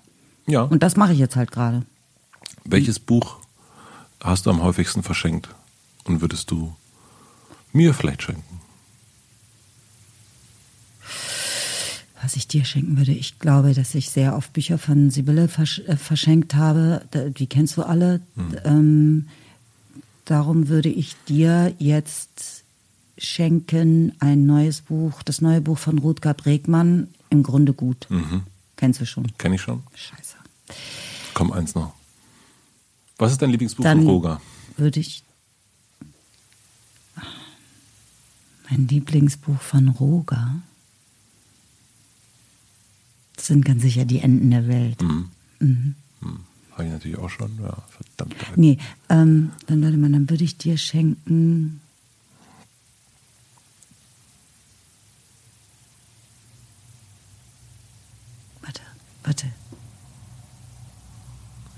Ja. 0.48 0.62
Und 0.62 0.82
das 0.82 0.96
mache 0.96 1.12
ich 1.12 1.20
jetzt 1.20 1.36
halt 1.36 1.52
gerade. 1.52 1.84
Welches 2.64 2.98
Buch 2.98 3.36
hast 4.20 4.46
du 4.46 4.50
am 4.50 4.64
häufigsten 4.64 5.04
verschenkt 5.04 5.50
und 6.02 6.20
würdest 6.20 6.50
du 6.50 6.74
mir 7.72 7.94
vielleicht 7.94 8.22
schenken? 8.22 8.60
Was 12.20 12.34
ich 12.34 12.48
dir 12.48 12.64
schenken 12.64 12.98
würde, 12.98 13.12
ich 13.12 13.38
glaube, 13.38 13.74
dass 13.74 13.94
ich 13.94 14.10
sehr 14.10 14.34
oft 14.34 14.52
Bücher 14.54 14.78
von 14.78 15.10
Sibylle 15.10 15.46
versch 15.46 15.82
äh, 15.86 15.96
verschenkt 15.96 16.56
habe. 16.56 17.02
Die 17.38 17.46
kennst 17.46 17.76
du 17.76 17.84
alle. 17.84 18.22
Hm. 18.34 18.56
Ähm, 18.64 19.26
darum 20.24 20.68
würde 20.68 20.88
ich 20.88 21.16
dir 21.28 21.74
jetzt 21.78 22.64
schenken 23.18 24.12
ein 24.18 24.46
neues 24.46 24.80
Buch, 24.82 25.22
das 25.22 25.40
neue 25.40 25.60
Buch 25.60 25.78
von 25.78 25.98
Rutger 25.98 26.34
Bregmann, 26.34 27.08
im 27.30 27.42
Grunde 27.42 27.72
gut. 27.72 28.06
Mhm. 28.08 28.42
Kennst 28.76 29.00
du 29.00 29.06
schon? 29.06 29.32
Kenn 29.38 29.52
ich 29.52 29.60
schon. 29.60 29.82
Scheiße. 29.94 30.36
Komm, 31.32 31.52
eins 31.52 31.74
noch. 31.74 31.94
Was 33.18 33.32
ist 33.32 33.42
dein 33.42 33.50
Lieblingsbuch 33.50 33.84
Dann 33.84 33.98
von 33.98 34.08
Roger? 34.08 34.40
Würde 34.76 35.00
ich. 35.00 35.22
Mein 38.68 38.88
Lieblingsbuch 38.88 39.60
von 39.60 39.88
Roger. 39.88 40.62
Das 43.36 43.46
sind 43.46 43.64
ganz 43.64 43.82
sicher 43.82 44.04
die 44.04 44.20
Enden 44.20 44.50
der 44.50 44.66
Welt. 44.68 45.02
Mhm. 45.02 45.28
Mhm. 45.60 45.94
Habe 46.74 46.86
ich 46.86 46.92
natürlich 46.92 47.18
auch 47.18 47.30
schon. 47.30 47.50
Ja, 47.62 47.76
verdammt. 47.88 48.34
Nee, 48.56 48.78
ähm, 49.08 49.52
dann 49.66 49.82
warte 49.82 49.96
mal, 49.96 50.10
dann 50.10 50.28
würde 50.28 50.42
ich 50.42 50.58
dir 50.58 50.76
schenken. 50.76 51.80
Warte, 58.62 58.80
warte. 59.22 59.46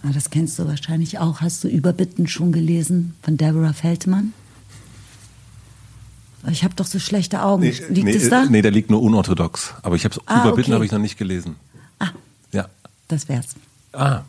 Ah, 0.03 0.13
das 0.15 0.31
kennst 0.31 0.59
du 0.59 0.67
wahrscheinlich 0.67 1.19
auch. 1.19 1.43
Hast 1.43 1.65
du 1.65 1.69
Überbitten 1.69 2.27
schon 2.27 2.53
gelesen 2.53 3.15
von 3.23 3.37
Deborah 3.37 3.75
Feldmann? 3.75 4.33
Ich 6.51 6.65
habe 6.65 6.75
doch 6.75 6.87
so 6.87 6.99
schlechte 6.99 7.43
Augen. 7.43 7.65
Nee, 7.65 7.75
liegt 7.91 8.07
nee, 8.07 8.13
es 8.13 8.31
da? 8.31 8.47
Nee, 8.47 8.63
der 8.63 8.71
liegt 8.71 8.89
nur 8.89 9.03
unorthodox. 9.03 9.75
Aber 9.83 9.97
ich 9.97 10.05
habe 10.05 10.17
ah, 10.27 10.43
Überbitten 10.43 10.73
okay. 10.73 10.75
habe 10.75 10.85
ich 10.87 10.93
noch 10.93 11.01
nicht 11.01 11.19
gelesen. 11.19 11.57
Ah, 11.99 12.11
ja. 12.53 12.69
Das 13.09 13.29
wär's. 13.29 13.57
Ah, 13.93 14.23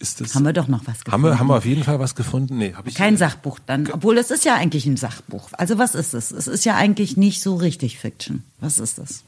ist 0.00 0.20
das, 0.20 0.34
haben 0.34 0.44
wir 0.44 0.52
doch 0.52 0.66
noch 0.66 0.86
was 0.86 1.04
gefunden. 1.04 1.12
Haben 1.12 1.22
wir, 1.22 1.38
haben 1.38 1.46
wir 1.48 1.56
auf 1.56 1.66
jeden 1.66 1.84
Fall 1.84 2.00
was 2.00 2.14
gefunden? 2.14 2.56
Nee, 2.56 2.72
habe 2.74 2.88
ich 2.88 2.94
Kein 2.94 3.16
Sachbuch 3.16 3.58
dann, 3.64 3.88
obwohl 3.92 4.16
es 4.18 4.30
ist 4.30 4.44
ja 4.44 4.54
eigentlich 4.54 4.86
ein 4.86 4.96
Sachbuch. 4.96 5.50
Also 5.52 5.78
was 5.78 5.94
ist 5.94 6.14
es? 6.14 6.30
Es 6.30 6.46
ist 6.46 6.64
ja 6.64 6.76
eigentlich 6.76 7.16
nicht 7.16 7.42
so 7.42 7.54
richtig 7.54 7.98
Fiction. 7.98 8.42
Was 8.60 8.78
ist 8.78 8.98
das? 8.98 9.22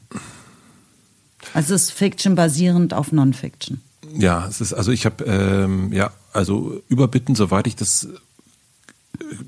Also 1.53 1.75
es 1.75 1.83
ist 1.83 1.91
Fiction 1.91 2.35
basierend 2.35 2.93
auf 2.93 3.11
Non-Fiction. 3.11 3.81
Ja, 4.17 4.47
es 4.47 4.61
ist, 4.61 4.73
also 4.73 4.91
ich 4.91 5.05
habe, 5.05 5.23
ähm, 5.25 5.93
ja, 5.93 6.11
also 6.33 6.81
Überbitten, 6.89 7.35
soweit 7.35 7.67
ich 7.67 7.75
das, 7.75 8.07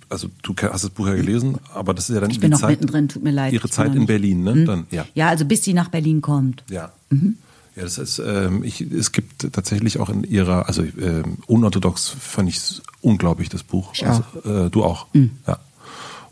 also 0.10 0.30
du 0.44 0.54
hast 0.62 0.84
das 0.84 0.92
Buch 0.92 1.08
ja 1.08 1.16
gelesen, 1.16 1.58
aber 1.74 1.94
das 1.94 2.10
ist 2.10 2.16
ja 2.16 2.22
dann 2.22 2.30
ich 2.30 2.40
bin 2.40 2.52
noch 2.52 2.60
Zeit, 2.60 2.70
mittendrin, 2.70 3.10
tut 3.10 3.24
mir 3.24 3.32
leid. 3.32 3.52
Ihre 3.54 3.70
Zeit 3.70 3.96
in 3.96 4.06
Berlin, 4.06 4.44
ne? 4.44 4.56
Mhm. 4.56 4.66
Dann, 4.66 4.88
ja. 4.92 5.06
ja, 5.16 5.30
also 5.30 5.46
bis 5.46 5.64
sie 5.64 5.74
nach 5.74 5.90
Berlin 5.90 6.22
kommt. 6.22 6.64
Ja. 6.70 6.92
Mhm. 7.10 7.38
Ja, 7.76 7.84
das 7.84 7.98
ist, 7.98 8.20
ähm, 8.20 8.64
ich, 8.64 8.80
es 8.80 9.12
gibt 9.12 9.52
tatsächlich 9.52 10.00
auch 10.00 10.10
in 10.10 10.24
ihrer, 10.24 10.68
also 10.68 10.84
ähm, 10.84 11.38
unorthodox 11.46 12.08
fand 12.08 12.48
ich 12.48 12.82
unglaublich, 13.02 13.50
das 13.50 13.64
Buch. 13.64 13.92
Ich 13.94 14.06
also. 14.08 14.24
Äh, 14.46 14.70
du 14.70 14.84
auch. 14.84 15.08
Mhm. 15.14 15.32
Ja. 15.46 15.60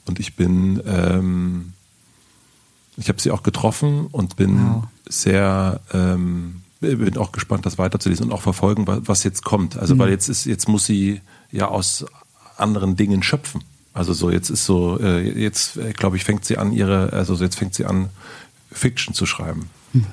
Und 0.06 0.20
ich 0.20 0.36
bin, 0.36 0.82
ähm, 0.86 1.74
ich 2.98 3.10
habe 3.10 3.22
sie 3.22 3.32
auch 3.32 3.44
getroffen 3.44 4.08
und 4.08 4.38
bin 4.38 4.58
wow. 4.58 4.84
sehr, 5.08 5.82
ähm, 5.92 6.62
bin 6.80 7.18
auch 7.18 7.32
gespannt, 7.32 7.66
das 7.66 7.78
weiterzulesen 7.78 8.28
und 8.28 8.32
auch 8.32 8.42
verfolgen, 8.42 8.86
was 8.88 9.24
jetzt 9.24 9.44
kommt. 9.44 9.78
Also, 9.78 9.96
mhm. 9.96 10.00
weil 10.00 10.10
jetzt 10.10 10.30
ist, 10.30 10.46
jetzt 10.46 10.70
muss 10.70 10.86
sie 10.86 11.22
ja 11.52 11.68
aus 11.68 12.06
anderen 12.58 12.96
Dingen 12.96 13.22
schöpfen. 13.22 13.64
Also 13.94 14.14
so, 14.14 14.32
jetzt 14.32 14.50
ist 14.50 14.66
so, 14.66 15.00
äh, 15.00 15.40
jetzt, 15.40 15.78
äh, 15.78 15.92
glaube 15.94 16.16
ich, 16.18 16.24
fängt 16.24 16.46
sie 16.46 16.58
an, 16.58 16.72
ihre, 16.72 17.14
also 17.14 17.36
jetzt 17.36 17.58
fängt 17.58 17.76
sie 17.76 17.86
an, 17.86 18.10
Fiction 18.72 19.14
zu 19.14 19.26
schreiben. 19.26 19.70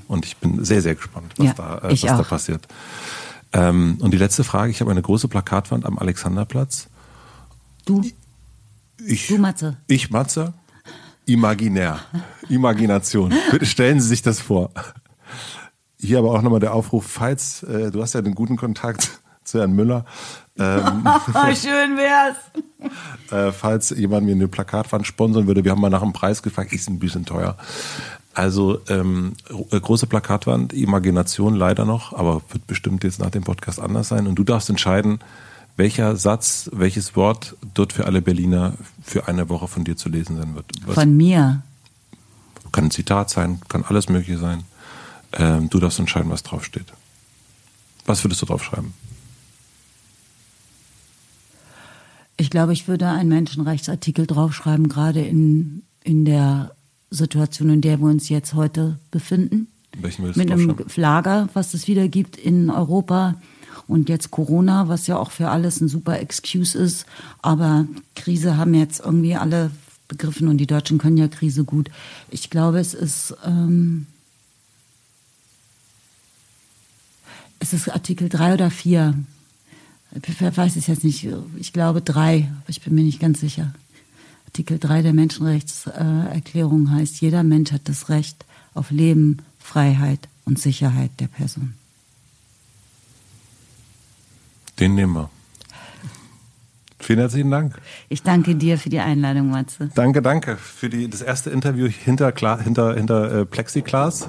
Und 0.08 0.26
ich 0.26 0.36
bin 0.36 0.64
sehr, 0.64 0.82
sehr 0.82 0.94
gespannt, 0.94 1.34
was, 1.36 1.46
ja, 1.46 1.52
da, 1.54 1.78
äh, 1.78 1.92
was 1.92 2.00
da 2.00 2.22
passiert. 2.22 2.68
Ähm, 3.52 3.98
und 4.00 4.12
die 4.12 4.18
letzte 4.18 4.44
Frage, 4.44 4.70
ich 4.70 4.80
habe 4.80 4.90
eine 4.90 5.02
große 5.02 5.28
Plakatwand 5.28 5.84
am 5.84 5.98
Alexanderplatz. 5.98 6.88
Du? 7.84 8.02
Ich, 9.04 9.28
du 9.28 9.38
Matze. 9.38 9.76
Ich 9.86 10.10
Matze? 10.10 10.52
Imaginär. 11.26 12.00
Imagination. 12.48 13.32
Bitte 13.50 13.66
stellen 13.66 14.00
Sie 14.00 14.08
sich 14.08 14.22
das 14.22 14.40
vor. 14.40 14.70
Hier 15.98 16.18
aber 16.18 16.32
auch 16.32 16.42
nochmal 16.42 16.60
der 16.60 16.74
Aufruf, 16.74 17.06
falls, 17.06 17.62
äh, 17.62 17.90
du 17.90 18.02
hast 18.02 18.14
ja 18.14 18.22
den 18.22 18.34
guten 18.34 18.56
Kontakt 18.56 19.20
zu 19.44 19.58
Herrn 19.58 19.72
Müller. 19.72 20.04
Ähm, 20.58 21.04
Schön 21.54 21.96
wär's. 21.96 22.36
Äh, 23.30 23.52
falls 23.52 23.90
jemand 23.90 24.26
mir 24.26 24.34
eine 24.34 24.48
Plakatwand 24.48 25.06
sponsern 25.06 25.46
würde, 25.46 25.64
wir 25.64 25.72
haben 25.72 25.80
mal 25.80 25.90
nach 25.90 26.02
dem 26.02 26.12
Preis 26.12 26.42
gefragt, 26.42 26.72
ist 26.72 26.88
ein 26.88 26.98
bisschen 26.98 27.24
teuer. 27.24 27.56
Also 28.40 28.80
ähm, 28.88 29.34
äh, 29.70 29.78
große 29.78 30.06
Plakatwand, 30.06 30.72
Imagination 30.72 31.54
leider 31.54 31.84
noch, 31.84 32.14
aber 32.14 32.40
wird 32.48 32.66
bestimmt 32.66 33.04
jetzt 33.04 33.18
nach 33.18 33.28
dem 33.28 33.44
Podcast 33.44 33.78
anders 33.78 34.08
sein. 34.08 34.26
Und 34.26 34.36
du 34.36 34.44
darfst 34.44 34.70
entscheiden, 34.70 35.18
welcher 35.76 36.16
Satz, 36.16 36.70
welches 36.72 37.14
Wort 37.16 37.54
dort 37.74 37.92
für 37.92 38.06
alle 38.06 38.22
Berliner 38.22 38.78
für 39.02 39.28
eine 39.28 39.50
Woche 39.50 39.68
von 39.68 39.84
dir 39.84 39.94
zu 39.98 40.08
lesen 40.08 40.38
sein 40.38 40.54
wird. 40.54 40.64
Was 40.86 40.94
von 40.94 41.14
mir? 41.14 41.60
Kann 42.72 42.84
ein 42.84 42.90
Zitat 42.90 43.28
sein, 43.28 43.60
kann 43.68 43.84
alles 43.84 44.08
Mögliche 44.08 44.38
sein. 44.38 44.64
Ähm, 45.32 45.68
du 45.68 45.78
darfst 45.78 45.98
entscheiden, 45.98 46.30
was 46.30 46.42
draufsteht. 46.42 46.86
Was 48.06 48.24
würdest 48.24 48.40
du 48.40 48.46
draufschreiben? 48.46 48.94
Ich 52.38 52.48
glaube, 52.48 52.72
ich 52.72 52.88
würde 52.88 53.06
einen 53.06 53.28
Menschenrechtsartikel 53.28 54.26
draufschreiben, 54.26 54.88
gerade 54.88 55.20
in, 55.20 55.82
in 56.04 56.24
der 56.24 56.70
Situation, 57.10 57.70
in 57.70 57.80
der 57.80 57.98
wir 57.98 58.06
uns 58.06 58.28
jetzt 58.28 58.54
heute 58.54 58.98
befinden. 59.10 59.66
Welchen 59.98 60.26
Mit 60.36 60.50
einem 60.50 60.76
Lager, 60.96 61.48
was 61.52 61.74
es 61.74 61.88
wieder 61.88 62.08
gibt 62.08 62.36
in 62.36 62.70
Europa. 62.70 63.34
Und 63.88 64.08
jetzt 64.08 64.30
Corona, 64.30 64.86
was 64.86 65.08
ja 65.08 65.16
auch 65.18 65.32
für 65.32 65.48
alles 65.48 65.80
ein 65.80 65.88
super 65.88 66.20
Excuse 66.20 66.78
ist. 66.78 67.06
Aber 67.42 67.86
Krise 68.14 68.56
haben 68.56 68.74
jetzt 68.74 69.00
irgendwie 69.00 69.34
alle 69.34 69.72
begriffen 70.06 70.48
und 70.48 70.58
die 70.58 70.66
Deutschen 70.66 70.98
können 70.98 71.16
ja 71.16 71.26
Krise 71.26 71.64
gut. 71.64 71.90
Ich 72.30 72.50
glaube, 72.50 72.78
es 72.78 72.94
ist, 72.94 73.34
ähm, 73.44 74.06
es 77.58 77.72
ist 77.72 77.88
Artikel 77.88 78.28
3 78.28 78.54
oder 78.54 78.70
4. 78.70 79.14
Ich 80.14 80.40
weiß 80.40 80.76
es 80.76 80.86
jetzt 80.86 81.04
nicht. 81.04 81.26
Ich 81.58 81.72
glaube 81.72 82.00
3, 82.00 82.48
aber 82.62 82.68
ich 82.68 82.82
bin 82.82 82.94
mir 82.94 83.04
nicht 83.04 83.20
ganz 83.20 83.40
sicher. 83.40 83.72
Artikel 84.50 84.80
3 84.80 85.02
der 85.02 85.12
Menschenrechtserklärung 85.12 86.90
heißt, 86.90 87.20
jeder 87.20 87.44
Mensch 87.44 87.70
hat 87.70 87.82
das 87.88 88.08
Recht 88.08 88.44
auf 88.74 88.90
Leben, 88.90 89.42
Freiheit 89.60 90.28
und 90.44 90.58
Sicherheit 90.58 91.12
der 91.20 91.28
Person. 91.28 91.74
Den 94.80 94.96
nehmen 94.96 95.14
wir. 95.14 95.30
Vielen 96.98 97.20
herzlichen 97.20 97.52
Dank. 97.52 97.78
Ich 98.08 98.24
danke 98.24 98.56
dir 98.56 98.76
für 98.76 98.88
die 98.88 98.98
Einladung, 98.98 99.50
Matze. 99.50 99.88
Danke, 99.94 100.20
danke 100.20 100.56
für 100.56 100.88
die, 100.88 101.08
das 101.08 101.22
erste 101.22 101.50
Interview 101.50 101.86
hinter, 101.86 102.34
hinter, 102.60 102.94
hinter 102.94 103.32
äh, 103.32 103.46
Plexiglas. 103.46 104.28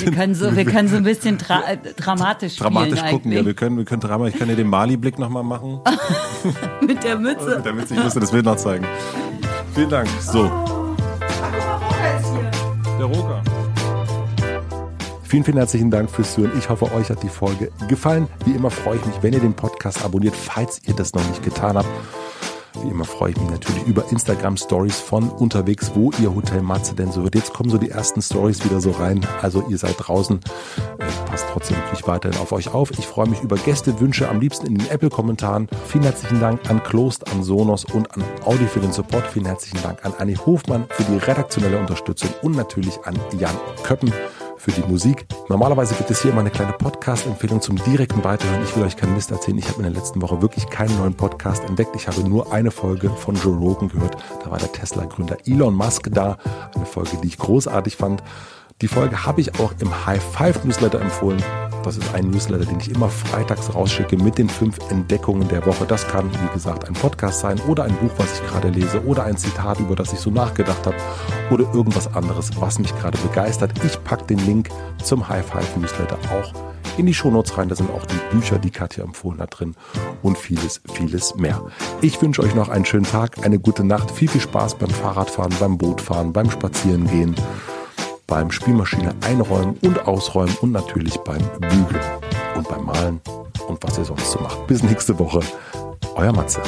Wir, 0.00 0.06
wir, 0.06 0.12
können 0.12 0.34
so, 0.34 0.56
wir 0.56 0.64
können 0.64 0.88
so 0.88 0.96
ein 0.96 1.04
bisschen 1.04 1.38
dra 1.38 1.62
äh, 1.68 1.76
dramatisch 1.96 2.54
spielen 2.54 2.72
Dramatisch 2.72 3.00
gucken, 3.00 3.14
eigentlich. 3.14 3.38
ja. 3.38 3.46
Wir 3.46 3.54
können, 3.54 3.76
wir 3.76 3.84
können 3.84 4.00
Drama. 4.00 4.26
Ich 4.28 4.38
kann 4.38 4.48
dir 4.48 4.56
den 4.56 4.68
Mali-Blick 4.68 5.18
nochmal 5.18 5.44
machen. 5.44 5.80
Mit 6.86 7.02
der 7.04 7.18
Mütze. 7.18 7.56
Mit 7.56 7.64
der 7.64 7.72
Mütze. 7.72 7.94
Ich 7.94 8.02
musste 8.02 8.20
das 8.20 8.30
Bild 8.30 8.44
noch 8.44 8.56
zeigen. 8.56 8.86
Vielen 9.74 9.90
Dank. 9.90 10.08
So. 10.20 10.50
Der 12.98 13.06
Roger. 13.06 13.42
Vielen, 15.24 15.44
vielen 15.44 15.56
herzlichen 15.56 15.90
Dank 15.90 16.10
fürs 16.10 16.34
Zuhören. 16.34 16.52
Ich 16.58 16.68
hoffe, 16.68 16.92
euch 16.92 17.08
hat 17.08 17.22
die 17.22 17.28
Folge 17.28 17.70
gefallen. 17.88 18.28
Wie 18.44 18.52
immer 18.52 18.70
freue 18.70 18.96
ich 18.96 19.06
mich, 19.06 19.16
wenn 19.22 19.32
ihr 19.32 19.40
den 19.40 19.54
Podcast 19.54 20.04
abonniert, 20.04 20.36
falls 20.36 20.82
ihr 20.86 20.94
das 20.94 21.14
noch 21.14 21.26
nicht 21.26 21.42
getan 21.42 21.78
habt. 21.78 21.88
Wie 22.80 22.88
immer 22.88 23.04
freue 23.04 23.32
ich 23.32 23.36
mich 23.36 23.50
natürlich 23.50 23.84
über 23.84 24.10
Instagram 24.10 24.56
Stories 24.56 24.98
von 24.98 25.28
unterwegs, 25.28 25.92
wo 25.94 26.10
ihr 26.20 26.34
Hotel 26.34 26.62
Matze 26.62 26.94
denn 26.94 27.12
so 27.12 27.22
wird. 27.22 27.34
Jetzt 27.34 27.52
kommen 27.52 27.70
so 27.70 27.78
die 27.78 27.90
ersten 27.90 28.22
Stories 28.22 28.64
wieder 28.64 28.80
so 28.80 28.92
rein. 28.92 29.26
Also 29.42 29.64
ihr 29.68 29.78
seid 29.78 29.96
draußen. 29.98 30.40
Äh, 30.98 31.04
passt 31.30 31.46
trotzdem 31.52 31.76
natürlich 31.78 32.06
weiterhin 32.06 32.40
auf 32.40 32.52
euch 32.52 32.72
auf. 32.72 32.90
Ich 32.92 33.06
freue 33.06 33.28
mich 33.28 33.42
über 33.42 33.56
Gästewünsche 33.56 34.28
am 34.28 34.40
liebsten 34.40 34.66
in 34.66 34.76
den 34.76 34.88
Apple-Kommentaren. 34.88 35.68
Vielen 35.86 36.04
herzlichen 36.04 36.40
Dank 36.40 36.68
an 36.70 36.82
Klost, 36.82 37.30
an 37.30 37.42
Sonos 37.42 37.84
und 37.84 38.10
an 38.16 38.24
Audi 38.44 38.66
für 38.66 38.80
den 38.80 38.92
Support. 38.92 39.26
Vielen 39.26 39.46
herzlichen 39.46 39.82
Dank 39.82 40.04
an 40.04 40.14
Anni 40.18 40.34
Hofmann 40.34 40.86
für 40.90 41.04
die 41.04 41.18
redaktionelle 41.18 41.78
Unterstützung 41.78 42.30
und 42.42 42.56
natürlich 42.56 42.98
an 43.04 43.18
Jan 43.38 43.56
Köppen 43.82 44.12
für 44.62 44.70
die 44.70 44.88
Musik. 44.88 45.26
Normalerweise 45.48 45.96
gibt 45.96 46.08
es 46.12 46.22
hier 46.22 46.30
immer 46.30 46.40
eine 46.40 46.50
kleine 46.50 46.72
Podcast-Empfehlung 46.72 47.60
zum 47.60 47.82
direkten 47.82 48.22
Weiterhören. 48.22 48.62
Ich 48.62 48.76
will 48.76 48.84
euch 48.84 48.96
keinen 48.96 49.14
Mist 49.14 49.32
erzählen. 49.32 49.58
Ich 49.58 49.66
habe 49.66 49.78
in 49.78 49.82
der 49.82 49.90
letzten 49.90 50.22
Woche 50.22 50.40
wirklich 50.40 50.70
keinen 50.70 50.96
neuen 50.98 51.14
Podcast 51.14 51.64
entdeckt. 51.64 51.96
Ich 51.96 52.06
habe 52.06 52.20
nur 52.20 52.52
eine 52.52 52.70
Folge 52.70 53.10
von 53.10 53.34
Joe 53.34 53.56
Rogan 53.56 53.88
gehört. 53.88 54.16
Da 54.44 54.52
war 54.52 54.58
der 54.58 54.70
Tesla-Gründer 54.70 55.38
Elon 55.46 55.74
Musk 55.74 56.10
da. 56.12 56.38
Eine 56.76 56.86
Folge, 56.86 57.16
die 57.20 57.26
ich 57.26 57.38
großartig 57.38 57.96
fand. 57.96 58.22
Die 58.80 58.88
Folge 58.88 59.24
habe 59.26 59.40
ich 59.40 59.60
auch 59.60 59.72
im 59.80 60.06
High 60.06 60.22
Five 60.22 60.64
Newsletter 60.64 61.00
empfohlen. 61.00 61.42
Das 61.84 61.96
ist 61.96 62.14
ein 62.14 62.30
Newsletter, 62.30 62.64
den 62.64 62.78
ich 62.80 62.90
immer 62.90 63.08
freitags 63.08 63.74
rausschicke 63.74 64.16
mit 64.16 64.38
den 64.38 64.48
fünf 64.48 64.78
Entdeckungen 64.90 65.48
der 65.48 65.64
Woche. 65.66 65.84
Das 65.84 66.06
kann, 66.06 66.30
wie 66.32 66.52
gesagt, 66.52 66.86
ein 66.86 66.94
Podcast 66.94 67.40
sein 67.40 67.60
oder 67.68 67.84
ein 67.84 67.96
Buch, 67.96 68.10
was 68.18 68.40
ich 68.40 68.46
gerade 68.46 68.68
lese 68.68 69.04
oder 69.04 69.24
ein 69.24 69.36
Zitat, 69.36 69.80
über 69.80 69.96
das 69.96 70.12
ich 70.12 70.20
so 70.20 70.30
nachgedacht 70.30 70.86
habe 70.86 70.96
oder 71.50 71.64
irgendwas 71.74 72.12
anderes, 72.14 72.50
was 72.60 72.78
mich 72.78 72.94
gerade 72.96 73.18
begeistert. 73.18 73.72
Ich 73.84 74.02
packe 74.04 74.26
den 74.26 74.38
Link 74.46 74.68
zum 75.02 75.28
High 75.28 75.44
Five 75.44 75.76
Newsletter 75.76 76.18
auch 76.32 76.52
in 76.98 77.06
die 77.06 77.14
Shownotes 77.14 77.56
rein. 77.58 77.68
Da 77.68 77.74
sind 77.74 77.90
auch 77.90 78.06
die 78.06 78.18
Bücher, 78.30 78.58
die 78.58 78.70
Katja 78.70 79.04
empfohlen 79.04 79.40
hat, 79.40 79.58
drin 79.58 79.74
und 80.22 80.38
vieles, 80.38 80.80
vieles 80.94 81.34
mehr. 81.34 81.62
Ich 82.00 82.20
wünsche 82.22 82.42
euch 82.42 82.54
noch 82.54 82.68
einen 82.68 82.84
schönen 82.84 83.06
Tag, 83.06 83.44
eine 83.44 83.58
gute 83.58 83.84
Nacht, 83.84 84.10
viel, 84.10 84.28
viel 84.28 84.40
Spaß 84.40 84.76
beim 84.76 84.90
Fahrradfahren, 84.90 85.54
beim 85.58 85.78
Bootfahren, 85.78 86.32
beim 86.32 86.50
Spazierengehen 86.50 87.34
beim 88.32 88.50
Spielmaschine 88.50 89.14
einräumen 89.26 89.76
und 89.82 90.08
ausräumen 90.08 90.56
und 90.62 90.72
natürlich 90.72 91.18
beim 91.18 91.42
Bügeln 91.60 92.00
und 92.56 92.66
beim 92.66 92.86
Malen 92.86 93.20
und 93.68 93.78
was 93.82 93.98
ihr 93.98 94.06
sonst 94.06 94.32
so 94.32 94.40
macht. 94.40 94.66
Bis 94.66 94.82
nächste 94.82 95.18
Woche. 95.18 95.40
Euer 96.14 96.32
Matze. 96.32 96.62